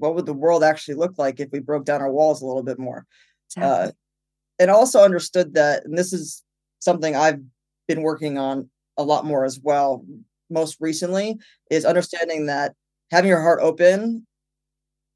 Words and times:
what 0.00 0.14
would 0.14 0.26
the 0.26 0.32
world 0.32 0.64
actually 0.64 0.94
look 0.94 1.18
like 1.18 1.38
if 1.38 1.50
we 1.52 1.60
broke 1.60 1.84
down 1.84 2.00
our 2.00 2.10
walls 2.10 2.42
a 2.42 2.46
little 2.46 2.62
bit 2.62 2.78
more? 2.78 3.06
Exactly. 3.56 3.88
Uh, 3.88 3.90
and 4.58 4.70
also 4.70 5.02
understood 5.02 5.54
that, 5.54 5.84
and 5.84 5.96
this 5.96 6.12
is 6.12 6.42
something 6.80 7.14
I've 7.14 7.40
been 7.86 8.02
working 8.02 8.38
on 8.38 8.68
a 8.96 9.02
lot 9.04 9.24
more 9.24 9.44
as 9.44 9.60
well, 9.62 10.04
most 10.50 10.76
recently, 10.80 11.38
is 11.70 11.84
understanding 11.84 12.46
that 12.46 12.74
having 13.10 13.28
your 13.28 13.40
heart 13.40 13.60
open 13.62 14.26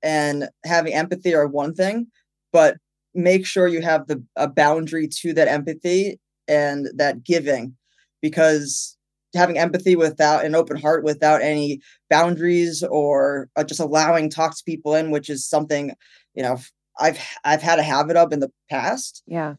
and 0.03 0.49
having 0.65 0.95
empathy 0.95 1.35
are 1.35 1.47
one 1.47 1.75
thing, 1.75 2.07
but 2.53 2.77
make 3.15 3.47
sure 3.47 3.69
you 3.69 3.81
have 3.83 4.07
the 4.07 4.23
a 4.37 4.49
boundary 4.49 5.09
to 5.09 5.33
that 5.35 5.49
empathy 5.49 6.19
and 6.49 6.89
that 6.95 7.25
giving 7.25 7.77
because 8.21 8.94
having 9.35 9.59
empathy 9.59 9.97
without 9.97 10.45
an 10.45 10.55
open 10.55 10.77
heart 10.77 11.05
without 11.05 11.43
any 11.43 11.81
boundaries 12.11 12.83
or 12.83 13.49
uh, 13.57 13.65
just 13.65 13.81
allowing 13.81 14.31
toxic 14.31 14.65
people 14.65 14.95
in 14.95 15.11
which 15.11 15.29
is 15.29 15.47
something 15.47 15.93
you 16.35 16.43
know 16.43 16.59
i've 16.99 17.19
i've 17.45 17.63
had 17.63 17.79
a 17.79 17.83
habit 17.83 18.17
of 18.17 18.33
in 18.33 18.41
the 18.41 18.51
past. 18.71 19.23
Yeah. 19.27 19.55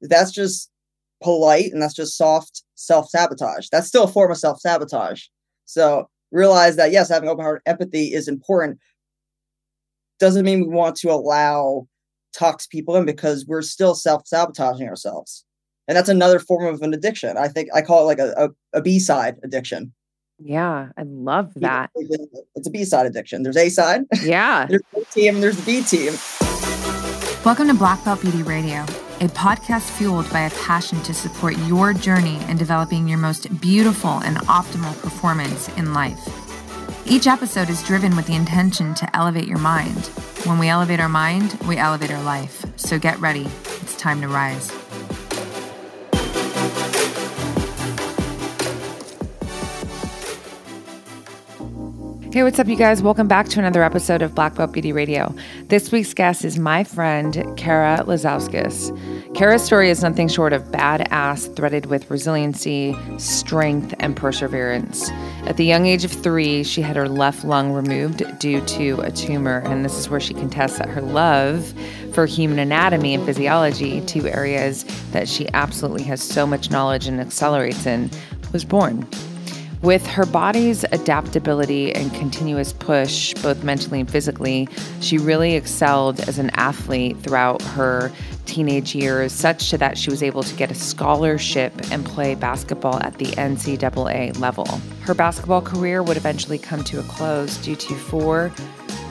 That's 0.00 0.30
just 0.30 0.70
polite 1.22 1.72
and 1.72 1.80
that's 1.80 1.94
just 1.94 2.16
soft 2.16 2.62
self-sabotage. 2.74 3.68
That's 3.70 3.88
still 3.88 4.04
a 4.04 4.08
form 4.08 4.30
of 4.30 4.36
self-sabotage. 4.36 5.24
So 5.64 6.08
realize 6.30 6.76
that 6.76 6.92
yes 6.92 7.08
having 7.08 7.28
open 7.28 7.44
heart 7.44 7.62
empathy 7.66 8.12
is 8.12 8.28
important. 8.28 8.78
Doesn't 10.18 10.44
mean 10.44 10.60
we 10.62 10.68
want 10.68 10.96
to 10.96 11.10
allow 11.10 11.88
toxic 12.34 12.70
people 12.70 12.96
in 12.96 13.06
because 13.06 13.46
we're 13.46 13.62
still 13.62 13.94
self-sabotaging 13.94 14.88
ourselves 14.88 15.45
and 15.88 15.96
that's 15.96 16.08
another 16.08 16.38
form 16.38 16.66
of 16.66 16.82
an 16.82 16.94
addiction. 16.94 17.36
I 17.36 17.48
think 17.48 17.68
i 17.74 17.82
call 17.82 18.02
it 18.02 18.04
like 18.04 18.18
a, 18.18 18.32
a, 18.72 18.78
a 18.78 18.82
b-side 18.82 19.36
addiction. 19.42 19.92
Yeah 20.38 20.88
i 20.98 21.02
love 21.02 21.52
that. 21.56 21.90
it's 21.94 22.66
a 22.66 22.70
b-side 22.70 23.06
addiction. 23.06 23.42
There's 23.42 23.56
a 23.56 23.68
side 23.68 24.02
yeah. 24.22 24.66
there's 24.68 24.82
the 24.92 25.04
team 25.06 25.40
there's 25.40 25.56
the 25.56 25.64
b 25.64 25.82
team. 25.82 26.14
Welcome 27.44 27.68
to 27.68 27.74
black 27.74 28.04
belt 28.04 28.20
beauty 28.20 28.42
radio 28.42 28.84
a 29.18 29.28
podcast 29.28 29.88
fueled 29.96 30.30
by 30.30 30.40
a 30.40 30.50
passion 30.50 31.02
to 31.02 31.14
support 31.14 31.56
your 31.60 31.94
journey 31.94 32.38
in 32.50 32.58
developing 32.58 33.08
your 33.08 33.16
most 33.16 33.62
beautiful 33.62 34.18
and 34.24 34.36
optimal 34.40 35.00
performance 35.00 35.70
in 35.78 35.94
life. 35.94 36.20
Each 37.06 37.26
episode 37.26 37.70
is 37.70 37.82
driven 37.82 38.14
with 38.14 38.26
the 38.26 38.34
intention 38.34 38.92
to 38.92 39.16
elevate 39.16 39.48
your 39.48 39.56
mind. 39.56 40.04
When 40.44 40.58
we 40.58 40.68
elevate 40.68 41.00
our 41.00 41.08
mind 41.08 41.56
we 41.66 41.78
elevate 41.78 42.10
our 42.10 42.22
life. 42.24 42.66
So 42.76 42.98
get 42.98 43.18
ready. 43.20 43.46
It's 43.80 43.96
time 43.96 44.20
to 44.20 44.28
rise 44.28 44.70
Thank 46.68 46.94
you. 46.94 46.95
Hey, 52.36 52.42
what's 52.42 52.58
up, 52.58 52.68
you 52.68 52.76
guys? 52.76 53.02
Welcome 53.02 53.28
back 53.28 53.48
to 53.48 53.60
another 53.60 53.82
episode 53.82 54.20
of 54.20 54.34
Black 54.34 54.56
Belt 54.56 54.70
Beauty 54.70 54.92
Radio. 54.92 55.34
This 55.68 55.90
week's 55.90 56.12
guest 56.12 56.44
is 56.44 56.58
my 56.58 56.84
friend, 56.84 57.50
Kara 57.56 58.04
Lazauskas. 58.06 58.92
Kara's 59.34 59.62
story 59.62 59.88
is 59.88 60.02
nothing 60.02 60.28
short 60.28 60.52
of 60.52 60.62
badass, 60.64 61.56
threaded 61.56 61.86
with 61.86 62.10
resiliency, 62.10 62.94
strength, 63.16 63.94
and 64.00 64.14
perseverance. 64.14 65.08
At 65.46 65.56
the 65.56 65.64
young 65.64 65.86
age 65.86 66.04
of 66.04 66.12
three, 66.12 66.62
she 66.62 66.82
had 66.82 66.94
her 66.94 67.08
left 67.08 67.42
lung 67.42 67.72
removed 67.72 68.22
due 68.38 68.60
to 68.60 69.00
a 69.00 69.10
tumor, 69.10 69.62
and 69.64 69.82
this 69.82 69.96
is 69.96 70.10
where 70.10 70.20
she 70.20 70.34
contests 70.34 70.76
that 70.76 70.90
her 70.90 71.00
love 71.00 71.72
for 72.12 72.26
human 72.26 72.58
anatomy 72.58 73.14
and 73.14 73.24
physiology, 73.24 74.02
two 74.02 74.28
areas 74.28 74.84
that 75.12 75.26
she 75.26 75.48
absolutely 75.54 76.02
has 76.02 76.22
so 76.22 76.46
much 76.46 76.70
knowledge 76.70 77.06
and 77.06 77.18
accelerates 77.18 77.86
in, 77.86 78.10
was 78.52 78.62
born. 78.62 79.08
With 79.82 80.06
her 80.06 80.24
body's 80.26 80.84
adaptability 80.84 81.94
and 81.94 82.12
continuous 82.14 82.72
push, 82.72 83.34
both 83.34 83.62
mentally 83.62 84.00
and 84.00 84.10
physically, 84.10 84.68
she 85.00 85.18
really 85.18 85.54
excelled 85.54 86.20
as 86.20 86.38
an 86.38 86.50
athlete 86.54 87.18
throughout 87.20 87.60
her 87.62 88.10
teenage 88.46 88.94
years, 88.94 89.32
such 89.32 89.70
to 89.70 89.78
that 89.78 89.98
she 89.98 90.10
was 90.10 90.22
able 90.22 90.42
to 90.42 90.54
get 90.56 90.70
a 90.70 90.74
scholarship 90.74 91.72
and 91.90 92.06
play 92.06 92.34
basketball 92.34 93.00
at 93.02 93.18
the 93.18 93.26
NCAA 93.26 94.38
level. 94.38 94.66
Her 95.02 95.14
basketball 95.14 95.62
career 95.62 96.02
would 96.02 96.16
eventually 96.16 96.58
come 96.58 96.82
to 96.84 96.98
a 96.98 97.02
close 97.04 97.58
due 97.58 97.76
to 97.76 97.94
four 97.94 98.50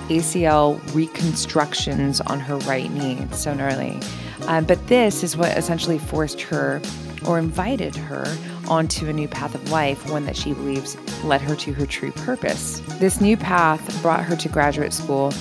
ACL 0.10 0.80
reconstructions 0.94 2.22
on 2.22 2.40
her 2.40 2.58
right 2.60 2.92
knee. 2.92 3.18
It's 3.22 3.40
so 3.40 3.54
gnarly. 3.54 4.00
Um, 4.48 4.66
but 4.66 4.86
this 4.88 5.24
is 5.24 5.36
what 5.36 5.58
essentially 5.58 5.98
forced 5.98 6.42
her 6.42 6.82
or 7.28 7.40
invited 7.40 7.96
her 7.96 8.26
onto 8.68 9.08
a 9.08 9.14
new 9.14 9.28
path 9.28 9.56
of 9.56 9.72
life, 9.72 10.10
one 10.10 10.26
that 10.26 10.36
she 10.36 10.54
believes 10.54 10.98
led 11.24 11.42
her 11.42 11.56
to 11.56 11.74
her 11.74 11.86
true 11.86 12.12
purpose. 12.12 12.82
This 13.00 13.22
new 13.22 13.38
path 13.38 14.02
brought 14.02 14.24
her 14.24 14.36
to 14.36 14.50
graduate 14.50 14.94
school, 14.94 15.32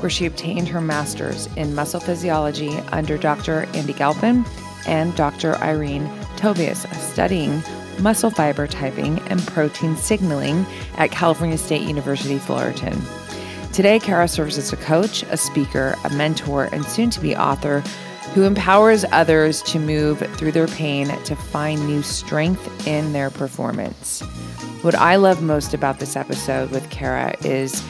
where 0.00 0.10
she 0.10 0.26
obtained 0.26 0.68
her 0.68 0.80
master's 0.80 1.46
in 1.56 1.74
muscle 1.74 2.00
physiology 2.00 2.76
under 2.92 3.16
Dr. 3.16 3.66
Andy 3.74 3.92
Galpin 3.92 4.44
and 4.86 5.14
Dr. 5.16 5.56
Irene 5.56 6.10
Tobias, 6.36 6.82
studying 7.00 7.62
muscle 8.00 8.30
fiber 8.30 8.66
typing 8.66 9.18
and 9.28 9.40
protein 9.46 9.96
signaling 9.96 10.66
at 10.96 11.10
California 11.10 11.56
State 11.56 11.82
University, 11.82 12.38
Fullerton. 12.38 13.00
Today, 13.72 13.98
Kara 13.98 14.28
serves 14.28 14.56
as 14.58 14.72
a 14.72 14.76
coach, 14.76 15.24
a 15.24 15.36
speaker, 15.36 15.96
a 16.04 16.10
mentor, 16.10 16.68
and 16.70 16.84
soon 16.84 17.10
to 17.10 17.20
be 17.20 17.34
author 17.34 17.82
who 18.34 18.42
empowers 18.42 19.04
others 19.12 19.62
to 19.62 19.78
move 19.78 20.18
through 20.36 20.50
their 20.50 20.66
pain 20.66 21.06
to 21.22 21.36
find 21.36 21.86
new 21.86 22.02
strength 22.02 22.84
in 22.84 23.12
their 23.12 23.30
performance. 23.30 24.22
What 24.82 24.96
I 24.96 25.14
love 25.14 25.40
most 25.40 25.72
about 25.72 26.00
this 26.00 26.16
episode 26.16 26.72
with 26.72 26.90
Kara 26.90 27.36
is 27.44 27.80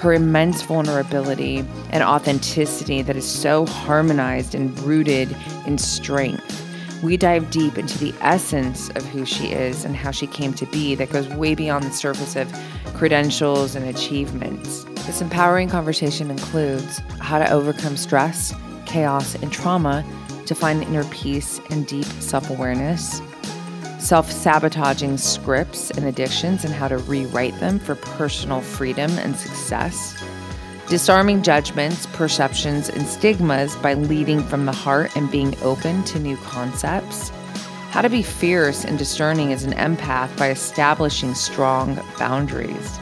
her 0.00 0.12
immense 0.12 0.60
vulnerability 0.60 1.64
and 1.88 2.02
authenticity 2.02 3.00
that 3.00 3.16
is 3.16 3.24
so 3.24 3.64
harmonized 3.64 4.54
and 4.54 4.78
rooted 4.80 5.34
in 5.66 5.78
strength. 5.78 6.60
We 7.02 7.16
dive 7.16 7.50
deep 7.50 7.78
into 7.78 7.96
the 7.96 8.14
essence 8.20 8.90
of 8.90 9.06
who 9.06 9.24
she 9.24 9.52
is 9.52 9.86
and 9.86 9.96
how 9.96 10.10
she 10.10 10.26
came 10.26 10.52
to 10.54 10.66
be 10.66 10.94
that 10.96 11.10
goes 11.10 11.28
way 11.28 11.54
beyond 11.54 11.84
the 11.84 11.90
surface 11.90 12.36
of 12.36 12.52
credentials 12.92 13.74
and 13.74 13.86
achievements. 13.86 14.84
This 15.06 15.22
empowering 15.22 15.70
conversation 15.70 16.30
includes 16.30 16.98
how 17.20 17.38
to 17.38 17.50
overcome 17.50 17.96
stress 17.96 18.52
chaos, 18.86 19.34
and 19.36 19.52
trauma 19.52 20.04
to 20.46 20.54
find 20.54 20.82
inner 20.82 21.04
peace 21.04 21.60
and 21.70 21.86
deep 21.86 22.04
self 22.04 22.50
awareness, 22.50 23.20
self 23.98 24.30
sabotaging 24.30 25.16
scripts 25.16 25.90
and 25.90 26.06
addictions 26.06 26.64
and 26.64 26.74
how 26.74 26.88
to 26.88 26.98
rewrite 26.98 27.58
them 27.60 27.78
for 27.78 27.94
personal 27.94 28.60
freedom 28.60 29.10
and 29.18 29.36
success, 29.36 30.22
disarming 30.88 31.42
judgments, 31.42 32.06
perceptions, 32.12 32.88
and 32.88 33.06
stigmas 33.06 33.76
by 33.76 33.94
leading 33.94 34.42
from 34.42 34.66
the 34.66 34.72
heart 34.72 35.14
and 35.16 35.30
being 35.30 35.56
open 35.62 36.02
to 36.04 36.18
new 36.18 36.36
concepts. 36.38 37.30
How 37.90 38.02
to 38.02 38.10
be 38.10 38.22
fierce 38.22 38.84
and 38.84 38.98
discerning 38.98 39.52
as 39.52 39.64
an 39.64 39.72
empath 39.74 40.36
by 40.36 40.50
establishing 40.50 41.34
strong 41.34 42.00
boundaries 42.18 42.98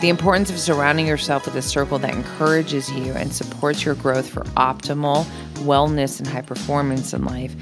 the 0.00 0.08
importance 0.08 0.48
of 0.50 0.58
surrounding 0.58 1.06
yourself 1.06 1.44
with 1.44 1.56
a 1.56 1.62
circle 1.62 1.98
that 1.98 2.14
encourages 2.14 2.90
you 2.90 3.12
and 3.14 3.32
supports 3.32 3.84
your 3.84 3.96
growth 3.96 4.28
for 4.28 4.42
optimal 4.56 5.24
wellness 5.64 6.18
and 6.18 6.28
high 6.28 6.42
performance 6.42 7.12
in 7.12 7.24
life, 7.24 7.54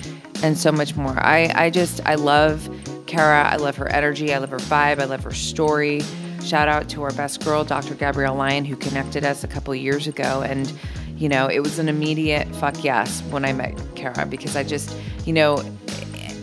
and 0.43 0.59
so 0.59 0.71
much 0.71 0.97
more. 0.97 1.15
I, 1.19 1.51
I 1.55 1.71
just, 1.71 2.01
I 2.05 2.17
love 2.17 2.69
Kara. 3.07 3.45
I 3.45 3.57
love 3.57 3.77
her 3.77 3.89
energy. 3.89 4.35
I 4.35 4.39
love 4.39 4.51
her 4.51 4.59
vibe. 4.59 5.01
I 5.01 5.05
love 5.05 5.25
her 5.25 5.33
story. 5.33 6.03
Shout 6.43 6.69
out 6.69 6.89
to 6.91 7.03
our 7.03 7.13
best 7.13 7.43
girl, 7.45 7.65
Dr. 7.65 7.95
Gabrielle 7.95 8.37
Lyon, 8.37 8.65
who 8.65 8.77
connected 8.77 9.25
us 9.25 9.43
a 9.43 9.49
couple 9.49 9.75
years 9.75 10.07
ago. 10.07 10.43
And, 10.43 10.73
you 11.17 11.29
know, 11.29 11.49
it 11.49 11.61
was 11.61 11.79
an 11.79 11.89
immediate 11.89 12.47
fuck 12.57 12.85
yes 12.85 13.23
when 13.31 13.45
I 13.45 13.53
met 13.53 13.81
Kara 13.95 14.27
because 14.27 14.57
I 14.57 14.63
just, 14.63 14.95
you 15.25 15.33
know, 15.33 15.59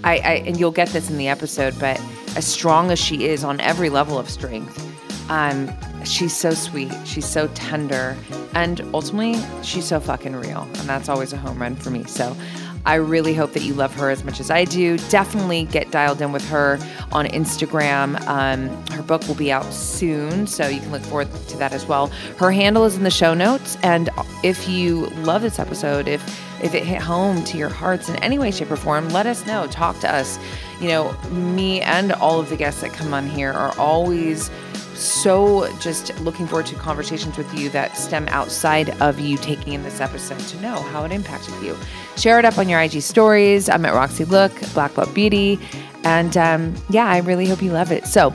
I, 0.03 0.17
I 0.17 0.43
and 0.45 0.59
you'll 0.59 0.71
get 0.71 0.89
this 0.89 1.09
in 1.09 1.17
the 1.17 1.27
episode, 1.27 1.79
but 1.79 2.01
as 2.35 2.45
strong 2.45 2.91
as 2.91 2.99
she 2.99 3.25
is 3.27 3.43
on 3.43 3.61
every 3.61 3.89
level 3.89 4.17
of 4.17 4.29
strength, 4.29 4.92
um, 5.29 5.71
she's 6.05 6.35
so 6.35 6.51
sweet. 6.51 6.91
She's 7.05 7.25
so 7.25 7.47
tender. 7.49 8.15
And 8.53 8.81
ultimately, 8.93 9.41
she's 9.63 9.85
so 9.85 9.99
fucking 9.99 10.35
real. 10.35 10.61
And 10.61 10.89
that's 10.89 11.09
always 11.09 11.33
a 11.33 11.37
home 11.37 11.61
run 11.61 11.75
for 11.75 11.89
me. 11.89 12.03
So 12.05 12.35
I 12.85 12.95
really 12.95 13.33
hope 13.33 13.53
that 13.53 13.63
you 13.63 13.73
love 13.73 13.93
her 13.95 14.09
as 14.09 14.23
much 14.25 14.39
as 14.39 14.51
I 14.51 14.65
do. 14.65 14.97
Definitely 15.09 15.65
get 15.65 15.89
dialed 15.91 16.21
in 16.21 16.33
with 16.33 16.47
her 16.49 16.77
on 17.13 17.25
Instagram. 17.27 18.19
Um, 18.27 18.69
her 18.87 19.01
book 19.01 19.25
will 19.27 19.35
be 19.35 19.51
out 19.51 19.71
soon, 19.73 20.47
so 20.47 20.67
you 20.67 20.81
can 20.81 20.91
look 20.91 21.01
forward 21.03 21.29
to 21.47 21.57
that 21.57 21.71
as 21.71 21.85
well. 21.87 22.07
Her 22.37 22.51
handle 22.51 22.83
is 22.83 22.97
in 22.97 23.03
the 23.03 23.11
show 23.11 23.33
notes. 23.33 23.77
And 23.83 24.09
if 24.43 24.67
you 24.67 25.07
love 25.21 25.41
this 25.41 25.59
episode, 25.59 26.07
if 26.07 26.21
if 26.61 26.73
it 26.73 26.85
hit 26.85 27.01
home 27.01 27.43
to 27.45 27.57
your 27.57 27.67
hearts 27.67 28.07
in 28.07 28.15
any 28.17 28.39
way, 28.39 28.49
shape, 28.49 28.71
or 28.71 28.77
form, 28.77 29.09
let 29.09 29.25
us 29.25 29.45
know. 29.45 29.67
Talk 29.67 29.99
to 29.99 30.13
us. 30.13 30.39
You 30.79 30.87
know, 30.89 31.13
me 31.31 31.81
and 31.81 32.13
all 32.13 32.39
of 32.39 32.49
the 32.49 32.55
guests 32.55 32.81
that 32.81 32.93
come 32.93 33.13
on 33.13 33.27
here 33.27 33.51
are 33.51 33.77
always 33.77 34.49
so 35.03 35.71
just 35.79 36.17
looking 36.21 36.47
forward 36.47 36.65
to 36.67 36.75
conversations 36.75 37.37
with 37.37 37.53
you 37.53 37.69
that 37.69 37.97
stem 37.97 38.27
outside 38.29 38.89
of 39.01 39.19
you 39.19 39.37
taking 39.37 39.73
in 39.73 39.83
this 39.83 39.99
episode 39.99 40.39
to 40.39 40.61
know 40.61 40.81
how 40.81 41.03
it 41.03 41.11
impacted 41.11 41.53
you. 41.61 41.77
Share 42.15 42.39
it 42.39 42.45
up 42.45 42.57
on 42.57 42.69
your 42.69 42.79
IG 42.79 43.01
stories. 43.01 43.69
I'm 43.69 43.85
at 43.85 43.93
Roxy 43.93 44.25
Look, 44.25 44.53
Black 44.73 44.95
Belt 44.95 45.13
Beauty. 45.13 45.59
And 46.03 46.35
um, 46.37 46.75
yeah, 46.89 47.05
I 47.05 47.19
really 47.19 47.47
hope 47.47 47.61
you 47.61 47.71
love 47.71 47.91
it. 47.91 48.05
So, 48.05 48.33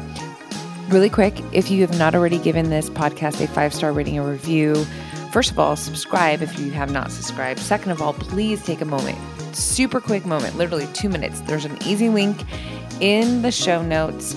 really 0.89 1.11
quick, 1.11 1.43
if 1.53 1.71
you 1.71 1.81
have 1.83 1.99
not 1.99 2.15
already 2.15 2.39
given 2.39 2.71
this 2.71 2.91
podcast 2.91 3.43
a 3.43 3.49
five 3.49 3.75
star 3.75 3.93
rating 3.93 4.19
or 4.19 4.31
review, 4.31 4.85
First 5.33 5.51
of 5.51 5.59
all, 5.59 5.77
subscribe 5.77 6.41
if 6.41 6.59
you 6.59 6.71
have 6.71 6.91
not 6.91 7.13
subscribed. 7.13 7.61
Second 7.61 7.93
of 7.93 8.01
all, 8.01 8.15
please 8.15 8.65
take 8.65 8.81
a 8.81 8.87
moment, 8.87 9.19
super 9.55 10.01
quick 10.01 10.25
moment, 10.25 10.57
literally 10.57 10.89
two 10.95 11.11
minutes. 11.11 11.43
There's 11.43 11.67
an 11.67 11.77
easy 11.85 12.09
link 12.09 12.45
in 13.01 13.43
the 13.43 13.53
show 13.53 13.83
notes 13.83 14.35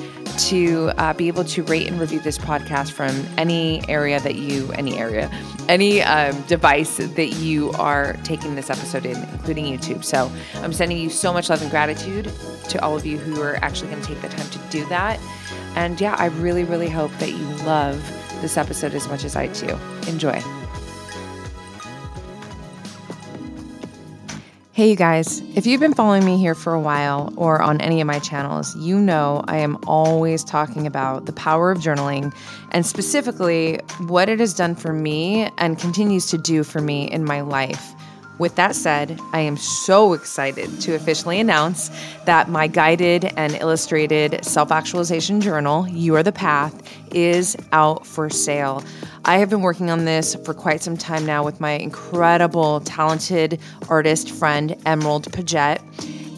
to 0.49 0.91
uh, 0.97 1.13
be 1.13 1.27
able 1.27 1.43
to 1.43 1.63
rate 1.63 1.87
and 1.87 1.99
review 1.99 2.19
this 2.19 2.37
podcast 2.37 2.91
from 2.91 3.09
any 3.37 3.87
area 3.89 4.19
that 4.19 4.35
you, 4.35 4.71
any 4.73 4.97
area, 4.97 5.29
any 5.67 6.01
um, 6.01 6.39
device 6.43 6.97
that 6.97 7.33
you 7.33 7.71
are 7.73 8.13
taking 8.23 8.55
this 8.55 8.69
episode 8.69 9.05
in, 9.05 9.17
including 9.29 9.65
YouTube. 9.65 10.03
So 10.03 10.31
I'm 10.55 10.73
sending 10.73 10.97
you 10.97 11.09
so 11.09 11.31
much 11.31 11.49
love 11.49 11.61
and 11.61 11.71
gratitude 11.71 12.31
to 12.69 12.81
all 12.83 12.95
of 12.95 13.05
you 13.05 13.17
who 13.17 13.41
are 13.41 13.55
actually 13.57 13.89
going 13.91 14.01
to 14.01 14.07
take 14.07 14.21
the 14.21 14.29
time 14.29 14.49
to 14.49 14.59
do 14.69 14.85
that. 14.85 15.19
And 15.75 15.99
yeah, 15.99 16.15
I 16.17 16.25
really, 16.25 16.63
really 16.63 16.89
hope 16.89 17.11
that 17.19 17.29
you 17.29 17.45
love 17.65 17.97
this 18.41 18.57
episode 18.57 18.93
as 18.93 19.07
much 19.07 19.23
as 19.23 19.35
I 19.35 19.47
do. 19.47 19.77
Enjoy. 20.07 20.41
Hey, 24.81 24.89
you 24.89 24.95
guys, 24.95 25.43
if 25.53 25.67
you've 25.67 25.79
been 25.79 25.93
following 25.93 26.25
me 26.25 26.39
here 26.39 26.55
for 26.55 26.73
a 26.73 26.79
while 26.79 27.31
or 27.37 27.61
on 27.61 27.79
any 27.81 28.01
of 28.01 28.07
my 28.07 28.17
channels, 28.17 28.75
you 28.77 28.99
know 28.99 29.43
I 29.47 29.57
am 29.57 29.77
always 29.85 30.43
talking 30.43 30.87
about 30.87 31.27
the 31.27 31.33
power 31.33 31.69
of 31.69 31.77
journaling 31.77 32.33
and 32.71 32.83
specifically 32.83 33.79
what 34.07 34.27
it 34.27 34.39
has 34.39 34.55
done 34.55 34.73
for 34.73 34.91
me 34.91 35.51
and 35.59 35.77
continues 35.77 36.25
to 36.31 36.39
do 36.39 36.63
for 36.63 36.81
me 36.81 37.03
in 37.11 37.23
my 37.23 37.41
life. 37.41 37.93
With 38.41 38.55
that 38.55 38.75
said, 38.75 39.19
I 39.33 39.41
am 39.41 39.55
so 39.55 40.13
excited 40.13 40.81
to 40.81 40.95
officially 40.95 41.39
announce 41.39 41.91
that 42.25 42.49
my 42.49 42.65
guided 42.65 43.25
and 43.37 43.53
illustrated 43.53 44.43
self 44.43 44.71
actualization 44.71 45.41
journal, 45.41 45.87
You 45.87 46.15
Are 46.15 46.23
the 46.23 46.31
Path, 46.31 46.73
is 47.13 47.55
out 47.71 48.03
for 48.03 48.31
sale. 48.31 48.83
I 49.25 49.37
have 49.37 49.51
been 49.51 49.61
working 49.61 49.91
on 49.91 50.05
this 50.05 50.33
for 50.43 50.55
quite 50.55 50.81
some 50.81 50.97
time 50.97 51.23
now 51.23 51.45
with 51.45 51.61
my 51.61 51.73
incredible, 51.73 52.79
talented 52.79 53.59
artist 53.89 54.31
friend, 54.31 54.75
Emerald 54.87 55.31
Paget. 55.31 55.79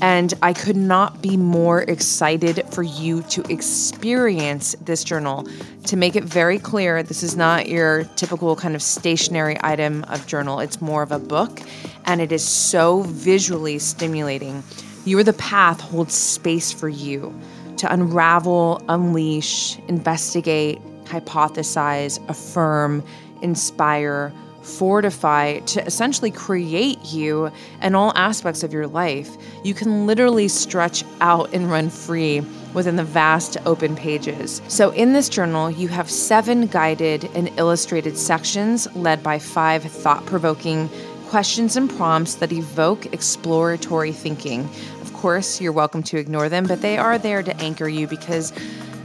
And 0.02 0.34
I 0.42 0.52
could 0.52 0.76
not 0.76 1.22
be 1.22 1.38
more 1.38 1.84
excited 1.84 2.66
for 2.72 2.84
you 2.84 3.22
to 3.30 3.50
experience 3.50 4.76
this 4.82 5.06
journal. 5.06 5.48
To 5.86 5.96
make 5.96 6.18
it 6.18 6.26
very 6.26 6.60
clear, 6.60 7.02
this 7.04 7.24
is 7.24 7.38
not 7.38 7.70
your 7.70 8.04
typical 8.18 8.58
kind 8.58 8.76
of 8.76 8.82
stationary 8.82 9.56
item 9.62 10.04
of 10.10 10.28
journal, 10.28 10.60
it's 10.60 10.82
more 10.82 11.04
of 11.04 11.14
a 11.14 11.20
book 11.20 11.62
and 12.06 12.22
it 12.22 12.32
is 12.32 12.48
so 12.48 13.02
visually 13.04 13.80
stimulating. 13.80 14.64
You 15.06 15.18
are 15.20 15.24
the 15.24 15.34
path 15.34 15.82
holds 15.82 16.14
space 16.14 16.72
for 16.72 16.90
you 16.90 17.38
to 17.78 17.92
unravel, 17.92 18.82
unleash, 18.88 19.78
investigate, 19.88 20.80
hypothesize, 21.06 22.18
affirm, 22.30 23.04
inspire, 23.42 24.32
fortify, 24.62 25.60
to 25.60 25.86
essentially 25.86 26.32
create 26.32 26.98
you 27.04 27.52
and 27.82 27.96
all 27.96 28.14
aspects 28.16 28.64
of 28.64 28.72
your 28.72 28.88
life. 28.88 29.30
You 29.64 29.74
can 29.74 30.06
literally 30.06 30.48
stretch 30.48 31.04
out 31.20 31.54
and 31.54 31.70
run 31.70 31.90
free 31.90 32.42
within 32.74 32.96
the 32.96 33.04
vast 33.04 33.58
open 33.66 33.96
pages. 33.96 34.62
So, 34.68 34.92
in 34.92 35.14
this 35.14 35.30
journal, 35.30 35.70
you 35.70 35.90
have 35.90 36.10
seven 36.10 36.68
guided 36.68 37.26
and 37.36 37.52
illustrated 37.60 38.18
sections 38.18 38.88
led 38.96 39.22
by 39.22 39.40
five 39.40 39.84
thought 39.84 40.26
provoking 40.26 40.90
questions 41.34 41.76
and 41.76 41.90
prompts 41.90 42.36
that 42.36 42.52
evoke 42.52 43.12
exploratory 43.12 44.12
thinking. 44.12 44.70
Of 45.02 45.14
course, 45.14 45.60
you're 45.60 45.72
welcome 45.72 46.04
to 46.04 46.18
ignore 46.20 46.48
them, 46.48 46.68
but 46.68 46.84
they 46.84 46.96
are 46.96 47.18
there 47.18 47.42
to 47.42 47.58
anchor 47.58 47.90
you 47.90 48.06
because 48.06 48.54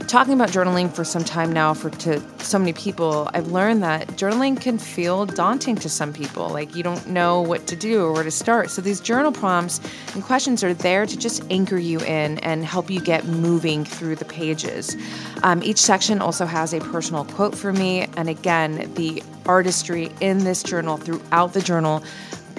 talking 0.09 0.33
about 0.33 0.49
journaling 0.49 0.91
for 0.91 1.03
some 1.03 1.23
time 1.23 1.53
now 1.53 1.73
for 1.73 1.89
to 1.91 2.19
so 2.43 2.57
many 2.57 2.73
people 2.73 3.29
i've 3.33 3.51
learned 3.51 3.83
that 3.83 4.07
journaling 4.09 4.59
can 4.59 4.77
feel 4.77 5.25
daunting 5.25 5.75
to 5.75 5.89
some 5.89 6.13
people. 6.13 6.49
Like 6.49 6.75
you 6.75 6.83
don't 6.83 7.07
know 7.07 7.41
what 7.41 7.67
to 7.67 7.75
do 7.75 8.03
or 8.03 8.11
where 8.13 8.23
to 8.23 8.31
start. 8.31 8.69
So 8.69 8.81
these 8.81 8.99
journal 8.99 9.31
prompts 9.31 9.79
and 10.13 10.23
questions 10.23 10.63
are 10.63 10.73
there 10.73 11.05
to 11.05 11.17
just 11.17 11.43
anchor 11.49 11.77
you 11.77 11.99
in 12.01 12.37
and 12.39 12.65
help 12.65 12.89
you 12.89 13.01
get 13.01 13.25
moving 13.25 13.85
through 13.85 14.15
the 14.15 14.25
pages. 14.25 14.97
Um, 15.43 15.63
each 15.63 15.79
section 15.79 16.19
also 16.19 16.45
has 16.45 16.73
a 16.73 16.79
personal 16.79 17.25
quote 17.25 17.55
for 17.55 17.71
me. 17.71 18.07
And 18.17 18.29
again 18.29 18.93
the 18.95 19.23
artistry 19.45 20.11
in 20.21 20.39
this 20.39 20.63
journal 20.63 20.97
throughout 20.97 21.53
the 21.53 21.61
journal 21.61 22.03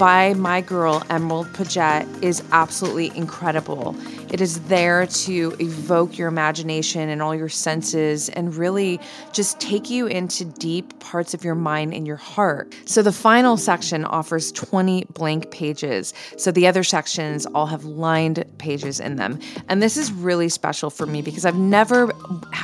by 0.00 0.32
my 0.32 0.62
girl 0.62 1.02
Emerald 1.10 1.52
Paget 1.52 2.08
is 2.22 2.42
absolutely 2.52 3.14
incredible. 3.14 3.94
It 4.30 4.40
is 4.40 4.60
there 4.60 5.06
to 5.06 5.54
evoke 5.60 6.16
your 6.16 6.28
imagination 6.28 7.10
and 7.10 7.20
all 7.20 7.34
your 7.34 7.50
senses 7.50 8.30
and 8.30 8.54
really 8.54 8.98
just 9.34 9.60
take 9.60 9.90
you 9.90 10.06
into 10.06 10.46
deep 10.46 10.98
parts 11.00 11.34
of 11.34 11.44
your 11.44 11.54
mind 11.54 11.92
and 11.92 12.06
your 12.06 12.16
heart. 12.16 12.74
So 12.86 13.02
the 13.02 13.12
final 13.12 13.58
section 13.58 14.06
offers 14.06 14.52
20 14.52 15.04
blank 15.12 15.50
pages. 15.50 16.14
So 16.38 16.50
the 16.50 16.66
other 16.66 16.82
sections 16.82 17.44
all 17.46 17.66
have 17.66 17.84
lined 17.84 18.42
pages 18.56 19.00
in 19.00 19.16
them. 19.16 19.38
And 19.68 19.82
this 19.82 19.98
is 19.98 20.10
really 20.12 20.48
special 20.48 20.88
for 20.88 21.04
me 21.04 21.20
because 21.20 21.44
I've 21.44 21.58
never 21.58 22.06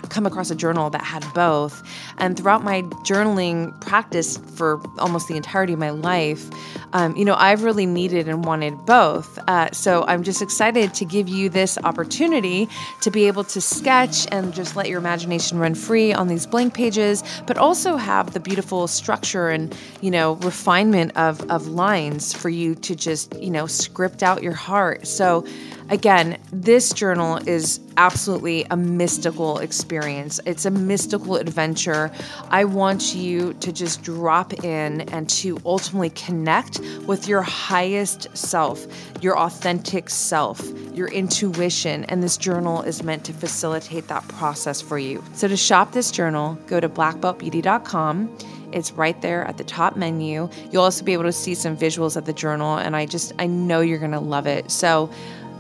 come 0.09 0.25
across 0.25 0.50
a 0.50 0.55
journal 0.55 0.88
that 0.88 1.03
had 1.03 1.23
both. 1.35 1.83
And 2.17 2.35
throughout 2.37 2.65
my 2.65 2.81
journaling 3.05 3.79
practice 3.83 4.38
for 4.55 4.81
almost 4.99 5.29
the 5.29 5.37
entirety 5.37 5.75
of 5.75 5.79
my 5.79 5.91
life, 5.91 6.49
um, 6.93 7.15
you 7.17 7.25
know, 7.26 7.34
I've 7.34 7.62
really 7.62 7.84
needed 7.84 8.28
and 8.28 8.44
wanted 8.44 8.87
both. 8.87 9.38
Uh, 9.46 9.70
so 9.73 10.05
I'm 10.06 10.23
just 10.23 10.40
excited 10.40 10.94
to 10.94 11.05
give 11.05 11.28
you 11.28 11.49
this 11.49 11.76
opportunity 11.84 12.69
to 13.02 13.11
be 13.11 13.26
able 13.26 13.44
to 13.44 13.61
sketch 13.61 14.26
and 14.32 14.55
just 14.55 14.76
let 14.76 14.88
your 14.88 14.99
imagination 14.99 15.58
run 15.58 15.75
free 15.75 16.12
on 16.12 16.28
these 16.28 16.46
blank 16.46 16.73
pages, 16.73 17.23
but 17.46 17.58
also 17.58 17.96
have 17.96 18.32
the 18.32 18.40
beautiful 18.40 18.87
structure 18.87 19.49
and, 19.49 19.76
you 20.00 20.11
know, 20.11 20.37
refinement 20.37 21.17
of, 21.17 21.43
of 21.50 21.67
lines 21.69 22.32
for 22.32 22.49
you 22.49 22.75
to 22.76 22.96
just, 22.96 23.38
you 23.40 23.50
know, 23.50 23.67
script 23.67 24.23
out 24.23 24.43
your 24.43 24.55
heart. 24.55 25.06
So 25.06 25.44
Again, 25.88 26.37
this 26.53 26.93
journal 26.93 27.37
is 27.47 27.79
absolutely 27.97 28.67
a 28.71 28.77
mystical 28.77 29.59
experience. 29.59 30.41
It's 30.44 30.65
a 30.65 30.71
mystical 30.71 31.37
adventure. 31.37 32.11
I 32.50 32.65
want 32.65 33.15
you 33.15 33.55
to 33.55 33.73
just 33.73 34.03
drop 34.03 34.65
in 34.65 35.03
and 35.12 35.31
to 35.31 35.61
ultimately 35.65 36.11
connect 36.11 36.81
with 37.06 37.29
your 37.29 37.43
highest 37.43 38.37
self, 38.37 38.85
your 39.23 39.38
authentic 39.38 40.11
self, 40.11 40.61
your 40.93 41.06
intuition. 41.09 42.03
And 42.06 42.21
this 42.21 42.37
journal 42.37 42.83
is 42.83 43.05
meant 43.05 43.25
to 43.27 43.33
facilitate 43.33 44.09
that 44.09 44.27
process 44.27 44.81
for 44.81 44.99
you. 44.99 45.23
So 45.35 45.47
to 45.47 45.56
shop 45.56 45.93
this 45.93 46.11
journal, 46.11 46.59
go 46.67 46.81
to 46.81 46.88
blackbeltbeauty.com. 46.88 48.37
It's 48.73 48.93
right 48.93 49.21
there 49.23 49.44
at 49.44 49.56
the 49.56 49.65
top 49.65 49.97
menu. 49.97 50.49
You'll 50.71 50.83
also 50.83 51.05
be 51.05 51.12
able 51.12 51.25
to 51.25 51.33
see 51.33 51.55
some 51.55 51.76
visuals 51.76 52.16
of 52.16 52.25
the 52.25 52.33
journal, 52.33 52.76
and 52.76 52.97
I 52.97 53.07
just, 53.07 53.33
I 53.38 53.47
know 53.47 53.81
you're 53.81 54.00
gonna 54.00 54.21
love 54.21 54.47
it. 54.47 54.71
So, 54.71 55.09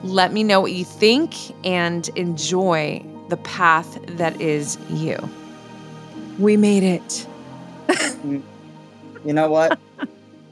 let 0.02 0.32
me 0.32 0.44
know 0.44 0.60
what 0.60 0.72
you 0.72 0.84
think 0.84 1.34
and 1.64 2.08
enjoy 2.10 3.04
the 3.28 3.36
path 3.38 3.98
that 4.16 4.40
is 4.40 4.78
you. 4.90 5.16
We 6.38 6.56
made 6.56 6.82
it. 6.82 7.26
you 8.24 8.42
know 9.24 9.50
what? 9.50 9.78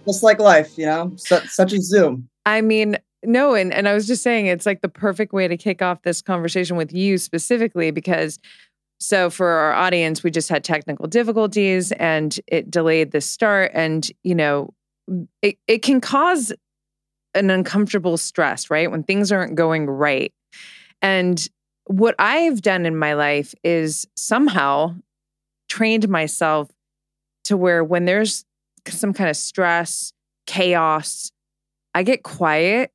just 0.06 0.22
like 0.22 0.38
life, 0.38 0.76
you 0.76 0.86
know, 0.86 1.12
such, 1.16 1.46
such 1.48 1.72
a 1.72 1.80
Zoom. 1.80 2.28
I 2.46 2.60
mean, 2.60 2.98
no, 3.22 3.54
and, 3.54 3.72
and 3.72 3.88
I 3.88 3.94
was 3.94 4.06
just 4.06 4.22
saying 4.22 4.46
it's 4.46 4.66
like 4.66 4.82
the 4.82 4.88
perfect 4.88 5.32
way 5.32 5.48
to 5.48 5.56
kick 5.56 5.82
off 5.82 6.02
this 6.02 6.20
conversation 6.20 6.76
with 6.76 6.92
you 6.92 7.18
specifically 7.18 7.90
because 7.90 8.38
so 9.00 9.28
for 9.28 9.48
our 9.48 9.72
audience, 9.72 10.22
we 10.22 10.30
just 10.30 10.48
had 10.48 10.64
technical 10.64 11.06
difficulties 11.06 11.92
and 11.92 12.38
it 12.46 12.70
delayed 12.70 13.10
the 13.10 13.20
start. 13.20 13.70
And, 13.74 14.10
you 14.22 14.34
know, 14.34 14.72
it, 15.42 15.58
it 15.66 15.82
can 15.82 16.00
cause 16.00 16.52
an 17.34 17.50
uncomfortable 17.50 18.16
stress, 18.16 18.70
right? 18.70 18.90
When 18.90 19.02
things 19.02 19.32
aren't 19.32 19.54
going 19.54 19.86
right. 19.86 20.32
And 21.02 21.46
what 21.86 22.14
I've 22.18 22.62
done 22.62 22.86
in 22.86 22.96
my 22.96 23.14
life 23.14 23.54
is 23.62 24.06
somehow 24.16 24.94
trained 25.68 26.08
myself 26.08 26.70
to 27.44 27.56
where 27.56 27.84
when 27.84 28.04
there's 28.04 28.44
some 28.88 29.12
kind 29.12 29.28
of 29.28 29.36
stress, 29.36 30.12
chaos, 30.46 31.30
I 31.94 32.02
get 32.02 32.22
quiet 32.22 32.90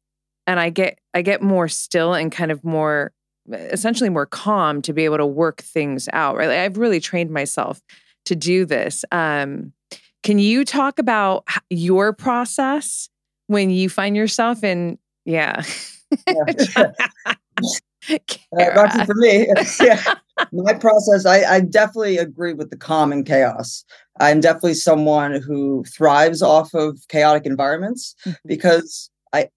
and 0.47 0.59
I 0.59 0.69
get 0.69 0.99
I 1.13 1.21
get 1.21 1.41
more 1.41 1.67
still 1.67 2.13
and 2.13 2.31
kind 2.31 2.51
of 2.51 2.63
more 2.63 3.11
essentially 3.51 4.09
more 4.09 4.25
calm 4.25 4.81
to 4.83 4.93
be 4.93 5.05
able 5.05 5.17
to 5.17 5.25
work 5.25 5.61
things 5.61 6.09
out. 6.13 6.35
Right? 6.35 6.47
Like 6.47 6.59
I've 6.59 6.77
really 6.77 6.99
trained 6.99 7.31
myself 7.31 7.81
to 8.25 8.35
do 8.35 8.65
this. 8.65 9.05
Um, 9.11 9.73
can 10.23 10.39
you 10.39 10.65
talk 10.65 10.99
about 10.99 11.47
your 11.69 12.13
process 12.13 13.09
when 13.49 13.71
you 13.71 13.89
find 13.89 14.15
yourself 14.15 14.63
in 14.63 14.99
yeah. 15.25 15.63
yeah. 16.27 16.43
uh, 18.59 19.05
for 19.05 19.15
me, 19.15 19.47
yeah. 19.81 20.15
My 20.51 20.73
process, 20.73 21.25
I, 21.25 21.43
I 21.55 21.59
definitely 21.61 22.17
agree 22.17 22.53
with 22.53 22.69
the 22.69 22.77
calm 22.77 23.11
and 23.11 23.25
chaos. 23.25 23.83
I'm 24.19 24.39
definitely 24.39 24.75
someone 24.75 25.41
who 25.41 25.83
thrives 25.85 26.43
off 26.43 26.73
of 26.75 26.99
chaotic 27.09 27.47
environments 27.47 28.15
mm-hmm. 28.21 28.35
because 28.45 29.09
I, 29.33 29.49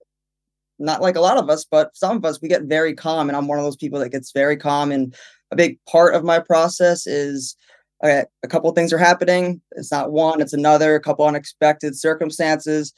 not 0.78 1.02
like 1.02 1.16
a 1.16 1.20
lot 1.20 1.36
of 1.36 1.50
us, 1.50 1.66
but 1.70 1.94
some 1.94 2.16
of 2.16 2.24
us, 2.24 2.40
we 2.40 2.48
get 2.48 2.62
very 2.62 2.94
calm. 2.94 3.28
And 3.28 3.36
I'm 3.36 3.46
one 3.46 3.58
of 3.58 3.64
those 3.64 3.76
people 3.76 4.00
that 4.00 4.08
gets 4.08 4.32
very 4.32 4.56
calm. 4.56 4.90
And 4.90 5.14
a 5.50 5.56
big 5.56 5.78
part 5.86 6.14
of 6.14 6.24
my 6.24 6.38
process 6.38 7.06
is 7.06 7.56
okay, 8.02 8.24
a 8.42 8.48
couple 8.48 8.68
of 8.68 8.74
things 8.74 8.92
are 8.92 8.98
happening. 8.98 9.60
It's 9.72 9.92
not 9.92 10.12
one, 10.12 10.40
it's 10.40 10.52
another, 10.52 10.94
a 10.94 11.00
couple 11.00 11.26
unexpected 11.26 11.96
circumstances. 11.96 12.92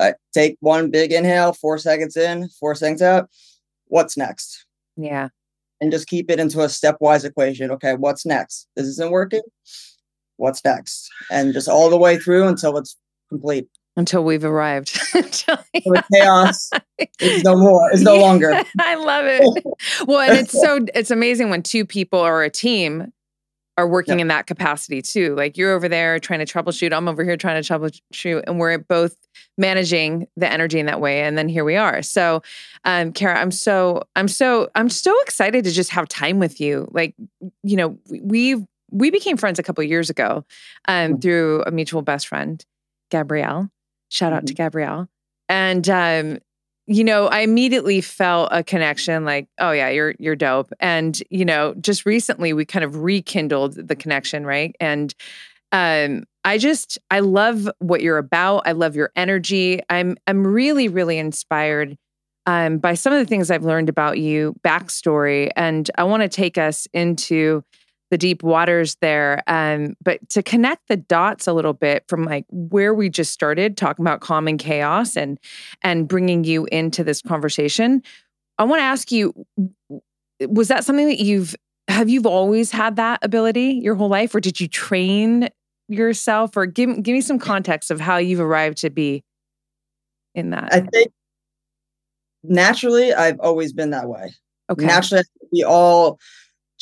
Uh, 0.00 0.12
take 0.32 0.56
one 0.60 0.90
big 0.90 1.12
inhale, 1.12 1.52
four 1.52 1.78
seconds 1.78 2.16
in, 2.16 2.48
four 2.60 2.74
seconds 2.74 3.02
out. 3.02 3.28
What's 3.86 4.16
next? 4.16 4.66
Yeah. 4.96 5.28
And 5.80 5.90
just 5.90 6.08
keep 6.08 6.30
it 6.30 6.40
into 6.40 6.60
a 6.60 6.66
stepwise 6.66 7.24
equation. 7.24 7.70
Okay, 7.72 7.94
what's 7.94 8.24
next? 8.24 8.68
This 8.76 8.86
isn't 8.86 9.10
working. 9.10 9.42
What's 10.36 10.64
next? 10.64 11.10
And 11.30 11.52
just 11.52 11.68
all 11.68 11.90
the 11.90 11.98
way 11.98 12.16
through 12.18 12.48
until 12.48 12.76
it's 12.78 12.96
complete. 13.28 13.68
Until 13.96 14.24
we've 14.24 14.44
arrived. 14.44 14.94
the 15.12 16.04
chaos 16.12 16.70
is 17.20 17.44
no 17.44 17.56
more. 17.56 17.90
It's 17.92 18.00
no 18.00 18.16
longer. 18.16 18.52
I 18.80 18.94
love 18.94 19.26
it. 19.26 19.64
Well, 20.06 20.20
and 20.20 20.38
it's 20.38 20.52
so 20.52 20.86
it's 20.94 21.10
amazing 21.10 21.50
when 21.50 21.62
two 21.62 21.84
people 21.84 22.18
or 22.18 22.42
a 22.42 22.48
team 22.48 23.12
are 23.78 23.88
working 23.88 24.20
in 24.20 24.28
that 24.28 24.46
capacity 24.46 25.00
too. 25.00 25.34
Like 25.34 25.56
you're 25.56 25.72
over 25.72 25.88
there 25.88 26.18
trying 26.18 26.44
to 26.44 26.52
troubleshoot, 26.52 26.92
I'm 26.92 27.08
over 27.08 27.24
here 27.24 27.36
trying 27.36 27.62
to 27.62 27.72
troubleshoot, 27.72 28.44
and 28.46 28.58
we're 28.58 28.78
both 28.78 29.16
managing 29.56 30.26
the 30.36 30.50
energy 30.50 30.78
in 30.78 30.86
that 30.86 31.00
way. 31.00 31.22
And 31.22 31.38
then 31.38 31.48
here 31.48 31.64
we 31.64 31.76
are. 31.76 32.02
So, 32.02 32.42
um, 32.84 33.12
Kara, 33.12 33.40
I'm 33.40 33.50
so, 33.50 34.02
I'm 34.14 34.28
so, 34.28 34.68
I'm 34.74 34.90
so 34.90 35.18
excited 35.22 35.64
to 35.64 35.70
just 35.70 35.90
have 35.90 36.08
time 36.08 36.38
with 36.38 36.60
you. 36.60 36.88
Like, 36.92 37.14
you 37.62 37.76
know, 37.76 37.98
we've 38.10 38.64
we 38.90 39.10
became 39.10 39.38
friends 39.38 39.58
a 39.58 39.62
couple 39.62 39.82
years 39.84 40.10
ago 40.10 40.44
um, 40.86 41.12
mm-hmm. 41.12 41.20
through 41.20 41.62
a 41.66 41.70
mutual 41.70 42.02
best 42.02 42.28
friend, 42.28 42.64
Gabrielle. 43.10 43.70
Shout 44.10 44.34
out 44.34 44.40
mm-hmm. 44.40 44.46
to 44.46 44.54
Gabrielle. 44.54 45.08
And 45.48 45.88
um, 45.88 46.38
you 46.86 47.04
know, 47.04 47.26
I 47.28 47.40
immediately 47.40 48.00
felt 48.00 48.48
a 48.52 48.64
connection 48.64 49.24
like, 49.24 49.48
oh 49.60 49.70
yeah, 49.70 49.88
you're 49.88 50.14
you're 50.18 50.36
dope. 50.36 50.72
And, 50.80 51.20
you 51.30 51.44
know, 51.44 51.74
just 51.80 52.04
recently 52.04 52.52
we 52.52 52.64
kind 52.64 52.84
of 52.84 52.96
rekindled 53.02 53.74
the 53.88 53.96
connection, 53.96 54.44
right? 54.44 54.74
And 54.80 55.14
um 55.72 56.24
I 56.44 56.58
just 56.58 56.98
I 57.10 57.20
love 57.20 57.70
what 57.78 58.02
you're 58.02 58.18
about. 58.18 58.62
I 58.66 58.72
love 58.72 58.96
your 58.96 59.12
energy. 59.16 59.80
I'm 59.90 60.16
I'm 60.26 60.46
really 60.46 60.88
really 60.88 61.18
inspired 61.18 61.96
um 62.46 62.78
by 62.78 62.94
some 62.94 63.12
of 63.12 63.20
the 63.20 63.26
things 63.26 63.50
I've 63.50 63.64
learned 63.64 63.88
about 63.88 64.18
you, 64.18 64.54
backstory, 64.64 65.50
and 65.56 65.88
I 65.96 66.04
want 66.04 66.22
to 66.24 66.28
take 66.28 66.58
us 66.58 66.88
into 66.92 67.62
the 68.12 68.18
deep 68.18 68.42
waters 68.42 68.96
there. 69.00 69.42
Um, 69.46 69.96
but 70.04 70.28
to 70.28 70.42
connect 70.42 70.88
the 70.88 70.98
dots 70.98 71.46
a 71.46 71.54
little 71.54 71.72
bit 71.72 72.04
from 72.08 72.24
like 72.24 72.44
where 72.50 72.92
we 72.92 73.08
just 73.08 73.32
started 73.32 73.78
talking 73.78 74.04
about 74.04 74.20
calm 74.20 74.46
and 74.46 74.58
chaos 74.58 75.16
and 75.16 75.40
and 75.80 76.06
bringing 76.06 76.44
you 76.44 76.66
into 76.66 77.02
this 77.02 77.22
conversation, 77.22 78.02
I 78.58 78.64
want 78.64 78.80
to 78.80 78.84
ask 78.84 79.10
you: 79.10 79.32
Was 80.40 80.68
that 80.68 80.84
something 80.84 81.08
that 81.08 81.20
you've 81.20 81.56
have 81.88 82.10
you've 82.10 82.26
always 82.26 82.70
had 82.70 82.96
that 82.96 83.18
ability 83.22 83.80
your 83.82 83.94
whole 83.94 84.10
life, 84.10 84.34
or 84.34 84.40
did 84.40 84.60
you 84.60 84.68
train 84.68 85.48
yourself? 85.88 86.54
Or 86.54 86.66
give 86.66 87.02
give 87.02 87.14
me 87.14 87.22
some 87.22 87.38
context 87.38 87.90
of 87.90 87.98
how 87.98 88.18
you've 88.18 88.40
arrived 88.40 88.76
to 88.82 88.90
be 88.90 89.24
in 90.34 90.50
that. 90.50 90.68
I 90.70 90.80
think 90.80 91.12
naturally, 92.44 93.14
I've 93.14 93.40
always 93.40 93.72
been 93.72 93.88
that 93.92 94.10
way. 94.10 94.34
Okay. 94.68 94.84
Naturally, 94.84 95.24
we 95.50 95.64
all 95.64 96.18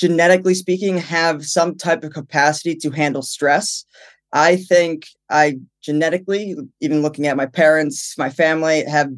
genetically 0.00 0.54
speaking, 0.54 0.96
have 0.96 1.44
some 1.44 1.76
type 1.76 2.02
of 2.02 2.12
capacity 2.12 2.74
to 2.74 2.90
handle 2.90 3.20
stress. 3.20 3.84
I 4.32 4.56
think 4.56 5.06
I 5.28 5.58
genetically, 5.82 6.56
even 6.80 7.02
looking 7.02 7.26
at 7.26 7.36
my 7.36 7.46
parents, 7.46 8.16
my 8.16 8.30
family, 8.30 8.84
have 8.84 9.12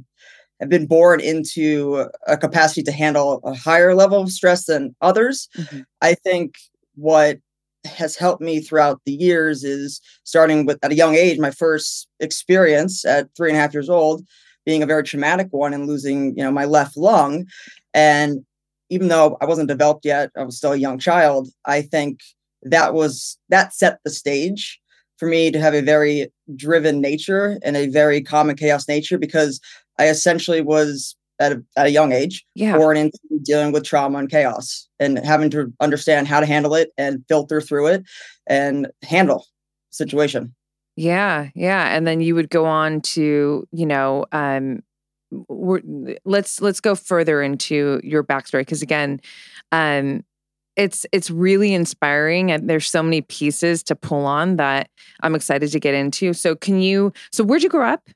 have 0.61 0.69
been 0.69 0.87
born 0.87 1.21
into 1.21 2.07
a 2.27 2.37
capacity 2.37 2.83
to 2.85 2.93
handle 2.93 3.41
a 3.45 3.55
higher 3.55 3.95
level 3.95 4.21
of 4.21 4.31
stress 4.31 4.67
than 4.67 4.95
others. 5.01 5.49
Mm-hmm. 5.57 5.81
I 6.01 6.15
think 6.15 6.55
what 6.95 7.39
has 7.85 8.15
helped 8.17 8.41
me 8.41 8.61
throughout 8.61 9.01
the 9.05 9.13
years 9.13 9.65
is 9.65 10.01
starting 10.23 10.65
with 10.65 10.79
at 10.85 10.93
a 10.93 10.97
young 10.97 11.17
age, 11.17 11.39
my 11.39 11.51
first 11.51 12.09
experience 12.21 13.05
at 13.05 13.29
three 13.37 13.49
and 13.51 13.57
a 13.57 13.61
half 13.61 13.75
years 13.75 13.91
old, 13.91 14.25
being 14.65 14.85
a 14.85 14.87
very 14.87 15.03
traumatic 15.03 15.49
one 15.51 15.75
and 15.75 15.89
losing, 15.89 16.37
you 16.37 16.45
know, 16.45 16.53
my 16.53 16.65
left 16.65 16.97
lung. 16.97 17.45
And 17.93 18.45
even 18.93 19.09
though 19.09 19.39
I 19.41 19.47
wasn't 19.47 19.69
developed 19.69 20.05
yet, 20.05 20.31
I 20.37 20.43
was 20.43 20.59
still 20.59 20.73
a 20.73 20.77
young 20.77 20.99
child. 20.99 21.49
I 21.65 21.81
think 21.81 22.21
that 22.63 22.93
was 22.93 23.39
that 23.49 23.73
set 23.73 23.99
the 24.05 24.11
stage 24.11 24.79
for 25.17 25.27
me 25.27 25.51
to 25.51 25.59
have 25.59 25.73
a 25.73 25.81
very 25.81 26.31
driven 26.55 27.01
nature 27.01 27.59
and 27.65 27.75
a 27.75 27.89
very 27.89 28.21
calm 28.21 28.51
and 28.51 28.59
chaos 28.59 28.87
nature 28.87 29.17
because 29.17 29.61
I 29.99 30.09
essentially 30.09 30.61
was 30.61 31.17
at 31.41 31.53
a, 31.53 31.65
at 31.75 31.87
a 31.87 31.91
young 31.91 32.13
age 32.13 32.45
yeah. 32.55 32.77
born 32.77 32.99
into 32.99 33.19
dealing 33.43 33.73
with 33.73 33.85
trauma 33.85 34.19
and 34.19 34.31
chaos 34.31 34.87
and 35.01 35.19
having 35.19 35.49
to 35.51 35.73
understand 35.81 36.29
how 36.29 36.41
to 36.41 36.47
handle 36.47 36.75
it 36.75 36.91
and 36.99 37.25
filter 37.29 37.63
through 37.63 37.87
it 37.87 38.05
and 38.47 38.89
handle 39.03 39.47
situation. 39.91 40.55
Yeah, 40.97 41.49
yeah, 41.55 41.97
and 41.97 42.07
then 42.07 42.21
you 42.21 42.35
would 42.35 42.51
go 42.51 42.67
on 42.67 43.01
to, 43.01 43.67
you 43.73 43.87
know, 43.87 44.27
um, 44.33 44.83
let's 45.49 46.61
let's 46.61 46.81
go 46.81 46.95
further 46.95 47.43
into 47.43 48.01
your 48.03 48.23
backstory 48.23 48.61
because 48.61 48.83
again, 48.83 49.21
um, 49.71 50.25
it's 50.77 51.07
it's 51.13 51.31
really 51.31 51.75
inspiring 51.75 52.51
and 52.51 52.69
there's 52.69 52.89
so 52.89 53.03
many 53.03 53.21
pieces 53.21 53.83
to 53.85 53.95
pull 53.95 54.27
on 54.27 54.57
that 54.57 54.89
I'm 55.23 55.35
excited 55.35 55.71
to 55.73 55.81
get 55.81 55.95
into. 55.95 56.33
So 56.33 56.55
can 56.55 56.81
you 56.81 57.13
so 57.31 57.45
where'd 57.45 57.63
you 57.63 57.69
grow 57.69 57.89
up? 57.89 58.09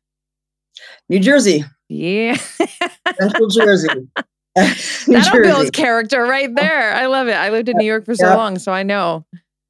New 1.08 1.20
Jersey. 1.20 1.64
Yeah. 1.88 2.36
Central 3.18 3.48
Jersey. 3.48 3.88
That'll 5.06 5.42
build 5.42 5.72
character 5.74 6.22
right 6.22 6.54
there. 6.54 6.94
I 6.94 7.06
love 7.06 7.28
it. 7.28 7.34
I 7.34 7.50
lived 7.50 7.68
in 7.68 7.76
New 7.76 7.84
York 7.84 8.06
for 8.06 8.14
so 8.14 8.28
yeah. 8.28 8.36
long, 8.36 8.58
so 8.58 8.72
I 8.72 8.82
know. 8.82 9.26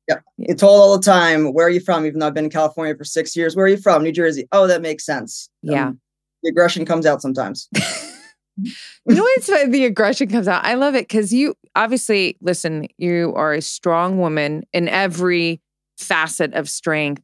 Yeah. 0.08 0.20
It's 0.38 0.60
told 0.60 0.80
all 0.80 0.96
the 0.96 1.02
time, 1.02 1.52
where 1.52 1.66
are 1.66 1.70
you 1.70 1.80
from? 1.80 2.06
Even 2.06 2.20
though 2.20 2.28
I've 2.28 2.34
been 2.34 2.44
in 2.44 2.50
California 2.50 2.94
for 2.94 3.02
six 3.02 3.34
years. 3.34 3.56
Where 3.56 3.66
are 3.66 3.68
you 3.68 3.78
from? 3.78 4.04
New 4.04 4.12
Jersey. 4.12 4.46
Oh, 4.52 4.68
that 4.68 4.82
makes 4.82 5.04
sense. 5.04 5.50
Yeah. 5.62 5.88
Um, 5.88 6.00
the 6.46 6.50
aggression 6.50 6.84
comes 6.84 7.06
out 7.06 7.20
sometimes. 7.20 7.68
you 8.56 8.72
know 9.14 9.22
what's 9.22 9.46
the 9.46 9.84
aggression 9.84 10.28
comes 10.28 10.46
out? 10.48 10.64
I 10.64 10.74
love 10.74 10.94
it 10.94 11.08
because 11.08 11.32
you 11.32 11.54
obviously 11.74 12.36
listen, 12.40 12.86
you 12.98 13.32
are 13.34 13.52
a 13.52 13.62
strong 13.62 14.18
woman 14.18 14.64
in 14.72 14.88
every 14.88 15.60
facet 15.98 16.54
of 16.54 16.68
strength. 16.68 17.22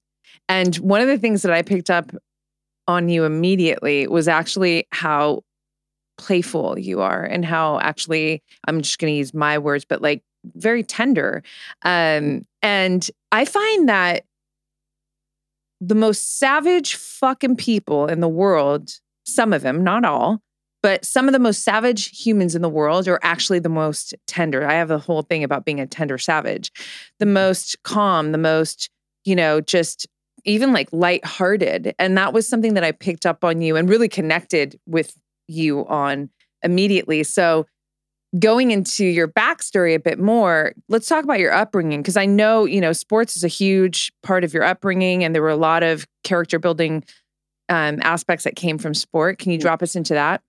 And 0.49 0.75
one 0.77 1.01
of 1.01 1.07
the 1.07 1.19
things 1.19 1.43
that 1.43 1.53
I 1.53 1.63
picked 1.63 1.91
up 1.91 2.11
on 2.89 3.09
you 3.09 3.25
immediately 3.25 4.09
was 4.09 4.27
actually 4.27 4.89
how 4.91 5.45
playful 6.19 6.79
you 6.79 7.01
are 7.01 7.25
and 7.25 7.45
how 7.45 7.79
actually 7.81 8.43
I'm 8.67 8.83
just 8.83 8.99
going 8.99 9.13
to 9.13 9.17
use 9.17 9.33
my 9.33 9.59
words, 9.59 9.85
but 9.85 10.03
like 10.03 10.23
very 10.57 10.83
tender. 10.83 11.43
Um, 11.85 12.45
and 12.61 13.09
I 13.31 13.45
find 13.45 13.89
that 13.89 14.25
the 15.81 15.95
most 15.97 16.39
savage 16.39 16.95
fucking 16.95 17.57
people 17.57 18.07
in 18.07 18.21
the 18.21 18.29
world, 18.29 18.91
some 19.25 19.53
of 19.53 19.63
them, 19.63 19.85
not 19.85 20.05
all, 20.05 20.41
but 20.83 21.05
some 21.05 21.29
of 21.29 21.33
the 21.33 21.39
most 21.39 21.63
savage 21.63 22.19
humans 22.19 22.55
in 22.55 22.63
the 22.63 22.69
world 22.69 23.07
are 23.07 23.21
actually 23.23 23.61
the 23.61 23.69
most 23.69 24.15
tender. 24.27 24.67
I 24.67 24.75
have 24.75 24.91
a 24.91 24.99
whole 24.99 25.23
thing 25.23 25.45
about 25.45 25.65
being 25.65 25.81
a 25.81 25.87
tender 25.87 26.19
savage, 26.19 26.73
the 27.19 27.25
mm-hmm. 27.25 27.35
most 27.35 27.77
calm, 27.85 28.33
the 28.33 28.39
most, 28.39 28.91
you 29.25 29.37
know, 29.37 29.61
just 29.61 30.07
even 30.45 30.73
like 30.73 30.89
lighthearted. 30.93 31.95
And 32.01 32.19
that 32.19 32.33
was 32.33 32.49
something 32.49 32.75
that 32.75 32.83
I 32.83 32.91
picked 32.91 33.27
up 33.27 33.45
on 33.45 33.61
you 33.61 33.77
and 33.77 33.89
really 33.89 34.09
connected 34.09 34.79
with 34.87 35.17
you 35.47 35.87
on 35.87 36.31
immediately. 36.65 37.23
So 37.23 37.67
going 38.39 38.71
into 38.71 39.05
your 39.05 39.29
backstory 39.29 39.95
a 39.95 40.01
bit 40.01 40.19
more, 40.19 40.73
let's 40.89 41.07
talk 41.07 41.23
about 41.23 41.39
your 41.39 41.53
upbringing 41.53 42.01
because 42.01 42.17
I 42.17 42.27
know, 42.27 42.65
you 42.65 42.81
know, 42.81 42.93
sports 42.93 43.37
is 43.37 43.45
a 43.45 43.49
huge 43.49 44.11
part 44.23 44.43
of 44.43 44.55
your 44.55 44.65
upbringing 44.65 45.23
and 45.23 45.35
there 45.35 45.43
were 45.43 45.51
a 45.51 45.57
lot 45.57 45.83
of 45.83 46.07
character 46.25 46.59
building 46.59 47.05
um, 47.73 47.99
aspects 48.03 48.45
that 48.45 48.55
came 48.55 48.79
from 48.79 48.95
sport. 48.95 49.39
Can 49.39 49.51
you 49.51 49.59
mm. 49.59 49.63
drop 49.63 49.83
us 49.83 49.97
into 49.97 50.15
that? 50.15 50.43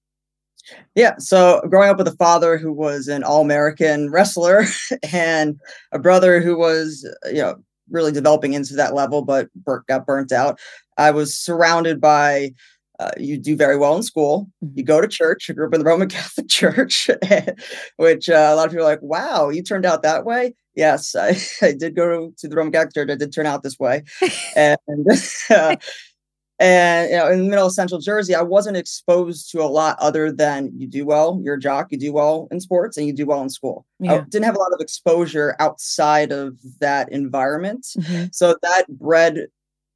Yeah. 0.96 1.15
So 1.18 1.62
growing 1.70 1.89
up 1.89 1.98
with 1.98 2.08
a 2.08 2.15
father 2.15 2.58
who 2.58 2.72
was 2.72 3.08
an 3.08 3.24
all 3.24 3.42
American 3.42 4.12
wrestler 4.12 4.65
and 5.12 5.60
a 5.92 6.00
brother 6.00 6.42
who 6.42 6.58
was, 6.58 7.10
you 7.25 7.42
know, 7.42 7.56
really 7.89 8.12
developing 8.12 8.53
into 8.53 8.75
that 8.75 8.94
level, 8.94 9.24
but 9.24 9.50
got 9.88 10.06
burnt 10.06 10.32
out. 10.32 10.60
I 10.98 11.12
was 11.12 11.36
surrounded 11.36 12.00
by 12.00 12.51
uh, 13.00 13.12
you 13.18 13.38
do 13.38 13.56
very 13.56 13.75
well 13.75 13.96
in 13.98 14.03
school. 14.03 14.48
Mm-hmm. 14.63 14.77
You 14.77 14.84
go 14.84 15.01
to 15.01 15.08
church. 15.08 15.50
You 15.50 15.56
grew 15.56 15.68
up 15.68 15.74
in 15.74 15.80
the 15.80 15.86
Roman 15.86 16.10
Catholic 16.10 16.48
Church, 16.48 17.10
which 17.98 18.30
uh, 18.30 18.50
a 18.51 18.56
lot 18.56 18.65
of 18.65 18.72
people 18.72 18.86
are 18.86 18.89
like, 18.89 19.01
"Wow, 19.01 19.50
you 19.50 19.63
turned 19.63 19.86
out 19.86 20.03
that 20.03 20.25
way." 20.25 20.53
Yes, 20.75 21.15
I, 21.15 21.38
I 21.62 21.74
did 21.74 21.96
go 21.96 22.32
to 22.38 22.48
the 22.48 22.56
Roman 22.56 22.72
Catholic 22.72 22.94
Church. 22.94 23.10
I 23.10 23.15
did 23.15 23.34
turn 23.34 23.46
out 23.46 23.63
this 23.63 23.80
way, 23.80 24.03
and 24.56 24.77
uh, 25.50 25.75
and 26.63 27.12
you 27.12 27.17
know, 27.17 27.29
in 27.29 27.43
the 27.43 27.50
middle 27.50 27.65
of 27.65 27.74
Central 27.74 28.00
Jersey, 28.00 28.34
I 28.34 28.41
wasn't 28.41 28.77
exposed 28.77 29.51
to 29.51 29.62
a 29.62 29.67
lot 29.67 29.98
other 30.00 30.32
than 30.32 30.72
you 30.77 30.88
do 30.88 31.05
well, 31.05 31.41
you're 31.43 31.55
a 31.55 31.60
jock, 31.60 31.91
you 31.91 31.98
do 31.98 32.13
well 32.13 32.48
in 32.51 32.62
sports, 32.62 32.96
and 32.96 33.05
you 33.05 33.12
do 33.12 33.25
well 33.25 33.41
in 33.41 33.50
school. 33.50 33.86
Yeah. 34.00 34.13
I 34.13 34.20
didn't 34.22 34.46
have 34.46 34.55
a 34.55 34.60
lot 34.60 34.72
of 34.72 34.79
exposure 34.79 35.58
outside 35.60 36.32
of 36.32 36.55
that 36.79 37.12
environment, 37.12 37.86
mm-hmm. 37.98 38.27
so 38.32 38.55
that 38.62 38.86
bred 38.88 39.48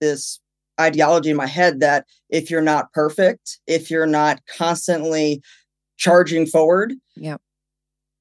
this 0.02 0.42
ideology 0.80 1.30
in 1.30 1.38
my 1.38 1.48
head 1.48 1.80
that 1.80 2.06
if 2.30 2.52
you're 2.52 2.62
not 2.62 2.92
perfect, 2.92 3.60
if 3.66 3.90
you're 3.90 4.06
not 4.06 4.42
constantly 4.58 5.42
charging 5.96 6.46
forward, 6.46 6.94
yeah, 7.16 7.38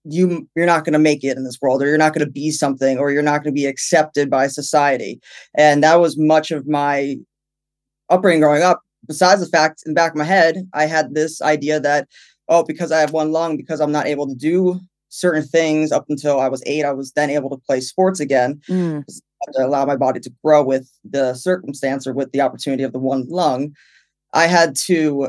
you 0.05 0.49
you're 0.55 0.67
not 0.67 0.85
going 0.85 0.93
to 0.93 1.00
make 1.00 1.25
it 1.25 1.37
in 1.37 1.43
this 1.43 1.59
world 1.61 1.83
or 1.83 1.87
you're 1.87 1.99
not 1.99 2.15
going 2.15 2.25
to 2.25 2.31
be 2.31 2.53
something 2.53 2.97
or 2.97 3.11
you're 3.11 3.23
not 3.23 3.43
going 3.43 3.53
to 3.53 3.61
be 3.61 3.67
accepted 3.67 4.31
by 4.31 4.47
society 4.47 5.21
and 5.57 5.83
that 5.83 5.97
was 5.97 6.17
much 6.17 6.53
of 6.53 6.69
my 6.69 7.17
upbringing 8.11 8.41
growing 8.41 8.63
up 8.63 8.83
besides 9.07 9.41
the 9.41 9.49
fact 9.49 9.83
in 9.87 9.93
the 9.93 9.95
back 9.95 10.13
of 10.13 10.17
my 10.17 10.25
head 10.25 10.69
i 10.73 10.87
had 10.87 11.15
this 11.15 11.41
idea 11.43 11.81
that 11.81 12.09
oh 12.49 12.63
because 12.65 12.93
i 12.93 13.01
have 13.01 13.13
one 13.13 13.33
lung 13.33 13.57
because 13.57 13.81
i'm 13.81 13.93
not 13.93 14.07
able 14.07 14.27
to 14.27 14.35
do 14.35 14.79
certain 15.09 15.43
things 15.43 15.93
up 15.93 16.07
until 16.09 16.41
i 16.41 16.49
was 16.49 16.63
eight 16.67 16.85
i 16.85 16.93
was 16.93 17.13
then 17.13 17.31
able 17.31 17.51
to 17.51 17.63
play 17.67 17.81
sports 17.81 18.21
again 18.21 18.61
mm. 18.69 19.05
to 19.07 19.65
allow 19.65 19.85
my 19.85 19.97
body 19.97 20.21
to 20.21 20.33
grow 20.45 20.63
with 20.63 20.91
the 21.05 21.35
circumstance 21.35 22.07
or 22.07 22.13
with 22.13 22.33
the 22.33 22.41
opportunity 22.41 22.83
of 22.83 22.93
the 22.93 22.99
one 22.99 23.27
lung 23.29 23.75
i 24.35 24.47
had 24.47 24.75
to 24.77 25.29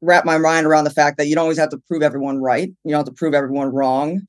wrap 0.00 0.24
my 0.24 0.38
mind 0.38 0.66
around 0.66 0.84
the 0.84 0.90
fact 0.90 1.18
that 1.18 1.26
you 1.26 1.34
don't 1.34 1.42
always 1.42 1.58
have 1.58 1.70
to 1.70 1.78
prove 1.88 2.02
everyone 2.02 2.40
right. 2.40 2.68
You 2.84 2.90
don't 2.90 3.00
have 3.00 3.06
to 3.06 3.12
prove 3.12 3.34
everyone 3.34 3.68
wrong. 3.72 4.22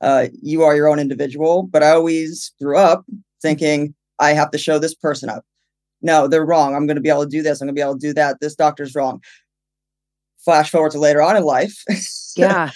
Uh, 0.00 0.28
you 0.42 0.62
are 0.62 0.76
your 0.76 0.88
own 0.88 0.98
individual. 0.98 1.64
But 1.64 1.82
I 1.82 1.90
always 1.90 2.52
grew 2.60 2.76
up 2.76 3.04
thinking 3.42 3.94
I 4.18 4.30
have 4.32 4.50
to 4.52 4.58
show 4.58 4.78
this 4.78 4.94
person 4.94 5.28
up. 5.28 5.44
No, 6.04 6.28
they're 6.28 6.44
wrong. 6.44 6.76
I'm 6.76 6.86
going 6.86 6.96
to 6.96 7.02
be 7.02 7.08
able 7.08 7.24
to 7.24 7.30
do 7.30 7.42
this. 7.42 7.60
I'm 7.60 7.66
going 7.66 7.74
to 7.74 7.78
be 7.78 7.82
able 7.82 7.98
to 7.98 8.06
do 8.06 8.12
that. 8.12 8.38
This 8.38 8.54
doctor's 8.54 8.94
wrong. 8.94 9.22
Flash 10.44 10.70
forward 10.70 10.92
to 10.92 10.98
later 10.98 11.22
on 11.22 11.36
in 11.36 11.42
life. 11.42 11.82
Yeah. 12.36 12.70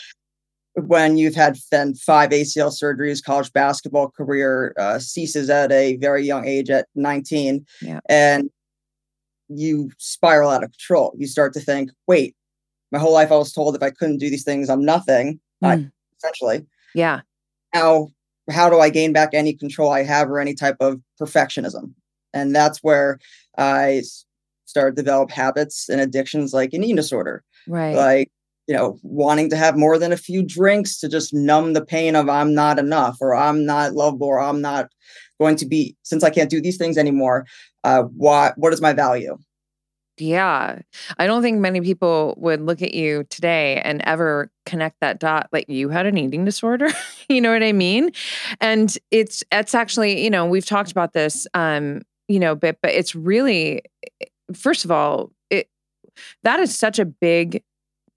when 0.77 1.17
you've 1.17 1.35
had 1.35 1.57
then 1.73 1.97
five 1.97 2.31
ACL 2.31 2.71
surgeries, 2.71 3.21
college 3.21 3.53
basketball 3.53 4.09
career 4.09 4.73
uh, 4.79 5.01
ceases 5.01 5.51
at 5.51 5.73
a 5.73 5.97
very 5.97 6.25
young 6.25 6.47
age 6.47 6.71
at 6.71 6.87
19, 6.95 7.67
yeah. 7.83 7.99
and 8.09 8.51
you 9.49 9.91
spiral 9.99 10.49
out 10.49 10.63
of 10.63 10.71
control. 10.71 11.13
You 11.19 11.27
start 11.27 11.55
to 11.55 11.61
think, 11.61 11.91
wait, 12.07 12.37
my 12.93 13.01
whole 13.01 13.13
life 13.13 13.33
I 13.33 13.37
was 13.37 13.53
told 13.53 13.75
if 13.75 13.83
I 13.83 13.91
couldn't 13.91 14.19
do 14.19 14.31
these 14.31 14.45
things, 14.45 14.71
I'm 14.71 14.85
nothing. 14.85 15.41
Mm. 15.61 15.69
I, 15.69 15.91
essentially. 16.17 16.67
Yeah. 16.95 17.23
Now, 17.75 18.11
how 18.49 18.71
do 18.71 18.79
I 18.79 18.91
gain 18.91 19.13
back 19.13 19.31
any 19.33 19.55
control 19.55 19.91
I 19.91 20.05
have 20.05 20.31
or 20.31 20.39
any 20.39 20.55
type 20.55 20.77
of 20.79 21.01
perfectionism? 21.21 21.95
And 22.35 22.55
that's 22.55 22.79
where 22.83 23.19
I 23.57 24.03
started 24.65 24.97
to 24.97 25.03
develop 25.03 25.31
habits 25.31 25.89
and 25.89 26.01
addictions 26.01 26.53
like 26.53 26.73
an 26.73 26.85
eating 26.85 26.97
disorder. 26.97 27.43
Right. 27.67 27.95
Like, 27.95 28.31
you 28.67 28.75
know, 28.75 28.99
wanting 29.03 29.49
to 29.51 29.57
have 29.57 29.77
more 29.77 29.99
than 29.99 30.13
a 30.13 30.17
few 30.17 30.43
drinks 30.43 31.01
to 31.01 31.09
just 31.09 31.33
numb 31.33 31.73
the 31.73 31.85
pain 31.85 32.15
of 32.15 32.29
I'm 32.29 32.55
not 32.55 32.79
enough 32.79 33.17
or 33.21 33.35
I'm 33.35 33.65
not 33.65 33.95
lovable 33.95 34.27
or 34.27 34.41
I'm 34.41 34.61
not 34.61 34.91
going 35.41 35.57
to 35.57 35.67
be 35.67 35.97
since 36.03 36.23
I 36.23 36.31
can't 36.31 36.51
do 36.51 36.61
these 36.61 36.77
things 36.77 36.99
anymore. 36.99 37.47
Uh, 37.83 38.03
what 38.03 38.59
what 38.59 38.73
is 38.73 38.81
my 38.81 38.93
value? 38.93 39.39
Yeah. 40.21 40.81
I 41.19 41.27
don't 41.27 41.43
think 41.43 41.61
many 41.61 41.81
people 41.81 42.35
would 42.39 42.61
look 42.61 42.83
at 42.83 42.93
you 42.93 43.25
today 43.31 43.81
and 43.85 44.03
ever 44.05 44.51
connect 44.67 45.01
that 45.01 45.21
dot 45.21 45.49
like 45.53 45.69
you 45.69 45.89
had 45.89 46.07
an 46.07 46.19
eating 46.19 46.45
disorder. 46.45 46.89
you 47.29 47.41
know 47.41 47.53
what 47.53 47.63
I 47.63 47.73
mean? 47.73 48.11
And 48.61 48.97
it's 49.11 49.43
it's 49.53 49.75
actually, 49.75 50.23
you 50.23 50.31
know, 50.31 50.47
we've 50.47 50.67
talked 50.67 50.91
about 50.91 51.13
this 51.13 51.47
um, 51.55 52.03
you 52.29 52.39
know, 52.39 52.55
but 52.55 52.79
but 52.83 52.93
it's 52.93 53.15
really 53.15 53.83
first 54.55 54.85
of 54.85 54.91
all, 54.91 55.33
it 55.51 55.69
that 56.43 56.61
is 56.61 56.77
such 56.77 56.99
a 56.99 57.05
big 57.05 57.63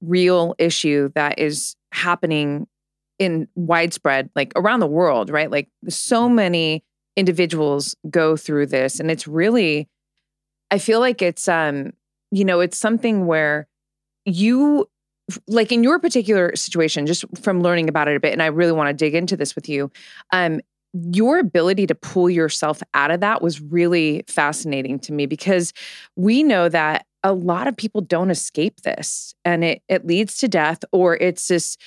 real 0.01 0.55
issue 0.57 1.11
that 1.15 1.39
is 1.39 1.75
happening 1.91 2.67
in 3.19 3.47
widespread 3.55 4.29
like 4.35 4.51
around 4.55 4.79
the 4.79 4.87
world, 4.87 5.29
right? 5.29 5.51
Like 5.51 5.69
so 5.89 6.27
many 6.27 6.83
individuals 7.15 7.95
go 8.09 8.35
through 8.35 8.65
this 8.65 8.99
and 8.99 9.11
it's 9.11 9.27
really 9.27 9.87
I 10.71 10.77
feel 10.79 10.99
like 10.99 11.21
it's 11.21 11.47
um 11.47 11.91
you 12.31 12.45
know 12.45 12.61
it's 12.61 12.77
something 12.77 13.25
where 13.25 13.67
you 14.25 14.87
like 15.47 15.71
in 15.71 15.83
your 15.83 15.99
particular 15.99 16.55
situation 16.55 17.05
just 17.05 17.25
from 17.41 17.61
learning 17.61 17.89
about 17.89 18.07
it 18.07 18.15
a 18.15 18.19
bit 18.19 18.31
and 18.31 18.41
I 18.41 18.47
really 18.47 18.71
want 18.71 18.87
to 18.87 18.93
dig 18.93 19.13
into 19.13 19.35
this 19.37 19.55
with 19.55 19.67
you 19.67 19.91
um 20.31 20.61
your 20.93 21.39
ability 21.39 21.87
to 21.87 21.95
pull 21.95 22.29
yourself 22.29 22.81
out 22.93 23.11
of 23.11 23.21
that 23.21 23.41
was 23.41 23.61
really 23.61 24.23
fascinating 24.27 24.99
to 24.99 25.13
me 25.13 25.25
because 25.25 25.73
we 26.15 26.43
know 26.43 26.67
that 26.67 27.05
a 27.23 27.33
lot 27.33 27.67
of 27.67 27.77
people 27.77 28.01
don't 28.01 28.31
escape 28.31 28.81
this 28.81 29.33
and 29.45 29.63
it 29.63 29.81
it 29.87 30.05
leads 30.05 30.37
to 30.37 30.47
death 30.47 30.83
or 30.91 31.15
it's 31.17 31.47
this 31.47 31.77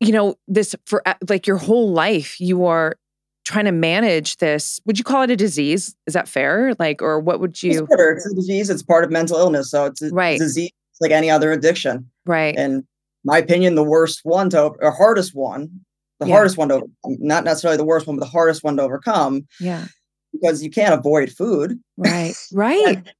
you 0.00 0.12
know 0.12 0.36
this 0.48 0.74
for 0.86 1.06
uh, 1.06 1.14
like 1.28 1.46
your 1.46 1.56
whole 1.56 1.90
life 1.90 2.40
you 2.40 2.64
are 2.64 2.96
trying 3.44 3.66
to 3.66 3.72
manage 3.72 4.38
this. 4.38 4.80
Would 4.86 4.98
you 4.98 5.04
call 5.04 5.20
it 5.20 5.30
a 5.30 5.36
disease? 5.36 5.94
Is 6.06 6.14
that 6.14 6.28
fair? 6.28 6.74
Like 6.78 7.02
or 7.02 7.20
what 7.20 7.40
would 7.40 7.62
you 7.62 7.86
it's, 7.90 8.26
a 8.26 8.34
disease. 8.34 8.70
It's 8.70 8.82
part 8.82 9.04
of 9.04 9.10
mental 9.10 9.36
illness 9.36 9.70
so 9.70 9.84
it's 9.84 10.00
a 10.00 10.10
right. 10.10 10.38
disease 10.38 10.72
like 11.00 11.10
any 11.10 11.30
other 11.30 11.52
addiction. 11.52 12.10
Right. 12.24 12.56
And 12.56 12.84
my 13.24 13.38
opinion 13.38 13.74
the 13.74 13.82
worst 13.82 14.20
one 14.22 14.50
to 14.50 14.72
or 14.80 14.90
hardest 14.90 15.34
one 15.34 15.80
the 16.20 16.26
yeah. 16.26 16.34
hardest 16.34 16.56
one 16.56 16.68
to 16.68 16.76
um, 16.76 17.16
not 17.18 17.44
necessarily 17.44 17.76
the 17.76 17.84
worst 17.84 18.06
one 18.06 18.16
but 18.16 18.24
the 18.24 18.30
hardest 18.30 18.64
one 18.64 18.76
to 18.76 18.82
overcome 18.82 19.46
yeah 19.60 19.86
because 20.32 20.62
you 20.62 20.70
can't 20.70 20.94
avoid 20.94 21.30
food 21.30 21.78
right 21.96 22.34
right 22.52 23.12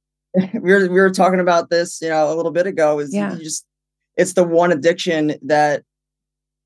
we 0.53 0.71
were 0.71 0.81
we 0.81 0.99
were 0.99 1.11
talking 1.11 1.39
about 1.39 1.69
this 1.69 2.01
you 2.01 2.09
know 2.09 2.33
a 2.33 2.35
little 2.35 2.51
bit 2.51 2.67
ago 2.67 2.99
is 2.99 3.13
yeah. 3.13 3.33
you 3.33 3.43
just 3.43 3.65
it's 4.17 4.33
the 4.33 4.43
one 4.43 4.71
addiction 4.71 5.35
that 5.41 5.83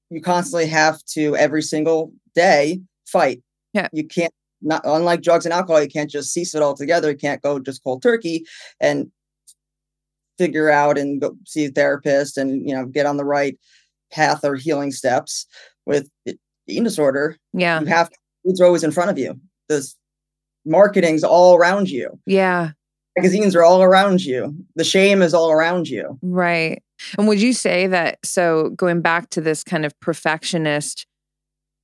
you 0.10 0.22
constantly 0.22 0.68
have 0.68 1.04
to 1.06 1.36
every 1.36 1.62
single 1.62 2.12
day 2.34 2.80
fight 3.06 3.42
yeah. 3.74 3.88
You 3.92 4.06
can't 4.08 4.34
not 4.62 4.82
unlike 4.84 5.22
drugs 5.22 5.46
and 5.46 5.54
alcohol, 5.54 5.82
you 5.82 5.90
can't 5.90 6.10
just 6.10 6.34
cease 6.34 6.54
it 6.54 6.62
altogether. 6.62 7.12
You 7.12 7.18
can't 7.18 7.42
go 7.42 7.60
just 7.60 7.84
cold 7.84 8.02
turkey 8.02 8.46
and 8.80 9.10
figure 10.38 10.70
out 10.70 10.98
and 10.98 11.22
go 11.22 11.36
see 11.46 11.66
a 11.66 11.70
therapist 11.70 12.38
and 12.38 12.68
you 12.68 12.76
know 12.76 12.86
get 12.86 13.06
on 13.06 13.18
the 13.18 13.26
right 13.26 13.58
path 14.12 14.44
or 14.44 14.56
healing 14.56 14.92
steps 14.92 15.46
with 15.90 16.10
eating 16.68 16.84
disorder. 16.84 17.36
Yeah. 17.52 17.82
You 17.82 17.88
have 17.88 18.10
it's 18.46 18.62
always 18.62 18.84
in 18.84 18.92
front 18.92 19.10
of 19.10 19.18
you. 19.18 19.38
This 19.68 19.98
marketing's 20.66 21.24
all 21.24 21.56
around 21.56 21.90
you. 21.90 22.18
Yeah. 22.26 22.72
Magazines 23.18 23.56
are 23.56 23.64
all 23.64 23.84
around 23.84 24.24
you. 24.24 24.56
The 24.76 24.84
shame 24.84 25.22
is 25.22 25.34
all 25.34 25.52
around 25.52 25.90
you. 25.90 26.18
Right. 26.22 26.82
And 27.18 27.28
would 27.28 27.42
you 27.42 27.54
say 27.54 27.88
that 27.88 28.20
so 28.24 28.70
going 28.70 29.02
back 29.02 29.30
to 29.32 29.42
this 29.42 29.64
kind 29.64 29.86
of 29.86 30.00
perfectionist 30.00 31.06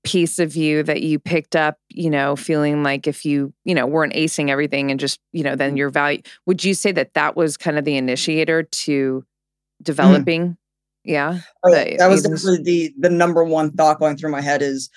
piece 0.03 0.37
of 0.37 0.55
you 0.55 0.83
that 0.83 1.01
you 1.01 1.17
picked 1.17 1.55
up, 1.55 1.77
you 1.89 2.11
know, 2.11 2.35
feeling 2.35 2.83
like 2.83 3.07
if 3.07 3.25
you, 3.25 3.51
you 3.65 3.73
know, 3.73 3.87
weren't 3.87 4.13
acing 4.13 4.49
everything 4.49 4.91
and 4.91 4.99
just, 4.99 5.19
you 5.33 5.43
know, 5.43 5.55
then 5.55 5.75
your 5.75 5.89
value, 5.89 6.21
would 6.45 6.63
you 6.63 6.75
say 6.75 6.91
that 6.91 7.15
that 7.15 7.35
was 7.35 7.57
kind 7.57 7.79
of 7.79 7.85
the 7.85 7.97
initiator 7.97 8.63
to 8.63 9.21
mm. 9.21 9.83
developing? 9.83 10.49
Mm. 10.49 10.57
Yeah. 11.05 11.39
Oh, 11.63 11.71
the, 11.71 11.95
that 11.97 12.09
was 12.09 12.23
definitely 12.23 12.63
the, 12.63 12.93
the 12.97 13.09
number 13.09 13.43
one 13.43 13.71
thought 13.71 13.99
going 13.99 14.17
through 14.17 14.31
my 14.31 14.41
head 14.41 14.61
is 14.61 14.89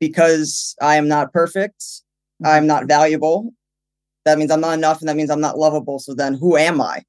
because 0.00 0.74
I 0.80 0.96
am 0.96 1.08
not 1.08 1.32
perfect, 1.32 1.80
mm-hmm. 1.80 2.46
I'm 2.46 2.66
not 2.66 2.86
valuable. 2.86 3.52
That 4.24 4.38
means 4.38 4.50
I'm 4.50 4.60
not 4.60 4.74
enough 4.74 5.00
and 5.00 5.08
that 5.08 5.16
means 5.16 5.30
I'm 5.30 5.40
not 5.40 5.58
lovable. 5.58 5.98
So 5.98 6.14
then 6.14 6.34
who 6.34 6.56
am 6.56 6.80
I? 6.80 7.04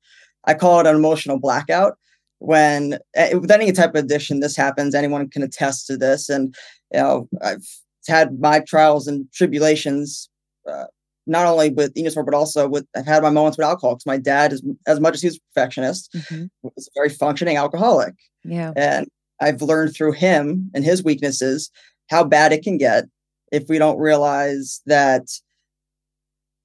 I 0.45 0.53
call 0.53 0.79
it 0.79 0.87
an 0.87 0.95
emotional 0.95 1.39
blackout 1.39 1.97
when 2.41 2.97
eh, 3.15 3.35
with 3.35 3.51
any 3.51 3.71
type 3.71 3.91
of 3.91 4.03
addiction 4.03 4.39
this 4.39 4.55
happens 4.55 4.95
anyone 4.95 5.29
can 5.29 5.43
attest 5.43 5.85
to 5.85 5.95
this 5.95 6.27
and 6.27 6.55
you 6.91 6.99
know 6.99 7.29
i've 7.43 7.63
had 8.07 8.39
my 8.39 8.59
trials 8.61 9.07
and 9.07 9.31
tribulations 9.31 10.27
uh, 10.67 10.85
not 11.27 11.45
only 11.45 11.69
with 11.69 11.95
enos 11.95 12.15
but 12.15 12.33
also 12.33 12.67
with 12.67 12.85
i've 12.95 13.05
had 13.05 13.23
my 13.23 13.29
moments 13.29 13.57
with 13.57 13.65
alcohol 13.65 13.95
because 13.95 14.05
my 14.05 14.17
dad 14.17 14.53
is 14.53 14.63
as 14.87 14.99
much 14.99 15.15
as 15.15 15.21
he 15.21 15.27
was 15.27 15.37
a 15.37 15.39
perfectionist 15.53 16.09
mm-hmm. 16.13 16.45
was 16.63 16.87
a 16.87 16.99
very 16.99 17.09
functioning 17.09 17.57
alcoholic 17.57 18.13
yeah 18.43 18.71
and 18.75 19.07
i've 19.39 19.61
learned 19.61 19.93
through 19.95 20.11
him 20.11 20.69
and 20.73 20.83
his 20.83 21.03
weaknesses 21.03 21.71
how 22.09 22.23
bad 22.23 22.51
it 22.51 22.63
can 22.63 22.77
get 22.77 23.05
if 23.51 23.67
we 23.69 23.77
don't 23.77 23.99
realize 23.99 24.81
that 24.85 25.23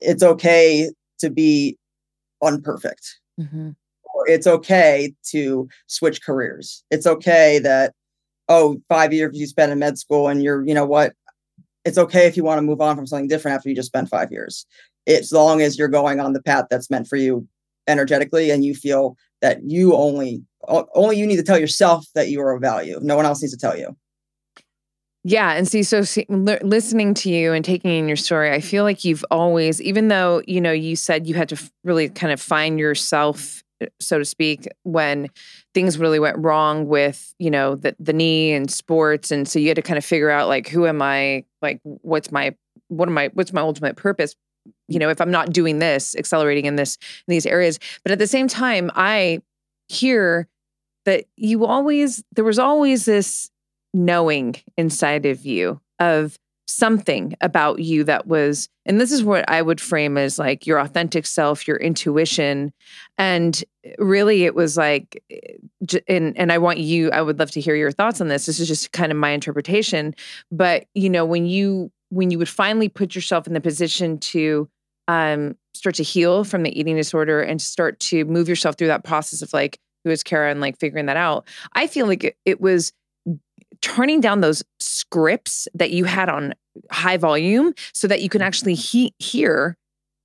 it's 0.01 0.23
okay 0.23 0.91
to 1.19 1.31
be 1.31 1.77
unperfect 2.43 3.19
mm-hmm 3.41 3.71
it's 4.27 4.47
okay 4.47 5.13
to 5.31 5.69
switch 5.87 6.23
careers. 6.23 6.85
It's 6.91 7.07
okay 7.07 7.59
that, 7.61 7.95
oh, 8.49 8.81
five 8.89 9.13
years 9.13 9.39
you 9.39 9.47
spent 9.47 9.73
in 9.73 9.79
med 9.79 9.99
school 9.99 10.29
and 10.29 10.43
you're, 10.43 10.67
you 10.67 10.75
know 10.75 10.87
what? 10.87 11.13
It's 11.87 11.99
okay 11.99 12.27
if 12.27 12.37
you 12.37 12.45
want 12.45 12.59
to 12.59 12.63
move 12.63 12.81
on 12.81 12.97
from 12.97 13.07
something 13.07 13.29
different 13.29 13.55
after 13.57 13.69
you 13.69 13.75
just 13.75 13.89
spent 13.89 14.09
five 14.09 14.31
years. 14.31 14.67
As 15.07 15.33
long 15.33 15.63
as 15.63 15.79
you're 15.79 15.89
going 15.89 16.21
on 16.21 16.33
the 16.33 16.43
path 16.43 16.67
that's 16.69 16.91
meant 16.91 17.09
for 17.09 17.17
you 17.17 17.47
energetically 17.87 18.51
and 18.51 18.65
you 18.65 18.75
feel 18.75 19.17
that 19.41 19.63
you 19.63 19.95
only 19.95 20.43
only 20.69 21.17
you 21.17 21.27
need 21.27 21.37
to 21.37 21.45
tell 21.45 21.59
yourself 21.59 22.05
that 22.15 22.29
you 22.29 22.41
are 22.41 22.53
of 22.53 22.61
value. 22.61 22.99
No 23.01 23.17
one 23.17 23.25
else 23.25 23.41
needs 23.41 23.55
to 23.55 23.59
tell 23.59 23.79
you. 23.79 23.97
Yeah. 25.23 25.53
And 25.53 25.67
see, 25.67 25.83
so 25.83 26.03
see, 26.03 26.27
l- 26.31 26.59
listening 26.63 27.13
to 27.15 27.31
you 27.31 27.53
and 27.53 27.65
taking 27.65 27.91
in 27.91 28.07
your 28.07 28.17
story, 28.17 28.53
I 28.53 28.61
feel 28.61 28.85
like 28.85 29.05
you've 29.05 29.25
always, 29.31 29.83
even 29.83 30.09
though, 30.09 30.43
you 30.47 30.61
know, 30.61 30.71
you 30.71 30.95
said 30.95 31.27
you 31.27 31.35
had 31.35 31.49
to 31.49 31.71
really 31.83 32.09
kind 32.09 32.33
of 32.33 32.41
find 32.41 32.79
yourself 32.79 33.63
eh, 33.81 33.87
so 33.99 34.19
to 34.19 34.25
speak, 34.25 34.69
when 34.85 35.29
things 35.77 35.99
really 35.99 36.19
went 36.19 36.39
wrong 36.39 36.89
with, 36.89 37.35
you 37.39 37.51
know, 37.51 37.75
the 37.75 37.95
the 38.01 38.15
knee 38.15 38.55
and 38.55 38.71
sports. 38.71 39.31
And 39.31 39.47
so 39.47 39.59
you 39.59 39.69
had 39.69 39.77
to 39.77 39.83
kind 39.83 39.99
of 39.99 40.07
figure 40.07 40.31
out 40.31 40.49
like 40.49 40.69
who 40.69 40.87
am 40.87 41.03
I? 41.03 41.45
Like 41.61 41.81
what's 41.83 42.33
my 42.33 42.55
what 42.89 43.11
am 43.11 43.19
I 43.19 43.29
what's 43.35 43.53
my 43.53 43.61
ultimate 43.61 43.95
purpose? 43.95 44.35
You 44.89 44.99
know, 44.99 45.11
if 45.11 45.21
I'm 45.21 45.31
not 45.31 45.53
doing 45.53 45.79
this, 45.79 46.17
accelerating 46.17 46.65
in 46.65 46.77
this 46.77 46.97
in 47.29 47.33
these 47.33 47.45
areas. 47.45 47.79
But 48.03 48.13
at 48.13 48.19
the 48.19 48.27
same 48.27 48.49
time, 48.49 48.91
I 48.95 49.43
hear 49.89 50.49
that 51.05 51.27
you 51.37 51.67
always 51.67 52.25
there 52.35 52.45
was 52.45 52.59
always 52.59 53.05
this 53.05 53.51
knowing 53.93 54.57
inside 54.79 55.27
of 55.27 55.45
you 55.45 55.79
of 55.99 56.39
something 56.67 57.35
about 57.41 57.79
you 57.79 58.05
that 58.05 58.27
was 58.27 58.69
and 58.85 59.01
this 59.01 59.13
is 59.13 59.25
what 59.25 59.49
I 59.49 59.63
would 59.63 59.81
frame 59.81 60.17
as 60.17 60.39
like 60.39 60.67
your 60.67 60.79
authentic 60.79 61.27
self, 61.27 61.67
your 61.67 61.77
intuition. 61.77 62.73
And 63.19 63.65
really 63.99 64.45
it 64.45 64.55
was 64.55 64.77
like 64.77 65.23
eh, 65.31 66.01
and 66.09 66.37
and 66.37 66.53
I 66.53 66.59
want 66.59 66.79
you 66.79 67.11
I 67.11 67.23
would 67.23 67.39
love 67.39 67.51
to 67.53 67.61
hear 67.61 67.77
your 67.77 67.93
thoughts 67.93 68.21
on 68.21 68.29
this. 68.29 68.47
This 68.47 68.61
is 68.61 68.69
just 68.69 68.93
kind 68.93 69.13
of 69.13 69.19
my 69.19 69.31
interpretation, 69.31 70.15
but 70.51 70.87
you 70.95 71.09
know 71.09 71.25
when 71.25 71.47
you 71.47 71.91
when 72.11 72.31
you 72.31 72.39
would 72.39 72.49
finally 72.49 72.89
put 72.89 73.15
yourself 73.15 73.47
in 73.47 73.53
the 73.53 73.61
position 73.61 74.19
to 74.19 74.69
um 75.09 75.57
start 75.75 75.95
to 75.97 76.03
heal 76.03 76.43
from 76.43 76.63
the 76.63 76.79
eating 76.79 76.97
disorder 76.97 77.41
and 77.41 77.63
start 77.63 78.01
to 78.01 78.25
move 78.25 78.49
yourself 78.49 78.77
through 78.77 78.87
that 78.89 79.05
process 79.05 79.43
of 79.43 79.53
like 79.53 79.79
who 80.05 80.11
is 80.11 80.23
Kara 80.23 80.51
and 80.51 80.61
like 80.61 80.79
figuring 80.79 81.07
that 81.07 81.17
out. 81.17 81.47
I 81.75 81.87
feel 81.87 82.07
like 82.07 82.25
it, 82.25 82.37
it 82.45 82.61
was 82.61 82.93
turning 83.81 84.21
down 84.21 84.41
those 84.41 84.63
scripts 84.81 85.69
that 85.75 85.91
you 85.91 86.05
had 86.05 86.29
on 86.29 86.55
high 86.91 87.17
volume 87.17 87.73
so 87.93 88.07
that 88.09 88.23
you 88.23 88.29
can 88.29 88.43
actually 88.43 88.75
he- 88.75 89.15
hear 89.19 89.77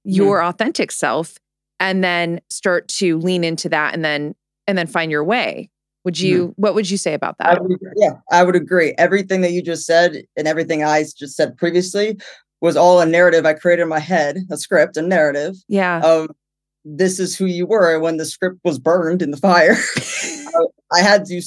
your 0.03 0.39
mm. 0.39 0.49
authentic 0.49 0.91
self 0.91 1.37
and 1.79 2.03
then 2.03 2.41
start 2.49 2.87
to 2.87 3.17
lean 3.19 3.43
into 3.43 3.69
that 3.69 3.93
and 3.93 4.03
then 4.03 4.35
and 4.67 4.77
then 4.77 4.87
find 4.87 5.11
your 5.11 5.23
way. 5.23 5.69
Would 6.03 6.19
you 6.19 6.49
mm. 6.49 6.53
what 6.57 6.75
would 6.75 6.89
you 6.89 6.97
say 6.97 7.13
about 7.13 7.37
that? 7.37 7.57
I 7.57 7.61
would, 7.61 7.79
yeah 7.95 8.13
i 8.31 8.43
would 8.43 8.55
agree. 8.55 8.93
Everything 8.97 9.41
that 9.41 9.51
you 9.51 9.61
just 9.61 9.85
said 9.85 10.23
and 10.35 10.47
everything 10.47 10.83
i 10.83 11.03
just 11.03 11.35
said 11.35 11.57
previously 11.57 12.17
was 12.59 12.75
all 12.75 12.99
a 12.99 13.05
narrative 13.05 13.45
i 13.45 13.53
created 13.53 13.83
in 13.83 13.87
my 13.87 13.99
head 13.99 14.37
a 14.51 14.57
script 14.57 14.97
a 14.97 15.01
narrative 15.01 15.55
yeah. 15.67 16.01
of 16.03 16.29
this 16.85 17.19
is 17.19 17.35
who 17.35 17.45
you 17.45 17.65
were 17.65 17.99
when 17.99 18.17
the 18.17 18.25
script 18.25 18.59
was 18.63 18.79
burned 18.79 19.21
in 19.21 19.31
the 19.31 19.37
fire. 19.37 19.75
I 20.93 21.01
had 21.01 21.25
to 21.25 21.41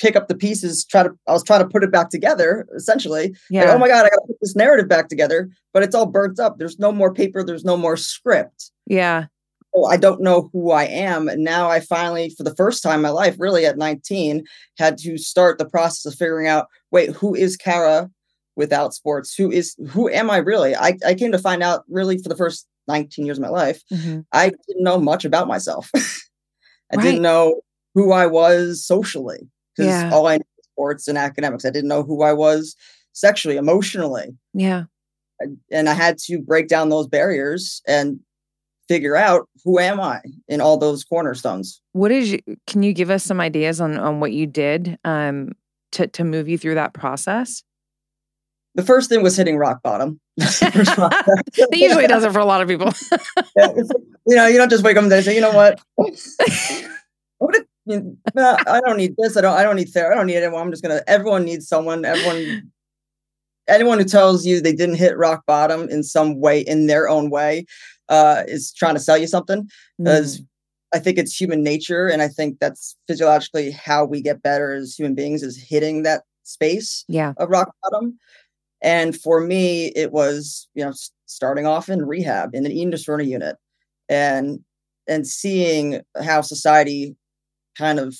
pick 0.00 0.16
up 0.16 0.28
the 0.28 0.34
pieces, 0.34 0.84
try 0.84 1.02
to 1.02 1.10
I 1.28 1.32
was 1.32 1.44
trying 1.44 1.60
to 1.60 1.68
put 1.68 1.84
it 1.84 1.92
back 1.92 2.10
together, 2.10 2.66
essentially. 2.74 3.36
Yeah. 3.50 3.64
Like, 3.64 3.74
oh 3.74 3.78
my 3.78 3.88
God, 3.88 4.06
I 4.06 4.08
gotta 4.08 4.26
put 4.26 4.40
this 4.40 4.56
narrative 4.56 4.88
back 4.88 5.08
together, 5.08 5.50
but 5.72 5.82
it's 5.82 5.94
all 5.94 6.06
burnt 6.06 6.40
up. 6.40 6.58
There's 6.58 6.78
no 6.78 6.90
more 6.90 7.12
paper, 7.12 7.44
there's 7.44 7.64
no 7.64 7.76
more 7.76 7.96
script. 7.96 8.70
Yeah. 8.86 9.26
Oh, 9.74 9.84
I 9.84 9.98
don't 9.98 10.20
know 10.20 10.50
who 10.52 10.72
I 10.72 10.84
am. 10.84 11.28
And 11.28 11.44
now 11.44 11.70
I 11.70 11.78
finally, 11.78 12.30
for 12.30 12.42
the 12.42 12.56
first 12.56 12.82
time 12.82 12.96
in 12.96 13.02
my 13.02 13.10
life, 13.10 13.36
really 13.38 13.64
at 13.66 13.78
19, 13.78 14.44
had 14.78 14.98
to 14.98 15.16
start 15.16 15.58
the 15.58 15.68
process 15.68 16.12
of 16.12 16.18
figuring 16.18 16.48
out, 16.48 16.66
wait, 16.90 17.10
who 17.10 17.36
is 17.36 17.56
Kara 17.56 18.10
without 18.56 18.94
sports? 18.94 19.32
Who 19.34 19.52
is 19.52 19.76
who 19.90 20.08
am 20.08 20.28
I 20.30 20.38
really? 20.38 20.74
I, 20.74 20.98
I 21.06 21.14
came 21.14 21.30
to 21.32 21.38
find 21.38 21.62
out 21.62 21.84
really 21.88 22.18
for 22.18 22.28
the 22.28 22.36
first 22.36 22.66
19 22.88 23.26
years 23.26 23.38
of 23.38 23.42
my 23.42 23.48
life, 23.48 23.82
mm-hmm. 23.92 24.20
I 24.32 24.48
didn't 24.48 24.82
know 24.82 24.98
much 24.98 25.24
about 25.24 25.46
myself. 25.46 25.90
I 25.94 26.96
right. 26.96 27.04
didn't 27.04 27.22
know 27.22 27.60
who 27.94 28.12
I 28.12 28.26
was 28.26 28.84
socially 28.84 29.48
because 29.76 29.90
yeah. 29.90 30.10
all 30.12 30.26
I 30.26 30.36
knew 30.36 30.44
was 30.56 30.66
sports 30.66 31.08
and 31.08 31.18
academics. 31.18 31.64
I 31.64 31.70
didn't 31.70 31.88
know 31.88 32.02
who 32.02 32.22
I 32.22 32.32
was 32.32 32.76
sexually, 33.12 33.56
emotionally. 33.56 34.36
Yeah. 34.54 34.84
And 35.70 35.88
I 35.88 35.94
had 35.94 36.18
to 36.26 36.38
break 36.38 36.68
down 36.68 36.90
those 36.90 37.06
barriers 37.06 37.82
and 37.86 38.20
figure 38.88 39.16
out 39.16 39.48
who 39.64 39.78
am 39.78 40.00
I 40.00 40.20
in 40.48 40.60
all 40.60 40.76
those 40.76 41.04
cornerstones. 41.04 41.80
What 41.92 42.10
is 42.10 42.32
you, 42.32 42.40
can 42.66 42.82
you 42.82 42.92
give 42.92 43.08
us 43.08 43.24
some 43.24 43.40
ideas 43.40 43.80
on 43.80 43.96
on 43.96 44.20
what 44.20 44.32
you 44.32 44.46
did 44.46 44.98
um 45.04 45.52
to 45.92 46.08
to 46.08 46.24
move 46.24 46.48
you 46.48 46.58
through 46.58 46.74
that 46.74 46.92
process? 46.92 47.62
The 48.74 48.82
first 48.82 49.08
thing 49.08 49.22
was 49.22 49.36
hitting 49.36 49.56
rock 49.56 49.82
bottom. 49.82 50.20
it 50.36 51.68
usually 51.72 52.06
does 52.06 52.24
it 52.24 52.32
for 52.32 52.38
a 52.38 52.44
lot 52.44 52.62
of 52.62 52.68
people. 52.68 52.92
yeah, 53.56 53.68
you 54.26 54.36
know, 54.36 54.46
you 54.46 54.58
don't 54.58 54.70
just 54.70 54.84
wake 54.84 54.96
up 54.96 55.04
and 55.04 55.24
say, 55.24 55.34
you 55.34 55.40
know 55.40 55.52
what? 55.52 55.80
know, 58.34 58.56
I 58.66 58.80
don't 58.80 58.96
need 58.96 59.14
this. 59.18 59.36
I 59.36 59.40
don't. 59.40 59.56
I 59.56 59.62
don't 59.62 59.76
need 59.76 59.88
therapy. 59.90 60.12
I 60.12 60.16
don't 60.16 60.26
need 60.26 60.36
anyone. 60.36 60.62
I'm 60.62 60.70
just 60.70 60.82
gonna. 60.82 61.02
Everyone 61.06 61.44
needs 61.44 61.68
someone. 61.68 62.04
Everyone, 62.04 62.70
anyone 63.68 63.98
who 63.98 64.04
tells 64.04 64.46
you 64.46 64.60
they 64.60 64.74
didn't 64.74 64.96
hit 64.96 65.16
rock 65.16 65.44
bottom 65.46 65.88
in 65.88 66.02
some 66.02 66.40
way, 66.40 66.60
in 66.60 66.86
their 66.86 67.08
own 67.08 67.30
way, 67.30 67.66
uh, 68.08 68.42
is 68.46 68.72
trying 68.72 68.94
to 68.94 69.00
sell 69.00 69.18
you 69.18 69.26
something. 69.26 69.68
Because 69.98 70.40
mm. 70.40 70.46
I 70.94 70.98
think 70.98 71.18
it's 71.18 71.38
human 71.38 71.62
nature, 71.62 72.08
and 72.08 72.22
I 72.22 72.28
think 72.28 72.58
that's 72.58 72.96
physiologically 73.06 73.70
how 73.70 74.04
we 74.04 74.20
get 74.20 74.42
better 74.42 74.72
as 74.72 74.94
human 74.94 75.14
beings 75.14 75.42
is 75.42 75.56
hitting 75.56 76.02
that 76.02 76.22
space 76.44 77.04
yeah. 77.08 77.32
of 77.36 77.48
rock 77.48 77.72
bottom. 77.82 78.18
And 78.82 79.16
for 79.16 79.40
me, 79.40 79.88
it 79.88 80.12
was 80.12 80.68
you 80.74 80.84
know 80.84 80.92
starting 81.26 81.66
off 81.66 81.88
in 81.88 82.06
rehab 82.06 82.54
in 82.54 82.66
an 82.66 82.72
eating 82.72 82.90
disorder 82.90 83.22
unit, 83.22 83.56
and 84.08 84.60
and 85.06 85.26
seeing 85.26 86.00
how 86.22 86.40
society 86.40 87.16
kind 87.80 87.98
of 87.98 88.16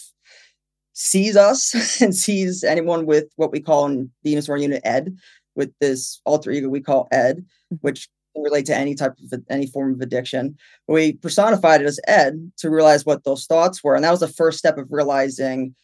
sees 0.94 1.36
us 1.36 2.00
and 2.00 2.14
sees 2.14 2.64
anyone 2.64 3.06
with 3.06 3.26
what 3.36 3.52
we 3.52 3.60
call 3.60 3.86
in 3.86 4.10
the 4.24 4.30
Unit 4.30 4.48
unit 4.48 4.82
Ed, 4.84 5.16
with 5.54 5.72
this 5.80 6.20
alter 6.24 6.50
ego 6.50 6.68
we 6.68 6.80
call 6.80 7.06
Ed, 7.12 7.38
mm-hmm. 7.38 7.76
which 7.82 8.08
can 8.34 8.42
relate 8.42 8.66
to 8.66 8.76
any 8.76 8.94
type 8.94 9.12
of 9.32 9.42
any 9.50 9.66
form 9.66 9.94
of 9.94 10.00
addiction. 10.00 10.56
We 10.88 11.12
personified 11.14 11.82
it 11.82 11.86
as 11.86 12.00
Ed 12.08 12.52
to 12.58 12.70
realize 12.70 13.04
what 13.04 13.24
those 13.24 13.46
thoughts 13.46 13.84
were, 13.84 13.94
and 13.94 14.04
that 14.04 14.10
was 14.10 14.20
the 14.20 14.28
first 14.28 14.58
step 14.58 14.78
of 14.78 14.88
realizing. 14.90 15.74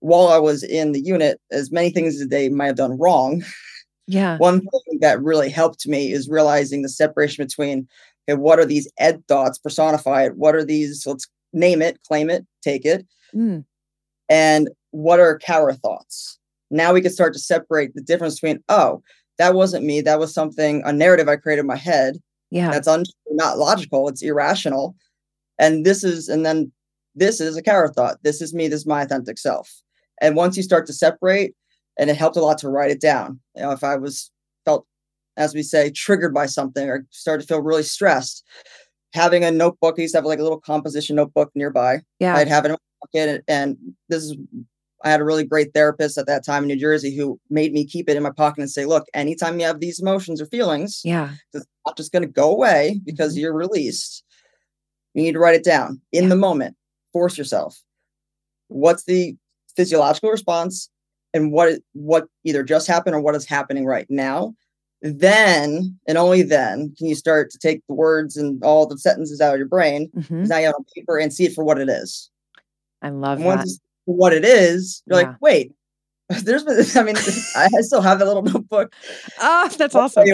While 0.00 0.28
I 0.28 0.38
was 0.38 0.62
in 0.62 0.92
the 0.92 1.00
unit, 1.00 1.40
as 1.50 1.72
many 1.72 1.88
things 1.88 2.20
as 2.20 2.28
they 2.28 2.50
might 2.50 2.66
have 2.66 2.76
done 2.76 2.98
wrong, 2.98 3.42
yeah, 4.06 4.36
one 4.48 4.60
thing 4.60 4.98
that 5.00 5.22
really 5.22 5.48
helped 5.48 5.88
me 5.88 6.12
is 6.12 6.28
realizing 6.28 6.82
the 6.82 6.88
separation 6.90 7.44
between 7.44 7.88
okay, 8.28 8.36
what 8.36 8.58
are 8.58 8.66
these 8.66 8.90
Ed 8.98 9.26
thoughts 9.26 9.58
personified? 9.58 10.34
What 10.36 10.54
are 10.54 10.64
these? 10.64 11.06
Let's 11.06 11.26
name 11.56 11.82
it, 11.82 11.98
claim 12.06 12.30
it, 12.30 12.46
take 12.62 12.84
it. 12.84 13.04
Mm. 13.34 13.64
And 14.28 14.68
what 14.92 15.18
are 15.18 15.38
Kara 15.38 15.74
thoughts? 15.74 16.38
Now 16.70 16.92
we 16.92 17.00
can 17.00 17.10
start 17.10 17.32
to 17.32 17.40
separate 17.40 17.94
the 17.94 18.02
difference 18.02 18.38
between, 18.38 18.62
oh, 18.68 19.02
that 19.38 19.54
wasn't 19.54 19.84
me. 19.84 20.00
That 20.00 20.18
was 20.18 20.32
something, 20.32 20.82
a 20.84 20.92
narrative 20.92 21.28
I 21.28 21.36
created 21.36 21.60
in 21.60 21.66
my 21.66 21.76
head. 21.76 22.18
Yeah. 22.50 22.70
That's 22.70 22.88
un- 22.88 23.04
not 23.30 23.58
logical. 23.58 24.08
It's 24.08 24.22
irrational. 24.22 24.94
And 25.58 25.84
this 25.84 26.04
is, 26.04 26.28
and 26.28 26.46
then 26.46 26.70
this 27.14 27.40
is 27.40 27.56
a 27.56 27.62
Kara 27.62 27.92
thought. 27.92 28.18
This 28.22 28.40
is 28.40 28.54
me. 28.54 28.68
This 28.68 28.80
is 28.80 28.86
my 28.86 29.02
authentic 29.02 29.38
self. 29.38 29.82
And 30.20 30.36
once 30.36 30.56
you 30.56 30.62
start 30.62 30.86
to 30.86 30.92
separate, 30.92 31.54
and 31.98 32.10
it 32.10 32.16
helped 32.16 32.36
a 32.36 32.42
lot 32.42 32.58
to 32.58 32.68
write 32.68 32.90
it 32.90 33.00
down. 33.00 33.40
You 33.54 33.62
know, 33.62 33.72
if 33.72 33.82
I 33.82 33.96
was 33.96 34.30
felt, 34.64 34.86
as 35.36 35.54
we 35.54 35.62
say, 35.62 35.90
triggered 35.90 36.34
by 36.34 36.46
something 36.46 36.88
or 36.88 37.06
started 37.10 37.42
to 37.42 37.48
feel 37.48 37.62
really 37.62 37.82
stressed, 37.82 38.44
having 39.16 39.44
a 39.44 39.50
notebook. 39.50 39.96
I 39.98 40.02
used 40.02 40.12
to 40.14 40.18
have 40.18 40.24
like 40.24 40.38
a 40.38 40.42
little 40.42 40.60
composition 40.60 41.16
notebook 41.16 41.50
nearby. 41.54 42.00
Yeah. 42.20 42.36
I'd 42.36 42.48
have 42.48 42.64
it 42.64 42.68
in 42.68 42.72
my 42.72 42.78
pocket. 43.02 43.44
And 43.48 43.76
this 44.08 44.22
is, 44.22 44.36
I 45.04 45.10
had 45.10 45.20
a 45.20 45.24
really 45.24 45.44
great 45.44 45.74
therapist 45.74 46.18
at 46.18 46.26
that 46.26 46.44
time 46.44 46.64
in 46.64 46.68
New 46.68 46.78
Jersey 46.78 47.16
who 47.16 47.40
made 47.50 47.72
me 47.72 47.84
keep 47.84 48.08
it 48.08 48.16
in 48.16 48.22
my 48.22 48.30
pocket 48.30 48.60
and 48.60 48.70
say, 48.70 48.84
look, 48.84 49.06
anytime 49.14 49.58
you 49.58 49.66
have 49.66 49.80
these 49.80 50.00
emotions 50.00 50.40
or 50.40 50.46
feelings, 50.46 51.00
yeah, 51.04 51.32
it's 51.52 51.66
not 51.86 51.96
just 51.96 52.12
going 52.12 52.22
to 52.22 52.28
go 52.28 52.50
away 52.50 53.00
because 53.04 53.32
mm-hmm. 53.32 53.40
you're 53.40 53.54
released. 53.54 54.24
You 55.14 55.22
need 55.22 55.32
to 55.32 55.38
write 55.38 55.56
it 55.56 55.64
down 55.64 56.00
in 56.12 56.24
yeah. 56.24 56.28
the 56.28 56.36
moment. 56.36 56.76
Force 57.12 57.38
yourself. 57.38 57.80
What's 58.68 59.04
the 59.04 59.36
physiological 59.76 60.30
response 60.30 60.90
and 61.32 61.52
what 61.52 61.80
what 61.92 62.26
either 62.44 62.62
just 62.62 62.86
happened 62.86 63.14
or 63.14 63.20
what 63.20 63.34
is 63.34 63.46
happening 63.46 63.86
right 63.86 64.06
now 64.08 64.54
then 65.02 65.98
and 66.08 66.18
only 66.18 66.42
then 66.42 66.94
can 66.96 67.06
you 67.06 67.14
start 67.14 67.50
to 67.50 67.58
take 67.58 67.82
the 67.86 67.94
words 67.94 68.36
and 68.36 68.62
all 68.64 68.86
the 68.86 68.98
sentences 68.98 69.40
out 69.40 69.54
of 69.54 69.58
your 69.58 69.68
brain 69.68 70.10
mm-hmm. 70.16 70.44
now 70.44 70.58
you 70.58 70.66
have 70.66 70.74
on 70.74 70.84
paper 70.94 71.18
and 71.18 71.32
see 71.32 71.44
it 71.44 71.54
for 71.54 71.64
what 71.64 71.78
it 71.78 71.88
is. 71.88 72.30
I 73.02 73.10
love 73.10 73.40
and 73.40 73.60
that. 73.60 73.78
what 74.06 74.32
it 74.32 74.44
is, 74.44 75.02
you're 75.06 75.20
yeah. 75.20 75.28
like, 75.28 75.36
wait, 75.40 75.72
there's 76.42 76.64
I 76.96 77.02
mean, 77.02 77.16
I 77.16 77.68
still 77.82 78.00
have 78.00 78.20
a 78.20 78.24
little 78.24 78.42
notebook. 78.42 78.94
Oh, 79.40 79.68
that's 79.76 79.94
awesome. 79.94 80.26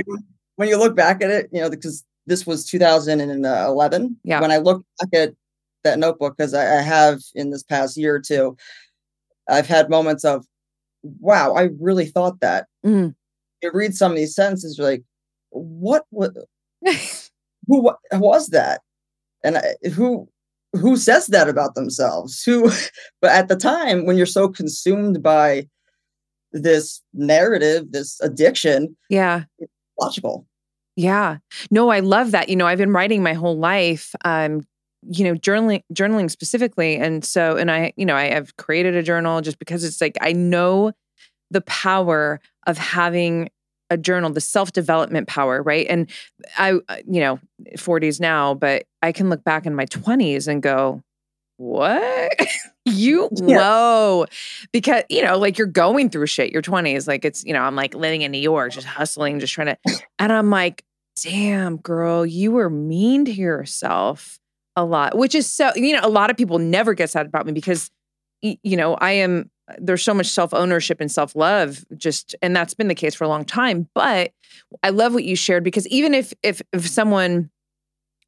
When 0.57 0.69
you 0.69 0.79
look 0.79 0.95
back 0.95 1.23
at 1.23 1.31
it, 1.31 1.49
you 1.53 1.61
know, 1.61 1.71
because 1.71 2.05
this 2.27 2.47
was 2.47 2.65
2011. 2.67 4.17
Yeah. 4.23 4.41
When 4.41 4.53
I 4.53 4.59
look 4.59 4.85
back 5.01 5.09
at 5.13 5.35
that 5.83 5.99
notebook, 5.99 6.37
because 6.37 6.55
I, 6.55 6.79
I 6.79 6.83
have 6.83 7.21
in 7.35 7.51
this 7.51 7.65
past 7.65 7.97
year 7.97 8.15
or 8.15 8.21
two, 8.21 8.57
I've 9.49 9.67
had 9.67 9.91
moments 9.91 10.25
of, 10.25 10.47
wow, 11.03 11.55
I 11.55 11.71
really 11.81 12.07
thought 12.07 12.39
that. 12.41 12.69
Mm 12.87 13.15
you 13.63 13.71
read 13.73 13.95
some 13.95 14.13
of 14.13 14.17
these 14.17 14.35
sentences, 14.35 14.79
you're 14.79 14.87
like, 14.87 15.05
what, 15.51 16.05
what 16.11 16.33
who 17.67 17.83
what, 17.83 17.99
was 18.13 18.49
that? 18.49 18.81
And 19.45 19.59
I, 19.59 19.75
who 19.95 20.29
who 20.75 20.97
says 20.97 21.27
that 21.29 21.49
about 21.49 21.75
themselves? 21.75 22.43
Who 22.45 22.71
but 23.21 23.31
at 23.31 23.49
the 23.49 23.57
time 23.57 24.07
when 24.07 24.17
you're 24.17 24.27
so 24.27 24.49
consumed 24.49 25.23
by 25.23 25.69
this 26.53 27.03
narrative, 27.15 27.93
this 27.93 28.21
addiction, 28.21 28.97
yeah, 29.09 29.45
logical. 30.01 30.47
Yeah. 30.97 31.39
No, 31.71 31.89
I 31.89 32.01
love 32.01 32.33
that. 32.33 32.51
You 32.51 32.57
know, 32.57 32.67
I've 32.67 32.79
been 32.79 32.93
writing 32.93 33.23
my 33.23 33.33
whole 33.33 33.59
life. 33.59 34.15
Um, 34.25 34.63
you 35.11 35.25
know, 35.25 35.35
journaling 35.35 35.83
journaling 35.93 36.31
specifically. 36.31 36.97
And 36.97 37.25
so, 37.25 37.57
and 37.57 37.71
I, 37.71 37.93
you 37.97 38.07
know, 38.07 38.15
I 38.15 38.27
have 38.27 38.57
created 38.57 38.95
a 38.95 39.03
journal 39.03 39.41
just 39.41 39.59
because 39.59 39.83
it's 39.83 40.01
like 40.01 40.17
I 40.21 40.33
know 40.33 40.93
the 41.51 41.63
power 41.63 42.41
of 42.67 42.79
having 42.79 43.51
a 43.91 43.97
journal, 43.97 44.31
the 44.31 44.41
self 44.41 44.73
development 44.73 45.29
power, 45.29 45.63
right? 45.63 45.87
And 45.89 46.11
I, 46.59 46.73
uh, 46.89 46.97
you 47.07 47.21
know, 47.21 47.39
40s 47.77 48.21
now, 48.21 48.55
but 48.55 48.85
I 49.03 49.13
can 49.13 49.29
look 49.29 49.45
back 49.45 49.67
in 49.67 49.75
my 49.75 49.87
20s 49.87 50.49
and 50.49 50.63
go, 50.63 51.03
what? 51.59 52.33
you 52.85 53.29
yeah. 53.33 53.59
whoa. 53.59 54.27
Because, 54.73 55.05
you 55.09 55.23
know, 55.23 55.39
like 55.39 55.59
you're 55.59 55.67
going 55.67 56.11
through 56.11 56.27
shit, 56.27 56.53
your 56.53 56.63
20s. 56.63 57.07
Like 57.07 57.25
it's, 57.25 57.45
you 57.45 57.53
know, 57.53 57.61
I'm 57.61 57.77
like 57.77 57.95
living 57.95 58.23
in 58.23 58.33
New 58.33 58.39
York, 58.39 58.73
just 58.73 58.87
hustling, 58.87 59.39
just 59.39 59.53
trying 59.53 59.69
to 59.69 59.79
and 60.19 60.33
I'm 60.33 60.51
like, 60.51 60.85
damn, 61.23 61.77
girl, 61.77 62.27
you 62.27 62.51
were 62.51 62.71
mean 62.71 63.25
to 63.27 63.33
yourself 63.33 64.41
a 64.75 64.85
lot, 64.85 65.17
which 65.17 65.35
is 65.35 65.49
so, 65.49 65.71
you 65.77 65.95
know, 65.95 66.01
a 66.03 66.09
lot 66.09 66.31
of 66.31 66.37
people 66.37 66.59
never 66.59 66.95
get 66.95 67.11
sad 67.11 67.27
about 67.27 67.47
me 67.47 67.53
because, 67.53 67.91
you 68.41 68.77
know, 68.77 68.95
I 68.95 69.13
am, 69.13 69.51
there's 69.79 70.03
so 70.03 70.15
much 70.15 70.27
self 70.27 70.53
ownership 70.55 71.01
and 71.01 71.11
self 71.11 71.35
love, 71.37 71.85
just, 71.97 72.35
and 72.43 72.55
that's 72.55 72.75
been 72.75 72.89
the 72.89 72.95
case 72.95 73.15
for 73.15 73.25
a 73.25 73.29
long 73.29 73.45
time. 73.45 73.89
But 73.95 74.33
I 74.83 74.91
love 74.91 75.15
what 75.15 75.25
you 75.25 75.37
shared 75.37 75.65
because 75.65 75.87
even 75.89 76.15
if, 76.15 76.33
if, 76.43 76.63
if 76.73 76.89
someone, 76.89 77.51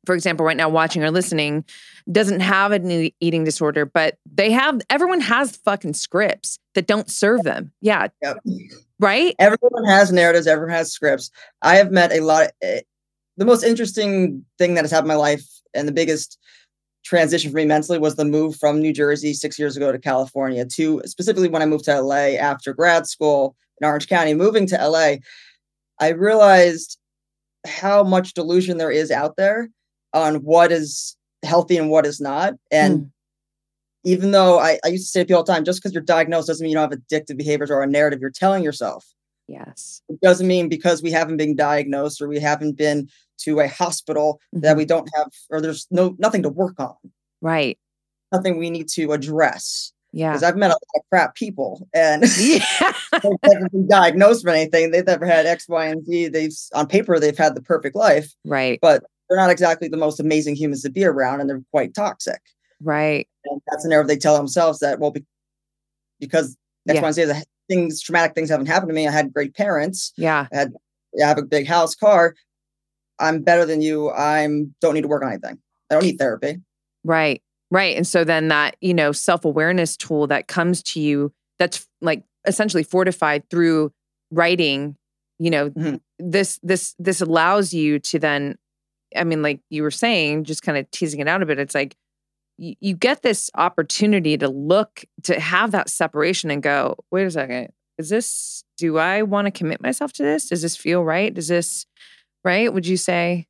for 0.07 0.14
example, 0.14 0.44
right 0.44 0.57
now 0.57 0.68
watching 0.68 1.03
or 1.03 1.11
listening 1.11 1.64
doesn't 2.11 2.40
have 2.40 2.73
an 2.73 3.11
eating 3.20 3.44
disorder, 3.44 3.87
but 3.87 4.18
they 4.31 4.51
have, 4.51 4.81
everyone 4.90 5.20
has 5.20 5.57
fucking 5.57 5.94
scripts 5.94 6.59
that 6.75 6.87
don't 6.87 7.11
serve 7.11 7.42
them. 7.42 7.73
Yeah. 7.81 8.09
Yep. 8.23 8.38
Right? 9.01 9.35
Everyone 9.38 9.85
has 9.87 10.12
narratives, 10.12 10.47
everyone 10.47 10.75
has 10.75 10.92
scripts. 10.92 11.31
I 11.62 11.77
have 11.77 11.90
met 11.90 12.12
a 12.12 12.20
lot 12.20 12.47
of, 12.62 12.79
uh, 12.79 12.81
the 13.37 13.44
most 13.44 13.64
interesting 13.64 14.44
thing 14.59 14.75
that 14.75 14.85
has 14.85 14.92
happened 14.92 15.11
in 15.11 15.16
my 15.16 15.20
life 15.20 15.44
and 15.75 15.88
the 15.88 15.92
biggest 15.92 16.38
transition 17.05 17.51
for 17.51 17.59
me 17.59 17.67
mentally 17.67 17.99
was 17.99 18.17
the 18.17 18.25
move 18.25 18.57
from 18.57 18.81
New 18.81 18.93
Jersey 18.93 19.35
six 19.35 19.59
years 19.59 19.77
ago 19.77 19.93
to 19.93 19.99
California 19.99 20.64
to 20.64 21.03
specifically 21.05 21.49
when 21.49 21.62
I 21.62 21.67
moved 21.67 21.85
to 21.85 22.01
LA 22.01 22.37
after 22.38 22.73
grad 22.73 23.07
school 23.07 23.55
in 23.81 23.87
Orange 23.87 24.09
County, 24.09 24.35
moving 24.35 24.67
to 24.69 24.88
LA, 24.88 25.17
I 26.01 26.09
realized 26.11 26.99
how 27.67 28.03
much 28.03 28.35
delusion 28.35 28.79
there 28.79 28.90
is 28.90 29.11
out 29.11 29.37
there 29.37 29.69
on 30.12 30.37
what 30.37 30.73
is 30.73 31.17
healthy 31.43 31.77
and 31.77 31.90
what 31.90 32.07
is 32.07 32.21
not. 32.21 32.55
And 32.71 32.99
mm. 32.99 33.11
even 34.05 34.31
though 34.31 34.59
I, 34.59 34.79
I 34.85 34.88
used 34.88 35.07
to 35.07 35.11
say 35.11 35.21
to 35.21 35.27
people 35.27 35.38
all 35.38 35.45
the 35.45 35.53
time, 35.53 35.64
just 35.64 35.83
because 35.83 35.93
you're 35.93 36.03
diagnosed 36.03 36.47
doesn't 36.47 36.64
mean 36.64 36.71
you 36.71 36.77
don't 36.77 36.90
have 36.90 36.99
addictive 36.99 37.37
behaviors 37.37 37.71
or 37.71 37.83
a 37.83 37.87
narrative 37.87 38.21
you're 38.21 38.31
telling 38.31 38.62
yourself. 38.62 39.07
Yes. 39.47 40.01
It 40.09 40.21
doesn't 40.21 40.47
mean 40.47 40.69
because 40.69 41.03
we 41.03 41.11
haven't 41.11 41.37
been 41.37 41.55
diagnosed 41.55 42.23
or 42.23 42.29
we 42.29 42.40
haven't 42.40 42.77
been 42.77 43.09
to 43.38 43.61
a 43.61 43.68
hospital 43.68 44.40
mm-hmm. 44.55 44.62
that 44.62 44.77
we 44.77 44.85
don't 44.85 45.09
have 45.14 45.29
or 45.51 45.61
there's 45.61 45.87
no 45.90 46.14
nothing 46.18 46.42
to 46.42 46.49
work 46.49 46.79
on. 46.79 46.97
Right. 47.40 47.79
Nothing 48.33 48.59
we 48.59 48.70
need 48.70 48.88
to 48.90 49.12
address. 49.12 49.92
Yeah. 50.12 50.31
Because 50.31 50.44
I've 50.44 50.57
met 50.57 50.70
a 50.70 50.75
lot 50.75 50.81
of 50.97 51.03
crap 51.11 51.35
people 51.35 51.88
and 51.92 52.25
yeah. 52.38 52.64
they've 53.12 53.33
never 53.44 53.68
been 53.68 53.88
diagnosed 53.88 54.44
with 54.44 54.55
anything. 54.55 54.90
They've 54.92 55.07
never 55.07 55.27
had 55.27 55.47
X, 55.47 55.68
Y, 55.68 55.87
and 55.87 56.07
Z. 56.07 56.29
They've 56.29 56.53
on 56.73 56.87
paper 56.87 57.18
they've 57.18 57.37
had 57.37 57.55
the 57.55 57.62
perfect 57.62 57.97
life. 57.97 58.33
Right. 58.44 58.79
But 58.81 59.05
they're 59.29 59.38
not 59.38 59.51
exactly 59.51 59.88
the 59.88 59.97
most 59.97 60.20
amazing 60.20 60.57
humans 60.57 60.83
to 60.83 60.90
be 60.90 61.05
around 61.05 61.40
and 61.40 61.51
they're 61.51 61.62
quite 61.73 61.94
toxic. 61.94 62.40
Right. 62.81 63.29
And 63.44 63.61
that's 63.68 63.85
an 63.85 63.92
error 63.92 64.07
they 64.07 64.16
tell 64.16 64.37
themselves 64.37 64.79
that, 64.81 65.01
well, 65.01 65.11
be, 65.11 65.25
because 66.20 66.57
X, 66.88 67.01
yeah. 67.01 67.12
Z, 67.12 67.25
the 67.25 67.44
things, 67.68 68.01
traumatic 68.01 68.35
things 68.35 68.51
haven't 68.51 68.66
happened 68.66 68.90
to 68.90 68.94
me. 68.94 69.09
I 69.09 69.11
had 69.11 69.33
great 69.33 69.55
parents. 69.55 70.12
Yeah. 70.16 70.47
I 70.53 70.57
had 70.57 70.73
I 71.23 71.27
have 71.27 71.38
a 71.38 71.42
big 71.42 71.66
house, 71.66 71.94
car. 71.94 72.35
I'm 73.18 73.42
better 73.42 73.64
than 73.64 73.81
you. 73.81 74.11
I'm 74.11 74.74
don't 74.81 74.94
need 74.94 75.03
to 75.03 75.09
work 75.09 75.22
on 75.22 75.31
anything. 75.31 75.59
I 75.90 75.94
don't 75.94 76.05
need 76.05 76.18
therapy. 76.18 76.61
Right. 77.05 77.42
Right. 77.70 77.96
And 77.96 78.07
so 78.07 78.24
then 78.24 78.48
that, 78.48 78.77
you 78.81 78.94
know, 78.94 79.12
self-awareness 79.12 79.96
tool 79.96 80.27
that 80.29 80.48
comes 80.48 80.83
to 80.85 81.00
you 81.00 81.33
that's 81.59 81.87
like 82.00 82.22
essentially 82.46 82.83
fortified 82.83 83.48
through 83.50 83.92
writing, 84.31 84.96
you 85.38 85.50
know, 85.50 85.70
mm-hmm. 85.70 85.96
this 86.18 86.59
this 86.62 86.94
this 86.98 87.20
allows 87.20 87.72
you 87.72 87.98
to 88.00 88.18
then 88.18 88.59
I 89.16 89.24
mean 89.24 89.42
like 89.42 89.61
you 89.70 89.83
were 89.83 89.90
saying 89.90 90.44
just 90.44 90.62
kind 90.62 90.79
of 90.79 90.90
teasing 90.90 91.20
it 91.20 91.29
out 91.29 91.42
a 91.42 91.46
bit 91.46 91.59
it's 91.59 91.74
like 91.74 91.96
you, 92.57 92.74
you 92.81 92.94
get 92.94 93.22
this 93.22 93.50
opportunity 93.55 94.37
to 94.38 94.48
look 94.48 95.05
to 95.24 95.38
have 95.40 95.72
that 95.72 95.88
separation 95.88 96.50
and 96.50 96.62
go, 96.62 96.96
wait 97.11 97.24
a 97.24 97.31
second, 97.31 97.72
is 97.98 98.09
this 98.09 98.64
do 98.77 98.98
I 98.98 99.22
want 99.22 99.46
to 99.46 99.50
commit 99.50 99.81
myself 99.81 100.12
to 100.14 100.22
this? 100.22 100.48
Does 100.48 100.62
this 100.62 100.77
feel 100.77 101.05
right? 101.05 101.33
Does 101.33 101.48
this 101.48 101.87
right? 102.45 102.73
Would 102.73 102.87
you 102.87 102.97
say? 102.97 103.47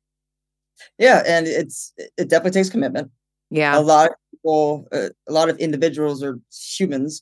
Yeah, 0.97 1.23
and 1.25 1.47
it's 1.47 1.93
it 1.97 2.29
definitely 2.29 2.51
takes 2.51 2.69
commitment. 2.69 3.11
Yeah, 3.49 3.77
a 3.77 3.81
lot 3.81 4.09
of 4.09 4.15
people, 4.31 4.87
uh, 4.91 5.09
a 5.27 5.31
lot 5.31 5.49
of 5.49 5.57
individuals 5.57 6.23
or 6.23 6.39
humans. 6.77 7.21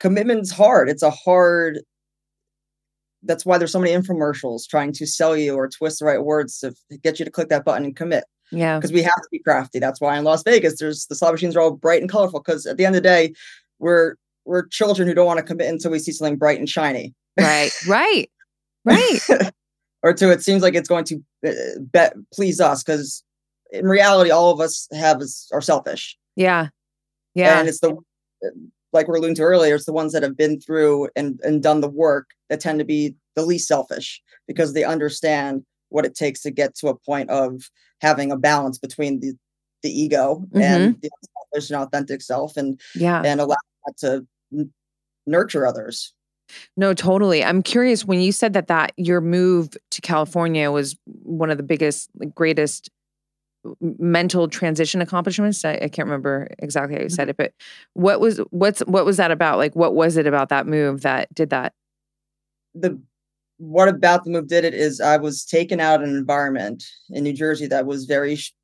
Commitment's 0.00 0.50
hard. 0.50 0.88
It's 0.88 1.02
a 1.02 1.10
hard. 1.10 1.80
That's 3.22 3.44
why 3.44 3.58
there's 3.58 3.72
so 3.72 3.80
many 3.80 3.92
infomercials 3.92 4.68
trying 4.68 4.92
to 4.92 5.06
sell 5.06 5.36
you 5.36 5.54
or 5.54 5.68
twist 5.68 5.98
the 5.98 6.04
right 6.04 6.22
words 6.22 6.60
to 6.60 6.72
get 7.02 7.18
you 7.18 7.24
to 7.24 7.30
click 7.30 7.48
that 7.48 7.64
button 7.64 7.84
and 7.84 7.96
commit. 7.96 8.24
Yeah, 8.52 8.78
because 8.78 8.92
we 8.92 9.02
have 9.02 9.16
to 9.16 9.28
be 9.30 9.40
crafty. 9.40 9.78
That's 9.78 10.00
why 10.00 10.16
in 10.16 10.24
Las 10.24 10.42
Vegas, 10.44 10.78
there's 10.78 11.06
the 11.06 11.14
slot 11.14 11.32
machines 11.32 11.56
are 11.56 11.60
all 11.60 11.72
bright 11.72 12.00
and 12.00 12.10
colorful. 12.10 12.40
Because 12.40 12.64
at 12.64 12.76
the 12.76 12.86
end 12.86 12.96
of 12.96 13.02
the 13.02 13.08
day, 13.08 13.32
we're 13.78 14.14
we're 14.44 14.66
children 14.68 15.06
who 15.06 15.14
don't 15.14 15.26
want 15.26 15.38
to 15.38 15.44
commit 15.44 15.68
until 15.68 15.90
we 15.90 15.98
see 15.98 16.12
something 16.12 16.36
bright 16.36 16.58
and 16.58 16.68
shiny. 16.68 17.14
Right, 17.38 17.70
right, 17.86 18.30
right. 18.84 19.20
or 20.02 20.12
to 20.12 20.30
it 20.30 20.42
seems 20.42 20.62
like 20.62 20.74
it's 20.74 20.88
going 20.88 21.04
to 21.04 21.22
uh, 21.46 21.80
be- 21.92 22.20
please 22.32 22.60
us 22.60 22.82
because 22.82 23.24
in 23.70 23.86
reality 23.86 24.30
all 24.30 24.50
of 24.50 24.60
us 24.60 24.88
have 24.92 25.20
is, 25.20 25.48
are 25.52 25.60
selfish. 25.60 26.16
Yeah. 26.36 26.68
Yeah. 27.34 27.58
And 27.58 27.68
it's 27.68 27.80
the 27.80 27.96
like 28.92 29.08
we're 29.08 29.16
alluding 29.16 29.34
to 29.36 29.42
earlier 29.42 29.74
it's 29.74 29.84
the 29.84 29.92
ones 29.92 30.12
that 30.12 30.22
have 30.22 30.36
been 30.36 30.60
through 30.60 31.08
and 31.16 31.40
and 31.42 31.62
done 31.62 31.80
the 31.80 31.88
work 31.88 32.30
that 32.48 32.60
tend 32.60 32.78
to 32.78 32.84
be 32.84 33.14
the 33.36 33.44
least 33.44 33.68
selfish 33.68 34.22
because 34.46 34.72
they 34.72 34.84
understand 34.84 35.64
what 35.90 36.04
it 36.04 36.14
takes 36.14 36.42
to 36.42 36.50
get 36.50 36.74
to 36.76 36.88
a 36.88 36.98
point 36.98 37.30
of 37.30 37.62
having 38.00 38.30
a 38.30 38.36
balance 38.36 38.78
between 38.78 39.20
the 39.20 39.34
the 39.82 39.90
ego 39.90 40.46
mm-hmm. 40.46 40.60
and 40.60 41.00
the 41.00 41.10
selfish 41.52 41.70
and 41.70 41.80
authentic 41.80 42.22
self 42.22 42.56
and 42.56 42.80
yeah. 42.94 43.22
and 43.24 43.40
allow 43.40 43.56
that 43.86 43.96
to 43.96 44.26
n- 44.52 44.72
nurture 45.26 45.66
others 45.66 46.12
no, 46.76 46.94
totally. 46.94 47.44
I'm 47.44 47.62
curious 47.62 48.04
when 48.04 48.20
you 48.20 48.32
said 48.32 48.52
that 48.54 48.68
that 48.68 48.92
your 48.96 49.20
move 49.20 49.70
to 49.90 50.00
California 50.00 50.70
was 50.70 50.96
one 51.22 51.50
of 51.50 51.56
the 51.56 51.62
biggest, 51.62 52.10
greatest 52.34 52.90
mental 53.80 54.48
transition 54.48 55.00
accomplishments. 55.00 55.64
I, 55.64 55.74
I 55.74 55.88
can't 55.88 56.06
remember 56.06 56.48
exactly 56.58 56.96
how 56.96 57.02
you 57.02 57.08
said 57.08 57.22
mm-hmm. 57.22 57.30
it, 57.30 57.36
but 57.36 57.52
what 57.94 58.20
was 58.20 58.38
what's 58.50 58.80
what 58.80 59.04
was 59.04 59.16
that 59.16 59.30
about? 59.30 59.58
Like, 59.58 59.74
what 59.74 59.94
was 59.94 60.16
it 60.16 60.26
about 60.26 60.48
that 60.50 60.66
move 60.66 61.02
that 61.02 61.32
did 61.34 61.50
that? 61.50 61.72
The 62.74 63.00
what 63.58 63.88
about 63.88 64.24
the 64.24 64.30
move 64.30 64.46
did 64.46 64.64
it 64.64 64.74
is 64.74 65.00
I 65.00 65.16
was 65.16 65.44
taken 65.44 65.80
out 65.80 66.02
of 66.02 66.08
an 66.08 66.16
environment 66.16 66.84
in 67.10 67.24
New 67.24 67.32
Jersey 67.32 67.66
that 67.66 67.86
was 67.86 68.04
very, 68.04 68.36
sh- 68.36 68.54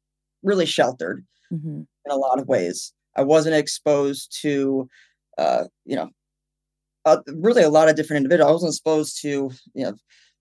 really 0.43 0.67
sheltered 0.67 1.25
mm-hmm. 1.53 1.81
in 1.81 2.11
a 2.11 2.17
lot 2.17 2.39
of 2.39 2.47
ways. 2.47 2.93
I 3.17 3.23
wasn't 3.23 3.57
exposed 3.57 4.37
to, 4.43 4.89
uh, 5.37 5.65
you 5.85 5.97
know, 5.97 6.11
uh, 7.05 7.19
really 7.27 7.63
a 7.63 7.71
lot 7.71 7.89
of 7.89 7.97
different 7.97 8.19
individuals. 8.19 8.49
I 8.49 8.53
wasn't 8.53 8.73
exposed 8.73 9.23
to, 9.23 9.51
you 9.75 9.85
know, 9.85 9.95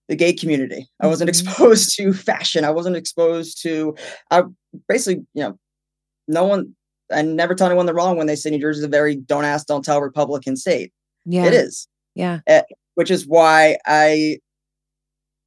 the 0.08 0.16
gay 0.16 0.34
community. 0.34 0.88
I 1.00 1.08
wasn't 1.08 1.30
mm-hmm. 1.30 1.48
exposed 1.48 1.96
to 1.98 2.14
fashion. 2.14 2.66
I 2.66 2.72
wasn't 2.72 2.96
exposed 2.96 3.62
to, 3.64 3.96
I 4.32 4.44
basically, 4.88 5.26
you 5.34 5.44
know, 5.44 5.60
no 6.28 6.46
one, 6.46 6.76
I 7.12 7.22
never 7.22 7.56
tell 7.56 7.68
anyone 7.68 7.86
the 7.86 7.94
wrong 7.94 8.18
when 8.18 8.28
they 8.28 8.36
say 8.36 8.50
New 8.50 8.60
Jersey 8.60 8.80
is 8.80 8.86
a 8.86 8.90
very 8.90 9.16
don't 9.16 9.46
ask, 9.46 9.68
don't 9.68 9.86
tell 9.86 10.02
Republican 10.02 10.56
state. 10.56 10.92
Yeah. 11.26 11.46
It 11.46 11.54
is. 11.54 11.88
Yeah. 12.16 12.40
Uh, 12.48 12.62
which 12.96 13.12
is 13.12 13.28
why 13.28 13.78
I 13.86 14.40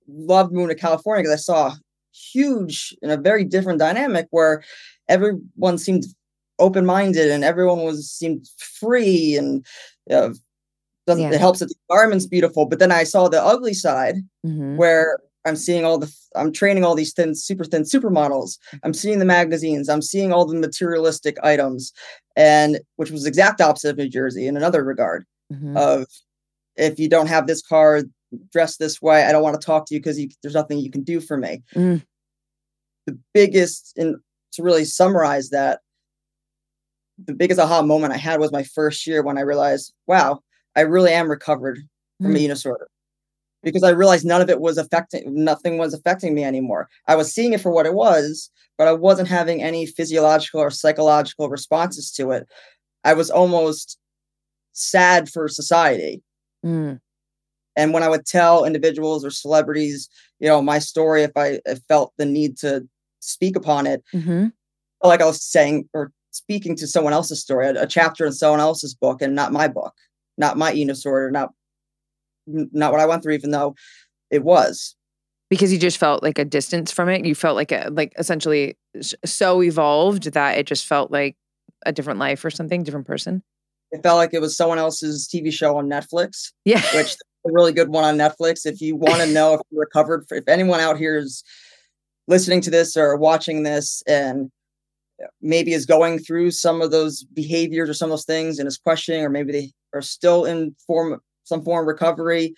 loved 0.08 0.52
moving 0.52 0.68
to 0.68 0.80
California 0.80 1.22
because 1.22 1.40
I 1.40 1.42
saw 1.42 1.74
huge 2.12 2.94
and 3.02 3.10
a 3.10 3.16
very 3.16 3.44
different 3.44 3.78
dynamic 3.78 4.26
where 4.30 4.62
everyone 5.08 5.78
seemed 5.78 6.04
open 6.58 6.86
minded 6.86 7.30
and 7.30 7.44
everyone 7.44 7.82
was 7.82 8.10
seemed 8.10 8.46
free 8.58 9.36
and 9.36 9.64
uh, 10.10 10.30
doesn't 11.06 11.22
yeah. 11.22 11.32
it 11.32 11.40
helps 11.40 11.60
that 11.60 11.66
the 11.66 11.74
environment's 11.88 12.26
beautiful 12.26 12.66
but 12.66 12.78
then 12.78 12.92
i 12.92 13.04
saw 13.04 13.28
the 13.28 13.42
ugly 13.42 13.72
side 13.74 14.16
mm-hmm. 14.44 14.76
where 14.76 15.18
i'm 15.44 15.56
seeing 15.56 15.84
all 15.84 15.98
the 15.98 16.12
i'm 16.34 16.52
training 16.52 16.84
all 16.84 16.94
these 16.94 17.12
thin 17.12 17.34
super 17.34 17.64
thin 17.64 17.82
supermodels 17.82 18.58
i'm 18.82 18.94
seeing 18.94 19.18
the 19.18 19.24
magazines 19.24 19.88
i'm 19.88 20.02
seeing 20.02 20.32
all 20.32 20.44
the 20.44 20.54
materialistic 20.54 21.36
items 21.42 21.92
and 22.34 22.80
which 22.96 23.10
was 23.10 23.24
exact 23.24 23.60
opposite 23.60 23.90
of 23.90 23.96
new 23.96 24.08
jersey 24.08 24.46
in 24.46 24.56
another 24.56 24.84
regard 24.84 25.24
mm-hmm. 25.52 25.76
of 25.76 26.06
if 26.76 26.98
you 26.98 27.08
don't 27.08 27.28
have 27.28 27.46
this 27.46 27.62
car 27.62 28.02
dress 28.52 28.76
this 28.76 29.00
way 29.00 29.24
i 29.24 29.32
don't 29.32 29.42
want 29.42 29.58
to 29.58 29.64
talk 29.64 29.86
to 29.86 29.94
you 29.94 30.00
because 30.00 30.20
there's 30.42 30.54
nothing 30.54 30.78
you 30.78 30.90
can 30.90 31.02
do 31.02 31.20
for 31.20 31.36
me 31.36 31.62
mm. 31.74 32.02
the 33.06 33.18
biggest 33.32 33.92
and 33.96 34.16
to 34.52 34.62
really 34.62 34.84
summarize 34.84 35.50
that 35.50 35.80
the 37.24 37.32
biggest 37.32 37.60
aha 37.60 37.82
moment 37.82 38.12
i 38.12 38.16
had 38.16 38.40
was 38.40 38.50
my 38.50 38.64
first 38.64 39.06
year 39.06 39.22
when 39.22 39.38
i 39.38 39.42
realized 39.42 39.92
wow 40.08 40.40
I 40.76 40.82
really 40.82 41.12
am 41.12 41.28
recovered 41.28 41.80
from 42.20 42.34
mm. 42.34 42.44
a 42.44 42.48
disorder 42.48 42.88
because 43.62 43.82
I 43.82 43.90
realized 43.90 44.24
none 44.24 44.40
of 44.40 44.50
it 44.50 44.60
was 44.60 44.78
affecting, 44.78 45.22
nothing 45.26 45.78
was 45.78 45.94
affecting 45.94 46.34
me 46.34 46.44
anymore. 46.44 46.88
I 47.08 47.16
was 47.16 47.34
seeing 47.34 47.52
it 47.52 47.60
for 47.60 47.72
what 47.72 47.86
it 47.86 47.94
was, 47.94 48.50
but 48.78 48.86
I 48.86 48.92
wasn't 48.92 49.28
having 49.28 49.62
any 49.62 49.86
physiological 49.86 50.60
or 50.60 50.70
psychological 50.70 51.48
responses 51.48 52.12
to 52.12 52.30
it. 52.30 52.46
I 53.02 53.14
was 53.14 53.30
almost 53.30 53.98
sad 54.72 55.28
for 55.28 55.48
society. 55.48 56.22
Mm. 56.64 57.00
And 57.74 57.92
when 57.92 58.02
I 58.02 58.08
would 58.08 58.26
tell 58.26 58.64
individuals 58.64 59.24
or 59.24 59.30
celebrities, 59.30 60.08
you 60.38 60.48
know, 60.48 60.62
my 60.62 60.78
story, 60.78 61.22
if 61.22 61.32
I, 61.36 61.60
felt 61.88 62.12
the 62.18 62.26
need 62.26 62.56
to 62.58 62.86
speak 63.20 63.56
upon 63.56 63.86
it, 63.86 64.02
mm-hmm. 64.14 64.46
like 65.02 65.20
I 65.20 65.26
was 65.26 65.42
saying 65.42 65.88
or 65.92 66.12
speaking 66.30 66.76
to 66.76 66.86
someone 66.86 67.12
else's 67.12 67.40
story, 67.40 67.66
a, 67.66 67.82
a 67.82 67.86
chapter 67.86 68.26
in 68.26 68.32
someone 68.32 68.60
else's 68.60 68.94
book, 68.94 69.22
and 69.22 69.34
not 69.34 69.52
my 69.52 69.68
book, 69.68 69.94
not 70.36 70.56
my 70.56 70.72
eating 70.72 70.88
disorder, 70.88 71.30
not 71.30 71.50
not 72.46 72.92
what 72.92 73.00
I 73.00 73.06
went 73.06 73.22
through, 73.22 73.34
even 73.34 73.50
though 73.50 73.74
it 74.30 74.44
was 74.44 74.96
because 75.48 75.72
you 75.72 75.78
just 75.78 75.98
felt 75.98 76.22
like 76.22 76.38
a 76.38 76.44
distance 76.44 76.90
from 76.90 77.08
it. 77.08 77.24
You 77.24 77.34
felt 77.34 77.56
like 77.56 77.72
a, 77.72 77.88
like 77.90 78.12
essentially 78.18 78.76
so 79.00 79.62
evolved 79.62 80.32
that 80.32 80.58
it 80.58 80.66
just 80.66 80.86
felt 80.86 81.10
like 81.10 81.36
a 81.84 81.92
different 81.92 82.18
life 82.18 82.44
or 82.44 82.50
something, 82.50 82.82
different 82.82 83.06
person. 83.06 83.42
It 83.92 84.02
felt 84.02 84.16
like 84.16 84.34
it 84.34 84.40
was 84.40 84.56
someone 84.56 84.78
else's 84.78 85.28
TV 85.32 85.52
show 85.52 85.76
on 85.76 85.88
Netflix. 85.88 86.52
Yeah, 86.64 86.80
which 86.94 87.06
is 87.06 87.18
a 87.46 87.52
really 87.52 87.72
good 87.72 87.88
one 87.88 88.04
on 88.04 88.16
Netflix. 88.16 88.66
If 88.66 88.80
you 88.80 88.96
want 88.96 89.22
to 89.22 89.26
know 89.32 89.54
if 89.54 89.60
you 89.70 89.78
recovered, 89.78 90.24
if 90.30 90.48
anyone 90.48 90.80
out 90.80 90.98
here 90.98 91.16
is 91.16 91.44
listening 92.28 92.60
to 92.62 92.70
this 92.70 92.96
or 92.96 93.16
watching 93.16 93.62
this 93.62 94.02
and 94.08 94.50
uh, 95.22 95.28
maybe 95.40 95.72
is 95.72 95.86
going 95.86 96.18
through 96.18 96.50
some 96.50 96.82
of 96.82 96.90
those 96.90 97.22
behaviors 97.22 97.88
or 97.88 97.94
some 97.94 98.08
of 98.08 98.12
those 98.12 98.24
things 98.24 98.58
and 98.58 98.66
is 98.66 98.78
questioning, 98.78 99.22
or 99.22 99.30
maybe 99.30 99.52
they 99.52 99.72
are 99.96 100.02
still 100.02 100.44
in 100.44 100.74
form 100.86 101.20
some 101.44 101.62
form 101.62 101.82
of 101.82 101.86
recovery. 101.86 102.54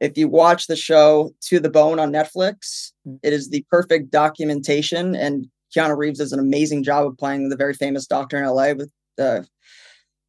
If 0.00 0.16
you 0.16 0.28
watch 0.28 0.66
the 0.66 0.76
show 0.76 1.32
To 1.48 1.60
the 1.60 1.70
Bone 1.70 1.98
on 1.98 2.12
Netflix, 2.12 2.92
mm. 3.06 3.18
it 3.22 3.32
is 3.32 3.50
the 3.50 3.64
perfect 3.70 4.10
documentation, 4.10 5.14
and 5.14 5.46
Keanu 5.74 5.96
Reeves 5.96 6.18
does 6.18 6.32
an 6.32 6.40
amazing 6.40 6.82
job 6.82 7.06
of 7.06 7.18
playing 7.18 7.48
the 7.48 7.56
very 7.56 7.74
famous 7.74 8.06
doctor 8.06 8.38
in 8.38 8.46
LA 8.46 8.72
with 8.72 8.90
uh, 9.18 9.42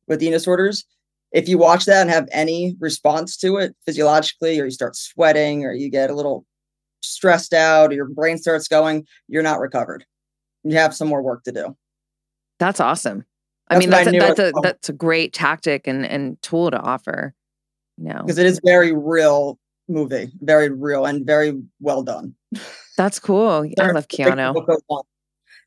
with 0.07 0.21
eating 0.21 0.33
disorders. 0.33 0.83
If 1.31 1.47
you 1.47 1.57
watch 1.57 1.85
that 1.85 2.01
and 2.01 2.09
have 2.09 2.27
any 2.31 2.75
response 2.79 3.37
to 3.37 3.57
it 3.57 3.75
physiologically, 3.85 4.59
or 4.59 4.65
you 4.65 4.71
start 4.71 4.95
sweating, 4.95 5.65
or 5.65 5.73
you 5.73 5.89
get 5.89 6.09
a 6.09 6.15
little 6.15 6.45
stressed 7.01 7.53
out, 7.53 7.91
or 7.91 7.93
your 7.93 8.09
brain 8.09 8.37
starts 8.37 8.67
going, 8.67 9.05
you're 9.27 9.43
not 9.43 9.59
recovered. 9.59 10.05
You 10.63 10.75
have 10.75 10.93
some 10.93 11.07
more 11.07 11.21
work 11.21 11.43
to 11.43 11.51
do. 11.51 11.77
That's 12.59 12.79
awesome. 12.79 13.25
I 13.71 13.79
mean, 13.79 13.89
that's, 13.89 14.07
I 14.07 14.11
a, 14.11 14.19
that's 14.19 14.39
a 14.39 14.51
that's 14.61 14.89
a 14.89 14.93
great 14.93 15.33
tactic 15.33 15.87
and 15.87 16.05
and 16.05 16.41
tool 16.41 16.71
to 16.71 16.79
offer. 16.79 17.33
You 17.97 18.09
know, 18.13 18.21
because 18.21 18.37
it 18.37 18.45
is 18.45 18.59
very 18.63 18.93
real 18.93 19.57
movie, 19.87 20.31
very 20.41 20.69
real 20.69 21.05
and 21.05 21.25
very 21.25 21.61
well 21.79 22.03
done. 22.03 22.35
That's 22.97 23.19
cool. 23.19 23.69
I 23.79 23.91
love 23.91 24.07
Keanu. 24.07 24.65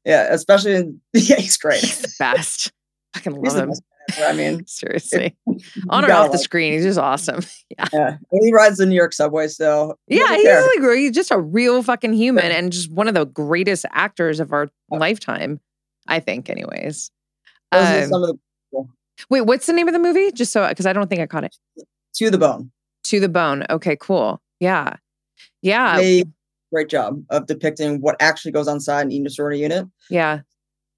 Yeah, 0.04 0.28
especially 0.30 0.74
in 0.74 1.00
yeah, 1.14 1.36
he's 1.36 1.56
great. 1.56 1.80
He's 1.80 2.00
the 2.00 2.12
best. 2.18 2.72
I 3.14 3.20
can 3.20 3.34
love 3.34 3.56
him. 3.56 3.72
I 4.18 4.32
mean, 4.32 4.66
seriously, 4.66 5.34
on 5.88 6.04
or 6.04 6.12
off 6.12 6.32
the 6.32 6.38
screen, 6.38 6.74
he's 6.74 6.84
just 6.84 6.98
awesome. 6.98 7.42
Yeah, 7.70 7.88
yeah. 7.92 8.16
he 8.42 8.52
rides 8.52 8.76
the 8.76 8.86
New 8.86 8.94
York 8.94 9.14
subway. 9.14 9.48
He 9.48 9.64
yeah, 10.08 10.36
he's 10.36 10.46
like 10.46 10.96
he's 10.96 11.12
just 11.12 11.30
a 11.30 11.38
real 11.38 11.82
fucking 11.82 12.12
human 12.12 12.50
and 12.52 12.70
just 12.70 12.90
one 12.90 13.08
of 13.08 13.14
the 13.14 13.24
greatest 13.24 13.86
actors 13.92 14.40
of 14.40 14.52
our 14.52 14.68
lifetime. 14.90 15.60
I 16.06 16.20
think, 16.20 16.50
anyways. 16.50 17.10
Um, 17.74 18.88
wait, 19.30 19.42
what's 19.42 19.66
the 19.66 19.72
name 19.72 19.88
of 19.88 19.94
the 19.94 20.00
movie? 20.00 20.32
Just 20.32 20.52
so 20.52 20.68
because 20.68 20.86
I 20.86 20.92
don't 20.92 21.08
think 21.08 21.20
I 21.20 21.26
caught 21.26 21.44
it. 21.44 21.56
To 22.16 22.30
the 22.30 22.38
bone. 22.38 22.70
To 23.04 23.20
the 23.20 23.28
bone. 23.28 23.64
Okay, 23.70 23.96
cool. 24.00 24.40
Yeah, 24.60 24.96
yeah. 25.62 25.96
They, 25.96 26.24
great 26.72 26.88
job 26.88 27.22
of 27.30 27.46
depicting 27.46 28.00
what 28.00 28.16
actually 28.20 28.52
goes 28.52 28.68
on 28.68 28.76
inside 28.76 29.02
an 29.02 29.12
eating 29.12 29.24
disorder 29.24 29.54
unit. 29.54 29.86
Yeah. 30.10 30.40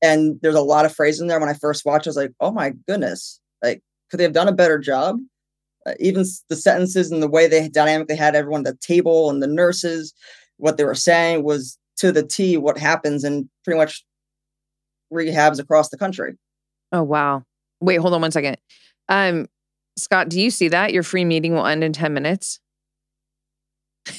And 0.02 0.38
there's 0.42 0.54
a 0.54 0.60
lot 0.60 0.84
of 0.84 0.94
phrases 0.94 1.20
in 1.20 1.26
there. 1.26 1.40
When 1.40 1.48
I 1.48 1.54
first 1.54 1.84
watched, 1.84 2.06
I 2.06 2.10
was 2.10 2.16
like, 2.16 2.32
oh 2.40 2.50
my 2.50 2.72
goodness, 2.86 3.40
like, 3.62 3.82
could 4.10 4.18
they 4.18 4.24
have 4.24 4.32
done 4.32 4.48
a 4.48 4.52
better 4.52 4.78
job? 4.78 5.18
Uh, 5.86 5.92
even 6.00 6.24
the 6.48 6.56
sentences 6.56 7.10
and 7.10 7.22
the 7.22 7.28
way 7.28 7.46
they 7.46 7.68
dynamically 7.68 8.16
had 8.16 8.34
everyone 8.34 8.66
at 8.66 8.72
the 8.72 8.86
table 8.86 9.30
and 9.30 9.42
the 9.42 9.46
nurses, 9.46 10.12
what 10.56 10.76
they 10.76 10.84
were 10.84 10.94
saying 10.94 11.44
was 11.44 11.78
to 11.96 12.12
the 12.12 12.22
T 12.22 12.56
what 12.56 12.78
happens 12.78 13.24
in 13.24 13.48
pretty 13.64 13.78
much 13.78 14.04
rehabs 15.12 15.60
across 15.60 15.90
the 15.90 15.98
country. 15.98 16.34
Oh 16.92 17.02
wow. 17.02 17.42
Wait, 17.80 17.96
hold 17.96 18.14
on 18.14 18.20
one 18.20 18.30
second. 18.30 18.56
Um, 19.08 19.46
Scott, 19.96 20.28
do 20.28 20.40
you 20.40 20.50
see 20.50 20.68
that? 20.68 20.92
Your 20.92 21.02
free 21.02 21.24
meeting 21.24 21.54
will 21.54 21.66
end 21.66 21.82
in 21.84 21.92
10 21.92 22.12
minutes. 22.12 22.60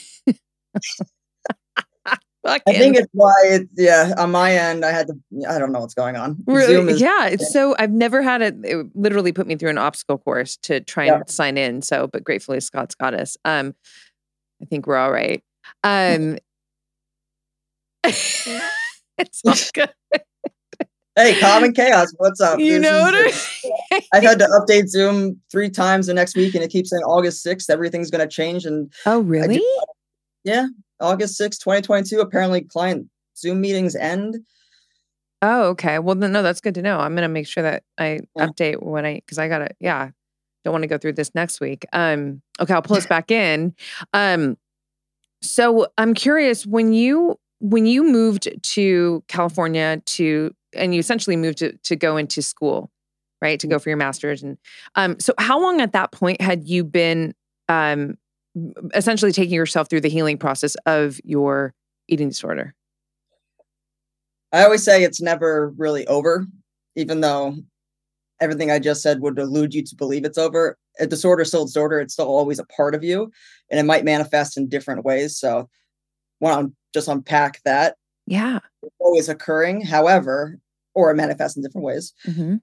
I 2.47 2.60
think 2.65 2.95
it's 2.95 3.10
why 3.12 3.34
it's 3.43 3.69
yeah. 3.75 4.13
On 4.17 4.32
my 4.32 4.53
end, 4.53 4.86
I 4.86 4.91
had 4.91 5.08
to. 5.08 5.15
I 5.49 5.60
don't 5.60 5.73
know 5.73 5.82
what's 5.82 5.93
going 5.93 6.15
on. 6.15 6.38
Really? 6.47 6.93
Is, 6.93 7.01
yeah. 7.01 7.27
It's 7.27 7.51
so 7.51 7.75
I've 7.77 7.91
never 7.91 8.21
had 8.21 8.41
it. 8.41 8.56
It 8.63 8.88
literally 8.95 9.34
put 9.34 9.47
me 9.47 9.58
through 9.58 9.71
an 9.71 9.77
obstacle 9.77 10.17
course 10.17 10.56
to 10.63 10.80
try 10.80 11.06
and 11.06 11.23
yeah. 11.27 11.32
sign 11.32 11.58
in. 11.58 11.82
So, 11.82 12.08
but 12.08 12.23
gratefully, 12.23 12.62
Scott's 12.62 12.95
got 12.95 13.13
us. 13.13 13.36
Um, 13.43 13.75
I 14.62 14.65
think 14.65 14.88
we're 14.88 14.95
all 14.95 15.12
right. 15.12 15.43
Um, 15.84 16.38
it's 18.03 19.41
all 19.45 19.53
good. 19.73 19.89
Hey, 21.17 21.39
common 21.39 21.73
chaos. 21.73 22.13
What's 22.17 22.39
up? 22.39 22.60
You 22.60 22.80
this 22.80 22.82
know 22.84 23.01
what 23.01 23.15
I 23.91 24.01
I've 24.13 24.23
had 24.23 24.39
to 24.39 24.45
update 24.67 24.88
Zoom 24.88 25.41
three 25.51 25.69
times 25.69 26.08
the 26.08 26.13
next 26.13 26.36
week, 26.36 26.56
and 26.56 26.63
it 26.63 26.69
keeps 26.69 26.91
saying 26.91 27.03
August 27.03 27.41
sixth. 27.41 27.69
Everything's 27.69 28.12
going 28.12 28.27
to 28.27 28.34
change. 28.34 28.65
And 28.65 28.93
oh, 29.06 29.19
really? 29.19 29.62
yeah, 30.43 30.67
August 30.99 31.39
6th, 31.39 31.60
2022. 31.60 32.19
Apparently, 32.19 32.62
client 32.62 33.08
Zoom 33.36 33.62
meetings 33.62 33.95
end. 33.95 34.38
Oh, 35.41 35.65
okay. 35.69 35.99
Well, 35.99 36.15
no, 36.15 36.41
that's 36.41 36.62
good 36.62 36.75
to 36.75 36.82
know. 36.82 36.99
I'm 36.99 37.13
going 37.13 37.21
to 37.23 37.27
make 37.27 37.47
sure 37.47 37.63
that 37.63 37.84
I 37.97 38.21
yeah. 38.36 38.47
update 38.47 38.82
when 38.82 39.06
I, 39.06 39.15
because 39.15 39.38
I 39.38 39.47
got 39.47 39.60
to, 39.60 39.69
yeah, 39.80 40.10
don't 40.63 40.71
want 40.71 40.84
to 40.84 40.88
go 40.88 40.97
through 40.97 41.13
this 41.13 41.36
next 41.36 41.60
week. 41.60 41.86
Um, 41.93 42.41
okay, 42.60 42.73
I'll 42.73 42.82
pull 42.82 42.97
us 42.97 43.06
back 43.06 43.30
in. 43.30 43.75
Um, 44.13 44.58
so 45.41 45.88
I'm 45.97 46.13
curious 46.13 46.65
when 46.65 46.93
you 46.93 47.38
when 47.60 47.86
you 47.86 48.03
moved 48.03 48.49
to 48.62 49.23
California 49.27 50.01
to 50.06 50.51
and 50.73 50.93
you 50.93 50.99
essentially 50.99 51.36
moved 51.36 51.60
to 51.60 51.77
to 51.77 51.95
go 51.95 52.17
into 52.17 52.41
school, 52.41 52.91
right? 53.41 53.60
To 53.60 53.67
go 53.67 53.77
mm. 53.77 53.82
for 53.82 53.89
your 53.89 53.97
master's 53.97 54.43
and 54.43 54.58
um 54.95 55.19
so 55.19 55.34
how 55.38 55.60
long 55.60 55.82
at 55.82 55.93
that 55.93 56.12
point 56.12 56.41
had 56.41 56.67
you 56.67 56.84
been 56.84 57.34
um 57.69 58.17
essentially 58.93 59.32
taking 59.32 59.53
yourself 59.53 59.89
through 59.89 60.01
the 60.01 60.10
healing 60.10 60.38
process 60.38 60.75
of 60.86 61.19
your 61.23 61.73
eating 62.08 62.30
disorder? 62.30 62.73
I 64.51 64.63
always 64.63 64.84
say 64.84 65.03
it's 65.03 65.21
never 65.21 65.73
really 65.77 66.08
over, 66.08 66.45
even 66.95 67.21
though 67.21 67.56
everything 68.39 68.71
I 68.71 68.80
just 68.80 69.01
said 69.01 69.21
would 69.21 69.39
elude 69.39 69.73
you 69.73 69.84
to 69.84 69.95
believe 69.95 70.25
it's 70.25 70.38
over. 70.38 70.77
A 70.99 71.08
disorder 71.08 71.43
still 71.45 71.65
disorder, 71.65 71.99
it's 71.99 72.13
still 72.13 72.27
always 72.27 72.60
a 72.60 72.65
part 72.65 72.95
of 72.95 73.03
you, 73.03 73.32
and 73.69 73.80
it 73.80 73.84
might 73.84 74.06
manifest 74.06 74.58
in 74.58 74.69
different 74.69 75.03
ways. 75.03 75.38
So, 75.38 75.69
want 76.39 76.67
to 76.67 76.75
just 76.93 77.08
unpack 77.08 77.62
that. 77.65 77.97
Yeah, 78.27 78.59
it's 78.83 78.95
always 78.99 79.29
occurring. 79.29 79.81
However, 79.81 80.59
or 80.93 81.11
it 81.11 81.15
manifests 81.15 81.57
in 81.57 81.63
different 81.63 81.85
ways. 81.85 82.13
Mm-hmm. 82.25 82.55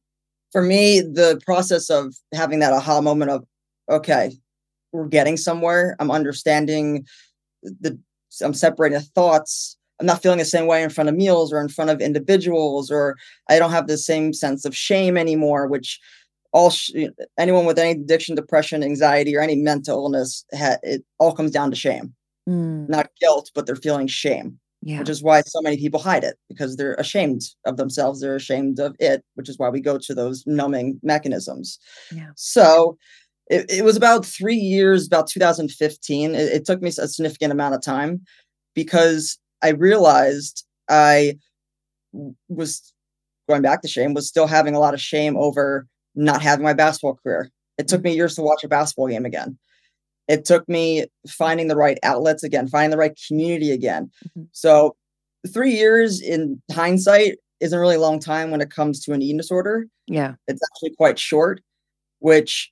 For 0.53 0.63
me, 0.63 1.01
the 1.01 1.41
process 1.45 1.91
of 1.91 2.15
having 2.33 2.61
that 2.61 2.73
aha 2.73 3.01
moment 3.01 3.31
of, 3.31 3.45
okay, 3.91 4.37
we're 4.93 5.09
getting 5.09 5.37
somewhere. 5.37 5.97
I'm 5.99 6.11
understanding 6.11 7.07
the 7.63 7.99
I'm 8.43 8.55
separating 8.55 8.99
the 8.99 9.05
thoughts. 9.05 9.77
I'm 10.01 10.07
not 10.07 10.23
feeling 10.23 10.39
the 10.39 10.45
same 10.45 10.67
way 10.67 10.83
in 10.83 10.91
front 10.91 11.09
of 11.09 11.15
meals 11.15 11.53
or 11.53 11.61
in 11.61 11.69
front 11.69 11.91
of 11.91 12.01
individuals, 12.01 12.91
or 12.91 13.17
I 13.49 13.59
don't 13.59 13.71
have 13.71 13.87
the 13.87 13.97
same 13.97 14.33
sense 14.33 14.65
of 14.65 14.77
shame 14.77 15.17
anymore, 15.17 15.69
which 15.69 16.01
all 16.53 16.71
sh- 16.71 16.91
anyone 17.39 17.65
with 17.65 17.79
any 17.79 18.01
addiction, 18.01 18.35
depression, 18.35 18.83
anxiety, 18.83 19.37
or 19.37 19.41
any 19.41 19.57
mental 19.57 20.05
illness, 20.05 20.45
ha- 20.55 20.79
it 20.83 21.05
all 21.19 21.33
comes 21.33 21.53
down 21.53 21.71
to 21.71 21.77
shame, 21.77 22.13
mm. 22.49 22.89
not 22.89 23.11
guilt, 23.21 23.51
but 23.55 23.67
they're 23.67 23.77
feeling 23.77 24.09
shame. 24.09 24.59
Yeah. 24.87 24.99
Which 24.99 25.09
is 25.09 25.23
why 25.23 25.41
so 25.41 25.63
many 25.63 25.79
people 25.79 25.99
hide 25.99 26.25
it 26.25 26.37
because 26.47 26.77
they're 26.77 26.95
ashamed 26.97 27.41
of 27.65 27.79
themselves. 27.79 28.21
They're 28.21 28.37
ashamed 28.37 28.79
of 28.79 28.95
it, 29.01 29.25
which 29.33 29.49
is 29.49 29.59
why 29.59 29.71
we 29.71 29.81
go 29.81 29.97
to 29.97 30.15
those 30.15 30.45
numbing 30.47 31.01
mechanisms. 31.03 31.79
Yeah. 32.15 32.29
So 32.37 32.99
it, 33.49 33.65
it 33.71 33.83
was 33.83 33.97
about 33.97 34.27
three 34.27 34.57
years, 34.57 35.07
about 35.07 35.27
2015. 35.27 36.35
It, 36.35 36.39
it 36.39 36.67
took 36.67 36.83
me 36.83 36.91
a 36.91 37.09
significant 37.09 37.51
amount 37.51 37.75
of 37.75 37.81
time 37.81 38.21
because 38.75 39.39
I 39.63 39.71
realized 39.71 40.67
I 40.91 41.39
was 42.49 42.93
going 43.49 43.63
back 43.63 43.81
to 43.83 43.89
shame, 43.89 44.13
was 44.13 44.29
still 44.29 44.47
having 44.47 44.75
a 44.75 44.81
lot 44.81 44.93
of 44.93 45.01
shame 45.01 45.35
over 45.39 45.87
not 46.15 46.43
having 46.43 46.65
my 46.65 46.75
basketball 46.75 47.19
career. 47.23 47.51
It 47.79 47.89
took 47.89 48.01
mm-hmm. 48.01 48.09
me 48.09 48.17
years 48.17 48.35
to 48.35 48.43
watch 48.43 48.65
a 48.65 48.69
basketball 48.69 49.09
game 49.09 49.25
again. 49.25 49.59
It 50.29 50.45
took 50.45 50.69
me 50.69 51.07
finding 51.29 51.69
the 51.69 51.77
right 51.77 51.99
outlets 52.03 52.43
again, 52.43 52.69
finding 52.69 52.91
the 52.91 52.99
right 52.99 53.19
community 53.29 53.71
again. 53.71 54.11
Mm-hmm. 54.29 54.45
So, 54.53 54.97
three 55.53 55.73
years 55.73 56.21
in 56.21 56.63
hindsight 56.73 57.39
isn't 57.61 57.79
really 57.79 57.97
a 57.97 58.01
long 58.01 58.21
time 58.21 58.51
when 58.51 58.61
it 58.61 58.71
comes 58.71 59.01
to 59.05 59.13
an 59.13 59.23
eating 59.23 59.37
disorder. 59.37 59.87
Yeah. 60.07 60.35
It's 60.49 60.61
actually 60.73 60.95
quite 60.97 61.19
short, 61.19 61.63
which 62.19 62.71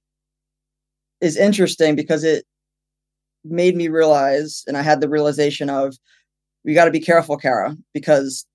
is 1.20 1.36
interesting 1.36 1.94
because 1.94 2.24
it 2.24 2.44
made 3.44 3.76
me 3.76 3.88
realize, 3.88 4.64
and 4.66 4.76
I 4.76 4.82
had 4.82 5.00
the 5.00 5.08
realization 5.08 5.70
of, 5.70 5.96
we 6.64 6.74
got 6.74 6.86
to 6.86 6.90
be 6.90 7.00
careful, 7.00 7.36
Kara, 7.36 7.76
because 7.92 8.46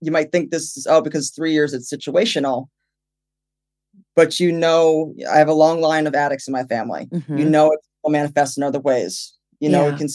you 0.00 0.10
might 0.10 0.32
think 0.32 0.50
this 0.50 0.76
is 0.76 0.86
oh 0.88 1.00
because 1.00 1.30
three 1.30 1.52
years 1.52 1.72
it's 1.72 1.92
situational, 1.92 2.66
but 4.16 4.40
you 4.40 4.50
know 4.52 5.14
I 5.30 5.38
have 5.38 5.48
a 5.48 5.54
long 5.54 5.80
line 5.80 6.06
of 6.06 6.14
addicts 6.14 6.48
in 6.48 6.52
my 6.52 6.64
family. 6.64 7.06
Mm-hmm. 7.06 7.38
You 7.38 7.44
know 7.44 7.70
it 7.70 7.80
will 8.02 8.10
manifest 8.10 8.56
in 8.56 8.62
other 8.62 8.80
ways. 8.80 9.34
You 9.60 9.68
know 9.68 9.86
yeah. 9.86 9.94
it 9.94 9.98
can 9.98 10.08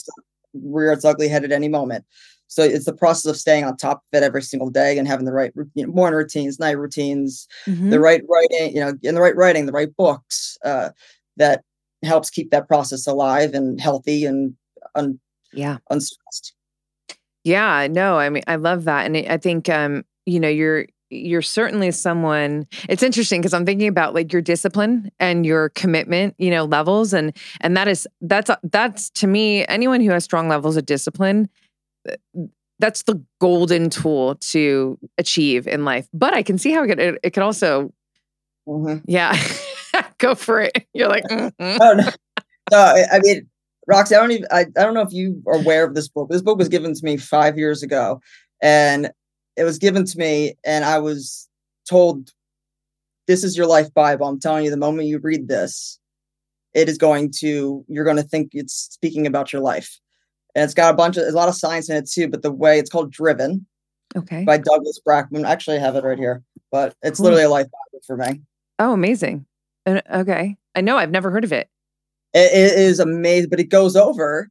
rear 0.53 0.91
its 0.91 1.05
ugly 1.05 1.27
head 1.27 1.43
at 1.43 1.51
any 1.51 1.67
moment. 1.67 2.05
So 2.47 2.63
it's 2.63 2.85
the 2.85 2.93
process 2.93 3.29
of 3.29 3.37
staying 3.37 3.63
on 3.63 3.75
top 3.75 4.03
of 4.13 4.17
it 4.17 4.23
every 4.23 4.41
single 4.41 4.69
day 4.69 4.97
and 4.97 5.07
having 5.07 5.25
the 5.25 5.33
right 5.33 5.51
you 5.73 5.85
know, 5.85 5.91
morning 5.91 6.17
routines, 6.17 6.59
night 6.59 6.77
routines, 6.77 7.47
mm-hmm. 7.65 7.89
the 7.89 7.99
right 7.99 8.21
writing, 8.29 8.75
you 8.75 8.81
know, 8.81 8.93
in 9.01 9.15
the 9.15 9.21
right 9.21 9.35
writing, 9.35 9.65
the 9.65 9.71
right 9.71 9.95
books 9.97 10.57
uh, 10.63 10.89
that 11.37 11.63
helps 12.03 12.29
keep 12.29 12.51
that 12.51 12.67
process 12.67 13.07
alive 13.07 13.53
and 13.53 13.81
healthy 13.81 14.25
and 14.25 14.55
un- 14.93 15.19
yeah 15.53 15.77
unstressed. 15.89 16.53
Yeah, 17.43 17.87
no, 17.87 18.17
I 18.17 18.29
mean, 18.29 18.43
I 18.47 18.55
love 18.55 18.85
that, 18.85 19.05
and 19.05 19.17
I 19.17 19.37
think 19.37 19.69
um, 19.69 20.03
you 20.25 20.39
know 20.39 20.47
you're 20.47 20.87
you're 21.17 21.41
certainly 21.41 21.91
someone 21.91 22.67
it's 22.89 23.03
interesting 23.03 23.41
because 23.41 23.53
i'm 23.53 23.65
thinking 23.65 23.87
about 23.87 24.13
like 24.13 24.31
your 24.31 24.41
discipline 24.41 25.11
and 25.19 25.45
your 25.45 25.69
commitment 25.69 26.35
you 26.37 26.49
know 26.49 26.65
levels 26.65 27.13
and 27.13 27.35
and 27.61 27.75
that 27.75 27.87
is 27.87 28.07
that's 28.21 28.51
that's 28.63 29.09
to 29.09 29.27
me 29.27 29.65
anyone 29.67 30.01
who 30.01 30.11
has 30.11 30.23
strong 30.23 30.47
levels 30.47 30.77
of 30.77 30.85
discipline 30.85 31.49
that's 32.79 33.03
the 33.03 33.21
golden 33.39 33.89
tool 33.89 34.35
to 34.35 34.97
achieve 35.17 35.67
in 35.67 35.85
life. 35.85 36.07
But 36.13 36.33
i 36.33 36.43
can 36.43 36.57
see 36.57 36.71
how 36.71 36.83
it 36.83 36.87
could, 36.87 36.99
it, 36.99 37.19
it 37.23 37.29
could 37.31 37.43
also 37.43 37.93
mm-hmm. 38.67 38.97
yeah 39.05 39.37
go 40.17 40.35
for 40.35 40.61
it. 40.61 40.85
You're 40.93 41.09
like 41.09 41.23
mm-hmm. 41.23 41.77
oh 41.81 41.93
no. 41.93 42.09
No 42.71 43.05
i 43.11 43.19
mean 43.21 43.47
roxy 43.87 44.15
i 44.15 44.19
don't 44.19 44.31
even 44.31 44.47
I, 44.51 44.61
I 44.61 44.83
don't 44.83 44.95
know 44.95 45.01
if 45.01 45.13
you 45.13 45.41
are 45.47 45.55
aware 45.55 45.85
of 45.85 45.95
this 45.95 46.07
book. 46.07 46.29
This 46.29 46.41
book 46.41 46.57
was 46.57 46.69
given 46.69 46.93
to 46.93 47.05
me 47.05 47.17
five 47.17 47.57
years 47.57 47.83
ago 47.83 48.19
and 48.61 49.11
it 49.57 49.63
was 49.63 49.77
given 49.77 50.05
to 50.05 50.17
me 50.17 50.55
and 50.65 50.85
I 50.85 50.99
was 50.99 51.47
told 51.89 52.31
this 53.27 53.43
is 53.43 53.57
your 53.57 53.67
life 53.67 53.93
bible. 53.93 54.27
I'm 54.27 54.39
telling 54.39 54.65
you 54.65 54.71
the 54.71 54.77
moment 54.77 55.07
you 55.07 55.19
read 55.19 55.47
this 55.47 55.99
it 56.73 56.89
is 56.89 56.97
going 56.97 57.31
to 57.39 57.83
you're 57.87 58.03
going 58.03 58.17
to 58.17 58.23
think 58.23 58.51
it's 58.53 58.73
speaking 58.73 59.25
about 59.25 59.51
your 59.51 59.61
life. 59.61 59.99
And 60.53 60.63
it's 60.63 60.73
got 60.73 60.93
a 60.93 60.97
bunch 60.97 61.17
of 61.17 61.27
a 61.27 61.31
lot 61.31 61.49
of 61.49 61.55
science 61.55 61.89
in 61.89 61.97
it 61.97 62.09
too 62.09 62.27
but 62.27 62.43
the 62.43 62.51
way 62.51 62.77
it's 62.77 62.89
called 62.89 63.11
driven 63.11 63.65
okay. 64.15 64.43
by 64.43 64.57
douglas 64.57 64.99
brackmann 65.05 65.45
actually 65.45 65.77
i 65.77 65.79
have 65.79 65.95
it 65.95 66.03
right 66.03 66.17
here 66.17 66.43
but 66.71 66.95
it's 67.01 67.17
cool. 67.17 67.25
literally 67.25 67.43
a 67.43 67.49
life 67.49 67.67
bible 67.67 68.03
for 68.05 68.17
me. 68.17 68.41
Oh 68.79 68.93
amazing. 68.93 69.45
Okay. 69.87 70.57
I 70.75 70.81
know 70.81 70.97
i've 70.97 71.11
never 71.11 71.31
heard 71.31 71.43
of 71.43 71.51
it. 71.51 71.69
It, 72.33 72.51
it 72.53 72.79
is 72.79 72.99
amazing 72.99 73.49
but 73.49 73.59
it 73.59 73.69
goes 73.69 73.95
over 73.95 74.49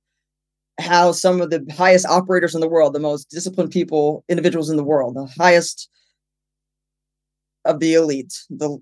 how 0.81 1.13
some 1.13 1.41
of 1.41 1.51
the 1.51 1.65
highest 1.77 2.07
operators 2.07 2.55
in 2.55 2.61
the 2.61 2.69
world, 2.69 2.95
the 2.95 3.01
most 3.01 3.31
disciplined 3.31 3.71
people, 3.71 4.25
individuals 4.29 4.71
in 4.71 4.77
the 4.77 4.85
world, 4.85 5.15
the 5.15 5.27
highest 5.39 5.89
of 7.65 7.81
the 7.81 7.95
elite, 7.95 8.35
the 8.51 8.79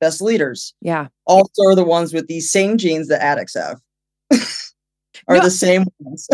best 0.00 0.20
leaders, 0.20 0.74
yeah, 0.80 1.08
also 1.26 1.62
are 1.64 1.74
the 1.74 1.84
ones 1.84 2.12
with 2.12 2.26
these 2.26 2.50
same 2.50 2.78
genes 2.78 3.08
that 3.08 3.22
addicts 3.22 3.54
have. 3.54 3.80
are 5.28 5.36
no, 5.36 5.42
the 5.42 5.50
same 5.50 5.84
ones. 6.00 6.26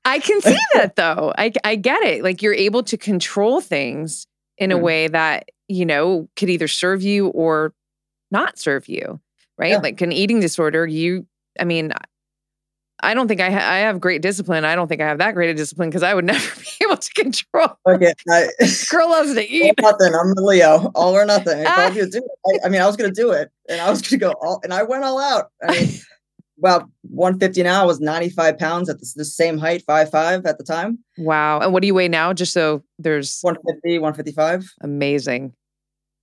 I 0.04 0.18
can 0.18 0.40
see 0.40 0.56
that 0.74 0.96
though. 0.96 1.32
I 1.36 1.52
I 1.64 1.76
get 1.76 2.02
it. 2.02 2.22
Like 2.22 2.42
you're 2.42 2.54
able 2.54 2.82
to 2.84 2.96
control 2.96 3.60
things 3.60 4.26
in 4.58 4.72
a 4.72 4.78
mm. 4.78 4.82
way 4.82 5.08
that, 5.08 5.50
you 5.68 5.86
know, 5.86 6.28
could 6.36 6.50
either 6.50 6.68
serve 6.68 7.02
you 7.02 7.28
or 7.28 7.74
not 8.30 8.58
serve 8.58 8.88
you, 8.88 9.20
right? 9.58 9.72
Yeah. 9.72 9.78
Like 9.78 10.00
an 10.00 10.12
eating 10.12 10.40
disorder, 10.40 10.86
you 10.86 11.26
I 11.58 11.64
mean, 11.64 11.92
I 13.02 13.14
don't 13.14 13.28
think 13.28 13.40
I, 13.40 13.50
ha- 13.50 13.70
I 13.70 13.78
have 13.78 14.00
great 14.00 14.22
discipline. 14.22 14.64
I 14.64 14.74
don't 14.74 14.88
think 14.88 15.00
I 15.00 15.06
have 15.06 15.18
that 15.18 15.34
great 15.34 15.50
a 15.50 15.54
discipline 15.54 15.90
because 15.90 16.02
I 16.02 16.14
would 16.14 16.24
never 16.26 16.60
be 16.60 16.84
able 16.84 16.96
to 16.96 17.14
control. 17.14 17.68
Okay, 17.88 18.12
I, 18.28 18.48
girl 18.90 19.10
loves 19.10 19.34
to 19.34 19.48
eat. 19.48 19.74
nothing. 19.80 20.14
I'm 20.14 20.34
the 20.34 20.42
Leo. 20.42 20.90
All 20.94 21.16
or 21.16 21.24
nothing. 21.24 21.66
I, 21.66 21.90
do 21.90 22.00
it. 22.00 22.14
I, 22.46 22.66
I, 22.66 22.68
mean, 22.68 22.80
I 22.80 22.86
was 22.86 22.96
going 22.96 23.12
to 23.12 23.20
do 23.20 23.32
it, 23.32 23.50
and 23.68 23.80
I 23.80 23.90
was 23.90 24.00
going 24.00 24.20
to 24.20 24.26
go 24.26 24.32
all, 24.40 24.60
and 24.62 24.72
I 24.72 24.82
went 24.82 25.04
all 25.04 25.18
out. 25.18 25.50
I 25.62 25.72
mean, 25.72 25.90
about 26.58 26.88
150 27.02 27.62
now. 27.62 27.82
I 27.82 27.86
was 27.86 28.00
95 28.00 28.58
pounds 28.58 28.88
at 28.88 29.00
the, 29.00 29.12
the 29.16 29.24
same 29.24 29.58
height, 29.58 29.82
five 29.86 30.10
five 30.10 30.46
at 30.46 30.58
the 30.58 30.64
time. 30.64 30.98
Wow. 31.18 31.60
And 31.60 31.72
what 31.72 31.80
do 31.80 31.86
you 31.86 31.94
weigh 31.94 32.08
now? 32.08 32.32
Just 32.32 32.52
so 32.52 32.84
there's 32.98 33.40
150, 33.40 33.98
155. 33.98 34.70
Amazing. 34.82 35.54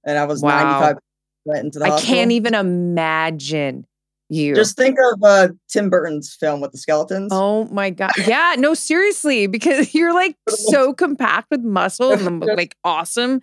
And 0.05 0.17
I 0.17 0.25
was 0.25 0.41
wow. 0.41 0.79
95 0.79 0.97
right 1.45 1.65
into 1.65 1.79
the. 1.79 1.85
I 1.85 1.89
hospital. 1.89 2.15
can't 2.15 2.31
even 2.31 2.53
imagine 2.53 3.85
you. 4.29 4.55
Just 4.55 4.77
think 4.77 4.97
of 4.99 5.23
uh, 5.23 5.49
Tim 5.69 5.89
Burton's 5.89 6.35
film 6.35 6.61
with 6.61 6.71
the 6.71 6.77
skeletons. 6.77 7.29
Oh 7.33 7.65
my 7.65 7.89
god! 7.89 8.11
Yeah, 8.25 8.55
no, 8.57 8.73
seriously, 8.73 9.47
because 9.47 9.93
you're 9.95 10.13
like 10.13 10.35
so 10.49 10.93
compact 10.95 11.47
with 11.51 11.61
muscle 11.61 12.11
and 12.11 12.43
like 12.43 12.75
awesome. 12.83 13.41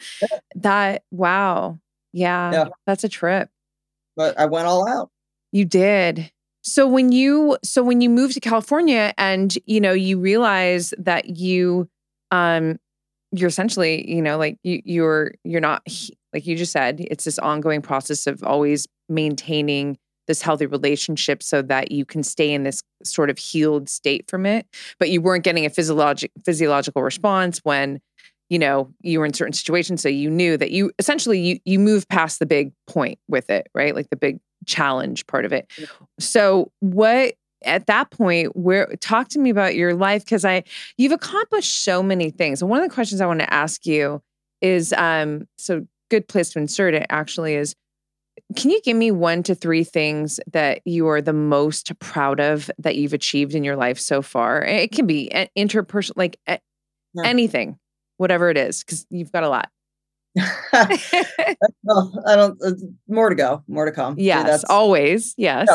That 0.54 1.02
wow, 1.10 1.78
yeah, 2.12 2.52
yeah, 2.52 2.64
that's 2.86 3.04
a 3.04 3.08
trip. 3.08 3.48
But 4.16 4.38
I 4.38 4.46
went 4.46 4.66
all 4.66 4.88
out. 4.88 5.10
You 5.52 5.64
did. 5.64 6.30
So 6.62 6.86
when 6.88 7.12
you 7.12 7.58
so 7.62 7.82
when 7.82 8.00
you 8.00 8.08
moved 8.08 8.34
to 8.34 8.40
California 8.40 9.12
and 9.18 9.56
you 9.66 9.80
know 9.80 9.92
you 9.92 10.18
realize 10.18 10.94
that 10.98 11.36
you 11.36 11.88
um 12.30 12.78
you're 13.32 13.48
essentially 13.48 14.10
you 14.10 14.22
know 14.22 14.38
like 14.38 14.58
you 14.62 14.80
you're 14.84 15.32
you're 15.44 15.60
not 15.60 15.82
like 16.32 16.46
you 16.46 16.56
just 16.56 16.72
said 16.72 17.04
it's 17.10 17.24
this 17.24 17.38
ongoing 17.38 17.82
process 17.82 18.26
of 18.26 18.42
always 18.44 18.86
maintaining 19.08 19.98
this 20.26 20.42
healthy 20.42 20.66
relationship 20.66 21.42
so 21.42 21.62
that 21.62 21.92
you 21.92 22.04
can 22.04 22.22
stay 22.22 22.52
in 22.52 22.62
this 22.62 22.82
sort 23.02 23.30
of 23.30 23.38
healed 23.38 23.88
state 23.88 24.28
from 24.28 24.46
it 24.46 24.66
but 24.98 25.10
you 25.10 25.20
weren't 25.20 25.44
getting 25.44 25.66
a 25.66 25.70
physiologic 25.70 26.30
physiological 26.44 27.02
response 27.02 27.60
when 27.64 28.00
you 28.50 28.58
know 28.58 28.92
you 29.00 29.18
were 29.18 29.26
in 29.26 29.32
certain 29.32 29.52
situations 29.52 30.02
so 30.02 30.08
you 30.08 30.30
knew 30.30 30.56
that 30.56 30.70
you 30.70 30.90
essentially 30.98 31.38
you 31.38 31.58
you 31.64 31.78
move 31.78 32.08
past 32.08 32.38
the 32.38 32.46
big 32.46 32.72
point 32.86 33.18
with 33.28 33.50
it 33.50 33.68
right? 33.74 33.94
Like 33.94 34.10
the 34.10 34.16
big 34.16 34.38
challenge 34.66 35.26
part 35.26 35.44
of 35.44 35.52
it. 35.52 35.70
So 36.18 36.70
what 36.80 37.34
at 37.64 37.86
that 37.86 38.10
point 38.10 38.54
where 38.56 38.86
talk 39.00 39.28
to 39.28 39.38
me 39.38 39.48
about 39.50 39.74
your 39.74 39.94
life 39.94 40.22
because 40.24 40.44
i 40.44 40.62
you've 40.98 41.12
accomplished 41.12 41.82
so 41.82 42.02
many 42.02 42.30
things. 42.30 42.60
And 42.60 42.70
one 42.70 42.82
of 42.82 42.88
the 42.88 42.94
questions 42.94 43.20
i 43.20 43.26
want 43.26 43.40
to 43.40 43.52
ask 43.52 43.86
you 43.86 44.22
is 44.60 44.92
um 44.94 45.48
so 45.58 45.86
good 46.10 46.28
place 46.28 46.50
to 46.50 46.58
insert 46.58 46.94
it 46.94 47.06
actually 47.10 47.54
is 47.54 47.74
can 48.56 48.70
you 48.70 48.80
give 48.82 48.96
me 48.96 49.10
one 49.10 49.42
to 49.44 49.54
three 49.54 49.84
things 49.84 50.40
that 50.52 50.80
you 50.84 51.08
are 51.08 51.22
the 51.22 51.32
most 51.32 51.98
proud 51.98 52.40
of 52.40 52.70
that 52.78 52.96
you've 52.96 53.12
achieved 53.12 53.54
in 53.54 53.64
your 53.64 53.76
life 53.76 53.98
so 53.98 54.22
far? 54.22 54.62
It 54.64 54.92
can 54.92 55.06
be 55.06 55.30
interpersonal, 55.56 56.12
like 56.16 56.38
yeah. 56.46 56.56
anything, 57.24 57.78
whatever 58.16 58.50
it 58.50 58.56
is, 58.56 58.82
because 58.82 59.06
you've 59.10 59.32
got 59.32 59.44
a 59.44 59.48
lot. 59.48 59.70
well, 61.84 62.22
I 62.26 62.34
don't. 62.34 62.60
Uh, 62.62 62.72
more 63.08 63.28
to 63.28 63.36
go. 63.36 63.62
More 63.68 63.84
to 63.84 63.92
come. 63.92 64.16
Yes, 64.18 64.46
that's, 64.46 64.64
always. 64.64 65.34
Yes. 65.36 65.68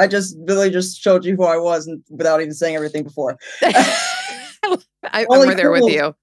I 0.00 0.06
just 0.06 0.36
really 0.46 0.70
just 0.70 1.00
showed 1.00 1.24
you 1.24 1.34
who 1.34 1.44
I 1.44 1.56
was, 1.56 1.86
and 1.86 2.02
without 2.08 2.40
even 2.40 2.54
saying 2.54 2.76
everything 2.76 3.02
before. 3.02 3.36
I, 3.62 4.78
am 5.12 5.28
right 5.28 5.56
there 5.56 5.72
with 5.72 5.90
you 5.92 6.14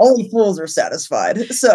only 0.00 0.28
fools 0.30 0.58
are 0.58 0.66
satisfied. 0.66 1.38
So 1.60 1.68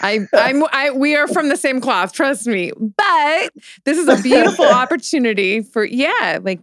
I, 0.00 0.26
I'm, 0.32 0.64
I, 0.72 0.90
we 0.90 1.14
are 1.16 1.28
from 1.28 1.50
the 1.50 1.56
same 1.56 1.80
cloth, 1.80 2.12
trust 2.12 2.46
me. 2.46 2.72
But 2.96 3.52
this 3.84 3.98
is 3.98 4.08
a 4.08 4.22
beautiful 4.22 4.64
opportunity 4.68 5.60
for, 5.60 5.84
yeah, 5.84 6.38
like, 6.42 6.60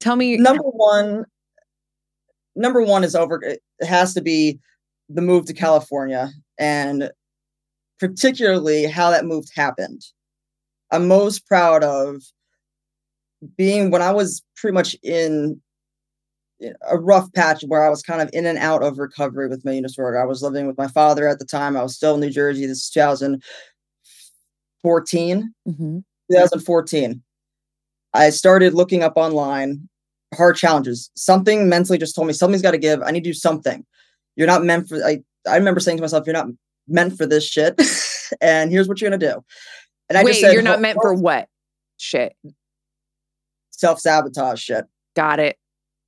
tell 0.00 0.16
me. 0.16 0.38
Number 0.38 0.62
one, 0.62 1.26
number 2.56 2.82
one 2.82 3.04
is 3.04 3.14
over. 3.14 3.42
It 3.42 3.60
has 3.82 4.14
to 4.14 4.22
be 4.22 4.58
the 5.10 5.20
move 5.20 5.44
to 5.46 5.52
California, 5.52 6.30
and 6.58 7.10
particularly 8.00 8.86
how 8.86 9.10
that 9.10 9.26
move 9.26 9.44
happened. 9.54 10.00
I'm 10.90 11.08
most 11.08 11.46
proud 11.46 11.84
of 11.84 12.22
being 13.56 13.90
when 13.90 14.00
I 14.00 14.12
was 14.12 14.42
pretty 14.56 14.74
much 14.74 14.96
in 15.02 15.60
a 16.88 16.98
rough 16.98 17.32
patch 17.32 17.62
where 17.66 17.84
I 17.84 17.88
was 17.88 18.02
kind 18.02 18.22
of 18.22 18.30
in 18.32 18.46
and 18.46 18.58
out 18.58 18.82
of 18.82 18.98
recovery 18.98 19.48
with 19.48 19.64
my 19.64 19.80
disorder. 19.80 20.20
I 20.20 20.24
was 20.24 20.42
living 20.42 20.66
with 20.66 20.76
my 20.78 20.88
father 20.88 21.28
at 21.28 21.38
the 21.38 21.44
time. 21.44 21.76
I 21.76 21.82
was 21.82 21.94
still 21.96 22.14
in 22.14 22.20
New 22.20 22.30
Jersey. 22.30 22.66
This 22.66 22.78
is 22.78 22.90
2014. 22.90 25.54
Mm-hmm. 25.68 25.98
2014. 26.30 27.22
I 28.14 28.30
started 28.30 28.74
looking 28.74 29.02
up 29.02 29.14
online 29.16 29.88
hard 30.34 30.56
challenges. 30.56 31.10
Something 31.14 31.68
mentally 31.68 31.98
just 31.98 32.14
told 32.14 32.26
me 32.26 32.32
something's 32.32 32.62
got 32.62 32.72
to 32.72 32.78
give. 32.78 33.02
I 33.02 33.10
need 33.10 33.24
to 33.24 33.30
do 33.30 33.34
something. 33.34 33.84
You're 34.36 34.46
not 34.46 34.64
meant 34.64 34.88
for. 34.88 34.96
I 35.04 35.22
I 35.46 35.56
remember 35.56 35.80
saying 35.80 35.98
to 35.98 36.02
myself, 36.02 36.26
"You're 36.26 36.34
not 36.34 36.48
meant 36.88 37.16
for 37.16 37.26
this 37.26 37.46
shit," 37.46 37.80
and 38.40 38.70
here's 38.70 38.88
what 38.88 39.00
you're 39.00 39.10
gonna 39.10 39.18
do. 39.18 39.44
And 40.08 40.18
I 40.18 40.24
Wait, 40.24 40.32
just 40.32 40.40
said, 40.40 40.52
"You're 40.52 40.62
not 40.62 40.80
meant 40.80 40.98
for 41.02 41.14
what 41.14 41.48
shit?" 41.98 42.34
Self 43.70 44.00
sabotage 44.00 44.60
shit. 44.60 44.86
Got 45.14 45.40
it. 45.40 45.58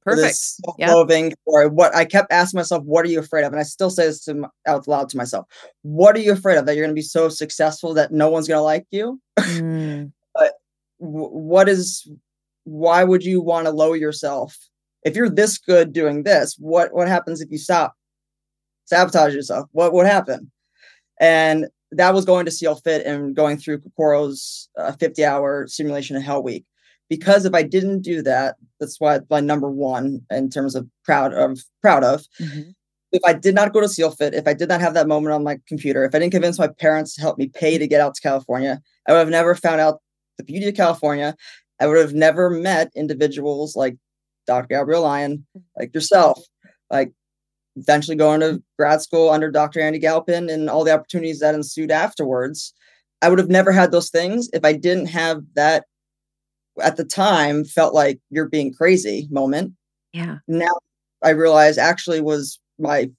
Perfect. 0.05 0.34
Self-loathing 0.34 1.30
yep. 1.30 1.38
or 1.46 1.68
what 1.68 1.94
I 1.94 2.05
kept 2.05 2.30
asking 2.30 2.59
myself, 2.59 2.84
what 2.84 3.05
are 3.07 3.09
you 3.09 3.18
afraid 3.18 3.44
of? 3.44 3.52
And 3.52 3.61
I 3.61 3.64
still 3.64 3.90
say 3.90 4.07
this 4.07 4.24
to, 4.24 4.48
out 4.66 4.86
loud 4.86 5.09
to 5.11 5.16
myself. 5.16 5.46
What 5.82 6.14
are 6.14 6.20
you 6.20 6.32
afraid 6.32 6.59
of? 6.59 6.66
That 6.66 6.76
you're 6.76 6.84
going 6.84 6.94
to 6.94 6.98
be 6.98 7.02
so 7.02 7.28
successful 7.30 7.94
that 7.94 8.12
no 8.12 8.28
one's 8.28 8.46
going 8.46 8.59
to 8.59 8.62
like 8.62 8.86
you? 8.90 9.20
Mm. 9.38 10.12
but 10.34 10.52
w- 11.00 11.28
what 11.28 11.68
is, 11.68 12.07
why 12.64 13.02
would 13.02 13.24
you 13.24 13.40
want 13.40 13.66
to 13.66 13.72
lower 13.72 13.96
yourself? 13.96 14.57
If 15.05 15.16
you're 15.16 15.30
this 15.30 15.59
good 15.59 15.92
doing 15.92 16.22
this, 16.22 16.57
what, 16.59 16.92
what 16.92 17.09
happens 17.09 17.40
if 17.40 17.50
you 17.50 17.59
stop? 17.59 17.94
Sabotage 18.84 19.34
yourself. 19.34 19.68
What 19.72 19.94
would 19.94 20.07
happen? 20.07 20.50
And 21.18 21.68
that 21.92 22.12
was 22.12 22.26
going 22.26 22.44
to 22.44 22.50
SEAL 22.50 22.76
Fit 22.76 23.07
and 23.07 23.34
going 23.34 23.57
through 23.57 23.80
Kokoro's 23.80 24.68
uh, 24.78 24.92
50 24.92 25.24
hour 25.24 25.66
simulation 25.66 26.16
of 26.16 26.22
Hell 26.22 26.42
Week 26.42 26.64
because 27.09 27.44
if 27.44 27.55
I 27.55 27.62
didn't 27.62 28.02
do 28.02 28.22
that, 28.22 28.57
that's 28.80 29.00
why 29.00 29.20
my 29.30 29.40
number 29.40 29.70
one 29.70 30.22
in 30.30 30.50
terms 30.50 30.74
of 30.74 30.88
proud 31.05 31.32
of 31.32 31.61
proud 31.82 32.05
of. 32.05 32.24
Mm-hmm. 32.40 32.70
If 33.12 33.22
I 33.24 33.32
did 33.32 33.55
not 33.55 33.72
go 33.72 33.80
to 33.80 33.88
SEAL 33.88 34.11
Fit, 34.12 34.34
if 34.34 34.48
I 34.48 34.55
did 34.55 34.68
not 34.68 34.80
have 34.80 34.94
that 34.94 35.07
moment 35.07 35.34
on 35.34 35.44
my 35.44 35.59
computer, 35.68 36.05
if 36.05 36.14
I 36.14 36.18
didn't 36.18 36.32
convince 36.32 36.59
my 36.59 36.66
parents 36.66 37.14
to 37.14 37.20
help 37.20 37.38
me 37.38 37.46
pay 37.46 37.78
to 37.78 37.86
get 37.86 38.00
out 38.00 38.14
to 38.14 38.20
California, 38.20 38.80
I 39.07 39.12
would 39.12 39.18
have 39.18 39.28
never 39.28 39.55
found 39.55 39.80
out 39.80 40.00
the 40.36 40.44
beauty 40.44 40.68
of 40.68 40.74
California. 40.74 41.36
I 41.80 41.86
would 41.86 41.98
have 41.98 42.14
never 42.14 42.50
met 42.50 42.90
individuals 42.96 43.76
like 43.76 43.96
Dr. 44.46 44.66
Gabrielle 44.68 45.02
Lyon, 45.02 45.46
like 45.78 45.94
yourself, 45.94 46.42
like 46.90 47.12
eventually 47.76 48.16
going 48.16 48.40
to 48.40 48.62
grad 48.78 49.02
school 49.02 49.30
under 49.30 49.50
Dr. 49.50 49.80
Andy 49.80 49.98
Galpin 49.98 50.48
and 50.48 50.68
all 50.68 50.84
the 50.84 50.92
opportunities 50.92 51.40
that 51.40 51.55
ensued 51.55 51.90
afterwards. 51.90 52.72
I 53.22 53.28
would 53.28 53.38
have 53.38 53.48
never 53.48 53.72
had 53.72 53.90
those 53.90 54.11
things 54.11 54.48
if 54.52 54.64
I 54.64 54.72
didn't 54.72 55.07
have 55.07 55.42
that 55.55 55.84
at 56.82 56.96
the 56.96 57.04
time 57.04 57.64
felt 57.64 57.94
like 57.94 58.20
you're 58.30 58.48
being 58.48 58.72
crazy 58.72 59.28
moment. 59.30 59.72
Yeah. 60.12 60.38
Now 60.48 60.78
I 61.22 61.30
realize 61.30 61.78
actually 61.78 62.20
was 62.20 62.58
my 62.78 63.10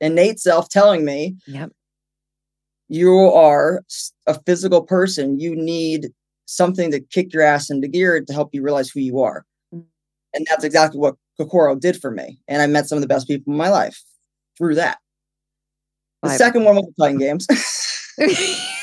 innate 0.00 0.40
self 0.40 0.68
telling 0.68 1.04
me, 1.04 1.36
yep. 1.46 1.70
you 2.88 3.14
are 3.14 3.82
a 4.26 4.40
physical 4.46 4.82
person. 4.82 5.38
You 5.38 5.54
need 5.54 6.08
something 6.46 6.90
to 6.90 7.00
kick 7.00 7.32
your 7.32 7.42
ass 7.42 7.70
into 7.70 7.88
gear 7.88 8.20
to 8.20 8.32
help 8.32 8.50
you 8.52 8.62
realize 8.62 8.90
who 8.90 9.00
you 9.00 9.20
are. 9.20 9.44
Mm. 9.74 9.84
And 10.34 10.46
that's 10.48 10.64
exactly 10.64 10.98
what 10.98 11.16
Kokoro 11.38 11.76
did 11.76 12.00
for 12.00 12.10
me. 12.10 12.40
And 12.48 12.60
I 12.60 12.66
met 12.66 12.88
some 12.88 12.96
of 12.96 13.02
the 13.02 13.08
best 13.08 13.28
people 13.28 13.52
in 13.52 13.58
my 13.58 13.70
life 13.70 14.02
through 14.58 14.74
that. 14.76 14.98
The 16.22 16.30
second 16.30 16.64
one 16.64 16.76
was 16.76 16.92
playing 16.98 17.18
games. 17.18 17.46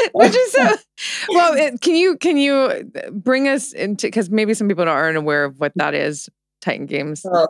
Which 0.12 0.34
is 0.34 0.52
so 0.52 0.76
well. 1.30 1.54
It, 1.56 1.80
can 1.80 1.94
you 1.96 2.16
can 2.16 2.36
you 2.36 2.90
bring 3.10 3.48
us 3.48 3.72
into 3.72 4.06
because 4.06 4.30
maybe 4.30 4.54
some 4.54 4.68
people 4.68 4.88
aren't 4.88 5.16
aware 5.16 5.44
of 5.44 5.58
what 5.58 5.72
that 5.76 5.94
is. 5.94 6.28
Titan 6.60 6.86
Games. 6.86 7.24
Uh, 7.24 7.48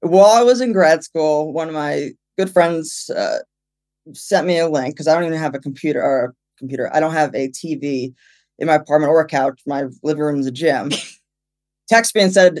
while 0.00 0.32
I 0.32 0.42
was 0.42 0.60
in 0.60 0.72
grad 0.72 1.02
school, 1.02 1.52
one 1.52 1.68
of 1.68 1.74
my 1.74 2.10
good 2.38 2.50
friends 2.50 3.10
uh, 3.10 3.38
sent 4.12 4.46
me 4.46 4.58
a 4.58 4.68
link 4.68 4.94
because 4.94 5.08
I 5.08 5.14
don't 5.14 5.24
even 5.24 5.38
have 5.38 5.54
a 5.54 5.58
computer 5.58 6.00
or 6.00 6.24
a 6.24 6.32
computer. 6.58 6.88
I 6.94 7.00
don't 7.00 7.12
have 7.12 7.34
a 7.34 7.48
TV 7.48 8.14
in 8.58 8.66
my 8.68 8.74
apartment 8.74 9.10
or 9.10 9.20
a 9.20 9.26
couch. 9.26 9.60
My 9.66 9.86
living 10.02 10.22
room 10.22 10.40
is 10.40 10.46
a 10.46 10.52
gym. 10.52 10.90
Text 11.88 12.14
me 12.14 12.22
and 12.22 12.32
said, 12.32 12.60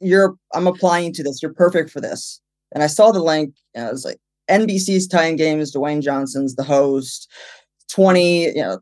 "You're 0.00 0.36
I'm 0.52 0.66
applying 0.66 1.12
to 1.14 1.22
this. 1.22 1.42
You're 1.42 1.54
perfect 1.54 1.90
for 1.90 2.00
this." 2.00 2.40
And 2.72 2.82
I 2.84 2.86
saw 2.86 3.10
the 3.10 3.22
link 3.22 3.54
and 3.74 3.86
I 3.86 3.90
was 3.90 4.04
like, 4.04 4.18
NBC's 4.50 5.06
Titan 5.06 5.36
Games, 5.36 5.74
Dwayne 5.74 6.02
Johnson's 6.02 6.56
the 6.56 6.64
host. 6.64 7.30
20, 7.90 8.44
you 8.44 8.54
know, 8.54 8.78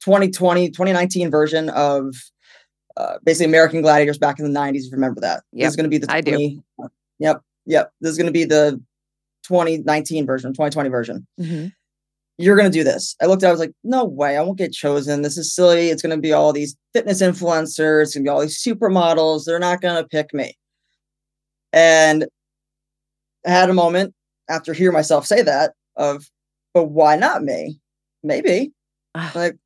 2020, 0.00 0.70
2019 0.70 1.30
version 1.30 1.68
of 1.70 2.14
uh, 2.96 3.18
basically 3.24 3.46
American 3.46 3.82
Gladiators 3.82 4.18
back 4.18 4.38
in 4.38 4.50
the 4.50 4.58
90s. 4.58 4.76
If 4.76 4.84
you 4.84 4.90
remember 4.92 5.20
that. 5.20 5.42
Yep, 5.52 5.66
this 5.66 5.70
is 5.70 5.76
going 5.76 5.84
to 5.84 5.90
be 5.90 5.98
the 5.98 6.06
20, 6.06 6.18
I 6.18 6.20
do. 6.20 6.62
Yep. 7.18 7.42
Yep. 7.66 7.92
This 8.00 8.10
is 8.10 8.16
going 8.16 8.26
to 8.26 8.32
be 8.32 8.44
the 8.44 8.80
2019 9.44 10.26
version, 10.26 10.52
2020 10.52 10.88
version. 10.88 11.26
Mm-hmm. 11.40 11.66
You're 12.38 12.56
going 12.56 12.70
to 12.70 12.78
do 12.78 12.84
this. 12.84 13.16
I 13.20 13.26
looked 13.26 13.42
at 13.42 13.46
it, 13.46 13.50
I 13.50 13.52
was 13.52 13.60
like, 13.60 13.74
no 13.84 14.04
way, 14.04 14.38
I 14.38 14.42
won't 14.42 14.56
get 14.56 14.72
chosen. 14.72 15.20
This 15.20 15.36
is 15.36 15.54
silly. 15.54 15.90
It's 15.90 16.00
going 16.00 16.16
to 16.16 16.20
be 16.20 16.32
all 16.32 16.52
these 16.52 16.76
fitness 16.94 17.20
influencers, 17.20 18.02
it's 18.02 18.14
going 18.14 18.24
to 18.24 18.28
be 18.28 18.30
all 18.30 18.40
these 18.40 18.62
supermodels. 18.62 19.44
They're 19.44 19.58
not 19.58 19.82
going 19.82 20.02
to 20.02 20.08
pick 20.08 20.32
me. 20.32 20.56
And 21.72 22.26
I 23.46 23.50
had 23.50 23.70
a 23.70 23.74
moment 23.74 24.14
after 24.48 24.72
hearing 24.72 24.94
myself 24.94 25.26
say 25.26 25.42
that 25.42 25.72
of, 25.96 26.30
but 26.72 26.84
why 26.84 27.16
not 27.16 27.42
me? 27.42 27.79
Maybe. 28.22 28.72
Like 29.34 29.56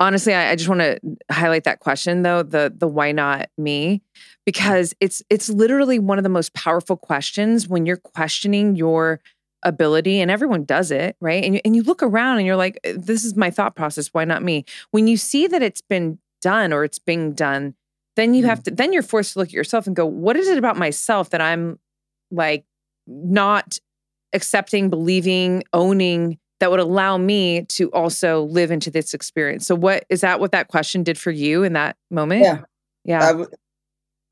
honestly, 0.00 0.34
I, 0.34 0.50
I 0.50 0.56
just 0.56 0.68
want 0.68 0.80
to 0.80 0.98
highlight 1.30 1.64
that 1.64 1.80
question 1.80 2.22
though, 2.22 2.42
the 2.42 2.72
the 2.76 2.88
why 2.88 3.12
not 3.12 3.48
me? 3.56 4.02
Because 4.44 4.94
it's 5.00 5.22
it's 5.30 5.48
literally 5.48 5.98
one 5.98 6.18
of 6.18 6.24
the 6.24 6.30
most 6.30 6.54
powerful 6.54 6.96
questions 6.96 7.68
when 7.68 7.86
you're 7.86 7.96
questioning 7.96 8.76
your 8.76 9.20
ability 9.64 10.20
and 10.20 10.28
everyone 10.28 10.64
does 10.64 10.90
it 10.90 11.16
right 11.20 11.44
and 11.44 11.54
you, 11.54 11.60
and 11.64 11.76
you 11.76 11.84
look 11.84 12.02
around 12.02 12.38
and 12.38 12.44
you're 12.44 12.56
like 12.56 12.80
uh, 12.84 12.94
this 12.96 13.24
is 13.24 13.36
my 13.36 13.48
thought 13.48 13.76
process 13.76 14.08
why 14.08 14.24
not 14.24 14.42
me 14.42 14.64
when 14.90 15.06
you 15.06 15.16
see 15.16 15.46
that 15.46 15.62
it's 15.62 15.80
been 15.80 16.18
done 16.40 16.72
or 16.72 16.82
it's 16.82 16.98
being 16.98 17.32
done 17.32 17.72
then 18.16 18.34
you 18.34 18.42
mm. 18.42 18.46
have 18.48 18.60
to 18.60 18.72
then 18.72 18.92
you're 18.92 19.02
forced 19.02 19.34
to 19.34 19.38
look 19.38 19.46
at 19.50 19.54
yourself 19.54 19.86
and 19.86 19.94
go 19.94 20.04
what 20.04 20.36
is 20.36 20.48
it 20.48 20.58
about 20.58 20.76
myself 20.76 21.30
that 21.30 21.40
i'm 21.40 21.78
like 22.32 22.64
not 23.06 23.78
accepting 24.32 24.90
believing 24.90 25.62
owning 25.72 26.38
that 26.62 26.70
would 26.70 26.78
allow 26.78 27.18
me 27.18 27.64
to 27.64 27.90
also 27.90 28.44
live 28.44 28.70
into 28.70 28.88
this 28.88 29.14
experience. 29.14 29.66
So 29.66 29.74
what 29.74 30.04
is 30.08 30.20
that 30.20 30.38
what 30.38 30.52
that 30.52 30.68
question 30.68 31.02
did 31.02 31.18
for 31.18 31.32
you 31.32 31.64
in 31.64 31.72
that 31.72 31.96
moment? 32.08 32.42
Yeah. 32.42 32.60
Yeah. 33.04 33.24
I, 33.24 33.26
w- 33.32 33.50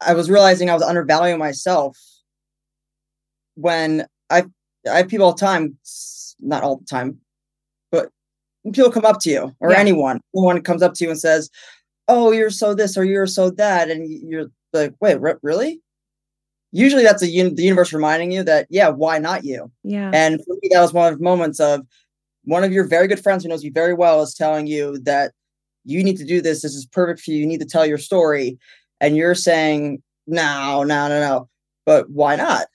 I 0.00 0.14
was 0.14 0.30
realizing 0.30 0.70
I 0.70 0.74
was 0.74 0.82
undervaluing 0.84 1.40
myself 1.40 1.98
when 3.56 4.06
I 4.30 4.44
I 4.88 4.98
have 4.98 5.08
people 5.08 5.26
all 5.26 5.32
the 5.32 5.40
time, 5.40 5.76
not 6.38 6.62
all 6.62 6.76
the 6.76 6.84
time, 6.84 7.18
but 7.90 8.10
people 8.72 8.92
come 8.92 9.04
up 9.04 9.18
to 9.22 9.30
you 9.30 9.56
or 9.58 9.72
yeah. 9.72 9.78
anyone, 9.78 10.20
anyone 10.32 10.62
comes 10.62 10.82
up 10.82 10.94
to 10.94 11.04
you 11.04 11.10
and 11.10 11.18
says, 11.18 11.50
"Oh, 12.06 12.30
you're 12.30 12.50
so 12.50 12.74
this 12.74 12.96
or 12.96 13.02
you're 13.02 13.26
so 13.26 13.50
that," 13.50 13.90
and 13.90 14.08
you're 14.08 14.46
like, 14.72 14.94
"Wait, 15.00 15.18
really?" 15.42 15.80
Usually, 16.70 17.02
that's 17.02 17.24
a 17.24 17.26
un- 17.26 17.56
the 17.56 17.64
universe 17.64 17.92
reminding 17.92 18.30
you 18.30 18.44
that, 18.44 18.68
yeah, 18.70 18.88
why 18.88 19.18
not 19.18 19.42
you? 19.42 19.72
Yeah. 19.82 20.12
And 20.14 20.40
for 20.44 20.54
me, 20.62 20.68
that 20.70 20.80
was 20.80 20.92
one 20.92 21.12
of 21.12 21.18
the 21.18 21.24
moments 21.24 21.58
of 21.58 21.84
one 22.44 22.64
of 22.64 22.72
your 22.72 22.84
very 22.84 23.06
good 23.06 23.22
friends 23.22 23.42
who 23.42 23.48
knows 23.48 23.64
you 23.64 23.72
very 23.72 23.94
well 23.94 24.22
is 24.22 24.34
telling 24.34 24.66
you 24.66 24.98
that 25.00 25.32
you 25.84 26.02
need 26.04 26.16
to 26.18 26.24
do 26.24 26.40
this. 26.40 26.62
This 26.62 26.74
is 26.74 26.86
perfect 26.86 27.20
for 27.20 27.30
you. 27.30 27.38
You 27.38 27.46
need 27.46 27.60
to 27.60 27.66
tell 27.66 27.86
your 27.86 27.98
story. 27.98 28.58
And 29.00 29.16
you're 29.16 29.34
saying, 29.34 30.02
no, 30.26 30.82
no, 30.84 31.08
no, 31.08 31.20
no. 31.20 31.48
But 31.86 32.10
why 32.10 32.36
not? 32.36 32.66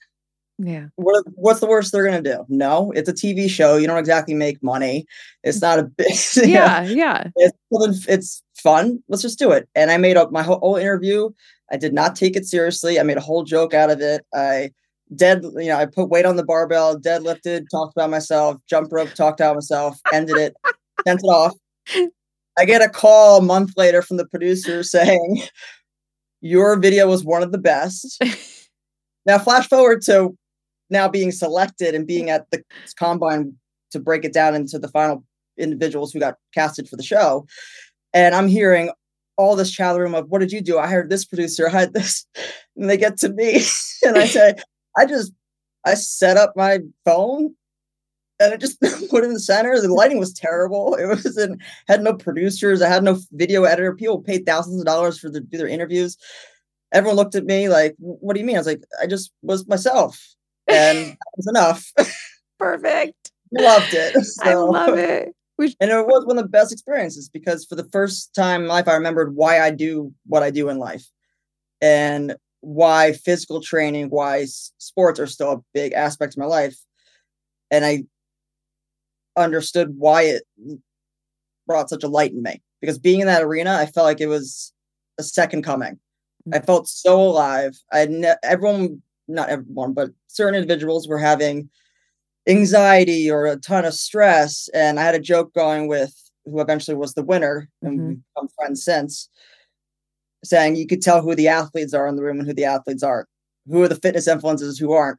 Yeah. 0.58 0.86
What, 0.96 1.24
what's 1.34 1.60
the 1.60 1.66
worst 1.66 1.92
they're 1.92 2.06
going 2.06 2.22
to 2.22 2.34
do? 2.34 2.44
No, 2.48 2.90
it's 2.92 3.08
a 3.08 3.12
TV 3.12 3.48
show. 3.48 3.76
You 3.76 3.86
don't 3.86 3.98
exactly 3.98 4.34
make 4.34 4.62
money. 4.62 5.06
It's 5.42 5.60
not 5.60 5.78
a 5.78 5.82
big. 5.96 6.14
yeah. 6.36 6.82
Know, 6.82 6.90
yeah. 6.90 7.24
It's, 7.36 8.06
it's 8.08 8.42
fun. 8.56 9.02
Let's 9.08 9.22
just 9.22 9.38
do 9.38 9.52
it. 9.52 9.68
And 9.74 9.90
I 9.90 9.98
made 9.98 10.16
up 10.16 10.32
my 10.32 10.42
whole, 10.42 10.58
whole 10.58 10.76
interview. 10.76 11.30
I 11.70 11.76
did 11.76 11.92
not 11.92 12.16
take 12.16 12.36
it 12.36 12.46
seriously. 12.46 12.98
I 12.98 13.02
made 13.02 13.16
a 13.16 13.22
whole 13.22 13.44
joke 13.44 13.74
out 13.74 13.90
of 13.90 14.00
it. 14.00 14.24
I 14.34 14.70
dead, 15.14 15.42
you 15.42 15.68
know, 15.68 15.76
I 15.76 15.86
put 15.86 16.08
weight 16.08 16.24
on 16.24 16.36
the 16.36 16.44
barbell, 16.44 16.98
deadlifted, 16.98 17.66
talked 17.70 17.96
about 17.96 18.10
myself, 18.10 18.56
jump 18.68 18.92
rope, 18.92 19.14
talked 19.14 19.40
about 19.40 19.56
myself, 19.56 19.98
ended 20.12 20.36
it, 20.36 20.54
sent 21.06 21.20
it 21.22 21.26
off. 21.26 21.54
I 22.58 22.64
get 22.64 22.82
a 22.82 22.88
call 22.88 23.38
a 23.38 23.42
month 23.42 23.72
later 23.76 24.02
from 24.02 24.16
the 24.16 24.26
producer 24.26 24.82
saying, 24.82 25.42
Your 26.40 26.78
video 26.78 27.06
was 27.06 27.24
one 27.24 27.42
of 27.42 27.52
the 27.52 27.58
best. 27.58 28.22
now, 29.26 29.38
flash 29.38 29.68
forward 29.68 30.02
to 30.02 30.36
now 30.90 31.08
being 31.08 31.32
selected 31.32 31.94
and 31.94 32.06
being 32.06 32.30
at 32.30 32.46
the 32.50 32.62
combine 32.98 33.52
to 33.90 34.00
break 34.00 34.24
it 34.24 34.32
down 34.32 34.54
into 34.54 34.78
the 34.78 34.88
final 34.88 35.24
individuals 35.58 36.12
who 36.12 36.20
got 36.20 36.36
casted 36.54 36.88
for 36.88 36.96
the 36.96 37.02
show. 37.02 37.46
And 38.12 38.34
I'm 38.34 38.48
hearing 38.48 38.90
all 39.36 39.56
this 39.56 39.70
chatter 39.70 40.00
room 40.00 40.14
of 40.14 40.28
what 40.28 40.40
did 40.40 40.52
you 40.52 40.60
do? 40.60 40.78
I 40.78 40.86
heard 40.86 41.10
this 41.10 41.24
producer, 41.24 41.68
I 41.68 41.72
had 41.72 41.92
this. 41.92 42.26
And 42.76 42.88
they 42.88 42.96
get 42.96 43.18
to 43.18 43.28
me 43.30 43.62
and 44.02 44.16
I 44.16 44.26
say, 44.26 44.54
I 44.96 45.06
just 45.06 45.32
I 45.84 45.94
set 45.94 46.36
up 46.36 46.54
my 46.56 46.80
phone 47.04 47.54
and 48.40 48.52
I 48.52 48.56
just 48.56 48.80
put 49.10 49.24
it 49.24 49.26
in 49.26 49.34
the 49.34 49.40
center. 49.40 49.80
The 49.80 49.92
lighting 49.92 50.18
was 50.18 50.32
terrible. 50.32 50.94
It 51.00 51.06
was 51.06 51.38
in 51.38 51.60
had 51.88 52.02
no 52.02 52.14
producers. 52.14 52.82
I 52.82 52.88
had 52.88 53.04
no 53.04 53.18
video 53.32 53.64
editor. 53.64 53.94
People 53.94 54.20
paid 54.20 54.46
thousands 54.46 54.80
of 54.80 54.86
dollars 54.86 55.18
for 55.18 55.30
the, 55.30 55.40
do 55.40 55.58
their 55.58 55.68
interviews. 55.68 56.16
Everyone 56.92 57.16
looked 57.16 57.34
at 57.34 57.44
me 57.44 57.68
like, 57.68 57.94
"What 57.98 58.34
do 58.34 58.40
you 58.40 58.46
mean?" 58.46 58.56
I 58.56 58.60
was 58.60 58.66
like, 58.66 58.82
"I 59.02 59.06
just 59.06 59.32
was 59.42 59.66
myself, 59.66 60.20
and 60.68 60.98
that 61.08 61.32
was 61.36 61.46
enough." 61.48 61.92
Perfect. 62.58 63.32
Loved 63.52 63.92
it. 63.92 64.14
So. 64.24 64.44
I 64.44 64.54
love 64.54 64.98
it. 64.98 65.34
and 65.58 65.90
it 65.90 66.06
was 66.06 66.24
one 66.26 66.38
of 66.38 66.44
the 66.44 66.50
best 66.50 66.72
experiences 66.72 67.28
because 67.28 67.64
for 67.64 67.74
the 67.74 67.88
first 67.90 68.34
time 68.34 68.62
in 68.62 68.68
life, 68.68 68.88
I 68.88 68.94
remembered 68.94 69.34
why 69.34 69.60
I 69.60 69.70
do 69.70 70.12
what 70.26 70.42
I 70.42 70.50
do 70.50 70.68
in 70.68 70.78
life, 70.78 71.06
and 71.80 72.36
why 72.66 73.12
physical 73.12 73.60
training, 73.60 74.08
why 74.10 74.44
sports 74.44 75.20
are 75.20 75.26
still 75.28 75.52
a 75.52 75.62
big 75.72 75.92
aspect 75.92 76.34
of 76.34 76.38
my 76.38 76.46
life. 76.46 76.76
And 77.70 77.84
I 77.84 78.02
understood 79.36 79.94
why 79.96 80.22
it 80.22 80.42
brought 81.68 81.88
such 81.88 82.02
a 82.02 82.08
light 82.08 82.32
in 82.32 82.42
me 82.42 82.60
because 82.80 82.98
being 82.98 83.20
in 83.20 83.28
that 83.28 83.44
arena, 83.44 83.76
I 83.76 83.86
felt 83.86 84.04
like 84.04 84.20
it 84.20 84.26
was 84.26 84.72
a 85.16 85.22
second 85.22 85.62
coming. 85.62 86.00
I 86.52 86.58
felt 86.58 86.88
so 86.88 87.20
alive. 87.20 87.76
I 87.92 88.06
ne- 88.06 88.34
everyone, 88.42 89.00
not 89.28 89.48
everyone, 89.48 89.92
but 89.92 90.10
certain 90.26 90.56
individuals 90.56 91.06
were 91.06 91.18
having 91.18 91.70
anxiety 92.48 93.30
or 93.30 93.46
a 93.46 93.56
ton 93.56 93.84
of 93.84 93.94
stress, 93.94 94.68
and 94.74 94.98
I 94.98 95.04
had 95.04 95.14
a 95.14 95.20
joke 95.20 95.54
going 95.54 95.86
with 95.86 96.14
who 96.44 96.60
eventually 96.60 96.96
was 96.96 97.14
the 97.14 97.24
winner, 97.24 97.68
and 97.82 97.98
mm-hmm. 97.98 98.08
we've 98.08 98.20
become 98.34 98.48
friends 98.56 98.84
since 98.84 99.28
saying 100.48 100.76
you 100.76 100.86
could 100.86 101.02
tell 101.02 101.22
who 101.22 101.34
the 101.34 101.48
athletes 101.48 101.94
are 101.94 102.06
in 102.06 102.16
the 102.16 102.22
room 102.22 102.38
and 102.38 102.48
who 102.48 102.54
the 102.54 102.64
athletes 102.64 103.02
aren't. 103.02 103.28
Who 103.68 103.82
are 103.82 103.88
the 103.88 103.96
fitness 103.96 104.28
influencers 104.28 104.78
who 104.78 104.92
aren't, 104.92 105.18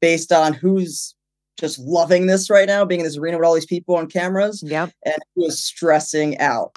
based 0.00 0.32
on 0.32 0.52
who's 0.52 1.14
just 1.58 1.78
loving 1.78 2.26
this 2.26 2.50
right 2.50 2.66
now, 2.66 2.84
being 2.84 3.00
in 3.00 3.06
this 3.06 3.16
arena 3.16 3.38
with 3.38 3.46
all 3.46 3.54
these 3.54 3.66
people 3.66 3.96
on 3.96 4.08
cameras, 4.08 4.62
yep. 4.66 4.90
and 5.04 5.16
who 5.34 5.46
is 5.46 5.62
stressing 5.62 6.38
out. 6.38 6.76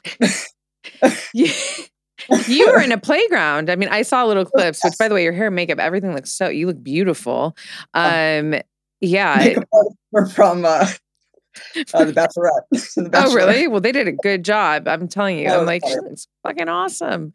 you, 1.34 1.50
you 2.48 2.68
were 2.68 2.82
in 2.82 2.92
a 2.92 2.98
playground. 2.98 3.70
I 3.70 3.76
mean, 3.76 3.90
I 3.90 4.04
saw 4.04 4.26
little 4.26 4.46
clips, 4.46 4.84
which 4.84 4.94
by 4.98 5.08
the 5.08 5.16
way, 5.16 5.24
your 5.24 5.34
hair, 5.34 5.52
makeup, 5.52 5.80
everything 5.80 6.14
looks 6.14 6.32
so 6.32 6.50
you 6.50 6.68
look 6.68 6.82
beautiful. 6.82 7.56
Um 7.94 8.56
yeah. 9.02 9.56
We're 10.12 10.28
from 10.28 10.66
uh, 10.66 10.88
uh, 11.94 12.06
the 12.06 12.14
Bachelorette. 12.14 12.70
the 12.96 13.10
Bachelorette. 13.10 13.26
Oh, 13.28 13.36
really? 13.36 13.68
Well, 13.68 13.82
they 13.82 13.92
did 13.92 14.08
a 14.08 14.12
good 14.12 14.44
job. 14.44 14.88
I'm 14.88 15.08
telling 15.08 15.40
you. 15.40 15.50
I'm 15.50 15.66
like, 15.66 15.84
looks 15.84 16.28
fucking 16.44 16.70
awesome. 16.70 17.34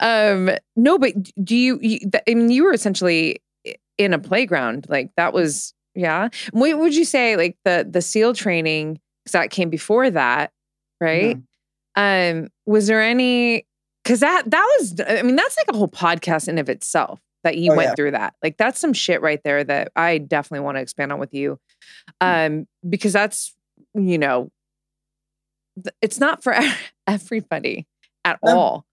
Um, 0.00 0.50
no, 0.76 0.98
but 0.98 1.14
do 1.44 1.56
you, 1.56 1.78
you? 1.82 1.98
I 2.26 2.34
mean, 2.34 2.50
you 2.50 2.64
were 2.64 2.72
essentially 2.72 3.42
in 3.98 4.12
a 4.12 4.18
playground. 4.18 4.86
Like 4.88 5.10
that 5.16 5.32
was, 5.32 5.74
yeah. 5.94 6.28
What 6.52 6.78
would 6.78 6.94
you 6.94 7.04
say? 7.04 7.36
Like 7.36 7.56
the 7.64 7.86
the 7.88 8.02
SEAL 8.02 8.34
training, 8.34 9.00
because 9.24 9.32
that 9.32 9.50
came 9.50 9.70
before 9.70 10.10
that, 10.10 10.52
right? 11.00 11.36
Mm-hmm. 11.36 12.40
Um, 12.40 12.48
was 12.66 12.86
there 12.86 13.02
any? 13.02 13.66
Because 14.04 14.20
that 14.20 14.50
that 14.50 14.76
was, 14.78 15.00
I 15.06 15.22
mean, 15.22 15.36
that's 15.36 15.56
like 15.56 15.74
a 15.74 15.76
whole 15.76 15.88
podcast 15.88 16.48
in 16.48 16.58
of 16.58 16.68
itself 16.68 17.20
that 17.42 17.56
you 17.56 17.72
oh, 17.72 17.76
went 17.76 17.90
yeah. 17.90 17.94
through 17.94 18.10
that. 18.12 18.34
Like 18.42 18.56
that's 18.56 18.80
some 18.80 18.92
shit 18.92 19.22
right 19.22 19.40
there 19.44 19.64
that 19.64 19.92
I 19.96 20.18
definitely 20.18 20.64
want 20.64 20.76
to 20.76 20.82
expand 20.82 21.12
on 21.12 21.18
with 21.18 21.34
you. 21.34 21.58
Mm. 22.22 22.46
Um, 22.46 22.66
because 22.88 23.12
that's, 23.12 23.54
you 23.94 24.18
know, 24.18 24.50
it's 26.00 26.20
not 26.20 26.42
for 26.42 26.54
everybody 27.06 27.86
at 28.24 28.38
no. 28.44 28.58
all. 28.58 28.84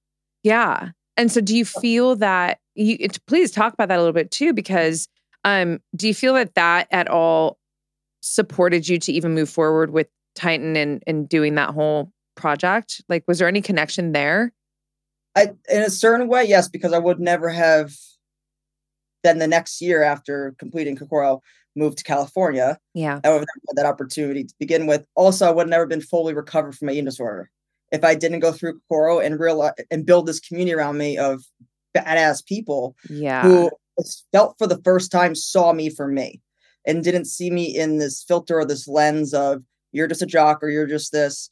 Yeah. 0.43 0.89
And 1.15 1.31
so 1.31 1.41
do 1.41 1.55
you 1.55 1.65
feel 1.65 2.15
that 2.17 2.59
you 2.75 2.97
please 3.25 3.51
talk 3.51 3.73
about 3.73 3.89
that 3.89 3.97
a 3.97 4.01
little 4.01 4.13
bit 4.13 4.31
too 4.31 4.53
because 4.53 5.07
um 5.43 5.79
do 5.95 6.07
you 6.07 6.13
feel 6.13 6.35
that 6.35 6.53
that 6.55 6.87
at 6.91 7.07
all 7.07 7.57
supported 8.21 8.87
you 8.87 8.99
to 8.99 9.11
even 9.11 9.33
move 9.33 9.49
forward 9.49 9.91
with 9.91 10.07
Titan 10.35 10.75
and 10.75 11.03
and 11.07 11.27
doing 11.27 11.55
that 11.55 11.71
whole 11.71 12.11
project? 12.35 13.01
Like 13.09 13.23
was 13.27 13.39
there 13.39 13.47
any 13.47 13.61
connection 13.61 14.11
there? 14.11 14.53
I 15.35 15.49
in 15.69 15.81
a 15.81 15.89
certain 15.89 16.27
way, 16.27 16.45
yes, 16.45 16.67
because 16.67 16.93
I 16.93 16.99
would 16.99 17.19
never 17.19 17.49
have 17.49 17.93
then 19.23 19.39
the 19.39 19.47
next 19.47 19.81
year 19.81 20.03
after 20.03 20.55
completing 20.59 20.95
Kokoro, 20.95 21.41
moved 21.77 21.99
to 21.99 22.03
California. 22.03 22.77
Yeah. 22.93 23.19
I 23.23 23.29
would 23.29 23.39
have 23.39 23.47
had 23.67 23.75
that 23.75 23.85
opportunity 23.85 24.43
to 24.43 24.53
begin 24.59 24.87
with. 24.87 25.05
Also, 25.15 25.47
I 25.47 25.51
would 25.51 25.63
have 25.63 25.69
never 25.69 25.85
been 25.85 26.01
fully 26.01 26.33
recovered 26.33 26.75
from 26.75 26.87
my 26.87 26.93
eating 26.93 27.05
disorder 27.05 27.49
if 27.91 28.03
I 28.03 28.15
didn't 28.15 28.39
go 28.39 28.51
through 28.51 28.79
Kokoro 28.89 29.19
and 29.19 29.39
realize 29.39 29.73
and 29.89 30.05
build 30.05 30.25
this 30.25 30.39
community 30.39 30.73
around 30.73 30.97
me 30.97 31.17
of 31.17 31.43
badass 31.95 32.45
people 32.45 32.95
yeah. 33.09 33.43
who 33.43 33.71
felt 34.31 34.55
for 34.57 34.67
the 34.67 34.81
first 34.83 35.11
time 35.11 35.35
saw 35.35 35.73
me 35.73 35.89
for 35.89 36.07
me 36.07 36.41
and 36.85 37.03
didn't 37.03 37.25
see 37.25 37.49
me 37.49 37.63
in 37.65 37.97
this 37.97 38.23
filter 38.23 38.59
or 38.59 38.65
this 38.65 38.87
lens 38.87 39.33
of 39.33 39.63
you're 39.91 40.07
just 40.07 40.21
a 40.21 40.27
jock 40.27 40.61
or 40.61 40.69
you're 40.69 40.87
just 40.87 41.11
this. 41.11 41.49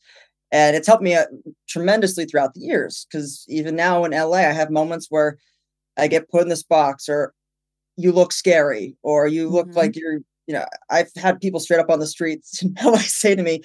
And 0.51 0.75
it's 0.75 0.87
helped 0.87 1.03
me 1.03 1.15
uh, 1.15 1.25
tremendously 1.67 2.25
throughout 2.25 2.53
the 2.53 2.61
years 2.61 3.07
because 3.09 3.45
even 3.47 3.75
now 3.75 4.05
in 4.05 4.11
LA, 4.11 4.37
I 4.37 4.53
have 4.53 4.69
moments 4.69 5.07
where 5.09 5.37
I 5.97 6.07
get 6.07 6.29
put 6.29 6.43
in 6.43 6.49
this 6.49 6.63
box 6.63 7.09
or 7.09 7.33
you 7.97 8.11
look 8.11 8.31
scary 8.31 8.95
or 9.03 9.27
you 9.27 9.49
look 9.49 9.67
mm-hmm. 9.67 9.77
like 9.77 9.95
you're 9.95 10.19
you 10.47 10.53
know 10.53 10.65
i've 10.89 11.09
had 11.15 11.39
people 11.39 11.59
straight 11.59 11.79
up 11.79 11.89
on 11.89 11.99
the 11.99 12.07
streets 12.07 12.63
now 12.81 12.93
I 12.93 12.99
say 12.99 13.35
to 13.35 13.43
me 13.43 13.61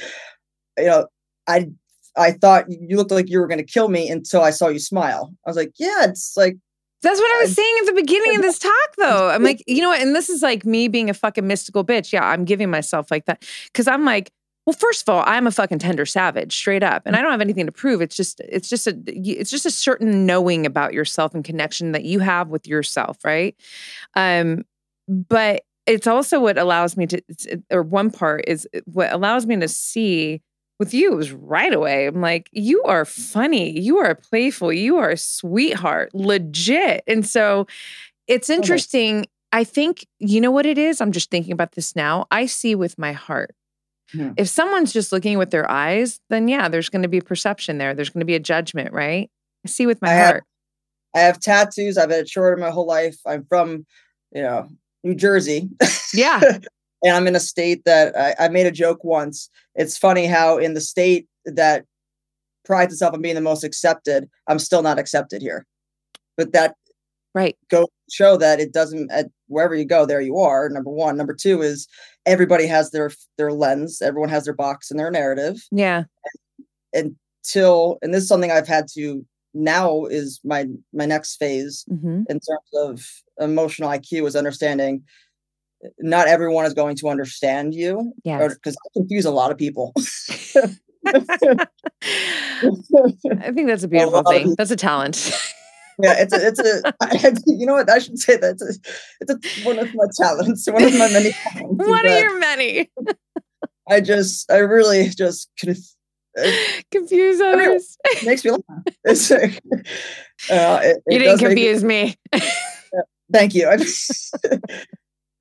you 0.78 0.86
know 0.86 1.06
i 1.46 1.68
i 2.16 2.32
thought 2.32 2.66
you 2.68 2.96
looked 2.96 3.10
like 3.10 3.28
you 3.28 3.40
were 3.40 3.46
going 3.46 3.58
to 3.58 3.64
kill 3.64 3.88
me 3.88 4.08
until 4.08 4.42
i 4.42 4.50
saw 4.50 4.68
you 4.68 4.78
smile 4.78 5.32
i 5.46 5.50
was 5.50 5.56
like 5.56 5.72
yeah 5.78 6.04
it's 6.04 6.36
like 6.36 6.56
that's 7.02 7.18
what 7.18 7.34
I 7.34 7.40
was 7.40 7.54
saying 7.54 7.74
at 7.80 7.86
the 7.86 7.92
beginning 7.94 8.36
of 8.36 8.42
this 8.42 8.58
talk, 8.58 8.72
though. 8.98 9.30
I'm 9.30 9.42
like, 9.50 9.62
you 9.66 9.80
know 9.80 9.88
what? 9.88 10.02
And 10.02 10.14
this 10.14 10.28
is 10.28 10.42
like 10.42 10.66
me 10.66 10.88
being 10.88 11.08
a 11.08 11.14
fucking 11.14 11.46
mystical 11.46 11.84
bitch. 11.84 12.12
Yeah, 12.12 12.24
I'm 12.24 12.44
giving 12.44 12.70
myself 12.70 13.10
like 13.10 13.24
that. 13.24 13.42
Cause 13.72 13.88
I'm 13.88 14.04
like, 14.04 14.30
well, 14.70 14.78
first 14.78 15.02
of 15.02 15.12
all, 15.12 15.24
I'm 15.26 15.48
a 15.48 15.50
fucking 15.50 15.80
tender 15.80 16.06
savage, 16.06 16.54
straight 16.54 16.84
up, 16.84 17.02
and 17.04 17.16
I 17.16 17.22
don't 17.22 17.32
have 17.32 17.40
anything 17.40 17.66
to 17.66 17.72
prove. 17.72 18.00
It's 18.00 18.14
just, 18.14 18.38
it's 18.38 18.68
just 18.68 18.86
a, 18.86 18.96
it's 19.04 19.50
just 19.50 19.66
a 19.66 19.70
certain 19.70 20.26
knowing 20.26 20.64
about 20.64 20.92
yourself 20.94 21.34
and 21.34 21.42
connection 21.42 21.90
that 21.90 22.04
you 22.04 22.20
have 22.20 22.50
with 22.50 22.68
yourself, 22.68 23.18
right? 23.24 23.56
Um, 24.14 24.64
but 25.08 25.64
it's 25.86 26.06
also 26.06 26.38
what 26.38 26.56
allows 26.56 26.96
me 26.96 27.08
to, 27.08 27.20
or 27.72 27.82
one 27.82 28.12
part 28.12 28.44
is 28.46 28.68
what 28.84 29.12
allows 29.12 29.44
me 29.44 29.56
to 29.56 29.66
see 29.66 30.40
with 30.78 30.94
you 30.94 31.18
is 31.18 31.32
right 31.32 31.74
away. 31.74 32.06
I'm 32.06 32.20
like, 32.20 32.48
you 32.52 32.80
are 32.84 33.04
funny, 33.04 33.76
you 33.76 33.98
are 33.98 34.14
playful, 34.14 34.72
you 34.72 34.98
are 34.98 35.10
a 35.10 35.16
sweetheart, 35.16 36.14
legit, 36.14 37.02
and 37.08 37.26
so 37.26 37.66
it's 38.28 38.48
interesting. 38.48 39.18
Okay. 39.18 39.30
I 39.52 39.64
think 39.64 40.06
you 40.20 40.40
know 40.40 40.52
what 40.52 40.64
it 40.64 40.78
is. 40.78 41.00
I'm 41.00 41.10
just 41.10 41.28
thinking 41.28 41.52
about 41.52 41.72
this 41.72 41.96
now. 41.96 42.28
I 42.30 42.46
see 42.46 42.76
with 42.76 42.96
my 43.00 43.10
heart 43.10 43.56
Hmm. 44.12 44.32
If 44.36 44.48
someone's 44.48 44.92
just 44.92 45.12
looking 45.12 45.38
with 45.38 45.50
their 45.50 45.70
eyes, 45.70 46.20
then 46.30 46.48
yeah, 46.48 46.68
there's 46.68 46.88
going 46.88 47.02
to 47.02 47.08
be 47.08 47.20
perception 47.20 47.78
there. 47.78 47.94
There's 47.94 48.10
going 48.10 48.20
to 48.20 48.26
be 48.26 48.34
a 48.34 48.40
judgment, 48.40 48.92
right? 48.92 49.30
I 49.64 49.68
see 49.68 49.86
with 49.86 50.00
my 50.02 50.10
I 50.10 50.16
heart. 50.16 50.44
Have, 51.14 51.22
I 51.22 51.26
have 51.26 51.40
tattoos. 51.40 51.98
I've 51.98 52.10
had 52.10 52.24
a 52.24 52.28
short 52.28 52.58
my 52.58 52.70
whole 52.70 52.86
life. 52.86 53.16
I'm 53.26 53.44
from, 53.44 53.86
you 54.32 54.42
know, 54.42 54.68
New 55.04 55.14
Jersey. 55.14 55.68
Yeah. 56.14 56.40
and 57.02 57.16
I'm 57.16 57.26
in 57.26 57.36
a 57.36 57.40
state 57.40 57.84
that 57.84 58.16
I, 58.16 58.46
I 58.46 58.48
made 58.48 58.66
a 58.66 58.72
joke 58.72 59.04
once. 59.04 59.48
It's 59.74 59.96
funny 59.96 60.26
how 60.26 60.58
in 60.58 60.74
the 60.74 60.80
state 60.80 61.28
that 61.44 61.84
prides 62.64 62.92
itself 62.92 63.14
on 63.14 63.22
being 63.22 63.34
the 63.34 63.40
most 63.40 63.64
accepted, 63.64 64.28
I'm 64.46 64.58
still 64.58 64.82
not 64.82 64.98
accepted 64.98 65.42
here. 65.42 65.66
But 66.36 66.52
that 66.52 66.74
right. 67.34 67.56
go 67.70 67.88
show 68.10 68.36
that 68.36 68.60
it 68.60 68.72
doesn't 68.72 69.10
at 69.10 69.26
wherever 69.46 69.74
you 69.74 69.84
go 69.84 70.06
there 70.06 70.20
you 70.20 70.38
are 70.38 70.68
number 70.68 70.90
one. 70.90 71.16
Number 71.16 71.34
two 71.34 71.62
is 71.62 71.86
everybody 72.26 72.66
has 72.66 72.90
their 72.90 73.10
their 73.38 73.52
lens 73.52 74.02
everyone 74.02 74.28
has 74.28 74.44
their 74.44 74.54
box 74.54 74.90
and 74.90 74.98
their 74.98 75.10
narrative. 75.10 75.62
Yeah. 75.70 76.04
And, 76.92 77.16
until 77.42 77.98
and 78.02 78.12
this 78.12 78.22
is 78.22 78.28
something 78.28 78.50
i've 78.50 78.68
had 78.68 78.86
to 78.94 79.24
now 79.54 80.04
is 80.04 80.40
my 80.44 80.66
my 80.92 81.06
next 81.06 81.36
phase 81.36 81.84
mm-hmm. 81.90 82.22
in 82.28 82.40
terms 82.40 82.70
of 82.74 83.06
emotional 83.38 83.88
iq 83.90 84.26
is 84.26 84.36
understanding 84.36 85.02
not 85.98 86.28
everyone 86.28 86.66
is 86.66 86.74
going 86.74 86.96
to 86.96 87.08
understand 87.08 87.74
you 87.74 88.12
yeah 88.24 88.48
because 88.48 88.76
i 88.76 88.88
confuse 88.94 89.24
a 89.24 89.30
lot 89.30 89.50
of 89.50 89.58
people. 89.58 89.92
I 91.06 91.66
think 93.52 93.66
that's 93.66 93.84
a 93.84 93.88
beautiful 93.88 94.20
a 94.20 94.24
thing. 94.24 94.54
That's 94.56 94.70
a 94.70 94.76
talent 94.76 95.32
yeah, 96.02 96.14
it's 96.18 96.32
a, 96.32 96.46
it's 96.46 96.60
a, 96.60 96.94
I, 97.00 97.32
you 97.46 97.66
know 97.66 97.74
what? 97.74 97.90
I 97.90 97.98
should 97.98 98.18
say 98.18 98.36
that 98.36 98.52
it's 98.52 98.62
a, 98.62 98.74
it's 99.20 99.32
a, 99.32 99.64
one 99.64 99.78
of 99.78 99.92
my 99.94 100.04
talents, 100.16 100.70
one 100.70 100.84
of 100.84 100.94
my 100.94 101.08
many 101.08 101.32
talents. 101.52 101.88
One 101.88 102.06
of 102.06 102.18
your 102.18 102.38
many. 102.38 102.90
I 103.88 104.00
just, 104.00 104.50
I 104.50 104.58
really 104.58 105.08
just 105.08 105.50
conf- 105.58 105.96
uh, 106.38 106.50
confuse 106.90 107.40
others. 107.40 107.96
It 108.04 108.24
makes 108.24 108.44
me 108.44 108.52
laugh. 108.52 108.60
It's, 109.04 109.30
uh, 109.30 110.80
it, 110.82 111.02
you 111.08 111.18
didn't 111.18 111.38
confuse 111.38 111.82
me. 111.82 112.16
me. 112.32 112.40
thank 113.32 113.54
you. 113.54 113.66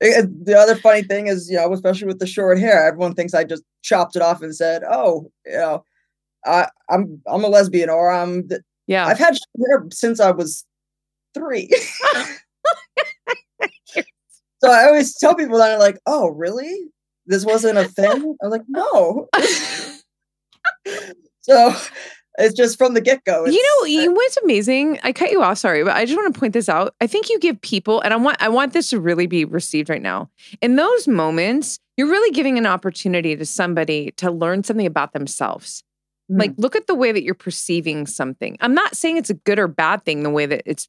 the 0.00 0.54
other 0.56 0.76
funny 0.76 1.02
thing 1.02 1.26
is, 1.26 1.50
you 1.50 1.56
know, 1.56 1.72
especially 1.72 2.06
with 2.06 2.18
the 2.18 2.26
short 2.26 2.58
hair, 2.58 2.86
everyone 2.86 3.14
thinks 3.14 3.34
I 3.34 3.44
just 3.44 3.62
chopped 3.82 4.16
it 4.16 4.22
off 4.22 4.42
and 4.42 4.54
said, 4.54 4.82
"Oh, 4.90 5.30
you 5.44 5.52
know, 5.52 5.84
I, 6.44 6.68
I'm 6.88 7.20
I'm 7.26 7.44
a 7.44 7.48
lesbian 7.48 7.90
or 7.90 8.10
I'm 8.10 8.48
yeah. 8.90 9.06
I've 9.06 9.18
had 9.20 9.38
hair 9.56 9.86
since 9.92 10.18
I 10.18 10.32
was 10.32 10.66
three. 11.32 11.70
so 14.58 14.68
I 14.68 14.86
always 14.86 15.16
tell 15.16 15.36
people 15.36 15.58
that 15.58 15.70
I'm 15.70 15.78
like, 15.78 16.00
oh, 16.06 16.30
really? 16.30 16.88
This 17.24 17.44
wasn't 17.44 17.78
a 17.78 17.84
thing? 17.84 18.36
I'm 18.42 18.50
like, 18.50 18.64
no. 18.66 19.28
so 21.42 21.72
it's 22.36 22.56
just 22.56 22.78
from 22.78 22.94
the 22.94 23.00
get 23.00 23.22
go. 23.24 23.46
You 23.46 23.62
know, 23.62 23.86
you 23.86 24.06
know 24.06 24.12
what's 24.12 24.36
amazing? 24.38 24.98
I 25.04 25.12
cut 25.12 25.30
you 25.30 25.40
off, 25.40 25.58
sorry, 25.58 25.84
but 25.84 25.94
I 25.94 26.04
just 26.04 26.16
want 26.16 26.34
to 26.34 26.40
point 26.40 26.52
this 26.52 26.68
out. 26.68 26.92
I 27.00 27.06
think 27.06 27.28
you 27.28 27.38
give 27.38 27.60
people, 27.60 28.00
and 28.00 28.12
I 28.12 28.16
want 28.16 28.38
I 28.40 28.48
want 28.48 28.72
this 28.72 28.90
to 28.90 28.98
really 28.98 29.28
be 29.28 29.44
received 29.44 29.88
right 29.88 30.02
now. 30.02 30.28
In 30.60 30.74
those 30.74 31.06
moments, 31.06 31.78
you're 31.96 32.10
really 32.10 32.32
giving 32.32 32.58
an 32.58 32.66
opportunity 32.66 33.36
to 33.36 33.46
somebody 33.46 34.10
to 34.16 34.32
learn 34.32 34.64
something 34.64 34.86
about 34.86 35.12
themselves. 35.12 35.84
Like, 36.30 36.52
mm-hmm. 36.52 36.62
look 36.62 36.76
at 36.76 36.86
the 36.86 36.94
way 36.94 37.10
that 37.12 37.22
you're 37.22 37.34
perceiving 37.34 38.06
something. 38.06 38.56
I'm 38.60 38.74
not 38.74 38.96
saying 38.96 39.16
it's 39.16 39.30
a 39.30 39.34
good 39.34 39.58
or 39.58 39.66
bad 39.66 40.04
thing, 40.04 40.22
the 40.22 40.30
way 40.30 40.46
that 40.46 40.62
it's 40.64 40.88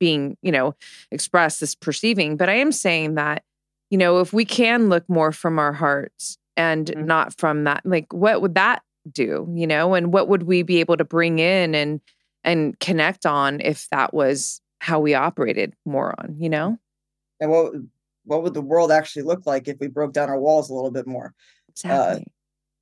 being, 0.00 0.36
you 0.42 0.50
know, 0.50 0.74
expressed, 1.10 1.60
this 1.60 1.74
perceiving, 1.74 2.36
but 2.36 2.48
I 2.48 2.54
am 2.54 2.72
saying 2.72 3.16
that, 3.16 3.42
you 3.90 3.98
know, 3.98 4.20
if 4.20 4.32
we 4.32 4.44
can 4.44 4.88
look 4.88 5.08
more 5.08 5.32
from 5.32 5.58
our 5.58 5.72
hearts 5.72 6.38
and 6.56 6.86
mm-hmm. 6.86 7.04
not 7.04 7.38
from 7.38 7.64
that, 7.64 7.82
like, 7.84 8.12
what 8.12 8.40
would 8.40 8.54
that 8.54 8.82
do, 9.10 9.46
you 9.54 9.66
know, 9.66 9.94
and 9.94 10.12
what 10.12 10.28
would 10.28 10.44
we 10.44 10.62
be 10.62 10.80
able 10.80 10.96
to 10.96 11.04
bring 11.04 11.38
in 11.38 11.74
and, 11.74 12.00
and 12.44 12.78
connect 12.80 13.26
on 13.26 13.60
if 13.60 13.88
that 13.90 14.14
was 14.14 14.60
how 14.80 15.00
we 15.00 15.14
operated 15.14 15.74
more 15.84 16.14
on, 16.18 16.36
you 16.38 16.48
know? 16.48 16.78
And 17.40 17.50
what, 17.50 17.72
what 18.24 18.42
would 18.42 18.54
the 18.54 18.62
world 18.62 18.92
actually 18.92 19.22
look 19.22 19.46
like 19.46 19.68
if 19.68 19.78
we 19.80 19.88
broke 19.88 20.12
down 20.12 20.28
our 20.28 20.38
walls 20.38 20.70
a 20.70 20.74
little 20.74 20.90
bit 20.90 21.06
more? 21.06 21.34
Uh, 21.68 21.70
exactly. 21.70 22.22
Uh, 22.22 22.24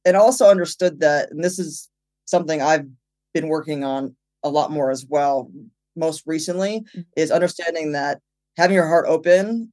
and 0.04 0.16
also 0.16 0.50
understood 0.50 1.00
that, 1.00 1.30
and 1.30 1.42
this 1.42 1.58
is 1.58 1.88
something 2.26 2.60
I've 2.60 2.86
been 3.32 3.48
working 3.48 3.84
on 3.84 4.14
a 4.42 4.50
lot 4.50 4.70
more 4.70 4.90
as 4.90 5.06
well, 5.08 5.50
most 5.96 6.22
recently, 6.26 6.80
mm-hmm. 6.80 7.00
is 7.16 7.30
understanding 7.30 7.92
that 7.92 8.20
having 8.56 8.74
your 8.74 8.86
heart 8.86 9.06
open 9.08 9.72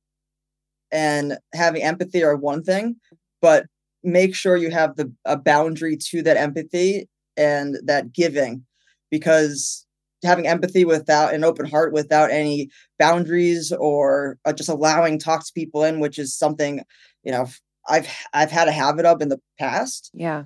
and 0.91 1.37
having 1.53 1.83
empathy 1.83 2.23
are 2.23 2.35
one 2.35 2.63
thing, 2.63 2.95
but 3.41 3.65
make 4.03 4.35
sure 4.35 4.57
you 4.57 4.69
have 4.69 4.95
the 4.95 5.11
a 5.25 5.37
boundary 5.37 5.97
to 5.97 6.21
that 6.21 6.37
empathy 6.37 7.07
and 7.37 7.77
that 7.85 8.13
giving 8.13 8.65
because 9.09 9.85
having 10.23 10.47
empathy 10.47 10.85
without 10.85 11.33
an 11.33 11.43
open 11.43 11.65
heart 11.65 11.93
without 11.93 12.31
any 12.31 12.69
boundaries 12.99 13.71
or 13.79 14.37
uh, 14.45 14.53
just 14.53 14.69
allowing 14.69 15.17
toxic 15.17 15.53
people 15.55 15.83
in 15.83 15.99
which 15.99 16.19
is 16.19 16.35
something 16.35 16.81
you 17.23 17.31
know 17.31 17.45
i've 17.89 18.07
i've 18.33 18.51
had 18.51 18.67
a 18.67 18.71
habit 18.71 19.05
of 19.05 19.21
in 19.21 19.29
the 19.29 19.39
past 19.59 20.11
yeah 20.13 20.43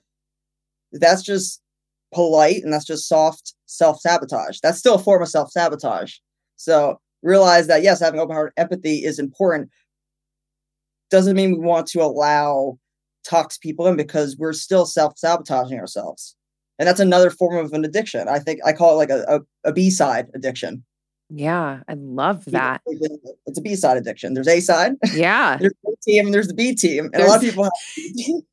that's 0.93 1.21
just 1.21 1.61
polite 2.13 2.63
and 2.63 2.71
that's 2.71 2.85
just 2.85 3.07
soft 3.07 3.53
self-sabotage. 3.65 4.59
That's 4.61 4.79
still 4.79 4.95
a 4.95 4.99
form 4.99 5.21
of 5.21 5.29
self-sabotage. 5.29 6.15
So 6.55 6.99
realize 7.21 7.67
that 7.67 7.83
yes 7.83 7.99
having 7.99 8.19
open 8.19 8.35
heart 8.35 8.53
empathy 8.57 9.03
is 9.03 9.19
important. 9.19 9.69
Doesn't 11.09 11.35
mean 11.35 11.53
we 11.53 11.59
want 11.59 11.87
to 11.87 12.01
allow 12.01 12.79
toxic 13.23 13.61
people 13.61 13.87
in 13.87 13.95
because 13.95 14.37
we're 14.37 14.53
still 14.53 14.85
self-sabotaging 14.85 15.79
ourselves. 15.79 16.35
And 16.79 16.87
that's 16.87 16.99
another 16.99 17.29
form 17.29 17.57
of 17.57 17.73
an 17.73 17.83
addiction. 17.85 18.27
I 18.27 18.39
think 18.39 18.59
i 18.65 18.71
call 18.71 18.93
it 18.93 18.95
like 18.95 19.09
a, 19.09 19.23
a, 19.27 19.69
a 19.69 19.73
b-side 19.73 20.27
addiction. 20.33 20.83
Yeah 21.29 21.81
i 21.89 21.93
love 21.95 22.45
that. 22.45 22.81
it's 22.85 23.59
a 23.59 23.61
b-side 23.61 23.97
addiction. 23.97 24.33
There's 24.33 24.47
a 24.47 24.59
side 24.61 24.93
yeah. 25.13 25.57
There's 25.59 25.73
the 25.83 25.95
team 26.01 26.25
and 26.25 26.33
there's 26.33 26.47
the 26.47 26.53
b 26.53 26.73
team. 26.73 27.05
And 27.05 27.13
There's- 27.15 27.27
a 27.27 27.31
lot 27.31 27.43
of 27.43 27.49
people 27.49 27.63
have 27.65 28.43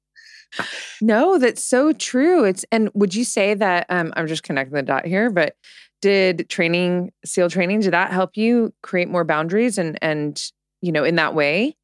no 1.00 1.38
that's 1.38 1.62
so 1.62 1.92
true 1.92 2.44
it's 2.44 2.64
and 2.70 2.88
would 2.94 3.14
you 3.14 3.24
say 3.24 3.55
that 3.55 3.86
um 3.88 4.12
i'm 4.16 4.26
just 4.26 4.42
connecting 4.42 4.74
the 4.74 4.82
dot 4.82 5.05
here 5.07 5.30
but 5.30 5.57
did 6.02 6.46
training 6.50 7.11
seal 7.24 7.48
training 7.48 7.80
did 7.80 7.92
that 7.92 8.12
help 8.12 8.36
you 8.36 8.72
create 8.82 9.09
more 9.09 9.24
boundaries 9.24 9.78
and 9.78 9.98
and 10.02 10.50
you 10.82 10.92
know 10.92 11.02
in 11.02 11.14
that 11.16 11.34
way? 11.34 11.74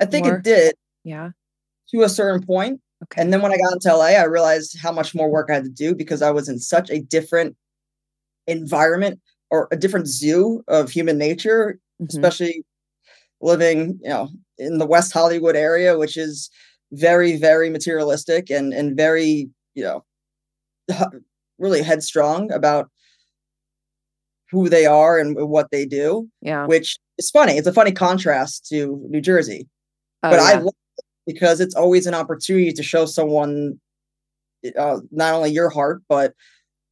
I 0.00 0.04
think 0.04 0.26
More- 0.26 0.36
it 0.36 0.44
did. 0.44 0.74
Yeah. 1.02 1.30
To 1.90 2.02
a 2.02 2.08
certain 2.08 2.46
point 2.46 2.80
okay. 3.02 3.20
And 3.20 3.32
then 3.32 3.42
when 3.42 3.50
I 3.52 3.56
got 3.56 3.72
into 3.72 3.88
LA, 3.92 4.14
I 4.16 4.22
realized 4.26 4.78
how 4.80 4.92
much 4.92 5.12
more 5.12 5.28
work 5.28 5.48
I 5.50 5.54
had 5.54 5.64
to 5.64 5.70
do 5.70 5.92
because 5.92 6.22
I 6.22 6.30
was 6.30 6.48
in 6.48 6.60
such 6.60 6.88
a 6.88 7.00
different 7.00 7.56
environment 8.46 9.18
or 9.50 9.66
a 9.72 9.76
different 9.76 10.06
zoo 10.06 10.62
of 10.68 10.90
human 10.90 11.18
nature, 11.18 11.80
Mhm. 12.00 12.10
especially 12.10 12.64
living, 13.40 13.98
you 14.02 14.08
know, 14.08 14.28
in 14.58 14.78
the 14.78 14.86
West 14.86 15.12
Hollywood 15.12 15.56
area, 15.56 15.98
which 15.98 16.16
is 16.16 16.48
very, 16.92 17.36
very 17.36 17.70
materialistic 17.70 18.50
and 18.50 18.72
and 18.72 18.96
very, 18.96 19.48
you 19.74 19.82
know, 19.82 20.04
really 21.58 21.82
headstrong 21.82 22.52
about 22.52 22.90
who 24.50 24.68
they 24.68 24.84
are 24.84 25.18
and 25.18 25.36
what 25.48 25.70
they 25.70 25.86
do, 25.86 26.28
yeah 26.42 26.66
which 26.66 26.98
is 27.18 27.30
funny. 27.30 27.56
It's 27.56 27.66
a 27.66 27.72
funny 27.72 27.92
contrast 27.92 28.66
to 28.68 29.04
New 29.08 29.20
Jersey 29.20 29.66
Oh, 30.22 30.30
but 30.30 30.40
I 30.40 30.54
love 30.54 30.74
it 30.98 31.04
because 31.26 31.60
it's 31.60 31.74
always 31.74 32.06
an 32.06 32.14
opportunity 32.14 32.72
to 32.72 32.82
show 32.82 33.06
someone 33.06 33.80
uh, 34.78 35.00
not 35.10 35.34
only 35.34 35.50
your 35.50 35.68
heart, 35.68 36.02
but 36.08 36.34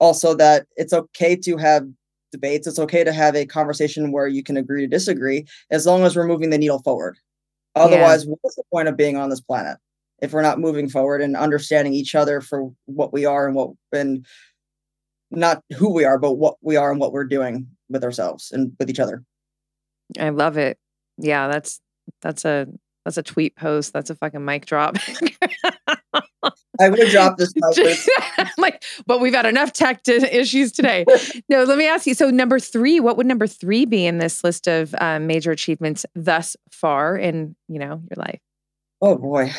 also 0.00 0.34
that 0.34 0.66
it's 0.76 0.92
okay 0.92 1.36
to 1.36 1.56
have 1.56 1.86
debates. 2.32 2.66
It's 2.66 2.78
okay 2.78 3.04
to 3.04 3.12
have 3.12 3.36
a 3.36 3.46
conversation 3.46 4.10
where 4.10 4.26
you 4.26 4.42
can 4.42 4.56
agree 4.56 4.80
to 4.82 4.88
disagree, 4.88 5.46
as 5.70 5.86
long 5.86 6.02
as 6.02 6.16
we're 6.16 6.26
moving 6.26 6.50
the 6.50 6.58
needle 6.58 6.82
forward. 6.82 7.18
Otherwise, 7.76 8.26
what's 8.26 8.56
the 8.56 8.64
point 8.72 8.88
of 8.88 8.96
being 8.96 9.16
on 9.16 9.30
this 9.30 9.40
planet 9.40 9.78
if 10.22 10.32
we're 10.32 10.42
not 10.42 10.58
moving 10.58 10.88
forward 10.88 11.22
and 11.22 11.36
understanding 11.36 11.94
each 11.94 12.14
other 12.14 12.40
for 12.40 12.70
what 12.86 13.12
we 13.12 13.24
are 13.24 13.46
and 13.46 13.54
what 13.54 13.70
and 13.92 14.26
not 15.30 15.62
who 15.76 15.92
we 15.92 16.04
are, 16.04 16.18
but 16.18 16.34
what 16.34 16.56
we 16.60 16.76
are 16.76 16.90
and 16.90 17.00
what 17.00 17.12
we're 17.12 17.24
doing 17.24 17.66
with 17.88 18.04
ourselves 18.04 18.50
and 18.52 18.72
with 18.78 18.90
each 18.90 19.00
other. 19.00 19.22
I 20.18 20.30
love 20.30 20.56
it. 20.56 20.78
Yeah, 21.18 21.48
that's 21.48 21.80
that's 22.22 22.44
a 22.44 22.66
that's 23.04 23.16
a 23.16 23.22
tweet 23.22 23.56
post. 23.56 23.92
That's 23.92 24.10
a 24.10 24.14
fucking 24.14 24.44
mic 24.44 24.66
drop. 24.66 24.96
I 26.80 26.88
would 26.88 26.98
have 26.98 27.10
dropped 27.10 27.38
this. 27.38 27.52
Like, 28.58 28.82
but 29.06 29.20
we've 29.20 29.34
had 29.34 29.46
enough 29.46 29.72
tech 29.72 30.02
to 30.04 30.36
issues 30.36 30.72
today. 30.72 31.04
No, 31.48 31.64
let 31.64 31.78
me 31.78 31.86
ask 31.86 32.06
you. 32.06 32.14
So, 32.14 32.30
number 32.30 32.60
three, 32.60 33.00
what 33.00 33.16
would 33.16 33.26
number 33.26 33.46
three 33.46 33.84
be 33.84 34.06
in 34.06 34.18
this 34.18 34.44
list 34.44 34.68
of 34.68 34.94
um, 35.00 35.26
major 35.26 35.50
achievements 35.50 36.06
thus 36.14 36.56
far 36.70 37.16
in 37.16 37.56
you 37.68 37.78
know 37.78 38.02
your 38.10 38.16
life? 38.16 38.40
Oh 39.00 39.16
boy. 39.16 39.52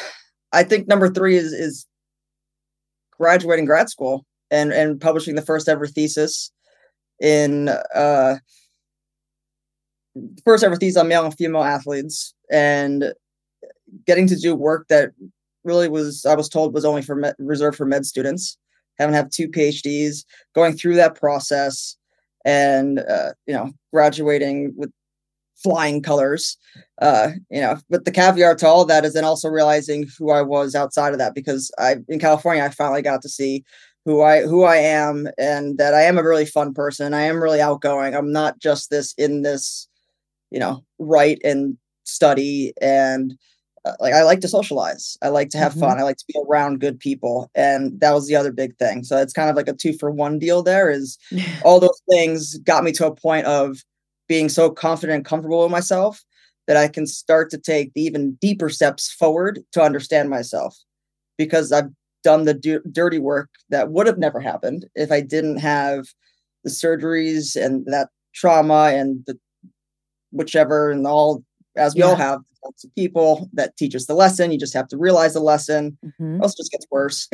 I 0.54 0.64
think 0.64 0.88
number 0.88 1.10
three 1.10 1.38
is 1.38 1.54
is 1.54 1.86
graduating 3.18 3.66
grad 3.66 3.90
school 3.90 4.26
and 4.50 4.72
and 4.72 5.00
publishing 5.00 5.36
the 5.36 5.42
first 5.42 5.70
ever 5.70 5.88
thesis 5.88 6.52
in 7.20 7.70
uh 7.96 8.36
first 10.44 10.64
ever 10.64 10.76
thesis 10.76 10.98
on 10.98 11.08
male 11.08 11.24
and 11.24 11.36
female 11.36 11.64
athletes 11.64 12.34
and 12.52 13.14
getting 14.06 14.28
to 14.28 14.36
do 14.36 14.56
work 14.56 14.88
that 14.90 15.12
really 15.64 15.90
was 15.90 16.26
I 16.26 16.36
was 16.36 16.50
told 16.50 16.74
was 16.74 16.86
only 16.86 17.02
for 17.02 17.16
med, 17.16 17.36
reserved 17.40 17.78
for 17.78 17.86
med 17.86 18.06
students. 18.06 18.58
Having 18.98 19.16
have 19.16 19.30
two 19.30 19.48
PhDs, 19.48 20.26
going 20.54 20.74
through 20.74 20.96
that 20.96 21.16
process, 21.16 21.96
and 22.46 23.00
uh, 23.00 23.32
you 23.48 23.54
know 23.54 23.72
graduating 23.94 24.74
with 24.76 24.92
flying 25.64 26.02
colors 26.02 26.58
uh 27.02 27.30
you 27.50 27.62
know 27.62 27.78
but 27.90 28.06
the 28.06 28.12
caveat 28.12 28.58
to 28.58 28.68
all 28.68 28.86
that 28.86 29.06
is 29.06 29.14
then 29.14 29.24
also 29.26 29.48
realizing 29.50 30.08
who 30.18 30.32
i 30.32 30.42
was 30.42 30.76
outside 30.76 31.14
of 31.14 31.20
that 31.20 31.36
because 31.36 31.72
i 31.78 31.96
in 32.10 32.20
california 32.20 32.64
i 32.64 32.70
finally 32.70 33.02
got 33.02 33.22
to 33.22 33.30
see 33.30 33.64
who 34.06 34.22
i 34.24 34.42
who 34.42 34.64
i 34.64 34.78
am 34.78 35.28
and 35.38 35.78
that 35.78 35.94
i 35.94 36.02
am 36.02 36.18
a 36.18 36.24
really 36.24 36.46
fun 36.46 36.74
person. 36.74 37.14
I 37.14 37.22
am 37.24 37.42
really 37.42 37.62
outgoing. 37.62 38.16
I'm 38.16 38.32
not 38.32 38.60
just 38.60 38.90
this 38.90 39.14
in 39.18 39.44
this 39.44 39.88
you 40.52 40.60
know 40.60 40.84
write 41.00 41.40
and 41.44 41.78
study 42.04 42.74
and 42.82 43.36
uh, 43.86 43.94
like 44.00 44.14
i 44.14 44.24
like 44.24 44.42
to 44.42 44.48
socialize. 44.48 45.18
I 45.22 45.30
like 45.30 45.50
to 45.52 45.58
have 45.60 45.74
Mhm. 45.74 45.80
fun 45.82 46.00
i 46.00 46.04
like 46.04 46.18
to 46.18 46.26
be 46.28 46.40
around 46.50 46.80
good 46.82 47.00
people 47.00 47.50
and 47.56 48.00
that 48.02 48.14
was 48.14 48.28
the 48.28 48.36
other 48.36 48.52
big 48.52 48.78
thing. 48.78 49.04
So 49.04 49.18
it's 49.18 49.34
kind 49.34 49.50
of 49.50 49.56
like 49.56 49.68
a 49.68 49.74
two 49.74 49.94
for 49.94 50.12
one 50.12 50.40
deal 50.40 50.64
there 50.64 50.90
is 50.92 51.18
all 51.66 51.80
those 51.80 52.02
things 52.10 52.58
got 52.60 52.84
me 52.84 52.92
to 52.94 53.08
a 53.08 53.16
point 53.16 53.46
of 53.48 53.84
being 54.32 54.48
so 54.48 54.70
confident 54.70 55.14
and 55.18 55.26
comfortable 55.26 55.62
with 55.62 55.72
myself 55.72 56.24
that 56.66 56.78
I 56.78 56.88
can 56.88 57.06
start 57.06 57.50
to 57.50 57.58
take 57.58 57.92
the 57.94 58.02
even 58.04 58.38
deeper 58.40 58.70
steps 58.70 59.12
forward 59.12 59.60
to 59.74 59.82
understand 59.82 60.30
myself 60.30 60.74
because 61.38 61.74
I've 61.74 61.90
done 62.24 62.46
the 62.46 62.54
du- 62.54 62.80
dirty 62.94 63.20
work 63.20 63.50
that 63.72 63.92
would 63.92 64.08
have 64.08 64.18
never 64.18 64.40
happened 64.40 64.86
if 64.96 65.12
I 65.12 65.20
didn't 65.20 65.58
have 65.58 66.06
the 66.64 66.70
surgeries 66.70 67.62
and 67.62 67.86
that 67.88 68.08
trauma 68.34 68.92
and 68.94 69.22
the 69.28 69.38
whichever 70.32 70.92
and 70.92 71.06
all 71.06 71.44
as 71.76 71.94
we 71.94 72.02
all 72.02 72.16
have 72.16 72.40
lots 72.64 72.86
of 72.86 72.96
people 72.96 73.50
that 73.52 73.76
teach 73.76 73.94
us 73.96 74.06
the 74.06 74.14
lesson 74.14 74.50
you 74.54 74.58
just 74.58 74.74
have 74.74 74.88
to 74.88 74.98
realize 74.98 75.34
the 75.34 75.42
lesson 75.42 75.98
Mhm. 76.22 76.42
else 76.42 76.56
just 76.56 76.72
gets 76.72 76.86
worse 76.90 77.28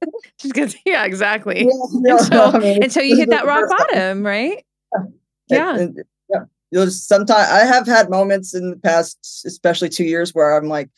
Just 0.40 0.54
'cause- 0.54 0.76
yeah, 0.86 1.04
exactly. 1.04 1.64
Yeah, 1.66 2.14
Until, 2.18 2.40
I 2.54 2.58
mean, 2.60 2.84
until 2.84 3.02
you 3.02 3.16
hit 3.16 3.30
that 3.30 3.44
rock 3.52 3.68
bottom, 3.68 4.24
right? 4.24 4.64
Yeah. 5.56 5.76
and- 5.78 6.02
yeah. 6.30 6.44
You'll 6.70 6.84
just 6.84 7.08
sometimes 7.08 7.48
I 7.48 7.64
have 7.64 7.86
had 7.86 8.10
moments 8.10 8.54
in 8.54 8.70
the 8.70 8.76
past, 8.76 9.18
especially 9.46 9.88
two 9.88 10.04
years, 10.04 10.34
where 10.34 10.54
I'm 10.56 10.68
like, 10.68 10.90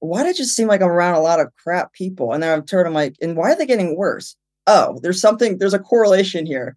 why 0.00 0.22
did 0.24 0.30
it 0.30 0.36
just 0.36 0.56
seem 0.56 0.66
like 0.66 0.82
I'm 0.82 0.88
around 0.88 1.14
a 1.14 1.20
lot 1.20 1.38
of 1.40 1.54
crap 1.62 1.92
people? 1.92 2.32
And 2.32 2.42
then 2.42 2.52
I'm 2.52 2.64
turned, 2.64 2.88
I'm 2.88 2.94
like, 2.94 3.14
and 3.22 3.36
why 3.36 3.52
are 3.52 3.56
they 3.56 3.64
getting 3.66 3.96
worse? 3.96 4.34
Oh, 4.66 4.98
there's 5.02 5.20
something, 5.20 5.58
there's 5.58 5.72
a 5.74 5.78
correlation 5.78 6.46
here. 6.46 6.76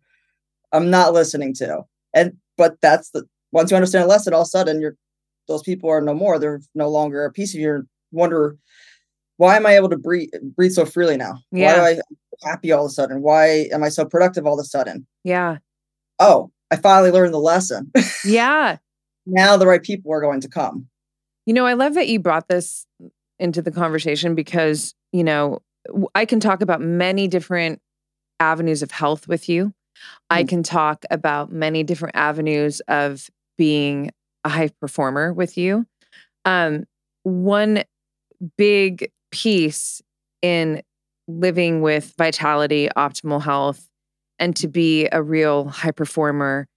I'm 0.71 0.89
not 0.91 1.13
listening 1.13 1.53
to. 1.55 1.81
And 2.13 2.37
but 2.57 2.75
that's 2.81 3.09
the 3.09 3.27
once 3.51 3.71
you 3.71 3.77
understand 3.77 4.05
a 4.05 4.07
lesson, 4.07 4.33
all 4.33 4.41
of 4.41 4.47
a 4.47 4.49
sudden 4.49 4.79
you're 4.81 4.95
those 5.47 5.63
people 5.63 5.89
are 5.89 6.01
no 6.01 6.13
more. 6.13 6.37
They're 6.37 6.61
no 6.75 6.89
longer 6.89 7.25
a 7.25 7.31
piece 7.31 7.55
of 7.55 7.59
you. 7.61 7.87
Wonder 8.11 8.55
why 9.37 9.55
am 9.55 9.65
I 9.65 9.75
able 9.77 9.89
to 9.89 9.97
breathe 9.97 10.29
breathe 10.55 10.73
so 10.73 10.85
freely 10.85 11.17
now? 11.17 11.39
Yeah. 11.51 11.81
Why 11.81 11.89
am 11.91 12.01
I 12.43 12.47
happy 12.49 12.71
all 12.71 12.85
of 12.85 12.89
a 12.91 12.93
sudden? 12.93 13.21
Why 13.23 13.67
am 13.71 13.83
I 13.83 13.89
so 13.89 14.05
productive 14.05 14.45
all 14.45 14.59
of 14.59 14.63
a 14.63 14.67
sudden? 14.67 15.07
Yeah. 15.23 15.57
oh, 16.19 16.51
I 16.71 16.75
finally 16.75 17.11
learned 17.11 17.33
the 17.33 17.39
lesson. 17.39 17.91
Yeah. 18.25 18.77
now 19.25 19.57
the 19.57 19.67
right 19.67 19.81
people 19.83 20.11
are 20.11 20.21
going 20.21 20.41
to 20.41 20.49
come. 20.49 20.87
You 21.45 21.53
know, 21.53 21.65
I 21.65 21.73
love 21.73 21.93
that 21.93 22.07
you 22.07 22.19
brought 22.19 22.47
this 22.49 22.85
into 23.39 23.61
the 23.61 23.71
conversation 23.71 24.35
because, 24.35 24.93
you 25.13 25.23
know, 25.23 25.61
I 26.15 26.25
can 26.25 26.39
talk 26.39 26.61
about 26.61 26.81
many 26.81 27.27
different 27.27 27.79
avenues 28.39 28.81
of 28.83 28.91
health 28.91 29.27
with 29.27 29.47
you. 29.47 29.73
I 30.29 30.43
Mm. 30.43 30.49
can 30.49 30.63
talk 30.63 31.05
about 31.09 31.51
many 31.51 31.83
different 31.83 32.15
avenues 32.15 32.81
of 32.87 33.29
being 33.57 34.11
a 34.43 34.49
high 34.49 34.69
performer 34.81 35.33
with 35.33 35.57
you. 35.57 35.85
Um, 36.45 36.85
one 37.23 37.83
big 38.57 39.09
piece 39.31 40.01
in 40.41 40.81
living 41.27 41.81
with 41.81 42.13
vitality, 42.17 42.89
optimal 42.95 43.41
health, 43.41 43.87
and 44.39 44.55
to 44.57 44.67
be 44.67 45.07
a 45.11 45.21
real 45.21 45.67
high 45.67 45.91
performer 45.91 46.67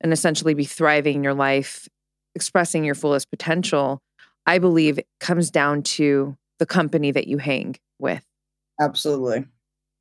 and 0.00 0.12
essentially 0.12 0.54
be 0.54 0.64
thriving 0.64 1.16
in 1.16 1.24
your 1.24 1.34
life, 1.34 1.88
expressing 2.34 2.84
your 2.84 2.94
fullest 2.94 3.30
potential, 3.30 4.00
I 4.46 4.58
believe 4.58 4.98
it 4.98 5.06
comes 5.20 5.50
down 5.50 5.82
to 5.82 6.36
the 6.58 6.66
company 6.66 7.10
that 7.10 7.26
you 7.26 7.38
hang 7.38 7.76
with. 7.98 8.24
Absolutely. 8.80 9.44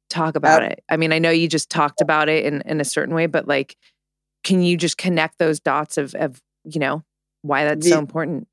Talk 0.10 0.36
about 0.36 0.64
it. 0.64 0.84
I 0.90 0.98
mean, 0.98 1.12
I 1.12 1.20
know 1.20 1.30
you 1.30 1.48
just 1.48 1.70
talked 1.70 2.02
about 2.02 2.30
it 2.30 2.46
in, 2.46 2.62
in 2.62 2.82
a 2.82 2.86
certain 2.86 3.14
way, 3.14 3.28
but 3.28 3.48
like, 3.48 3.76
can 4.44 4.62
you 4.62 4.78
just 4.78 4.98
connect 4.98 5.38
those 5.38 5.60
dots 5.60 5.98
of, 5.98 6.16
of 6.16 6.42
you 6.64 6.80
know, 6.80 7.04
why 7.42 7.66
that's 7.66 7.88
so 7.88 8.00
important? 8.00 8.48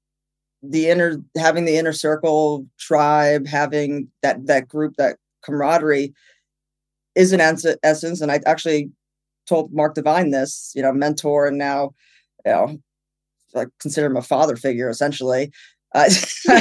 The 0.63 0.89
inner 0.89 1.23
having 1.37 1.65
the 1.65 1.77
inner 1.77 1.93
circle 1.93 2.67
tribe, 2.79 3.47
having 3.47 4.09
that 4.23 4.47
that 4.47 4.69
group, 4.69 4.97
that 4.97 5.17
camaraderie, 5.43 6.13
is 7.17 7.33
an 7.33 7.41
essence. 7.83 8.21
And 8.21 8.31
I 8.31 8.41
actually 8.47 8.91
told 9.49 9.73
Mark 9.73 9.95
Divine 9.95 10.31
this, 10.31 10.73
you 10.75 10.83
know, 10.83 10.93
mentor, 10.93 11.47
and 11.47 11.59
now, 11.59 11.95
you 12.45 12.53
know, 12.53 12.79
I 13.55 13.67
consider 13.81 14.07
him 14.07 14.17
a 14.17 14.23
father 14.23 14.57
figure 14.57 14.89
essentially. 14.89 15.51
Uh, 15.95 16.11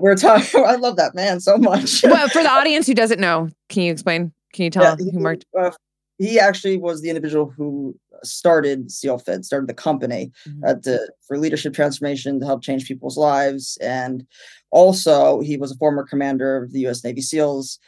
we're 0.00 0.16
talking. 0.16 0.64
I 0.66 0.74
love 0.74 0.96
that 0.96 1.14
man 1.14 1.40
so 1.40 1.56
much. 1.56 2.02
well, 2.04 2.28
for 2.28 2.42
the 2.42 2.50
audience 2.50 2.86
who 2.86 2.94
doesn't 2.94 3.20
know, 3.20 3.48
can 3.68 3.84
you 3.84 3.92
explain? 3.92 4.32
Can 4.52 4.64
you 4.64 4.70
tell 4.70 4.82
yeah, 4.82 4.96
he, 4.98 5.10
who 5.10 5.20
Mark? 5.20 5.40
Uh, 5.58 5.70
he 6.18 6.40
actually 6.40 6.76
was 6.78 7.00
the 7.00 7.10
individual 7.10 7.52
who 7.56 7.96
started 8.24 8.88
SealFit, 8.88 9.44
started 9.44 9.68
the 9.68 9.74
company 9.74 10.32
mm-hmm. 10.46 10.64
uh, 10.64 10.74
to, 10.82 11.12
for 11.26 11.38
leadership 11.38 11.74
transformation 11.74 12.40
to 12.40 12.46
help 12.46 12.62
change 12.62 12.88
people's 12.88 13.16
lives, 13.16 13.78
and 13.80 14.26
also 14.70 15.40
he 15.40 15.56
was 15.56 15.70
a 15.70 15.76
former 15.76 16.04
commander 16.04 16.56
of 16.56 16.72
the 16.72 16.80
U.S. 16.80 17.04
Navy 17.04 17.20
SEALs 17.20 17.78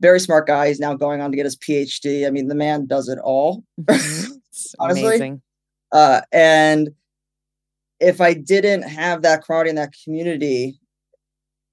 very 0.00 0.20
smart 0.20 0.46
guy. 0.46 0.68
He's 0.68 0.80
now 0.80 0.94
going 0.94 1.20
on 1.20 1.30
to 1.30 1.36
get 1.36 1.46
his 1.46 1.56
PhD. 1.56 2.26
I 2.26 2.30
mean, 2.30 2.48
the 2.48 2.54
man 2.54 2.86
does 2.86 3.08
it 3.08 3.18
all. 3.22 3.64
Mm-hmm. 4.54 4.82
honestly. 4.84 5.04
Amazing. 5.04 5.42
Uh, 5.90 6.20
and 6.32 6.90
if 8.00 8.20
I 8.20 8.34
didn't 8.34 8.82
have 8.82 9.22
that 9.22 9.42
crowd 9.42 9.66
in 9.66 9.74
that 9.76 9.92
community, 10.04 10.78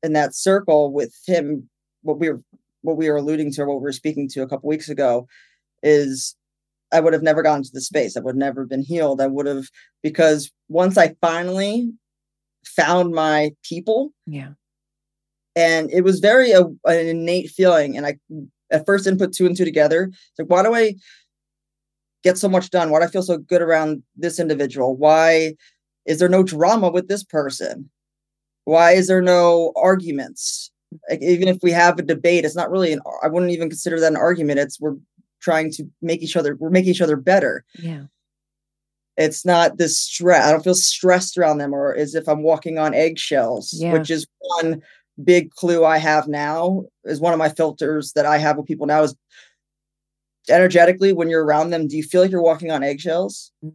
in 0.03 0.13
that 0.13 0.35
circle 0.35 0.91
with 0.91 1.13
him, 1.27 1.69
what 2.01 2.19
we 2.19 2.29
were 2.29 2.41
what 2.81 2.97
we 2.97 3.09
were 3.09 3.17
alluding 3.17 3.51
to, 3.53 3.65
what 3.65 3.75
we 3.75 3.83
were 3.83 3.91
speaking 3.91 4.27
to 4.29 4.41
a 4.41 4.47
couple 4.47 4.67
weeks 4.67 4.89
ago, 4.89 5.27
is 5.83 6.35
I 6.91 6.99
would 6.99 7.13
have 7.13 7.21
never 7.21 7.43
gotten 7.43 7.63
to 7.63 7.71
the 7.71 7.81
space. 7.81 8.17
I 8.17 8.21
would 8.21 8.31
have 8.31 8.37
never 8.37 8.65
been 8.65 8.83
healed. 8.83 9.21
I 9.21 9.27
would 9.27 9.45
have 9.45 9.65
because 10.01 10.51
once 10.69 10.97
I 10.97 11.15
finally 11.21 11.91
found 12.65 13.13
my 13.13 13.51
people, 13.63 14.11
yeah, 14.25 14.53
and 15.55 15.91
it 15.91 16.01
was 16.01 16.19
very 16.19 16.51
a, 16.51 16.61
uh, 16.61 16.69
an 16.85 17.07
innate 17.07 17.49
feeling 17.49 17.97
and 17.97 18.05
i 18.05 18.17
at 18.71 18.85
first 18.85 19.03
didn't 19.03 19.19
put 19.19 19.33
two 19.33 19.45
and 19.45 19.55
two 19.55 19.65
together. 19.65 20.09
It's 20.11 20.39
like 20.39 20.49
why 20.49 20.63
do 20.63 20.73
i 20.73 20.95
get 22.23 22.37
so 22.37 22.49
much 22.49 22.69
done? 22.69 22.89
Why 22.89 22.99
do 22.99 23.05
i 23.05 23.09
feel 23.09 23.23
so 23.23 23.37
good 23.37 23.61
around 23.61 24.03
this 24.15 24.39
individual? 24.39 24.95
Why 24.95 25.55
is 26.05 26.19
there 26.19 26.29
no 26.29 26.43
drama 26.43 26.89
with 26.89 27.07
this 27.07 27.23
person? 27.23 27.89
Why 28.65 28.93
is 28.93 29.07
there 29.07 29.21
no 29.21 29.73
arguments? 29.75 30.71
Like, 31.09 31.21
even 31.21 31.47
if 31.47 31.57
we 31.63 31.71
have 31.71 31.99
a 31.99 32.03
debate 32.03 32.45
it's 32.45 32.55
not 32.55 32.71
really 32.71 32.91
an 32.93 33.01
i 33.23 33.27
wouldn't 33.27 33.51
even 33.51 33.69
consider 33.69 33.99
that 33.99 34.11
an 34.11 34.17
argument. 34.17 34.59
It's 34.59 34.79
we're 34.79 34.97
trying 35.41 35.71
to 35.71 35.83
make 36.01 36.21
each 36.21 36.35
other 36.35 36.55
we're 36.55 36.69
making 36.69 36.91
each 36.91 37.01
other 37.01 37.17
better. 37.17 37.63
Yeah. 37.77 38.03
It's 39.17 39.45
not 39.45 39.77
this 39.77 39.99
stress 39.99 40.45
i 40.45 40.51
don't 40.51 40.63
feel 40.63 40.73
stressed 40.73 41.37
around 41.37 41.57
them 41.57 41.73
or 41.73 41.93
as 41.95 42.15
if 42.15 42.27
i'm 42.29 42.43
walking 42.43 42.79
on 42.79 42.93
eggshells 42.93 43.73
yeah. 43.73 43.91
which 43.91 44.09
is 44.09 44.25
one 44.39 44.81
big 45.23 45.51
clue 45.51 45.85
I 45.85 45.97
have 45.97 46.27
now 46.27 46.83
is 47.03 47.19
one 47.19 47.33
of 47.33 47.39
my 47.39 47.49
filters 47.49 48.13
that 48.13 48.25
I 48.25 48.37
have 48.37 48.57
with 48.57 48.67
people 48.67 48.87
now 48.87 49.03
is 49.03 49.15
energetically 50.49 51.13
when 51.13 51.29
you're 51.29 51.45
around 51.45 51.69
them, 51.69 51.87
do 51.87 51.97
you 51.97 52.03
feel 52.03 52.21
like 52.21 52.31
you're 52.31 52.41
walking 52.41 52.71
on 52.71 52.83
eggshells? 52.83 53.51
Mm. 53.63 53.73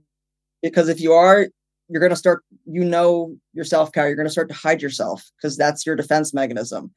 Because 0.62 0.88
if 0.88 1.00
you 1.00 1.12
are, 1.12 1.46
you're 1.88 2.00
going 2.00 2.10
to 2.10 2.16
start, 2.16 2.42
you 2.64 2.84
know, 2.84 3.36
your 3.52 3.64
self 3.64 3.92
care, 3.92 4.06
you're 4.06 4.16
going 4.16 4.26
to 4.26 4.32
start 4.32 4.48
to 4.48 4.54
hide 4.54 4.82
yourself 4.82 5.24
because 5.36 5.56
that's 5.56 5.86
your 5.86 5.96
defense 5.96 6.34
mechanism. 6.34 6.92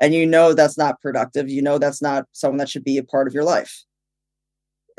And 0.00 0.14
you 0.14 0.26
know 0.26 0.52
that's 0.52 0.78
not 0.78 1.00
productive. 1.00 1.48
You 1.48 1.62
know 1.62 1.78
that's 1.78 2.02
not 2.02 2.24
someone 2.32 2.58
that 2.58 2.68
should 2.68 2.84
be 2.84 2.98
a 2.98 3.04
part 3.04 3.26
of 3.26 3.34
your 3.34 3.44
life. 3.44 3.84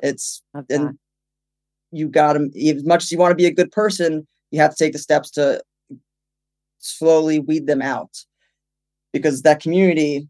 It's, 0.01 0.43
and 0.69 0.97
you 1.91 2.07
got 2.07 2.33
to, 2.33 2.49
as 2.69 2.83
much 2.83 3.03
as 3.03 3.11
you 3.11 3.17
want 3.17 3.31
to 3.31 3.35
be 3.35 3.45
a 3.45 3.53
good 3.53 3.71
person, 3.71 4.27
you 4.51 4.59
have 4.59 4.71
to 4.71 4.83
take 4.83 4.93
the 4.93 4.99
steps 4.99 5.31
to 5.31 5.61
slowly 6.79 7.39
weed 7.39 7.67
them 7.67 7.81
out 7.81 8.11
because 9.17 9.41
that 9.41 9.61
community 9.61 10.27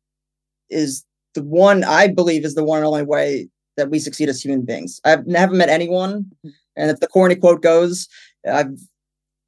is 0.69 1.03
the 1.33 1.43
one 1.43 1.83
I 1.83 2.07
believe 2.07 2.45
is 2.45 2.55
the 2.55 2.63
one 2.63 2.79
and 2.79 2.87
only 2.87 3.03
way 3.03 3.49
that 3.75 3.89
we 3.89 3.99
succeed 3.99 4.29
as 4.29 4.43
human 4.43 4.63
beings. 4.63 4.99
I've 5.05 5.27
never 5.27 5.53
met 5.53 5.69
anyone, 5.69 6.23
mm-hmm. 6.23 6.49
and 6.75 6.89
if 6.91 6.99
the 6.99 7.07
corny 7.07 7.35
quote 7.35 7.61
goes, 7.61 8.07
I've 8.49 8.77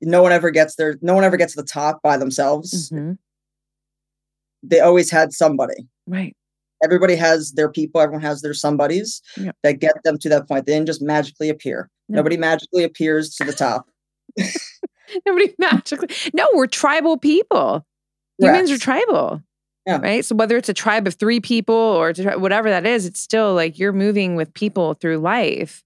no 0.01 0.21
one 0.21 0.31
ever 0.31 0.51
gets 0.51 0.75
there. 0.75 0.97
No 1.01 1.13
one 1.13 1.23
ever 1.23 1.37
gets 1.37 1.53
to 1.55 1.61
the 1.61 1.67
top 1.67 2.01
by 2.01 2.17
themselves. 2.17 2.89
Mm-hmm. 2.89 3.13
They 4.63 4.79
always 4.79 5.11
had 5.11 5.33
somebody. 5.33 5.87
Right. 6.07 6.35
Everybody 6.83 7.15
has 7.15 7.53
their 7.53 7.69
people. 7.69 7.99
Everyone 7.99 8.21
has 8.21 8.41
their 8.41 8.53
somebodies 8.53 9.21
yep. 9.35 9.55
that 9.63 9.79
get 9.79 9.95
them 10.03 10.17
to 10.19 10.29
that 10.29 10.47
point. 10.47 10.65
They 10.65 10.73
didn't 10.73 10.87
just 10.87 11.01
magically 11.01 11.49
appear. 11.49 11.89
No. 12.07 12.17
Nobody 12.17 12.37
magically 12.37 12.83
appears 12.83 13.35
to 13.35 13.43
the 13.43 13.53
top. 13.53 13.89
Nobody 15.25 15.53
magically. 15.59 16.09
No, 16.33 16.47
we're 16.53 16.67
tribal 16.67 17.17
people. 17.17 17.85
Humans 18.39 18.71
are 18.71 18.77
tribal. 18.77 19.41
Yeah. 19.85 19.97
Right. 19.97 20.23
So 20.23 20.35
whether 20.35 20.55
it's 20.55 20.69
a 20.69 20.73
tribe 20.73 21.07
of 21.07 21.15
three 21.15 21.39
people 21.39 21.75
or 21.75 22.13
whatever 22.37 22.69
that 22.69 22.85
is, 22.85 23.05
it's 23.05 23.19
still 23.19 23.53
like 23.53 23.79
you're 23.79 23.93
moving 23.93 24.35
with 24.35 24.53
people 24.53 24.93
through 24.93 25.17
life. 25.17 25.83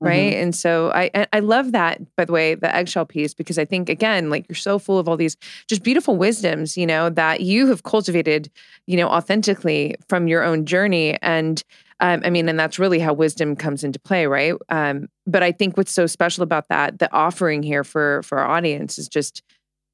Right. 0.00 0.32
Mm-hmm. 0.32 0.42
And 0.42 0.56
so 0.56 0.90
I 0.92 1.10
I 1.32 1.38
love 1.38 1.70
that, 1.72 2.00
by 2.16 2.24
the 2.24 2.32
way, 2.32 2.56
the 2.56 2.74
eggshell 2.74 3.06
piece, 3.06 3.34
because 3.34 3.56
I 3.58 3.64
think 3.64 3.88
again, 3.88 4.30
like 4.30 4.46
you're 4.48 4.56
so 4.56 4.80
full 4.80 4.98
of 4.98 5.08
all 5.08 5.16
these 5.16 5.36
just 5.68 5.84
beautiful 5.84 6.16
wisdoms, 6.16 6.76
you 6.76 6.86
know, 6.86 7.08
that 7.10 7.42
you 7.42 7.68
have 7.68 7.84
cultivated, 7.84 8.50
you 8.86 8.96
know, 8.96 9.08
authentically 9.08 9.94
from 10.08 10.26
your 10.26 10.42
own 10.42 10.64
journey. 10.66 11.18
And 11.22 11.62
um, 12.00 12.22
I 12.24 12.30
mean, 12.30 12.48
and 12.48 12.58
that's 12.58 12.80
really 12.80 12.98
how 12.98 13.12
wisdom 13.12 13.54
comes 13.54 13.84
into 13.84 14.00
play, 14.00 14.26
right? 14.26 14.54
Um, 14.70 15.08
but 15.24 15.44
I 15.44 15.52
think 15.52 15.76
what's 15.76 15.94
so 15.94 16.06
special 16.06 16.42
about 16.42 16.68
that, 16.68 16.98
the 16.98 17.12
offering 17.12 17.62
here 17.62 17.84
for 17.84 18.22
for 18.24 18.38
our 18.38 18.48
audience 18.50 18.98
is 18.98 19.08
just 19.08 19.42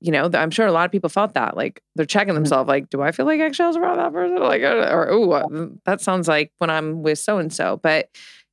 you 0.01 0.13
know, 0.13 0.31
I'm 0.33 0.51
sure 0.51 0.67
a 0.67 0.73
lot 0.73 0.85
of 0.85 0.93
people 0.93 1.11
felt 1.11 1.35
that. 1.35 1.57
Like 1.57 1.83
they're 1.97 2.07
checking 2.07 2.29
mm-hmm. 2.29 2.43
themselves, 2.43 2.69
like, 2.69 2.89
do 2.91 3.03
I 3.03 3.13
feel 3.13 3.27
like 3.27 3.41
eggshells 3.41 3.77
around 3.77 3.99
that 3.99 4.13
person? 4.13 4.39
Like, 4.39 4.63
uh, 4.63 4.89
or 4.91 5.11
oh, 5.11 5.77
that 5.87 6.01
sounds 6.01 6.29
like 6.29 6.53
when 6.59 6.71
I'm 6.71 7.03
with 7.03 7.19
so 7.19 7.39
and 7.39 7.53
so. 7.53 7.81
But 7.83 8.09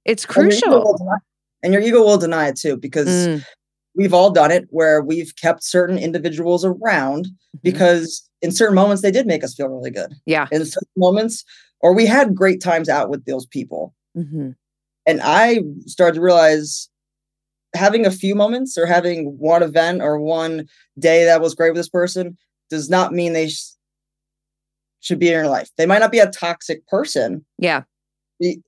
it's 0.06 0.26
crucial. 0.26 0.98
And 1.64 1.74
your, 1.74 1.82
ego 1.82 2.02
will 2.02 2.18
deny 2.18 2.48
it 2.48 2.58
too, 2.58 2.78
because 2.78 3.28
mm. 3.28 3.46
we've 3.96 4.14
all 4.14 4.32
done 4.32 4.52
it 4.52 4.66
where 4.70 5.02
we've 5.02 5.36
kept 5.36 5.64
certain 5.64 5.98
individuals 5.98 6.64
around 6.64 7.26
mm-hmm. 7.26 7.60
because 7.64 8.28
in 8.42 8.52
certain 8.52 8.76
moments 8.76 9.02
they 9.02 9.12
did 9.12 9.26
make 9.26 9.44
us 9.44 9.56
feel 9.56 9.68
really 9.68 9.92
good. 9.92 10.14
Yeah. 10.26 10.48
In 10.52 10.66
certain 10.66 10.88
moments, 10.96 11.44
or 11.82 11.94
we 11.94 12.06
had 12.06 12.36
great 12.36 12.62
times 12.62 12.90
out 12.90 13.10
with 13.10 13.26
those 13.26 13.46
people. 13.46 13.94
Mm-hmm. 14.18 14.52
And 15.08 15.22
I 15.24 15.62
started 15.86 16.16
to 16.16 16.22
realize 16.22 16.90
having 17.76 18.06
a 18.06 18.12
few 18.12 18.36
moments 18.36 18.78
or 18.78 18.86
having 18.86 19.38
one 19.38 19.64
event 19.64 20.02
or 20.02 20.20
one 20.20 20.68
day 20.98 21.26
that 21.26 21.42
was 21.42 21.56
great 21.56 21.72
with 21.72 21.78
this 21.78 21.90
person 21.90 22.38
does 22.70 22.90
not 22.90 23.14
mean 23.14 23.34
they 23.34 23.50
sh- 23.50 23.74
should 25.00 25.20
be 25.20 25.28
in 25.28 25.34
your 25.34 25.48
life. 25.48 25.70
They 25.78 25.86
might 25.86 26.00
not 26.00 26.12
be 26.12 26.20
a 26.20 26.30
toxic 26.32 26.86
person. 26.88 27.46
Yeah. 27.58 27.84
We, 28.40 28.62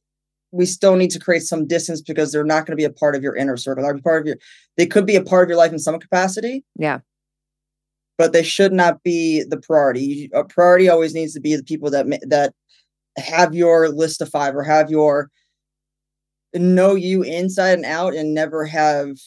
we 0.51 0.65
still 0.65 0.95
need 0.95 1.11
to 1.11 1.19
create 1.19 1.43
some 1.43 1.67
distance 1.67 2.01
because 2.01 2.31
they're 2.31 2.43
not 2.43 2.65
going 2.65 2.73
to 2.73 2.81
be 2.81 2.85
a 2.85 2.89
part 2.89 3.15
of 3.15 3.23
your 3.23 3.35
inner 3.35 3.57
circle. 3.57 3.83
They're 3.83 3.97
part 3.99 4.21
of 4.21 4.27
your 4.27 4.37
they 4.77 4.85
could 4.85 5.05
be 5.05 5.15
a 5.15 5.23
part 5.23 5.43
of 5.43 5.49
your 5.49 5.57
life 5.57 5.71
in 5.71 5.79
some 5.79 5.99
capacity. 5.99 6.63
Yeah. 6.77 6.99
But 8.17 8.33
they 8.33 8.43
should 8.43 8.73
not 8.73 9.03
be 9.03 9.43
the 9.43 9.57
priority. 9.57 10.29
A 10.33 10.43
priority 10.43 10.89
always 10.89 11.13
needs 11.13 11.33
to 11.33 11.39
be 11.39 11.55
the 11.55 11.63
people 11.63 11.89
that 11.91 12.05
that 12.27 12.53
have 13.17 13.55
your 13.55 13.89
list 13.89 14.21
of 14.21 14.29
5 14.29 14.55
or 14.55 14.63
have 14.63 14.91
your 14.91 15.29
know 16.59 16.95
you 16.95 17.23
inside 17.23 17.73
and 17.73 17.85
out 17.85 18.13
and 18.13 18.33
never 18.33 18.65
have 18.65 19.17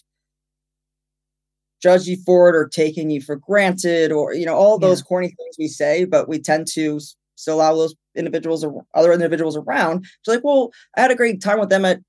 judged 1.83 2.07
you 2.07 2.17
for 2.27 2.49
it 2.51 2.55
or 2.55 2.69
taken 2.69 3.11
you 3.11 3.21
for 3.21 3.37
granted 3.37 4.13
or 4.13 4.35
you 4.35 4.45
know 4.45 4.55
all 4.55 4.79
those 4.79 5.01
yeah. 5.01 5.05
corny 5.05 5.29
things 5.29 5.57
we 5.59 5.67
say 5.67 6.05
but 6.05 6.29
we 6.29 6.39
tend 6.39 6.67
to 6.67 7.01
still 7.37 7.57
allow 7.57 7.75
those 7.75 7.95
individuals 8.15 8.63
or 8.63 8.85
other 8.95 9.13
individuals 9.13 9.57
around 9.57 10.05
it's 10.05 10.29
like 10.29 10.45
well 10.45 10.71
i 10.97 11.01
had 11.01 11.11
a 11.11 11.17
great 11.17 11.41
time 11.41 11.59
with 11.59 11.71
them 11.71 11.87
at 11.87 12.01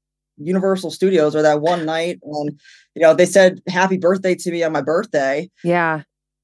universal 0.44 0.92
studios 0.92 1.36
or 1.36 1.42
that 1.42 1.62
one 1.62 1.86
night 1.86 2.20
and 2.24 2.60
you 2.96 3.02
know 3.02 3.14
they 3.14 3.26
said 3.26 3.62
happy 3.68 3.98
birthday 3.98 4.36
to 4.36 4.52
me 4.52 4.64
on 4.64 4.72
my 4.72 4.82
birthday. 4.82 5.50
Yeah. 5.64 6.04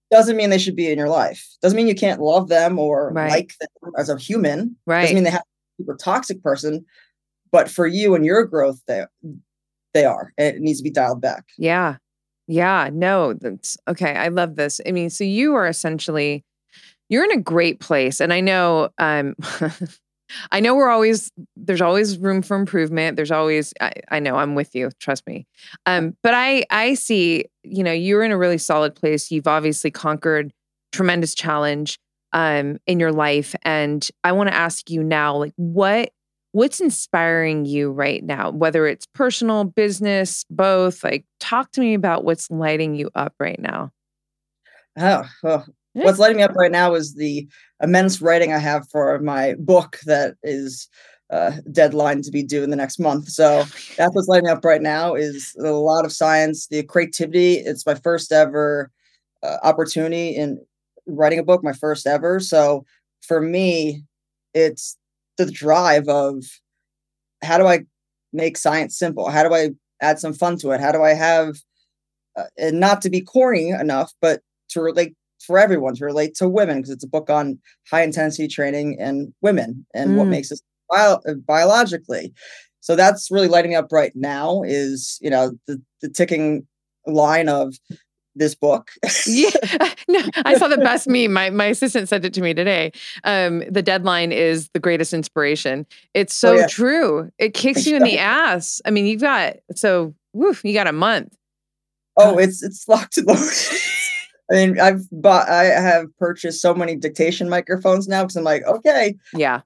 Doesn't 0.09 0.37
mean 0.37 0.49
they 0.49 0.57
should 0.57 0.75
be 0.75 0.89
in 0.89 0.97
your 0.97 1.09
life. 1.09 1.45
Doesn't 1.61 1.75
mean 1.75 1.87
you 1.87 1.95
can't 1.95 2.21
love 2.21 2.47
them 2.47 2.79
or 2.79 3.11
right. 3.11 3.29
like 3.29 3.53
them 3.59 3.91
as 3.97 4.09
a 4.09 4.17
human. 4.17 4.77
Right. 4.85 5.01
doesn't 5.01 5.15
mean 5.15 5.23
they 5.25 5.31
have 5.31 5.41
to 5.41 5.47
be 5.77 5.83
a 5.83 5.85
super 5.85 5.97
toxic 5.97 6.41
person 6.41 6.85
but 7.57 7.71
for 7.71 7.87
you 7.87 8.13
and 8.13 8.23
your 8.23 8.45
growth 8.45 8.83
they 8.87 9.03
they 9.95 10.05
are 10.05 10.31
it 10.37 10.59
needs 10.59 10.77
to 10.77 10.83
be 10.83 10.91
dialed 10.91 11.19
back 11.19 11.45
yeah 11.57 11.95
yeah 12.47 12.87
no 12.93 13.33
that's 13.33 13.77
okay 13.87 14.15
i 14.15 14.27
love 14.27 14.55
this 14.57 14.79
i 14.87 14.91
mean 14.91 15.09
so 15.09 15.23
you 15.23 15.55
are 15.55 15.65
essentially 15.65 16.45
you're 17.09 17.23
in 17.23 17.31
a 17.31 17.41
great 17.41 17.79
place 17.79 18.21
and 18.21 18.31
i 18.31 18.39
know 18.39 18.89
um 18.99 19.35
I 20.51 20.59
know 20.59 20.75
we're 20.75 20.89
always 20.89 21.31
there's 21.55 21.79
always 21.79 22.17
room 22.17 22.41
for 22.41 22.57
improvement. 22.57 23.15
There's 23.15 23.31
always 23.31 23.73
I, 23.79 23.93
I, 24.11 24.19
know 24.19 24.35
I'm 24.35 24.55
with 24.55 24.75
you, 24.75 24.89
trust 24.99 25.25
me. 25.25 25.47
Um, 25.85 26.17
but 26.21 26.33
I 26.33 26.65
I 26.69 26.95
see, 26.95 27.45
you 27.63 27.81
know, 27.81 27.93
you're 27.93 28.23
in 28.23 28.31
a 28.31 28.37
really 28.37 28.57
solid 28.57 28.93
place. 28.93 29.31
You've 29.31 29.47
obviously 29.47 29.89
conquered 29.89 30.51
tremendous 30.91 31.33
challenge 31.33 31.97
um 32.33 32.77
in 32.87 32.99
your 32.99 33.13
life. 33.13 33.55
And 33.63 34.05
I 34.25 34.33
want 34.33 34.49
to 34.49 34.53
ask 34.53 34.89
you 34.89 35.01
now, 35.01 35.37
like 35.37 35.53
what 35.55 36.11
what's 36.51 36.79
inspiring 36.79 37.65
you 37.65 37.91
right 37.91 38.23
now 38.23 38.49
whether 38.51 38.87
it's 38.87 39.05
personal 39.13 39.63
business 39.63 40.45
both 40.49 41.03
like 41.03 41.25
talk 41.39 41.71
to 41.71 41.81
me 41.81 41.93
about 41.93 42.23
what's 42.23 42.49
lighting 42.49 42.95
you 42.95 43.09
up 43.15 43.33
right 43.39 43.59
now 43.59 43.91
oh 44.97 45.23
well, 45.43 45.65
what's 45.93 46.19
lighting 46.19 46.37
me 46.37 46.43
up 46.43 46.55
right 46.55 46.71
now 46.71 46.93
is 46.93 47.15
the 47.15 47.47
immense 47.81 48.21
writing 48.21 48.53
i 48.53 48.57
have 48.57 48.87
for 48.89 49.19
my 49.19 49.55
book 49.59 49.99
that 50.05 50.35
is 50.43 50.89
uh, 51.29 51.51
deadline 51.71 52.21
to 52.21 52.31
be 52.31 52.43
due 52.43 52.63
in 52.63 52.69
the 52.69 52.75
next 52.75 52.99
month. 52.99 53.29
So 53.29 53.65
that's 53.97 54.15
what's 54.15 54.27
lighting 54.27 54.49
up 54.49 54.63
right 54.63 54.81
now 54.81 55.15
is 55.15 55.55
a 55.59 55.71
lot 55.71 56.05
of 56.05 56.13
science, 56.13 56.67
the 56.67 56.83
creativity. 56.83 57.55
It's 57.55 57.85
my 57.85 57.95
first 57.95 58.31
ever 58.31 58.91
uh, 59.43 59.57
opportunity 59.63 60.29
in 60.29 60.59
writing 61.05 61.39
a 61.39 61.43
book, 61.43 61.63
my 61.63 61.73
first 61.73 62.07
ever. 62.07 62.39
So 62.39 62.85
for 63.21 63.41
me, 63.41 64.03
it's 64.53 64.97
the 65.37 65.49
drive 65.49 66.07
of 66.07 66.43
how 67.43 67.57
do 67.57 67.67
I 67.67 67.81
make 68.33 68.57
science 68.57 68.97
simple? 68.97 69.29
How 69.29 69.47
do 69.47 69.53
I 69.53 69.69
add 70.01 70.19
some 70.19 70.33
fun 70.33 70.57
to 70.59 70.71
it? 70.71 70.81
How 70.81 70.91
do 70.91 71.03
I 71.03 71.13
have, 71.13 71.57
uh, 72.37 72.45
and 72.57 72.79
not 72.79 73.01
to 73.03 73.09
be 73.09 73.21
corny 73.21 73.69
enough, 73.69 74.11
but 74.21 74.41
to 74.69 74.81
relate 74.81 75.15
for 75.45 75.59
everyone, 75.59 75.95
to 75.95 76.05
relate 76.05 76.35
to 76.35 76.49
women, 76.49 76.77
because 76.77 76.89
it's 76.89 77.03
a 77.03 77.07
book 77.07 77.29
on 77.29 77.59
high 77.89 78.03
intensity 78.03 78.47
training 78.47 78.97
and 78.99 79.33
women 79.41 79.85
and 79.93 80.11
mm. 80.11 80.17
what 80.17 80.27
makes 80.27 80.51
us 80.51 80.61
bio- 80.89 81.21
uh, 81.27 81.35
biologically. 81.45 82.33
So 82.79 82.95
that's 82.95 83.29
really 83.29 83.47
lighting 83.47 83.75
up 83.75 83.91
right 83.91 84.13
now 84.15 84.63
is, 84.63 85.17
you 85.21 85.29
know, 85.29 85.51
the, 85.67 85.81
the 86.01 86.09
ticking 86.09 86.65
line 87.05 87.49
of 87.49 87.75
this 88.37 88.55
book. 88.55 88.91
yeah, 89.25 89.49
no, 90.07 90.21
I 90.45 90.57
saw 90.57 90.67
the 90.67 90.77
best 90.77 91.07
meme. 91.07 91.33
My 91.33 91.49
my 91.49 91.65
assistant 91.65 92.09
sent 92.09 92.25
it 92.25 92.33
to 92.33 92.41
me 92.41 92.53
today. 92.53 92.91
Um, 93.23 93.63
the 93.69 93.81
deadline 93.81 94.31
is 94.31 94.69
the 94.69 94.79
greatest 94.79 95.13
inspiration. 95.13 95.85
It's 96.13 96.33
so 96.33 96.53
oh, 96.53 96.55
yeah. 96.55 96.67
true. 96.67 97.31
It 97.37 97.53
kicks 97.53 97.85
you 97.85 97.95
in 97.95 98.03
the 98.03 98.17
ass. 98.19 98.81
I 98.85 98.91
mean, 98.91 99.05
you've 99.05 99.21
got 99.21 99.57
so 99.75 100.13
woof, 100.33 100.63
you 100.63 100.73
got 100.73 100.87
a 100.87 100.93
month. 100.93 101.35
Oh, 102.15 102.37
it's 102.37 102.63
it's 102.63 102.87
locked 102.87 103.17
and 103.17 103.27
loaded. 103.27 103.53
I 104.49 104.53
mean, 104.53 104.79
I've 104.79 105.07
bought, 105.11 105.49
I 105.49 105.65
have 105.65 106.05
purchased 106.17 106.61
so 106.61 106.73
many 106.73 106.95
dictation 106.95 107.49
microphones 107.49 108.07
now 108.07 108.23
because 108.23 108.37
I'm 108.37 108.43
like, 108.43 108.65
okay, 108.65 109.15
yeah. 109.33 109.61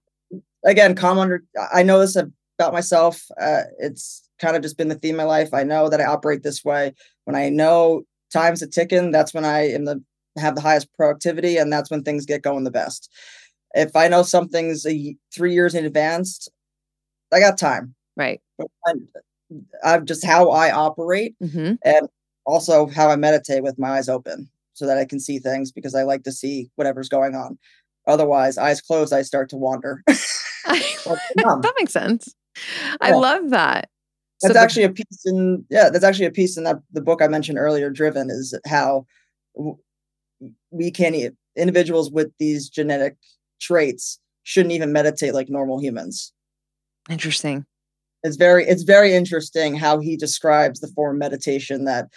Again, 0.65 0.95
calm 0.95 1.19
under. 1.19 1.43
I 1.73 1.83
know 1.83 1.99
this 1.99 2.15
about 2.15 2.73
myself. 2.73 3.23
Uh, 3.39 3.63
it's 3.79 4.27
kind 4.39 4.55
of 4.55 4.61
just 4.61 4.77
been 4.77 4.87
the 4.87 4.95
theme 4.95 5.15
of 5.15 5.19
my 5.19 5.23
life. 5.23 5.53
I 5.53 5.63
know 5.63 5.89
that 5.89 6.01
I 6.01 6.05
operate 6.05 6.43
this 6.43 6.63
way. 6.63 6.93
When 7.25 7.35
I 7.35 7.49
know 7.49 8.03
time's 8.31 8.61
a 8.61 8.67
ticking, 8.67 9.11
that's 9.11 9.33
when 9.33 9.45
I 9.45 9.69
am 9.69 9.85
the 9.85 10.03
have 10.37 10.55
the 10.55 10.61
highest 10.61 10.93
productivity, 10.93 11.57
and 11.57 11.71
that's 11.71 11.91
when 11.91 12.03
things 12.03 12.25
get 12.25 12.41
going 12.41 12.63
the 12.63 12.71
best. 12.71 13.09
If 13.73 13.95
I 13.95 14.07
know 14.07 14.23
something's 14.23 14.85
a, 14.85 15.15
three 15.33 15.53
years 15.53 15.75
in 15.75 15.85
advance, 15.85 16.47
I 17.33 17.39
got 17.39 17.57
time. 17.57 17.95
Right. 18.15 18.41
I'm, 19.83 20.05
just 20.05 20.25
how 20.25 20.49
I 20.49 20.71
operate, 20.71 21.35
mm-hmm. 21.41 21.73
and 21.83 22.07
also 22.45 22.87
how 22.87 23.09
I 23.09 23.15
meditate 23.15 23.63
with 23.63 23.77
my 23.77 23.91
eyes 23.91 24.09
open, 24.09 24.49
so 24.73 24.85
that 24.85 24.97
I 24.97 25.05
can 25.05 25.19
see 25.19 25.39
things 25.39 25.71
because 25.71 25.95
I 25.95 26.03
like 26.03 26.23
to 26.23 26.31
see 26.31 26.69
whatever's 26.75 27.09
going 27.09 27.35
on. 27.35 27.57
Otherwise, 28.07 28.57
eyes 28.57 28.81
closed, 28.81 29.13
I 29.13 29.21
start 29.21 29.49
to 29.49 29.57
wander. 29.57 30.03
that 30.65 31.73
makes 31.77 31.93
sense. 31.93 32.33
Yeah. 32.55 32.95
I 33.01 33.11
love 33.11 33.49
that. 33.49 33.89
That's 34.41 34.55
so 34.55 34.59
actually 34.59 34.85
the, 34.85 34.91
a 34.91 34.93
piece 34.93 35.21
in 35.25 35.65
yeah. 35.69 35.89
That's 35.89 36.03
actually 36.03 36.25
a 36.25 36.31
piece 36.31 36.57
in 36.57 36.63
that 36.63 36.77
the 36.91 37.01
book 37.01 37.21
I 37.21 37.27
mentioned 37.27 37.57
earlier. 37.57 37.89
Driven 37.89 38.29
is 38.29 38.57
how 38.65 39.05
we 40.71 40.91
can 40.91 41.31
individuals 41.55 42.11
with 42.11 42.31
these 42.39 42.69
genetic 42.69 43.17
traits 43.59 44.19
shouldn't 44.43 44.73
even 44.73 44.91
meditate 44.91 45.33
like 45.33 45.49
normal 45.49 45.79
humans. 45.79 46.33
Interesting. 47.09 47.65
It's 48.23 48.37
very 48.37 48.65
it's 48.65 48.83
very 48.83 49.13
interesting 49.13 49.75
how 49.75 49.99
he 49.99 50.15
describes 50.15 50.79
the 50.79 50.87
form 50.87 51.15
of 51.15 51.19
meditation 51.19 51.85
that 51.85 52.07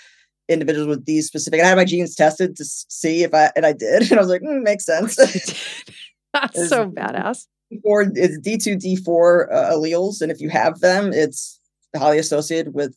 individuals 0.49 0.89
with 0.89 1.07
these 1.07 1.27
specific. 1.27 1.61
I 1.61 1.67
had 1.67 1.77
my 1.77 1.85
genes 1.85 2.15
tested 2.15 2.57
to 2.57 2.65
see 2.65 3.23
if 3.23 3.33
I 3.33 3.51
and 3.57 3.65
I 3.65 3.73
did, 3.73 4.03
and 4.11 4.19
I 4.19 4.23
was 4.23 4.29
like, 4.29 4.43
mm, 4.43 4.63
makes 4.63 4.85
sense. 4.85 5.17
That's 6.33 6.69
so 6.69 6.91
badass. 6.91 7.47
Four 7.83 8.13
it's 8.15 8.39
D 8.39 8.57
two 8.57 8.77
D 8.77 8.97
four 8.97 9.53
uh, 9.53 9.73
alleles, 9.73 10.21
and 10.21 10.31
if 10.31 10.41
you 10.41 10.51
have 10.51 10.81
them, 10.81 11.13
it's 11.13 11.59
highly 11.97 12.19
associated 12.19 12.75
with 12.75 12.95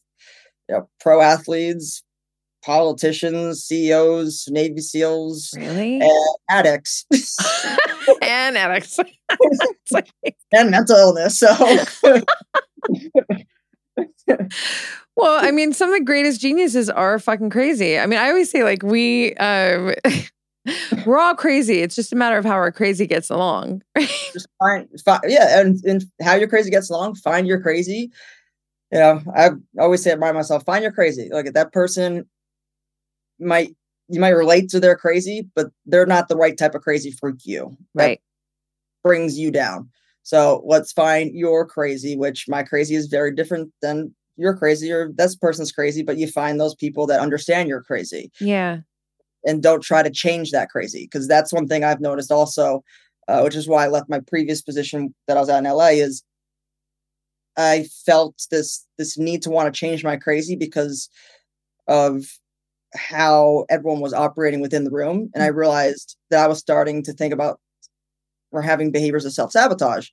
you 0.69 0.75
know, 0.75 0.89
pro 0.99 1.21
athletes, 1.21 2.03
politicians, 2.63 3.63
CEOs, 3.63 4.47
Navy 4.49 4.81
SEALs, 4.81 5.53
really, 5.55 6.01
and 6.01 6.11
addicts, 6.49 7.05
and 8.21 8.57
addicts, 8.57 8.99
like... 9.91 10.09
and 10.51 10.71
mental 10.71 10.97
illness. 10.97 11.39
So. 11.39 11.47
well, 15.15 15.43
I 15.43 15.51
mean, 15.51 15.73
some 15.73 15.89
of 15.89 15.97
the 15.97 16.03
greatest 16.03 16.41
geniuses 16.41 16.89
are 16.89 17.19
fucking 17.19 17.49
crazy. 17.49 17.97
I 17.97 18.05
mean, 18.05 18.19
I 18.19 18.29
always 18.29 18.51
say 18.51 18.63
like 18.63 18.83
we 18.83 19.33
um 19.35 19.93
we're 21.05 21.17
all 21.17 21.35
crazy. 21.35 21.79
It's 21.79 21.95
just 21.95 22.11
a 22.11 22.15
matter 22.15 22.37
of 22.37 22.45
how 22.45 22.53
our 22.55 22.71
crazy 22.71 23.07
gets 23.07 23.29
along. 23.29 23.81
just 24.33 24.47
find, 24.59 24.87
find 25.05 25.21
yeah, 25.27 25.61
and, 25.61 25.83
and 25.85 26.03
how 26.21 26.35
your 26.35 26.49
crazy 26.49 26.69
gets 26.69 26.89
along, 26.89 27.15
find 27.15 27.47
your 27.47 27.61
crazy 27.61 28.11
you 28.91 28.99
know, 28.99 29.21
I 29.35 29.51
always 29.79 30.03
say 30.03 30.11
it 30.11 30.19
by 30.19 30.31
myself, 30.31 30.65
find 30.65 30.83
your 30.83 30.91
crazy. 30.91 31.29
Like 31.31 31.53
that 31.53 31.73
person 31.73 32.25
might 33.39 33.75
you 34.09 34.19
might 34.19 34.29
relate 34.29 34.69
to 34.69 34.79
their 34.79 34.95
crazy, 34.95 35.49
but 35.53 35.67
they're 35.85 36.05
not 36.05 36.29
the 36.29 36.37
right 36.37 36.57
type 36.57 36.75
of 36.75 36.81
crazy 36.81 37.11
for 37.11 37.33
you. 37.43 37.77
Right. 37.93 38.21
brings 39.03 39.37
you 39.37 39.51
down. 39.51 39.89
So 40.23 40.63
let's 40.65 40.91
find 40.91 41.33
your 41.33 41.65
crazy, 41.65 42.17
which 42.17 42.45
my 42.47 42.63
crazy 42.63 42.95
is 42.95 43.07
very 43.07 43.33
different 43.33 43.71
than 43.81 44.13
your 44.37 44.55
crazy 44.55 44.91
or 44.91 45.11
this 45.13 45.35
person's 45.35 45.71
crazy, 45.71 46.03
but 46.03 46.17
you 46.17 46.27
find 46.27 46.59
those 46.59 46.75
people 46.75 47.07
that 47.07 47.19
understand 47.19 47.69
you're 47.69 47.81
crazy. 47.81 48.31
Yeah. 48.39 48.79
And 49.45 49.63
don't 49.63 49.81
try 49.81 50.03
to 50.03 50.09
change 50.09 50.51
that 50.51 50.69
crazy. 50.69 51.05
Because 51.05 51.27
that's 51.27 51.53
one 51.53 51.67
thing 51.67 51.83
I've 51.83 52.01
noticed 52.01 52.31
also, 52.31 52.83
uh, 53.27 53.41
which 53.41 53.55
is 53.55 53.67
why 53.67 53.85
I 53.85 53.87
left 53.87 54.09
my 54.09 54.19
previous 54.19 54.61
position 54.61 55.13
that 55.27 55.37
I 55.37 55.39
was 55.39 55.49
at 55.49 55.59
in 55.59 55.71
LA 55.71 55.87
is 55.87 56.23
I 57.57 57.85
felt 58.05 58.45
this 58.51 58.85
this 58.97 59.17
need 59.17 59.41
to 59.43 59.49
want 59.49 59.73
to 59.73 59.77
change 59.77 60.03
my 60.03 60.15
crazy 60.15 60.55
because 60.55 61.09
of 61.87 62.25
how 62.93 63.65
everyone 63.69 63.99
was 63.99 64.13
operating 64.13 64.61
within 64.61 64.83
the 64.83 64.91
room 64.91 65.29
and 65.33 65.43
i 65.43 65.47
mm-hmm. 65.47 65.59
realized 65.59 66.15
that 66.29 66.43
i 66.43 66.47
was 66.47 66.57
starting 66.57 67.03
to 67.03 67.13
think 67.13 67.33
about 67.33 67.59
or 68.51 68.61
having 68.61 68.91
behaviors 68.91 69.25
of 69.25 69.33
self-sabotage 69.33 70.07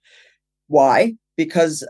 why 0.66 1.14
because 1.36 1.86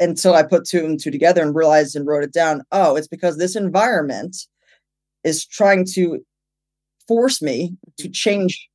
until 0.00 0.34
i 0.34 0.42
put 0.42 0.64
two 0.64 0.84
and 0.84 1.00
two 1.00 1.10
together 1.10 1.42
and 1.42 1.54
realized 1.54 1.94
and 1.94 2.06
wrote 2.06 2.24
it 2.24 2.32
down 2.32 2.62
oh 2.72 2.96
it's 2.96 3.08
because 3.08 3.36
this 3.36 3.56
environment 3.56 4.36
is 5.22 5.46
trying 5.46 5.84
to 5.84 6.18
force 7.06 7.42
me 7.42 7.76
to 7.98 8.04
mm-hmm. 8.04 8.12
change 8.12 8.68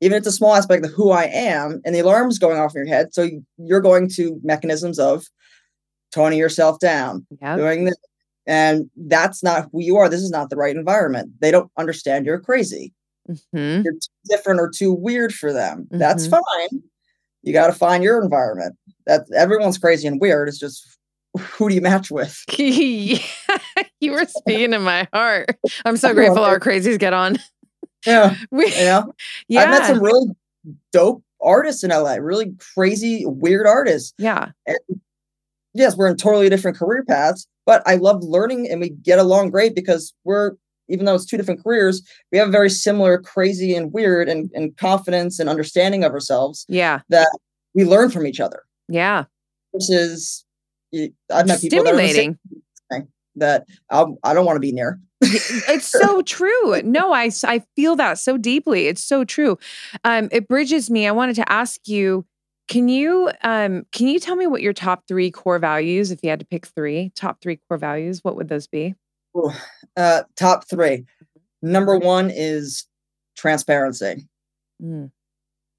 even 0.00 0.16
if 0.16 0.20
it's 0.20 0.28
a 0.28 0.32
small 0.32 0.54
aspect 0.54 0.84
of 0.84 0.92
who 0.92 1.10
I 1.10 1.24
am, 1.24 1.80
and 1.84 1.94
the 1.94 2.00
alarm's 2.00 2.38
going 2.38 2.58
off 2.58 2.74
in 2.74 2.86
your 2.86 2.94
head. 2.94 3.12
So 3.12 3.28
you're 3.56 3.80
going 3.80 4.08
to 4.10 4.40
mechanisms 4.42 4.98
of 4.98 5.24
toning 6.12 6.38
yourself 6.38 6.78
down, 6.78 7.26
yep. 7.40 7.58
doing 7.58 7.84
this. 7.84 7.96
And 8.46 8.88
that's 8.96 9.42
not 9.42 9.68
who 9.72 9.82
you 9.82 9.96
are. 9.96 10.08
This 10.08 10.22
is 10.22 10.30
not 10.30 10.48
the 10.48 10.56
right 10.56 10.74
environment. 10.74 11.32
They 11.40 11.50
don't 11.50 11.70
understand 11.76 12.24
you're 12.24 12.40
crazy. 12.40 12.94
Mm-hmm. 13.28 13.82
You're 13.82 13.92
too 13.92 14.08
different 14.24 14.60
or 14.60 14.70
too 14.70 14.92
weird 14.92 15.34
for 15.34 15.52
them. 15.52 15.82
Mm-hmm. 15.84 15.98
That's 15.98 16.26
fine. 16.26 16.82
You 17.42 17.52
got 17.52 17.66
to 17.66 17.74
find 17.74 18.02
your 18.02 18.22
environment. 18.22 18.76
That 19.06 19.26
everyone's 19.36 19.78
crazy 19.78 20.08
and 20.08 20.20
weird. 20.20 20.48
It's 20.48 20.58
just 20.58 20.98
who 21.38 21.68
do 21.68 21.74
you 21.74 21.80
match 21.82 22.10
with? 22.10 22.42
you 22.58 24.12
were 24.12 24.24
speaking 24.24 24.72
in 24.72 24.82
my 24.82 25.06
heart. 25.12 25.50
I'm 25.84 25.96
so 25.96 26.14
grateful 26.14 26.38
our 26.38 26.58
crazies 26.58 26.98
get 26.98 27.12
on. 27.12 27.38
Yeah. 28.06 28.34
We, 28.50 28.66
you 28.66 28.84
know, 28.84 29.12
yeah. 29.48 29.62
I 29.62 29.70
met 29.70 29.86
some 29.86 30.02
really 30.02 30.28
dope 30.92 31.22
artists 31.40 31.84
in 31.84 31.90
LA, 31.90 32.14
really 32.14 32.54
crazy, 32.74 33.24
weird 33.26 33.66
artists. 33.66 34.14
Yeah. 34.18 34.50
And 34.66 34.78
yes, 35.74 35.96
we're 35.96 36.08
in 36.08 36.16
totally 36.16 36.48
different 36.48 36.76
career 36.76 37.04
paths, 37.04 37.46
but 37.66 37.82
I 37.86 37.96
love 37.96 38.22
learning 38.22 38.68
and 38.70 38.80
we 38.80 38.90
get 38.90 39.18
along 39.18 39.50
great 39.50 39.74
because 39.74 40.12
we're, 40.24 40.52
even 40.88 41.04
though 41.04 41.14
it's 41.14 41.26
two 41.26 41.36
different 41.36 41.62
careers, 41.62 42.02
we 42.32 42.38
have 42.38 42.48
a 42.48 42.52
very 42.52 42.70
similar 42.70 43.18
crazy 43.18 43.74
and 43.74 43.92
weird 43.92 44.28
and, 44.28 44.50
and 44.54 44.76
confidence 44.76 45.38
and 45.38 45.48
understanding 45.48 46.02
of 46.02 46.12
ourselves. 46.12 46.64
Yeah. 46.68 47.00
That 47.10 47.28
we 47.74 47.84
learn 47.84 48.10
from 48.10 48.26
each 48.26 48.40
other. 48.40 48.62
Yeah. 48.88 49.24
Which 49.72 49.90
is, 49.90 50.44
I've 51.30 51.46
met 51.46 51.60
people 51.60 51.84
that, 51.84 53.06
that 53.36 53.66
I, 53.90 54.04
I 54.24 54.34
don't 54.34 54.46
want 54.46 54.56
to 54.56 54.60
be 54.60 54.72
near 54.72 54.98
it's 55.68 55.86
so 56.00 56.22
true. 56.22 56.82
No, 56.82 57.12
I, 57.12 57.30
I 57.44 57.62
feel 57.76 57.96
that 57.96 58.18
so 58.18 58.36
deeply. 58.36 58.86
It's 58.86 59.02
so 59.02 59.24
true. 59.24 59.58
Um, 60.04 60.28
it 60.32 60.48
bridges 60.48 60.90
me. 60.90 61.06
I 61.06 61.12
wanted 61.12 61.36
to 61.36 61.52
ask 61.52 61.88
you, 61.88 62.24
can 62.68 62.88
you 62.88 63.30
um, 63.42 63.86
can 63.92 64.08
you 64.08 64.20
tell 64.20 64.36
me 64.36 64.46
what 64.46 64.60
your 64.60 64.74
top 64.74 65.04
three 65.08 65.30
core 65.30 65.58
values, 65.58 66.10
if 66.10 66.20
you 66.22 66.28
had 66.28 66.40
to 66.40 66.46
pick 66.46 66.66
three, 66.66 67.10
top 67.14 67.40
three 67.40 67.58
core 67.68 67.78
values, 67.78 68.22
what 68.22 68.36
would 68.36 68.48
those 68.48 68.66
be? 68.66 68.94
Ooh, 69.36 69.50
uh, 69.96 70.22
top 70.36 70.68
three. 70.68 71.04
Number 71.62 71.98
one 71.98 72.30
is 72.30 72.86
transparency. 73.36 74.28
Mm. 74.82 75.10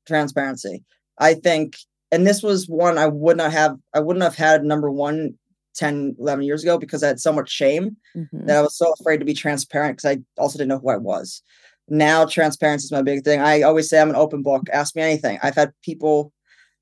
Transparency. 0.08 0.84
I 1.20 1.36
think, 1.36 1.78
and 2.12 2.26
this 2.26 2.42
was 2.42 2.68
one 2.68 2.98
I 2.98 3.08
would 3.08 3.38
not 3.38 3.52
have, 3.52 3.78
I 3.94 4.00
wouldn't 4.00 4.24
have 4.24 4.36
had 4.36 4.64
number 4.64 4.90
one 4.90 5.38
10, 5.80 6.18
11 6.20 6.44
years 6.46 6.64
ago 6.64 6.78
because 6.78 7.04
I 7.04 7.08
had 7.08 7.20
so 7.20 7.34
much 7.34 7.50
shame 7.50 7.98
mm-hmm. 8.16 8.46
that 8.46 8.58
I 8.58 8.62
was 8.62 8.78
so 8.78 8.94
afraid 9.00 9.18
to 9.18 9.26
be 9.26 9.34
transparent 9.34 9.98
because 9.98 10.18
I 10.18 10.42
also 10.42 10.58
didn't 10.58 10.70
know 10.70 10.80
who 10.80 10.90
I 10.90 10.98
was. 10.98 11.42
Now, 11.88 12.26
transparency 12.26 12.86
is 12.86 12.92
my 12.92 13.02
big 13.02 13.24
thing. 13.24 13.40
I 13.40 13.64
always 13.64 13.90
say 13.90 14.00
I'm 14.00 14.10
an 14.10 14.16
open 14.16 14.44
book. 14.44 14.68
Ask 14.72 14.96
me 14.96 15.02
anything. 15.02 15.40
I've 15.42 15.56
had 15.56 15.72
people 15.84 16.32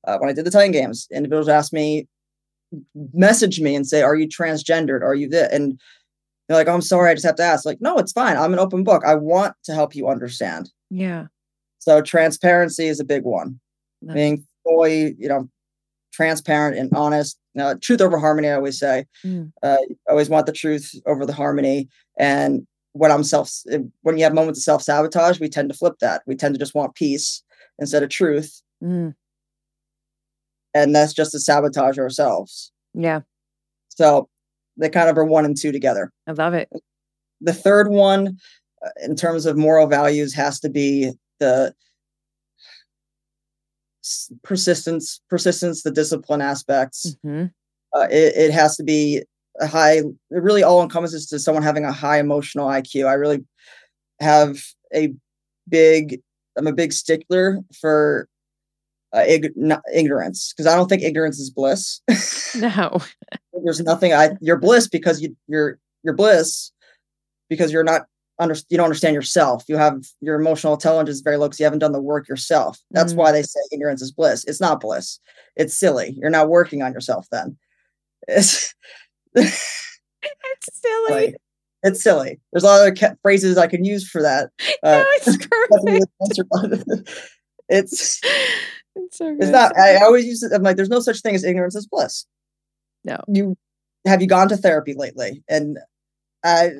uh, 0.06 0.18
when 0.18 0.30
I 0.30 0.32
did 0.32 0.44
the 0.44 0.50
Titan 0.50 0.72
Games, 0.72 1.06
individuals 1.12 1.48
asked 1.48 1.72
me, 1.72 2.06
message 3.12 3.60
me 3.60 3.74
and 3.74 3.86
say, 3.86 4.02
"Are 4.02 4.16
you 4.16 4.28
transgendered? 4.28 5.02
Are 5.02 5.14
you 5.14 5.28
this?" 5.28 5.52
And 5.52 5.80
they're 6.46 6.56
like, 6.56 6.68
oh, 6.68 6.74
"I'm 6.74 6.82
sorry, 6.82 7.10
I 7.10 7.14
just 7.14 7.26
have 7.26 7.36
to 7.36 7.42
ask." 7.42 7.64
Like, 7.64 7.80
no, 7.80 7.96
it's 7.98 8.12
fine. 8.12 8.36
I'm 8.36 8.52
an 8.52 8.58
open 8.58 8.84
book. 8.84 9.02
I 9.04 9.14
want 9.14 9.54
to 9.64 9.74
help 9.74 9.94
you 9.94 10.08
understand. 10.08 10.70
Yeah. 10.90 11.26
So 11.78 12.00
transparency 12.00 12.86
is 12.86 13.00
a 13.00 13.04
big 13.04 13.24
one. 13.24 13.60
That's- 14.02 14.14
Being 14.14 14.46
fully, 14.64 15.14
you 15.18 15.28
know, 15.28 15.48
transparent 16.12 16.76
and 16.76 16.92
honest. 16.94 17.38
Uh, 17.60 17.74
truth 17.80 18.00
over 18.00 18.18
harmony, 18.18 18.48
I 18.48 18.54
always 18.54 18.78
say. 18.78 19.06
Mm. 19.24 19.52
Uh, 19.62 19.76
I 20.08 20.10
always 20.10 20.28
want 20.28 20.46
the 20.46 20.52
truth 20.52 20.94
over 21.06 21.26
the 21.26 21.32
harmony. 21.32 21.88
And 22.18 22.66
when 22.92 23.10
I'm 23.10 23.24
self, 23.24 23.50
when 24.02 24.18
you 24.18 24.24
have 24.24 24.34
moments 24.34 24.60
of 24.60 24.64
self 24.64 24.82
sabotage, 24.82 25.40
we 25.40 25.48
tend 25.48 25.70
to 25.70 25.76
flip 25.76 25.94
that. 26.00 26.22
We 26.26 26.34
tend 26.34 26.54
to 26.54 26.58
just 26.58 26.74
want 26.74 26.94
peace 26.94 27.42
instead 27.78 28.02
of 28.02 28.08
truth. 28.08 28.62
Mm. 28.82 29.14
And 30.74 30.94
that's 30.94 31.12
just 31.12 31.32
to 31.32 31.40
sabotage 31.40 31.98
ourselves. 31.98 32.72
Yeah. 32.94 33.20
So 33.88 34.28
they 34.76 34.88
kind 34.88 35.08
of 35.08 35.18
are 35.18 35.24
one 35.24 35.44
and 35.44 35.56
two 35.56 35.72
together. 35.72 36.12
I 36.26 36.32
love 36.32 36.54
it. 36.54 36.70
The 37.40 37.52
third 37.52 37.88
one, 37.88 38.36
uh, 38.84 38.90
in 39.02 39.16
terms 39.16 39.46
of 39.46 39.56
moral 39.56 39.86
values, 39.86 40.34
has 40.34 40.60
to 40.60 40.68
be 40.68 41.12
the 41.40 41.74
persistence, 44.42 45.20
persistence, 45.28 45.82
the 45.82 45.90
discipline 45.90 46.40
aspects. 46.40 47.16
Mm-hmm. 47.24 47.46
Uh, 47.94 48.06
it, 48.10 48.36
it 48.36 48.50
has 48.52 48.76
to 48.76 48.84
be 48.84 49.22
a 49.60 49.66
high. 49.66 49.98
It 49.98 50.04
really 50.30 50.62
all 50.62 50.82
encompasses 50.82 51.26
to 51.28 51.38
someone 51.38 51.62
having 51.62 51.84
a 51.84 51.92
high 51.92 52.18
emotional 52.18 52.68
IQ. 52.68 53.06
I 53.06 53.14
really 53.14 53.44
have 54.20 54.58
a 54.94 55.12
big. 55.68 56.20
I'm 56.56 56.66
a 56.66 56.72
big 56.72 56.92
stickler 56.92 57.60
for 57.80 58.28
uh, 59.14 59.24
ig- 59.26 59.54
ignorance 59.94 60.52
because 60.52 60.66
I 60.66 60.76
don't 60.76 60.88
think 60.88 61.02
ignorance 61.02 61.38
is 61.38 61.50
bliss. 61.50 62.00
no, 62.56 62.98
there's 63.64 63.80
nothing. 63.80 64.12
I 64.12 64.30
you're 64.40 64.58
bliss 64.58 64.88
because 64.88 65.22
you 65.22 65.36
you're 65.46 65.78
you're 66.02 66.14
bliss 66.14 66.72
because 67.48 67.72
you're 67.72 67.84
not 67.84 68.02
under, 68.38 68.54
you 68.68 68.76
don't 68.76 68.84
understand 68.84 69.14
yourself. 69.14 69.64
You 69.68 69.76
have 69.76 70.04
your 70.20 70.40
emotional 70.40 70.74
intelligence 70.74 71.16
is 71.16 71.22
very 71.22 71.36
low 71.36 71.46
because 71.46 71.60
you 71.60 71.64
haven't 71.64 71.80
done 71.80 71.92
the 71.92 72.00
work 72.00 72.28
yourself. 72.28 72.78
That's 72.90 73.12
mm. 73.12 73.16
why 73.16 73.32
they 73.32 73.42
say 73.42 73.60
ignorance 73.72 74.02
is 74.02 74.12
bliss. 74.12 74.44
It's 74.44 74.60
not 74.60 74.80
bliss. 74.80 75.18
It's 75.56 75.74
silly. 75.74 76.16
You're 76.18 76.30
not 76.30 76.48
working 76.48 76.82
on 76.82 76.92
yourself 76.92 77.26
then. 77.32 77.56
It's, 78.26 78.74
it's 79.34 79.90
silly. 80.72 81.26
Like, 81.26 81.36
it's 81.82 82.02
silly. 82.02 82.40
There's 82.52 82.64
a 82.64 82.66
lot 82.66 82.86
of 82.86 82.92
other 82.92 83.16
phrases 83.22 83.58
I 83.58 83.66
can 83.66 83.84
use 83.84 84.08
for 84.08 84.22
that. 84.22 84.50
Uh, 84.84 84.92
no, 84.92 85.04
it's 85.08 85.26
it's 87.68 88.20
it's, 88.94 89.18
so 89.18 89.36
it's 89.40 89.50
not. 89.50 89.76
I 89.76 89.96
always 90.04 90.24
use 90.24 90.44
it. 90.44 90.52
I'm 90.52 90.62
like, 90.62 90.76
there's 90.76 90.88
no 90.88 91.00
such 91.00 91.20
thing 91.20 91.34
as 91.34 91.42
ignorance 91.42 91.74
as 91.74 91.86
bliss. 91.86 92.26
No. 93.04 93.18
You 93.26 93.56
have 94.06 94.22
you 94.22 94.28
gone 94.28 94.48
to 94.50 94.56
therapy 94.56 94.94
lately? 94.94 95.42
And 95.48 95.78
I 96.44 96.70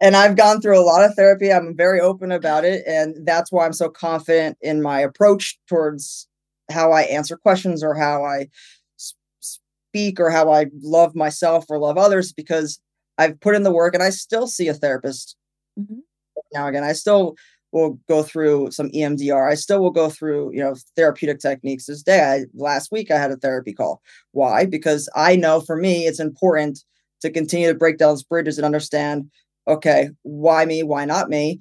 and 0.00 0.16
I've 0.16 0.36
gone 0.36 0.60
through 0.60 0.78
a 0.78 0.84
lot 0.84 1.04
of 1.04 1.14
therapy. 1.14 1.52
I'm 1.52 1.76
very 1.76 2.00
open 2.00 2.30
about 2.30 2.64
it. 2.64 2.84
And 2.86 3.26
that's 3.26 3.50
why 3.50 3.66
I'm 3.66 3.72
so 3.72 3.88
confident 3.88 4.56
in 4.60 4.80
my 4.80 5.00
approach 5.00 5.58
towards 5.68 6.28
how 6.70 6.92
I 6.92 7.02
answer 7.02 7.36
questions 7.36 7.82
or 7.82 7.94
how 7.94 8.24
I 8.24 8.48
speak 9.40 10.20
or 10.20 10.30
how 10.30 10.52
I 10.52 10.66
love 10.82 11.16
myself 11.16 11.64
or 11.68 11.78
love 11.78 11.98
others 11.98 12.32
because 12.32 12.80
I've 13.16 13.40
put 13.40 13.56
in 13.56 13.64
the 13.64 13.72
work 13.72 13.94
and 13.94 14.02
I 14.02 14.10
still 14.10 14.46
see 14.46 14.68
a 14.68 14.74
therapist 14.74 15.36
mm-hmm. 15.78 15.98
now 16.52 16.68
again. 16.68 16.84
I 16.84 16.92
still 16.92 17.34
will 17.72 17.98
go 18.08 18.22
through 18.22 18.70
some 18.70 18.90
EMDR. 18.90 19.50
I 19.50 19.54
still 19.54 19.80
will 19.80 19.90
go 19.90 20.08
through, 20.08 20.52
you 20.52 20.60
know, 20.60 20.74
therapeutic 20.96 21.40
techniques 21.40 21.86
this 21.86 22.02
day. 22.02 22.22
I, 22.22 22.44
last 22.54 22.92
week 22.92 23.10
I 23.10 23.18
had 23.18 23.30
a 23.30 23.36
therapy 23.36 23.72
call. 23.72 24.00
Why? 24.32 24.64
Because 24.64 25.08
I 25.16 25.36
know 25.36 25.60
for 25.60 25.76
me 25.76 26.06
it's 26.06 26.20
important 26.20 26.84
to 27.20 27.30
continue 27.30 27.68
to 27.68 27.74
break 27.74 27.98
down 27.98 28.10
those 28.10 28.22
bridges 28.22 28.58
and 28.58 28.64
understand 28.64 29.28
okay, 29.68 30.10
why 30.22 30.64
me? 30.64 30.82
Why 30.82 31.04
not 31.04 31.28
me? 31.28 31.60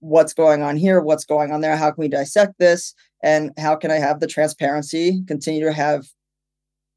What's 0.00 0.32
going 0.32 0.62
on 0.62 0.76
here? 0.76 1.00
What's 1.00 1.24
going 1.24 1.52
on 1.52 1.60
there? 1.60 1.76
How 1.76 1.90
can 1.90 2.00
we 2.00 2.08
dissect 2.08 2.54
this? 2.58 2.94
And 3.22 3.52
how 3.58 3.74
can 3.74 3.90
I 3.90 3.96
have 3.96 4.20
the 4.20 4.28
transparency, 4.28 5.22
continue 5.26 5.64
to 5.64 5.72
have 5.72 6.06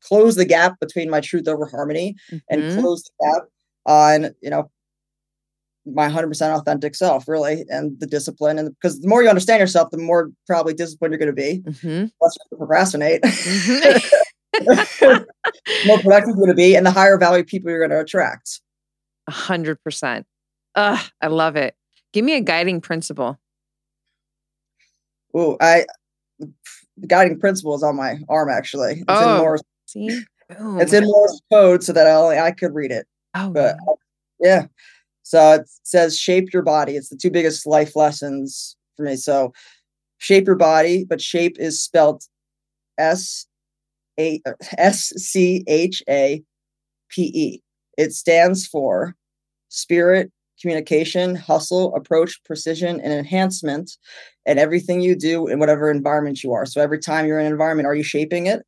close 0.03 0.35
the 0.35 0.45
gap 0.45 0.79
between 0.79 1.09
my 1.09 1.19
truth 1.19 1.47
over 1.47 1.65
harmony 1.65 2.15
mm-hmm. 2.31 2.37
and 2.49 2.79
close 2.79 3.03
the 3.03 3.25
gap 3.25 3.43
on, 3.85 4.35
you 4.41 4.49
know, 4.49 4.69
my 5.85 6.07
100% 6.07 6.55
authentic 6.55 6.95
self 6.95 7.27
really 7.27 7.65
and 7.69 7.99
the 7.99 8.05
discipline 8.05 8.59
and 8.59 8.69
because 8.75 8.99
the 8.99 9.07
more 9.07 9.23
you 9.23 9.29
understand 9.29 9.59
yourself 9.59 9.89
the 9.89 9.97
more 9.97 10.29
probably 10.45 10.75
disciplined 10.75 11.11
you're 11.11 11.17
going 11.17 11.27
to 11.27 11.33
be 11.33 11.59
mm-hmm. 11.59 12.05
less 12.21 12.37
you 12.51 12.57
procrastinate 12.57 13.19
mm-hmm. 13.23 14.67
more 15.87 15.97
productive 15.97 16.27
you're 16.27 16.35
going 16.35 16.49
to 16.49 16.53
be 16.53 16.75
and 16.75 16.85
the 16.85 16.91
higher 16.91 17.17
value 17.17 17.43
people 17.43 17.71
you're 17.71 17.79
going 17.79 17.89
to 17.89 17.99
attract 17.99 18.61
a 19.31 19.33
hundred 19.33 19.81
percent. 19.81 20.25
Ugh, 20.75 20.99
I 21.21 21.27
love 21.27 21.55
it. 21.55 21.75
Give 22.11 22.25
me 22.25 22.35
a 22.35 22.41
guiding 22.41 22.81
principle. 22.81 23.39
Oh, 25.33 25.55
I 25.61 25.85
the 26.39 27.07
guiding 27.07 27.39
principle 27.39 27.73
is 27.75 27.83
on 27.83 27.95
my 27.95 28.19
arm 28.27 28.49
actually. 28.49 28.95
It's 28.95 29.05
oh, 29.07 29.35
in 29.35 29.37
Morse. 29.37 29.63
See? 29.85 30.21
It's 30.49 30.91
in 30.91 31.05
Morse 31.05 31.41
code 31.51 31.81
so 31.81 31.93
that 31.93 32.07
I 32.07 32.11
only 32.11 32.37
I 32.37 32.51
could 32.51 32.75
read 32.75 32.91
it. 32.91 33.07
Oh, 33.33 33.49
but 33.51 33.77
wow. 33.87 33.97
yeah. 34.41 34.65
So 35.23 35.53
it 35.53 35.69
says 35.83 36.19
shape 36.19 36.51
your 36.51 36.63
body. 36.63 36.97
It's 36.97 37.07
the 37.07 37.15
two 37.15 37.31
biggest 37.31 37.65
life 37.65 37.95
lessons 37.95 38.75
for 38.97 39.03
me. 39.03 39.15
So 39.15 39.53
shape 40.17 40.45
your 40.45 40.57
body, 40.57 41.05
but 41.05 41.21
shape 41.21 41.55
is 41.57 41.81
spelled 41.81 42.23
S 42.97 43.45
A 44.19 44.41
uh, 44.45 44.51
S 44.77 45.13
C 45.15 45.63
H 45.67 46.03
A 46.09 46.43
P 47.09 47.31
E. 47.33 47.61
It 47.97 48.11
stands 48.11 48.67
for 48.67 49.15
spirit, 49.71 50.31
communication, 50.61 51.35
hustle, 51.35 51.95
approach, 51.95 52.39
precision, 52.45 52.99
and 53.01 53.13
enhancement. 53.13 53.97
And 54.45 54.59
everything 54.59 55.01
you 55.01 55.15
do 55.15 55.47
in 55.47 55.59
whatever 55.59 55.89
environment 55.89 56.43
you 56.43 56.53
are. 56.53 56.65
So 56.65 56.81
every 56.81 56.99
time 56.99 57.25
you're 57.25 57.39
in 57.39 57.45
an 57.45 57.51
environment, 57.51 57.87
are 57.87 57.95
you 57.95 58.03
shaping 58.03 58.47
it? 58.47 58.63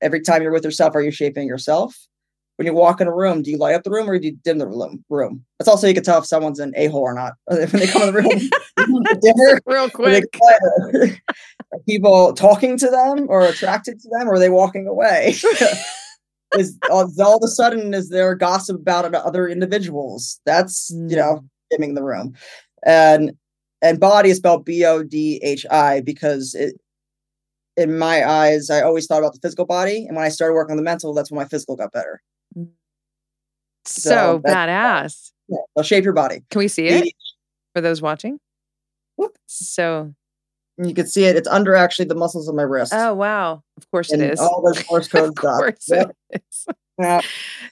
Every 0.00 0.20
time 0.20 0.42
you're 0.42 0.52
with 0.52 0.64
yourself, 0.64 0.94
are 0.94 1.02
you 1.02 1.10
shaping 1.10 1.46
yourself? 1.46 1.94
When 2.56 2.66
you 2.66 2.74
walk 2.74 3.00
in 3.00 3.08
a 3.08 3.14
room, 3.14 3.42
do 3.42 3.50
you 3.50 3.58
light 3.58 3.74
up 3.74 3.82
the 3.82 3.90
room 3.90 4.08
or 4.08 4.18
do 4.18 4.28
you 4.28 4.36
dim 4.44 4.58
the 4.58 4.68
room? 5.08 5.44
That's 5.58 5.68
also 5.68 5.88
you 5.88 5.94
can 5.94 6.04
tell 6.04 6.20
if 6.20 6.26
someone's 6.26 6.60
an 6.60 6.72
a 6.76 6.86
hole 6.86 7.02
or 7.02 7.14
not 7.14 7.34
when 7.46 7.68
they 7.68 7.86
come 7.86 8.02
in 8.02 8.14
the 8.14 8.22
room. 8.22 8.50
dinner, 9.20 9.60
real 9.66 9.90
quick. 9.90 11.20
people 11.86 12.32
talking 12.32 12.78
to 12.78 12.88
them 12.88 13.26
or 13.28 13.46
attracted 13.46 14.00
to 14.00 14.08
them, 14.10 14.28
or 14.28 14.34
are 14.34 14.38
they 14.38 14.50
walking 14.50 14.86
away? 14.86 15.34
Is 16.58 16.78
all, 16.90 17.10
all 17.20 17.36
of 17.36 17.42
a 17.42 17.48
sudden 17.48 17.94
is 17.94 18.08
there 18.08 18.34
gossip 18.34 18.76
about 18.76 19.14
other 19.14 19.48
individuals? 19.48 20.40
That's 20.46 20.90
you 20.90 21.16
know 21.16 21.44
dimming 21.70 21.94
the 21.94 22.02
room, 22.02 22.34
and 22.84 23.32
and 23.82 24.00
body 24.00 24.30
is 24.30 24.38
spelled 24.38 24.64
B 24.64 24.84
O 24.84 25.02
D 25.02 25.40
H 25.42 25.66
I 25.70 26.00
because 26.00 26.54
it 26.54 26.80
in 27.76 27.98
my 27.98 28.28
eyes 28.28 28.70
I 28.70 28.82
always 28.82 29.06
thought 29.06 29.18
about 29.18 29.34
the 29.34 29.40
physical 29.40 29.66
body, 29.66 30.06
and 30.06 30.16
when 30.16 30.24
I 30.24 30.28
started 30.28 30.54
working 30.54 30.72
on 30.72 30.76
the 30.76 30.82
mental, 30.82 31.12
that's 31.14 31.30
when 31.30 31.38
my 31.38 31.48
physical 31.48 31.76
got 31.76 31.92
better. 31.92 32.22
Mm. 32.56 32.68
So, 33.84 34.10
so 34.10 34.40
badass. 34.44 35.32
Yeah, 35.48 35.58
will 35.76 35.82
shape 35.82 36.04
your 36.04 36.14
body. 36.14 36.42
Can 36.50 36.60
we 36.60 36.68
see 36.68 36.86
it 36.86 37.12
for 37.74 37.80
those 37.80 38.00
watching? 38.00 38.40
Whoop. 39.16 39.36
So 39.46 40.14
you 40.78 40.94
can 40.94 41.06
see 41.06 41.24
it. 41.24 41.36
It's 41.36 41.48
under 41.48 41.74
actually 41.74 42.06
the 42.06 42.14
muscles 42.14 42.48
of 42.48 42.54
my 42.54 42.62
wrist. 42.62 42.92
Oh 42.94 43.14
wow! 43.14 43.62
Of 43.76 43.90
course 43.90 44.10
and 44.10 44.22
it 44.22 44.32
is. 44.32 44.40
All 44.40 44.62
the 44.62 44.84
Morse 44.90 45.08
code 45.08 45.28
of 45.30 45.34
course 45.36 45.88
yep. 45.88 46.16
it 46.30 46.42
is. 46.50 46.66
Yeah, 46.98 47.20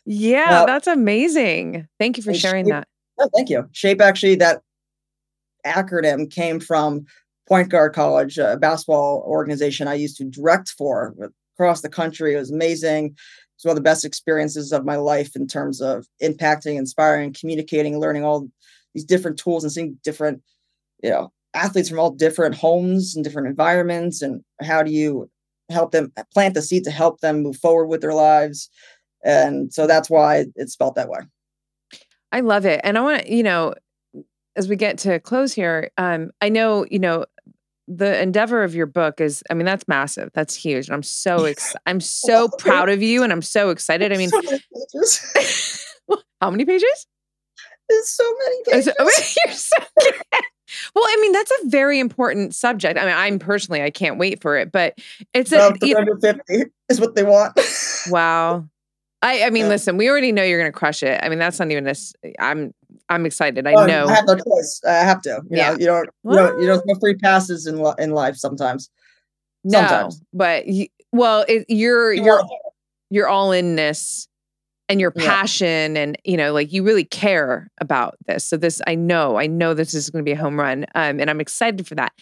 yeah 0.04 0.66
that's 0.66 0.86
amazing. 0.86 1.88
Thank 1.98 2.16
you 2.16 2.22
for 2.22 2.34
sharing 2.34 2.66
shape, 2.66 2.72
that. 2.72 2.88
Oh, 3.18 3.28
thank 3.34 3.50
you. 3.50 3.68
Shape 3.72 4.00
actually 4.00 4.36
that 4.36 4.62
acronym 5.66 6.30
came 6.30 6.60
from 6.60 7.06
Point 7.48 7.68
Guard 7.68 7.94
College, 7.94 8.38
a 8.38 8.56
basketball 8.56 9.24
organization 9.26 9.88
I 9.88 9.94
used 9.94 10.16
to 10.18 10.24
direct 10.24 10.70
for 10.70 11.14
across 11.54 11.80
the 11.80 11.88
country. 11.88 12.34
It 12.34 12.38
was 12.38 12.50
amazing. 12.50 13.16
It's 13.56 13.64
one 13.64 13.72
of 13.72 13.76
the 13.76 13.82
best 13.82 14.04
experiences 14.04 14.72
of 14.72 14.84
my 14.84 14.96
life 14.96 15.36
in 15.36 15.46
terms 15.46 15.80
of 15.80 16.06
impacting, 16.22 16.76
inspiring, 16.76 17.32
communicating, 17.32 18.00
learning 18.00 18.24
all 18.24 18.48
these 18.94 19.04
different 19.04 19.38
tools 19.38 19.64
and 19.64 19.72
seeing 19.72 19.98
different, 20.02 20.42
you 21.02 21.10
know, 21.10 21.32
athletes 21.54 21.88
from 21.88 21.98
all 21.98 22.10
different 22.10 22.54
homes 22.54 23.14
and 23.14 23.24
different 23.24 23.48
environments 23.48 24.22
and 24.22 24.42
how 24.62 24.82
do 24.82 24.90
you 24.90 25.28
help 25.70 25.92
them 25.92 26.12
plant 26.32 26.54
the 26.54 26.62
seed 26.62 26.84
to 26.84 26.90
help 26.90 27.20
them 27.20 27.42
move 27.42 27.56
forward 27.56 27.86
with 27.86 28.00
their 28.00 28.14
lives? 28.14 28.68
And 29.24 29.72
so 29.72 29.86
that's 29.86 30.10
why 30.10 30.46
it's 30.56 30.72
spelled 30.72 30.96
that 30.96 31.08
way. 31.08 31.20
I 32.32 32.40
love 32.40 32.64
it 32.64 32.80
and 32.82 32.96
i 32.96 33.00
want 33.02 33.22
to 33.22 33.34
you 33.34 33.42
know 33.42 33.74
as 34.56 34.66
we 34.66 34.74
get 34.74 34.96
to 34.98 35.20
close 35.20 35.52
here 35.52 35.90
um 35.98 36.30
i 36.40 36.48
know 36.48 36.86
you 36.90 36.98
know 36.98 37.26
the 37.86 38.22
endeavor 38.22 38.62
of 38.62 38.74
your 38.74 38.86
book 38.86 39.20
is 39.20 39.42
i 39.50 39.54
mean 39.54 39.66
that's 39.66 39.86
massive 39.86 40.30
that's 40.32 40.54
huge 40.54 40.88
and 40.88 40.94
i'm 40.94 41.02
so 41.02 41.44
ex- 41.44 41.76
i'm 41.84 42.00
so 42.24 42.48
proud 42.58 42.88
of 42.88 43.02
you 43.02 43.22
and 43.22 43.34
i'm 43.34 43.42
so 43.42 43.68
excited 43.68 44.14
i 44.14 44.16
mean 44.16 44.30
how 46.42 46.50
many 46.50 46.64
pages? 46.64 47.06
There's 47.88 48.08
so 48.08 48.24
many 48.24 48.56
pages. 48.64 49.36
you're 49.46 49.54
so 49.54 49.76
well, 50.94 51.04
I 51.04 51.18
mean, 51.20 51.32
that's 51.32 51.50
a 51.50 51.68
very 51.68 51.98
important 51.98 52.54
subject. 52.54 52.98
I 52.98 53.04
mean, 53.04 53.14
I'm 53.14 53.38
personally, 53.38 53.82
I 53.82 53.90
can't 53.90 54.18
wait 54.18 54.40
for 54.40 54.56
it, 54.56 54.72
but 54.72 54.98
it's 55.34 55.52
a, 55.52 55.72
350 55.74 56.64
is 56.88 57.00
what 57.00 57.14
they 57.14 57.22
want. 57.22 57.58
wow. 58.08 58.64
I, 59.22 59.44
I 59.44 59.50
mean, 59.50 59.64
yeah. 59.64 59.68
listen, 59.68 59.96
we 59.96 60.08
already 60.08 60.32
know 60.32 60.42
you're 60.42 60.58
going 60.58 60.72
to 60.72 60.76
crush 60.76 61.02
it. 61.02 61.20
I 61.22 61.28
mean, 61.28 61.38
that's 61.38 61.58
not 61.58 61.70
even 61.70 61.84
this. 61.84 62.12
I'm, 62.40 62.74
I'm 63.08 63.24
excited. 63.24 63.66
I 63.66 63.86
know. 63.86 64.06
I 64.06 64.14
have 64.14 64.26
no 64.26 64.36
choice. 64.36 64.80
I 64.86 64.94
have 64.94 65.22
to. 65.22 65.42
You 65.48 65.56
yeah. 65.58 65.70
Know, 65.70 65.78
you 65.78 65.86
don't, 65.86 66.08
you 66.24 66.36
don't, 66.36 66.60
you 66.60 66.66
don't, 66.66 66.86
no 66.86 66.94
free 66.98 67.14
passes 67.14 67.66
in, 67.66 67.84
in 67.98 68.10
life 68.10 68.36
sometimes. 68.36 68.90
Sometimes. 69.68 70.18
No, 70.20 70.26
but 70.32 70.66
you, 70.66 70.88
well, 71.12 71.44
it, 71.46 71.66
you're, 71.68 72.12
you're, 72.12 72.42
you're 73.10 73.28
all 73.28 73.52
inness 73.52 74.26
and 74.88 75.00
your 75.00 75.10
passion 75.10 75.94
yeah. 75.94 76.02
and 76.02 76.18
you 76.24 76.36
know 76.36 76.52
like 76.52 76.72
you 76.72 76.82
really 76.82 77.04
care 77.04 77.70
about 77.80 78.16
this. 78.26 78.44
So 78.44 78.56
this 78.56 78.80
i 78.86 78.94
know 78.94 79.38
i 79.38 79.46
know 79.46 79.74
this 79.74 79.94
is 79.94 80.10
going 80.10 80.24
to 80.24 80.28
be 80.28 80.32
a 80.32 80.40
home 80.40 80.58
run 80.58 80.86
um, 80.94 81.20
and 81.20 81.30
i'm 81.30 81.40
excited 81.40 81.86
for 81.86 81.94
that. 81.96 82.12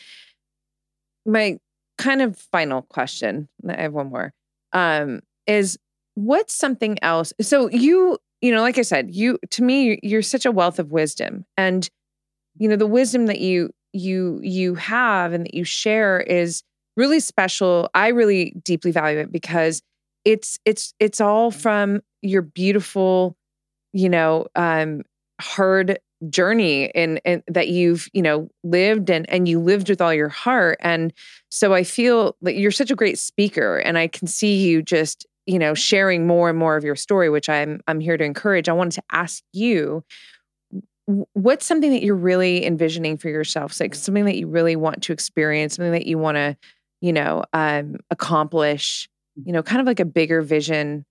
My 1.26 1.58
kind 1.98 2.22
of 2.22 2.36
final 2.36 2.82
question 2.82 3.48
i 3.68 3.82
have 3.82 3.92
one 3.92 4.08
more 4.08 4.32
um, 4.72 5.20
is 5.46 5.78
what's 6.14 6.54
something 6.54 6.98
else 7.02 7.32
so 7.40 7.68
you 7.70 8.18
you 8.40 8.52
know 8.52 8.62
like 8.62 8.78
i 8.78 8.82
said 8.82 9.14
you 9.14 9.38
to 9.50 9.62
me 9.62 9.98
you're 10.02 10.22
such 10.22 10.46
a 10.46 10.50
wealth 10.50 10.78
of 10.78 10.92
wisdom 10.92 11.44
and 11.56 11.90
you 12.56 12.68
know 12.68 12.76
the 12.76 12.86
wisdom 12.86 13.26
that 13.26 13.38
you 13.38 13.70
you 13.92 14.40
you 14.42 14.74
have 14.74 15.32
and 15.32 15.46
that 15.46 15.54
you 15.54 15.64
share 15.64 16.20
is 16.20 16.62
really 16.96 17.20
special. 17.20 17.88
I 17.94 18.08
really 18.08 18.54
deeply 18.62 18.90
value 18.90 19.18
it 19.18 19.32
because 19.32 19.82
it's 20.24 20.58
it's 20.64 20.94
it's 20.98 21.20
all 21.20 21.50
from 21.50 22.00
your 22.22 22.42
beautiful 22.42 23.36
you 23.92 24.08
know 24.08 24.46
um 24.56 25.02
hard 25.40 25.98
journey 26.28 26.94
and 26.94 27.20
and 27.24 27.42
that 27.48 27.68
you've 27.68 28.08
you 28.12 28.20
know 28.20 28.48
lived 28.62 29.08
and 29.08 29.28
and 29.30 29.48
you 29.48 29.58
lived 29.58 29.88
with 29.88 30.00
all 30.00 30.12
your 30.12 30.28
heart. 30.28 30.78
And 30.82 31.12
so 31.48 31.72
i 31.72 31.82
feel 31.82 32.36
that 32.42 32.56
you're 32.56 32.70
such 32.70 32.90
a 32.90 32.96
great 32.96 33.18
speaker 33.18 33.78
and 33.78 33.96
i 33.96 34.06
can 34.06 34.26
see 34.28 34.56
you 34.56 34.82
just 34.82 35.26
you 35.46 35.58
know 35.58 35.72
sharing 35.72 36.26
more 36.26 36.50
and 36.50 36.58
more 36.58 36.76
of 36.76 36.84
your 36.84 36.94
story 36.94 37.30
which 37.30 37.48
i'm 37.48 37.80
i'm 37.88 38.00
here 38.00 38.16
to 38.16 38.24
encourage. 38.24 38.68
I 38.68 38.72
wanted 38.72 38.92
to 38.92 39.02
ask 39.12 39.42
you 39.52 40.04
what's 41.32 41.66
something 41.66 41.90
that 41.90 42.02
you're 42.02 42.14
really 42.14 42.64
envisioning 42.64 43.16
for 43.16 43.28
yourself? 43.28 43.80
Like 43.80 43.96
something 43.96 44.26
that 44.26 44.36
you 44.36 44.46
really 44.46 44.76
want 44.76 45.02
to 45.04 45.12
experience 45.12 45.74
something 45.74 45.92
that 45.92 46.06
you 46.06 46.18
want 46.18 46.36
to 46.36 46.56
you 47.00 47.12
know 47.14 47.44
um 47.54 47.96
accomplish 48.10 49.08
you 49.44 49.52
know, 49.52 49.62
kind 49.62 49.80
of 49.80 49.86
like 49.86 50.00
a 50.00 50.04
bigger 50.04 50.42
vision? 50.42 51.04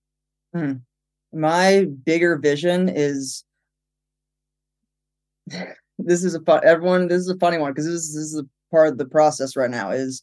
Hmm. 0.54 0.74
My 1.32 1.86
bigger 2.04 2.36
vision 2.36 2.88
is 2.88 3.44
this 5.98 6.24
is 6.24 6.34
a 6.34 6.40
fun 6.40 6.60
everyone 6.64 7.08
this 7.08 7.20
is 7.20 7.28
a 7.28 7.38
funny 7.38 7.58
one 7.58 7.72
because 7.72 7.86
this, 7.86 8.14
this 8.14 8.16
is 8.16 8.38
a 8.38 8.74
part 8.74 8.88
of 8.88 8.98
the 8.98 9.04
process 9.04 9.54
right 9.54 9.70
now 9.70 9.90
is 9.90 10.22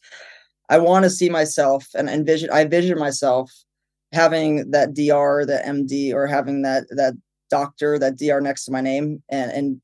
I 0.68 0.78
want 0.78 1.04
to 1.04 1.10
see 1.10 1.30
myself 1.30 1.86
and 1.94 2.10
envision 2.10 2.50
I 2.50 2.62
envision 2.62 2.98
myself 2.98 3.50
having 4.12 4.70
that 4.70 4.94
DR, 4.94 5.44
that 5.46 5.64
MD, 5.64 6.12
or 6.12 6.26
having 6.26 6.62
that 6.62 6.84
that 6.90 7.14
doctor, 7.50 7.98
that 7.98 8.16
DR 8.16 8.40
next 8.40 8.64
to 8.66 8.72
my 8.72 8.80
name. 8.80 9.22
And 9.30 9.50
and 9.52 9.80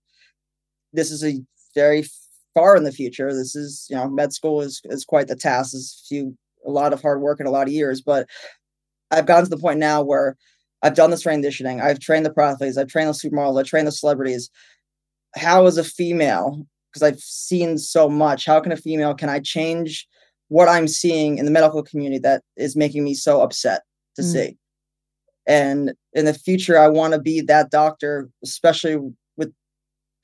this 0.92 1.10
is 1.10 1.24
a 1.24 1.40
very 1.74 2.04
far 2.54 2.76
in 2.76 2.84
the 2.84 2.92
future. 2.92 3.34
This 3.34 3.56
is, 3.56 3.86
you 3.90 3.96
know, 3.96 4.08
med 4.08 4.32
school 4.32 4.60
is 4.60 4.80
is 4.84 5.04
quite 5.04 5.28
the 5.28 5.36
task. 5.36 5.72
There's 5.72 6.02
a 6.04 6.06
few 6.08 6.36
a 6.66 6.70
lot 6.70 6.92
of 6.92 7.02
hard 7.02 7.20
work 7.20 7.40
and 7.40 7.48
a 7.48 7.52
lot 7.52 7.66
of 7.66 7.72
years. 7.72 8.00
But 8.00 8.28
I've 9.10 9.26
gotten 9.26 9.44
to 9.44 9.50
the 9.50 9.58
point 9.58 9.78
now 9.78 10.02
where 10.02 10.36
I've 10.82 10.94
done 10.94 11.10
this 11.10 11.24
transitioning. 11.24 11.82
I've 11.82 11.98
trained 11.98 12.26
the 12.26 12.32
pro 12.32 12.50
athletes. 12.50 12.76
I've 12.76 12.88
trained 12.88 13.08
the 13.08 13.12
supermodels. 13.12 13.58
I've 13.58 13.66
trained 13.66 13.86
the 13.86 13.92
celebrities. 13.92 14.50
How, 15.34 15.66
as 15.66 15.78
a 15.78 15.84
female, 15.84 16.66
because 16.92 17.02
I've 17.02 17.20
seen 17.20 17.78
so 17.78 18.08
much, 18.08 18.44
how 18.44 18.60
can 18.60 18.70
a 18.70 18.76
female 18.76 19.14
can 19.14 19.28
I 19.28 19.40
change 19.40 20.06
what 20.48 20.68
I'm 20.68 20.86
seeing 20.86 21.38
in 21.38 21.46
the 21.46 21.50
medical 21.50 21.82
community 21.82 22.18
that 22.20 22.42
is 22.56 22.76
making 22.76 23.02
me 23.02 23.14
so 23.14 23.40
upset 23.40 23.82
to 24.16 24.22
mm. 24.22 24.32
see? 24.32 24.58
And 25.46 25.94
in 26.12 26.26
the 26.26 26.34
future, 26.34 26.78
I 26.78 26.88
want 26.88 27.14
to 27.14 27.20
be 27.20 27.40
that 27.42 27.70
doctor, 27.70 28.28
especially 28.42 28.96
with. 29.36 29.52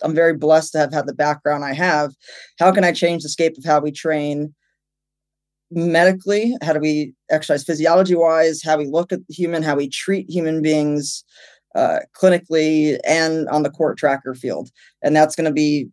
I'm 0.02 0.14
very 0.14 0.34
blessed 0.34 0.72
to 0.72 0.78
have 0.78 0.92
had 0.92 1.06
the 1.06 1.14
background 1.14 1.64
I 1.64 1.72
have. 1.74 2.14
How 2.58 2.70
can 2.72 2.84
I 2.84 2.92
change 2.92 3.22
the 3.22 3.28
scape 3.28 3.58
of 3.58 3.64
how 3.64 3.80
we 3.80 3.92
train? 3.92 4.54
Medically 5.70 6.56
how 6.62 6.72
do 6.72 6.80
we 6.80 7.14
exercise 7.30 7.62
physiology 7.62 8.14
wise 8.14 8.60
how 8.62 8.76
we 8.76 8.86
look 8.86 9.12
at 9.12 9.20
human 9.28 9.62
how 9.62 9.76
we 9.76 9.88
treat 9.88 10.28
human 10.28 10.60
beings 10.60 11.24
uh, 11.74 12.00
clinically 12.14 12.98
and 13.06 13.48
on 13.48 13.62
the 13.62 13.70
court 13.70 13.98
tracker 13.98 14.34
field. 14.34 14.70
And 15.02 15.14
that's 15.14 15.36
going 15.36 15.46
to 15.46 15.52
be 15.52 15.88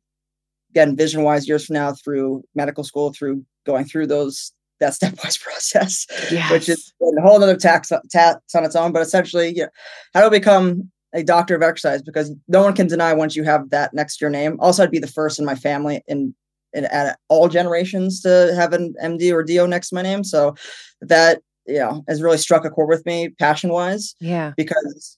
again 0.72 0.96
vision 0.96 1.24
wise 1.24 1.48
years 1.48 1.66
from 1.66 1.76
now 1.76 1.94
through 1.94 2.44
medical 2.56 2.84
school 2.84 3.14
through 3.14 3.44
going 3.66 3.86
through 3.86 4.08
those 4.08 4.52
that 4.80 4.94
stepwise 4.94 5.40
process 5.42 6.06
yes. 6.32 6.52
which 6.52 6.70
is 6.70 6.94
a 7.02 7.22
whole 7.22 7.42
other 7.42 7.56
tax, 7.56 7.92
tax 8.10 8.56
on 8.56 8.64
its 8.64 8.76
own. 8.76 8.92
But 8.92 9.02
essentially 9.02 9.56
you 9.56 9.64
know, 9.64 9.70
how 10.14 10.22
do 10.22 10.30
we 10.30 10.40
become 10.40 10.92
a 11.14 11.24
doctor 11.24 11.56
of 11.56 11.64
exercise? 11.64 12.02
Because 12.02 12.32
no 12.48 12.62
one 12.62 12.76
can 12.76 12.88
deny 12.88 13.14
once 13.14 13.36
you 13.36 13.44
have 13.44 13.70
that 13.70 13.94
next 13.94 14.18
to 14.18 14.26
your 14.26 14.30
name. 14.30 14.58
Also 14.60 14.84
i'd 14.84 14.92
be 14.92 15.00
the 15.00 15.08
first 15.08 15.40
in 15.40 15.46
my 15.46 15.56
family 15.56 16.02
in 16.08 16.34
at 16.74 17.20
all 17.30 17.48
generations 17.48 18.22
to 18.22 18.54
have 18.56 18.74
an 18.74 18.94
MD 19.02 19.34
or 19.34 19.44
DO 19.44 19.68
next 19.68 19.90
to 19.90 19.96
my 19.96 20.02
name. 20.02 20.24
So 20.24 20.56
that 21.02 21.42
you 21.66 21.80
know 21.80 22.04
has 22.08 22.22
really 22.22 22.38
struck 22.38 22.66
a 22.66 22.70
chord 22.70 22.90
with 22.90 23.06
me 23.06 23.30
passion 23.30 23.72
wise. 23.72 24.16
Yeah. 24.20 24.54
Because 24.58 25.18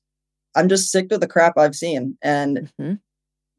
I'm 0.56 0.70
just 0.70 0.92
sick 0.92 1.12
of 1.12 1.22
the 1.22 1.28
crap 1.28 1.58
I've 1.58 1.76
seen. 1.76 2.18
And 2.22 2.72
mm-hmm. 2.80 2.94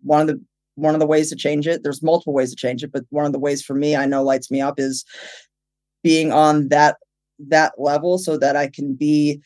one 0.02 0.22
of 0.22 0.26
the 0.28 0.40
one 0.76 0.94
of 0.94 1.00
the 1.00 1.06
ways 1.06 1.28
to 1.30 1.36
change 1.36 1.66
it, 1.66 1.82
there's 1.82 2.02
multiple 2.02 2.32
ways 2.32 2.50
to 2.50 2.56
change 2.56 2.82
it, 2.82 2.92
but 2.92 3.04
one 3.10 3.26
of 3.26 3.32
the 3.32 3.38
ways 3.38 3.62
for 3.62 3.74
me 3.74 3.96
I 3.96 4.06
know 4.06 4.22
lights 4.22 4.50
me 4.50 4.60
up 4.60 4.78
is 4.78 5.04
being 6.02 6.32
on 6.32 6.68
that 6.68 6.96
that 7.48 7.72
level 7.78 8.18
so 8.18 8.36
that 8.38 8.56
I 8.56 8.68
can 8.68 8.94
be 8.94 9.40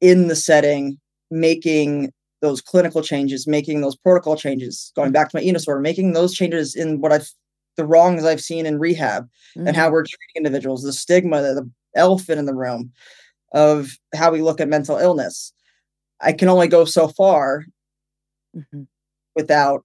in 0.00 0.28
the 0.28 0.36
setting 0.36 0.98
making 1.30 2.12
those 2.42 2.60
clinical 2.60 3.02
changes, 3.02 3.46
making 3.46 3.80
those 3.80 3.96
protocol 3.96 4.36
changes, 4.36 4.92
going 4.94 5.12
back 5.12 5.30
to 5.30 5.36
my 5.36 5.42
enos 5.42 5.66
order, 5.66 5.80
making 5.80 6.12
those 6.12 6.34
changes 6.34 6.74
in 6.74 7.00
what 7.00 7.12
I've 7.12 7.28
the 7.76 7.86
wrongs 7.86 8.24
I've 8.24 8.40
seen 8.40 8.66
in 8.66 8.78
rehab 8.78 9.24
mm-hmm. 9.24 9.66
and 9.66 9.76
how 9.76 9.84
mm-hmm. 9.84 9.92
we're 9.94 10.02
treating 10.02 10.36
individuals, 10.36 10.82
the 10.82 10.92
stigma, 10.92 11.42
the 11.42 11.70
elephant 11.94 12.38
in 12.38 12.46
the 12.46 12.54
room 12.54 12.92
of 13.52 13.96
how 14.14 14.30
we 14.30 14.42
look 14.42 14.60
at 14.60 14.68
mental 14.68 14.96
illness. 14.96 15.52
I 16.20 16.32
can 16.32 16.48
only 16.48 16.68
go 16.68 16.84
so 16.84 17.08
far 17.08 17.64
mm-hmm. 18.56 18.82
without 19.34 19.84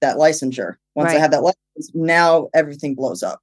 that 0.00 0.16
licensure. 0.16 0.76
Once 0.94 1.08
right. 1.08 1.16
I 1.16 1.20
have 1.20 1.32
that 1.32 1.42
license, 1.42 1.90
now 1.94 2.48
everything 2.54 2.94
blows 2.94 3.22
up. 3.22 3.40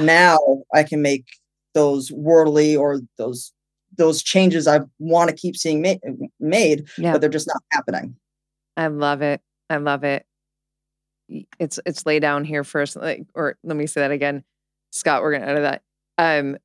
now 0.00 0.38
I 0.74 0.82
can 0.82 1.02
make 1.02 1.26
those 1.74 2.10
worldly 2.10 2.76
or 2.76 3.00
those 3.16 3.52
those 3.96 4.22
changes 4.22 4.68
I 4.68 4.80
want 5.00 5.28
to 5.28 5.34
keep 5.34 5.56
seeing 5.56 5.82
ma- 5.82 5.94
made, 6.38 6.86
yeah. 6.98 7.12
but 7.12 7.20
they're 7.20 7.30
just 7.30 7.48
not 7.48 7.62
happening. 7.72 8.14
I 8.76 8.86
love 8.86 9.22
it. 9.22 9.40
I 9.70 9.78
love 9.78 10.04
it 10.04 10.24
it's 11.58 11.78
it's 11.86 12.06
lay 12.06 12.20
down 12.20 12.44
here 12.44 12.64
first 12.64 12.96
like 12.96 13.26
or 13.34 13.56
let 13.64 13.76
me 13.76 13.86
say 13.86 14.00
that 14.00 14.10
again. 14.10 14.44
Scott 14.90 15.22
we're 15.22 15.32
gonna 15.32 15.46
edit 15.46 15.62
that. 15.62 15.82
Um 16.18 16.56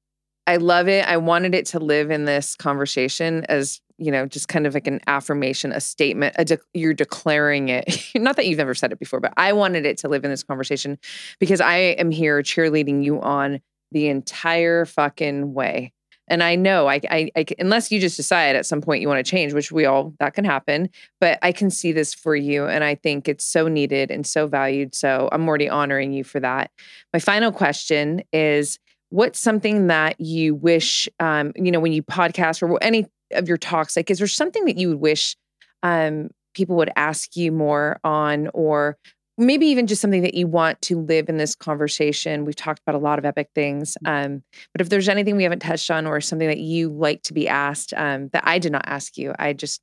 i 0.48 0.58
love 0.58 0.88
it. 0.88 1.06
I 1.08 1.18
wanted 1.18 1.56
it 1.56 1.66
to 1.68 1.80
live 1.80 2.12
in 2.12 2.26
this 2.26 2.56
conversation 2.56 3.46
as 3.50 3.82
you 3.98 4.12
know 4.12 4.26
just 4.26 4.48
kind 4.48 4.66
of 4.66 4.74
like 4.74 4.88
an 4.88 5.00
affirmation 5.08 5.72
a 5.72 5.80
statement 5.80 6.36
a 6.38 6.46
de- 6.46 6.60
you're 6.74 6.94
declaring 6.94 7.70
it. 7.70 8.12
Not 8.16 8.36
that 8.38 8.48
you've 8.48 8.58
never 8.58 8.74
said 8.74 8.92
it 8.92 9.00
before 9.00 9.20
but 9.20 9.34
i 9.38 9.54
wanted 9.54 9.86
it 9.86 9.98
to 10.00 10.08
live 10.08 10.26
in 10.26 10.32
this 10.32 10.44
conversation 10.44 10.98
because 11.40 11.62
i 11.62 11.78
am 11.78 12.10
here 12.10 12.42
cheerleading 12.42 13.04
you 13.04 13.22
on 13.22 13.62
the 13.92 14.08
entire 14.08 14.86
fucking 14.86 15.54
way 15.54 15.94
and 16.28 16.42
I 16.42 16.56
know 16.56 16.88
I, 16.88 17.02
I, 17.10 17.32
I, 17.36 17.46
unless 17.60 17.92
you 17.92 18.00
just 18.00 18.18
decide 18.18 18.56
at 18.56 18.66
some 18.66 18.82
point 18.82 19.02
you 19.02 19.08
want 19.08 19.24
to 19.24 19.30
change, 19.30 19.54
which 19.54 19.72
we 19.72 19.86
all 19.86 20.14
that 20.20 20.34
can 20.34 20.46
happen. 20.46 20.90
But 21.20 21.40
I 21.42 21.52
can 21.52 21.70
see 21.70 21.92
this 21.92 22.14
for 22.14 22.36
you, 22.36 22.66
and 22.66 22.84
I 22.84 22.96
think 22.96 23.28
it's 23.28 23.44
so 23.44 23.68
needed 23.68 24.12
and 24.12 24.26
so 24.26 24.48
valued. 24.48 24.96
So 24.96 25.30
I'm 25.32 25.48
already 25.48 25.70
honoring 25.70 26.14
you 26.14 26.24
for 26.24 26.40
that. 26.40 26.72
My 27.14 27.20
final 27.20 27.52
question 27.52 28.24
is: 28.32 28.80
What's 29.10 29.40
something 29.40 29.88
that 29.88 30.20
you 30.20 30.56
wish, 30.56 31.10
um, 31.20 31.52
you 31.56 31.72
know, 31.72 31.80
when 31.80 31.94
you 31.94 32.04
podcast 32.04 32.62
or 32.62 32.82
any 32.82 33.06
of 33.32 33.48
your 33.48 33.58
talks, 33.58 33.96
like, 33.96 34.10
is 34.10 34.20
there 34.20 34.28
something 34.28 34.66
that 34.66 34.78
you 34.78 34.90
would 34.90 35.00
wish 35.00 35.36
um, 35.82 36.30
people 36.54 36.76
would 36.78 36.92
ask 36.96 37.36
you 37.36 37.52
more 37.52 38.00
on, 38.04 38.50
or 38.54 38.98
maybe 39.38 39.66
even 39.66 39.88
just 39.88 40.02
something 40.02 40.22
that 40.22 40.36
you 40.36 40.48
want 40.48 40.82
to 40.84 41.00
live 41.00 41.28
in 41.28 41.38
this 41.38 41.56
conversation. 41.56 42.46
We've 42.46 42.56
talked 42.56 42.82
about 42.86 42.96
a 42.96 43.04
lot 43.04 43.20
of 43.20 43.26
epic 43.26 43.50
things. 43.56 43.98
Mm. 44.06 44.26
Um, 44.26 44.44
but 44.72 44.82
if 44.82 44.90
there's 44.90 45.10
anything 45.10 45.36
we 45.36 45.44
haven't 45.44 45.60
touched 45.60 45.90
on 45.90 46.06
or 46.06 46.22
something 46.22 46.48
that 46.48 46.60
you 46.60 46.90
like 46.90 47.24
to 47.24 47.34
be 47.34 47.48
asked 47.48 47.94
um, 47.96 48.30
that 48.30 48.44
I 48.46 48.60
did 48.60 48.72
not 48.72 48.84
ask 48.86 49.18
you, 49.18 49.34
I 49.40 49.54
just, 49.54 49.82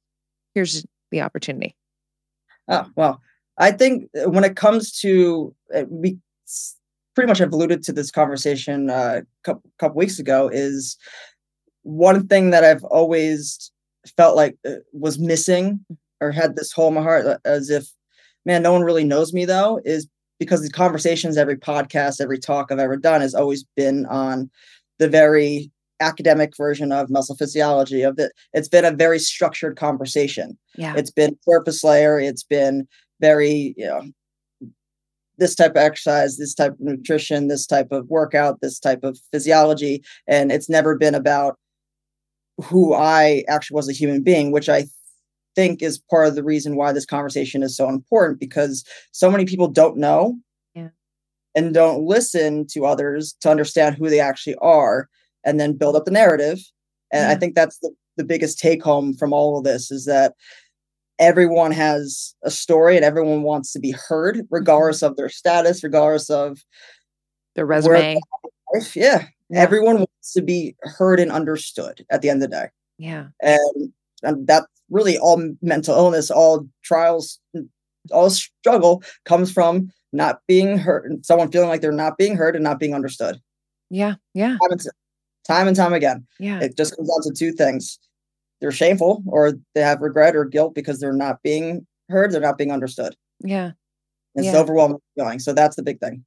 here's 0.54 0.84
the 1.10 1.22
opportunity. 1.22 1.74
Oh, 2.68 2.86
well, 2.96 3.20
I 3.58 3.72
think 3.72 4.08
uh, 4.16 4.30
when 4.30 4.44
it 4.44 4.56
comes 4.56 4.92
to, 5.00 5.54
uh, 5.74 5.84
we 5.88 6.18
pretty 7.16 7.26
much 7.26 7.38
have 7.38 7.52
alluded 7.52 7.82
to 7.82 7.92
this 7.92 8.10
conversation 8.10 8.88
a 8.88 8.94
uh, 8.94 9.20
couple, 9.42 9.70
couple 9.78 9.98
weeks 9.98 10.20
ago 10.20 10.48
is 10.48 10.96
one 11.82 12.28
thing 12.28 12.50
that 12.50 12.62
I've 12.62 12.84
always 12.84 13.72
felt 14.16 14.36
like 14.36 14.56
was 14.92 15.18
missing 15.18 15.80
mm. 15.92 15.96
or 16.20 16.30
had 16.30 16.54
this 16.54 16.70
hole 16.70 16.88
in 16.88 16.94
my 16.94 17.02
heart 17.02 17.40
as 17.44 17.68
if 17.68 17.88
man, 18.44 18.62
no 18.62 18.72
one 18.72 18.82
really 18.82 19.04
knows 19.04 19.32
me 19.32 19.44
though, 19.44 19.80
is 19.84 20.08
because 20.38 20.62
the 20.62 20.70
conversations, 20.70 21.36
every 21.36 21.56
podcast, 21.56 22.20
every 22.20 22.38
talk 22.38 22.70
I've 22.70 22.78
ever 22.78 22.96
done 22.96 23.20
has 23.20 23.34
always 23.34 23.64
been 23.76 24.06
on 24.06 24.50
the 24.98 25.08
very 25.08 25.70
academic 26.00 26.56
version 26.56 26.92
of 26.92 27.10
muscle 27.10 27.36
physiology 27.36 28.02
of 28.02 28.18
it. 28.18 28.32
It's 28.54 28.68
been 28.68 28.86
a 28.86 28.90
very 28.90 29.18
structured 29.18 29.76
conversation. 29.76 30.56
Yeah. 30.76 30.94
It's 30.96 31.10
been 31.10 31.36
surface 31.46 31.84
layer. 31.84 32.18
It's 32.18 32.42
been 32.42 32.88
very, 33.20 33.74
you 33.76 33.86
know, 33.86 34.02
this 35.36 35.54
type 35.54 35.72
of 35.72 35.78
exercise, 35.78 36.36
this 36.36 36.54
type 36.54 36.72
of 36.72 36.80
nutrition, 36.80 37.48
this 37.48 37.66
type 37.66 37.92
of 37.92 38.08
workout, 38.08 38.60
this 38.60 38.78
type 38.78 39.04
of 39.04 39.18
physiology. 39.32 40.02
And 40.26 40.50
it's 40.50 40.68
never 40.68 40.96
been 40.96 41.14
about 41.14 41.58
who 42.62 42.94
I 42.94 43.44
actually 43.48 43.74
was 43.74 43.88
a 43.88 43.92
human 43.92 44.22
being, 44.22 44.52
which 44.52 44.68
I 44.68 44.84
think 45.60 45.82
is 45.82 45.98
part 45.98 46.26
of 46.26 46.34
the 46.34 46.42
reason 46.42 46.74
why 46.74 46.90
this 46.90 47.04
conversation 47.04 47.62
is 47.62 47.76
so 47.76 47.86
important 47.86 48.40
because 48.40 48.82
so 49.12 49.30
many 49.30 49.44
people 49.44 49.68
don't 49.68 49.98
know 49.98 50.38
yeah. 50.74 50.88
and 51.54 51.74
don't 51.74 52.02
listen 52.06 52.66
to 52.68 52.86
others 52.86 53.34
to 53.42 53.50
understand 53.50 53.94
who 53.94 54.08
they 54.08 54.20
actually 54.20 54.54
are 54.62 55.06
and 55.44 55.60
then 55.60 55.76
build 55.76 55.96
up 55.96 56.06
the 56.06 56.10
narrative. 56.10 56.60
And 57.12 57.28
yeah. 57.28 57.30
I 57.30 57.34
think 57.34 57.54
that's 57.54 57.78
the, 57.80 57.90
the 58.16 58.24
biggest 58.24 58.58
take 58.58 58.82
home 58.82 59.12
from 59.12 59.34
all 59.34 59.58
of 59.58 59.64
this 59.64 59.90
is 59.90 60.06
that 60.06 60.32
everyone 61.18 61.72
has 61.72 62.34
a 62.42 62.50
story 62.50 62.96
and 62.96 63.04
everyone 63.04 63.42
wants 63.42 63.70
to 63.74 63.80
be 63.80 63.90
heard, 63.90 64.36
mm-hmm. 64.36 64.46
regardless 64.54 65.02
of 65.02 65.16
their 65.16 65.28
status, 65.28 65.84
regardless 65.84 66.30
of 66.30 66.64
their 67.54 67.66
resume. 67.66 68.18
Yeah. 68.94 69.26
yeah. 69.50 69.60
Everyone 69.60 69.98
wants 69.98 70.32
to 70.32 70.40
be 70.40 70.74
heard 70.80 71.20
and 71.20 71.30
understood 71.30 72.06
at 72.10 72.22
the 72.22 72.30
end 72.30 72.42
of 72.42 72.48
the 72.48 72.56
day. 72.56 72.68
Yeah. 72.96 73.26
And, 73.42 73.92
and 74.22 74.46
that 74.46 74.64
really 74.90 75.18
all 75.18 75.42
mental 75.62 75.96
illness, 75.96 76.30
all 76.30 76.66
trials, 76.82 77.40
all 78.10 78.30
struggle 78.30 79.02
comes 79.24 79.52
from 79.52 79.90
not 80.12 80.40
being 80.48 80.78
heard, 80.78 81.24
someone 81.24 81.50
feeling 81.50 81.68
like 81.68 81.80
they're 81.80 81.92
not 81.92 82.18
being 82.18 82.36
heard 82.36 82.56
and 82.56 82.64
not 82.64 82.80
being 82.80 82.94
understood. 82.94 83.40
Yeah. 83.90 84.14
Yeah. 84.34 84.56
Time 84.62 84.72
and, 84.72 84.80
time 85.46 85.68
and 85.68 85.76
time 85.76 85.92
again. 85.92 86.26
Yeah. 86.38 86.60
It 86.60 86.76
just 86.76 86.96
comes 86.96 87.08
down 87.08 87.22
to 87.22 87.38
two 87.38 87.52
things 87.52 87.98
they're 88.60 88.72
shameful 88.72 89.22
or 89.26 89.52
they 89.74 89.80
have 89.80 90.00
regret 90.00 90.36
or 90.36 90.44
guilt 90.44 90.74
because 90.74 91.00
they're 91.00 91.12
not 91.12 91.42
being 91.42 91.86
heard, 92.08 92.30
they're 92.30 92.40
not 92.40 92.58
being 92.58 92.72
understood. 92.72 93.16
Yeah. 93.40 93.72
It's 94.34 94.46
yeah. 94.46 94.58
overwhelming 94.58 94.98
feeling. 95.16 95.38
So 95.38 95.52
that's 95.52 95.76
the 95.76 95.82
big 95.82 95.98
thing. 95.98 96.24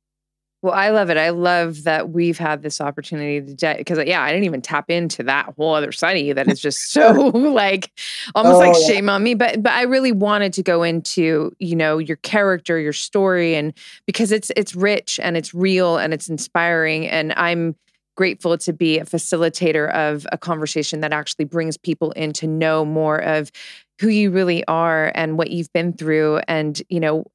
Well, 0.64 0.74
I 0.74 0.92
love 0.92 1.10
it. 1.10 1.18
I 1.18 1.32
love 1.32 1.84
that 1.84 2.12
we've 2.12 2.38
had 2.38 2.62
this 2.62 2.80
opportunity 2.80 3.54
to 3.54 3.76
because 3.78 4.00
yeah, 4.08 4.22
I 4.22 4.32
didn't 4.32 4.46
even 4.46 4.62
tap 4.62 4.90
into 4.90 5.22
that 5.24 5.54
whole 5.58 5.76
other 5.76 5.92
side 5.92 6.16
of 6.16 6.24
you 6.24 6.34
that 6.36 6.48
is 6.48 6.62
just 6.62 6.90
so 6.94 7.12
like 7.34 7.92
almost 8.34 8.56
oh, 8.56 8.60
like 8.60 8.76
yeah. 8.80 8.88
shame 8.88 9.10
on 9.10 9.22
me. 9.22 9.34
But 9.34 9.62
but 9.62 9.74
I 9.74 9.82
really 9.82 10.14
wanted 10.14 10.54
to 10.54 10.64
go 10.64 10.82
into, 10.82 11.52
you 11.60 11.76
know, 11.76 11.98
your 11.98 12.16
character, 12.18 12.80
your 12.80 12.94
story, 12.94 13.56
and 13.56 13.74
because 14.08 14.32
it's 14.32 14.54
it's 14.56 14.74
rich 14.74 15.20
and 15.22 15.36
it's 15.36 15.54
real 15.54 15.98
and 15.98 16.14
it's 16.14 16.30
inspiring. 16.30 17.10
And 17.10 17.34
I'm 17.34 17.76
grateful 18.16 18.58
to 18.58 18.72
be 18.72 19.00
a 19.00 19.06
facilitator 19.06 19.92
of 19.94 20.26
a 20.32 20.38
conversation 20.38 21.02
that 21.02 21.12
actually 21.12 21.46
brings 21.46 21.78
people 21.78 22.12
in 22.12 22.32
to 22.32 22.48
know 22.48 22.86
more 22.86 23.18
of 23.18 23.52
who 24.00 24.08
you 24.08 24.32
really 24.32 24.66
are 24.68 25.12
and 25.14 25.38
what 25.38 25.52
you've 25.52 25.74
been 25.74 25.92
through 25.92 26.40
and 26.48 26.82
you 26.88 27.02
know 27.02 27.26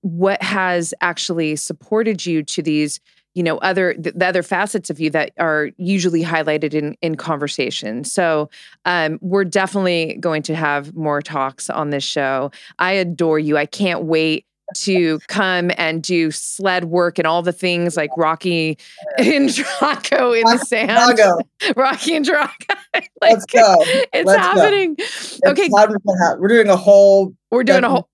what 0.00 0.42
has 0.42 0.92
actually 1.00 1.56
supported 1.56 2.26
you 2.26 2.42
to 2.42 2.62
these 2.62 3.00
you 3.34 3.42
know 3.42 3.58
other 3.58 3.94
the 3.98 4.26
other 4.26 4.42
facets 4.42 4.90
of 4.90 4.98
you 4.98 5.10
that 5.10 5.30
are 5.38 5.70
usually 5.76 6.22
highlighted 6.22 6.74
in 6.74 6.96
in 7.02 7.14
conversation 7.14 8.02
so 8.04 8.50
um, 8.84 9.18
we're 9.20 9.44
definitely 9.44 10.16
going 10.20 10.42
to 10.42 10.56
have 10.56 10.94
more 10.94 11.22
talks 11.22 11.70
on 11.70 11.90
this 11.90 12.04
show 12.04 12.50
i 12.78 12.92
adore 12.92 13.38
you 13.38 13.56
i 13.56 13.66
can't 13.66 14.04
wait 14.04 14.44
to 14.74 15.18
come 15.28 15.70
and 15.78 16.02
do 16.02 16.30
sled 16.30 16.86
work 16.86 17.18
and 17.18 17.26
all 17.26 17.42
the 17.42 17.52
things 17.52 17.96
like 17.96 18.10
Rocky 18.16 18.78
and 19.18 19.48
Drago 19.48 20.38
in 20.38 20.44
the 20.44 20.58
sand. 20.58 20.90
Drago. 20.90 21.40
Rocky 21.76 22.16
and 22.16 22.26
Drago. 22.26 22.50
like, 22.94 23.10
Let's 23.20 23.46
go. 23.46 23.76
It's 23.80 24.26
Let's 24.26 24.38
happening. 24.38 24.94
Go. 24.94 25.52
Okay. 25.52 25.70
We're 25.70 26.48
doing 26.48 26.68
a 26.68 26.76
whole. 26.76 27.34
We're 27.50 27.64
doing 27.64 27.84
a 27.84 27.88
whole. 27.88 28.08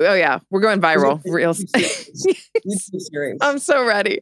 Oh 0.00 0.14
yeah, 0.14 0.38
we're 0.50 0.60
going 0.60 0.80
viral. 0.80 1.20
Real. 1.24 1.54
I'm 3.40 3.58
so 3.58 3.84
ready. 3.84 4.20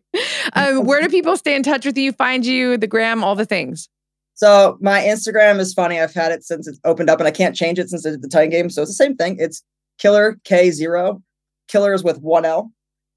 Um, 0.55 0.85
where 0.85 1.01
do 1.01 1.09
people 1.09 1.37
stay 1.37 1.55
in 1.55 1.63
touch 1.63 1.87
with 1.87 1.97
you? 1.97 2.13
Find 2.13 2.45
you, 2.45 2.77
the 2.77 2.87
gram, 2.87 3.23
all 3.23 3.35
the 3.35 3.47
things. 3.47 3.89
So 4.35 4.77
my 4.81 5.01
Instagram 5.01 5.59
is 5.61 5.73
funny. 5.73 6.01
I've 6.01 6.15
had 6.15 6.33
it 6.33 6.45
since 6.45 6.67
it's 6.67 6.81
opened 6.85 7.11
up, 7.11 7.21
and 7.21 7.29
I 7.29 7.31
can't 7.31 7.55
change 7.57 7.79
it 7.79 7.91
since 7.91 8.05
it's 8.05 8.21
the 8.21 8.29
Titan 8.29 8.51
game. 8.51 8.71
So 8.71 8.83
it's 8.83 8.91
the 8.91 8.95
same 8.95 9.17
thing. 9.17 9.37
It's 9.39 9.63
Killer 9.99 10.39
K 10.45 10.71
zero 10.71 11.23
killers 11.69 12.03
with 12.03 12.21
one 12.21 12.45
L, 12.45 12.73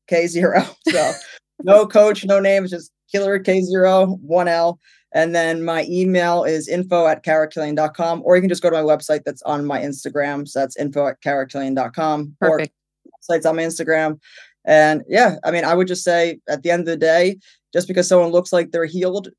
K 0.08 0.28
zero. 0.28 0.64
So 0.88 1.12
no 1.64 1.88
coach, 1.88 2.24
no 2.26 2.40
name, 2.40 2.64
it's 2.64 2.72
just 2.72 2.92
killer 3.12 3.40
K 3.40 3.62
zero, 3.62 4.20
one 4.22 4.48
L. 4.48 4.80
And 5.14 5.36
then 5.36 5.64
my 5.64 5.86
email 5.90 6.44
is 6.44 6.68
info 6.68 7.06
at 7.08 7.24
karakillian.com, 7.24 8.22
or 8.24 8.36
you 8.36 8.42
can 8.42 8.50
just 8.50 8.64
go 8.64 8.70
to 8.70 8.82
my 8.82 8.96
website 8.96 9.24
that's 9.26 9.42
on 9.44 9.66
my 9.66 9.80
Instagram. 9.82 10.48
So 10.48 10.60
that's 10.60 10.78
info 10.78 11.08
at 11.08 11.22
karakillian.com. 11.22 12.38
Perfect. 12.40 12.74
Or 13.06 13.12
sites 13.20 13.46
on 13.46 13.58
my 13.58 13.64
Instagram. 13.64 14.20
And 14.66 15.04
yeah, 15.08 15.36
I 15.44 15.52
mean, 15.52 15.66
I 15.66 15.74
would 15.74 15.88
just 15.88 16.04
say 16.04 16.40
at 16.48 16.64
the 16.64 16.72
end 16.72 16.82
of 16.82 16.86
the 16.88 16.98
day, 16.98 17.38
just 17.74 17.88
because 17.88 18.08
someone 18.08 18.32
looks 18.32 18.54
like 18.54 18.72
they're 18.72 18.86
healed 18.86 19.30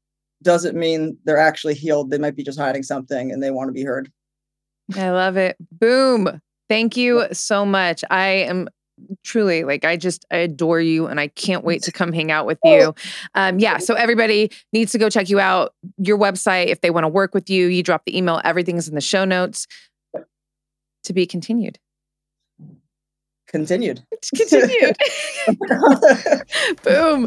doesn't 0.43 0.77
mean 0.77 1.17
they're 1.25 1.39
actually 1.39 1.75
healed. 1.75 2.11
They 2.11 2.19
might 2.19 2.37
be 2.37 2.43
just 2.43 2.59
hiding 2.59 2.83
something 2.83 3.31
and 3.31 3.43
they 3.43 3.51
want 3.51 3.69
to 3.69 3.73
be 3.73 3.85
heard. 3.85 4.11
I 4.97 5.11
love 5.11 5.37
it. 5.37 5.57
Boom. 5.71 6.41
Thank 6.69 6.97
you 6.97 7.27
so 7.33 7.65
much. 7.65 8.03
I 8.11 8.27
am 8.27 8.69
truly 9.25 9.65
like 9.65 9.85
i 9.85 9.97
just 9.97 10.25
i 10.31 10.37
adore 10.37 10.81
you 10.81 11.07
and 11.07 11.19
i 11.19 11.27
can't 11.29 11.65
wait 11.65 11.83
to 11.83 11.93
come 12.01 12.13
hang 12.13 12.31
out 12.31 12.47
with 12.47 12.59
you. 12.65 12.95
Um 13.35 13.59
yeah 13.59 13.79
so 13.79 13.95
everybody 13.95 14.51
needs 14.73 14.93
to 14.93 14.99
go 14.99 15.11
check 15.11 15.29
you 15.29 15.41
out 15.41 15.75
your 15.99 16.19
website 16.19 16.67
if 16.67 16.81
they 16.81 16.91
want 16.91 17.05
to 17.05 17.09
work 17.09 17.35
with 17.35 17.51
you 17.51 17.67
you 17.67 17.83
drop 17.83 18.05
the 18.05 18.17
email 18.17 18.41
everything's 18.45 18.89
in 18.89 18.95
the 18.95 19.01
show 19.01 19.25
notes. 19.25 19.67
To 21.07 21.13
be 21.13 21.27
continued. 21.27 21.81
Continued. 23.49 24.05
Continued. 24.37 24.97
Boom 26.85 27.27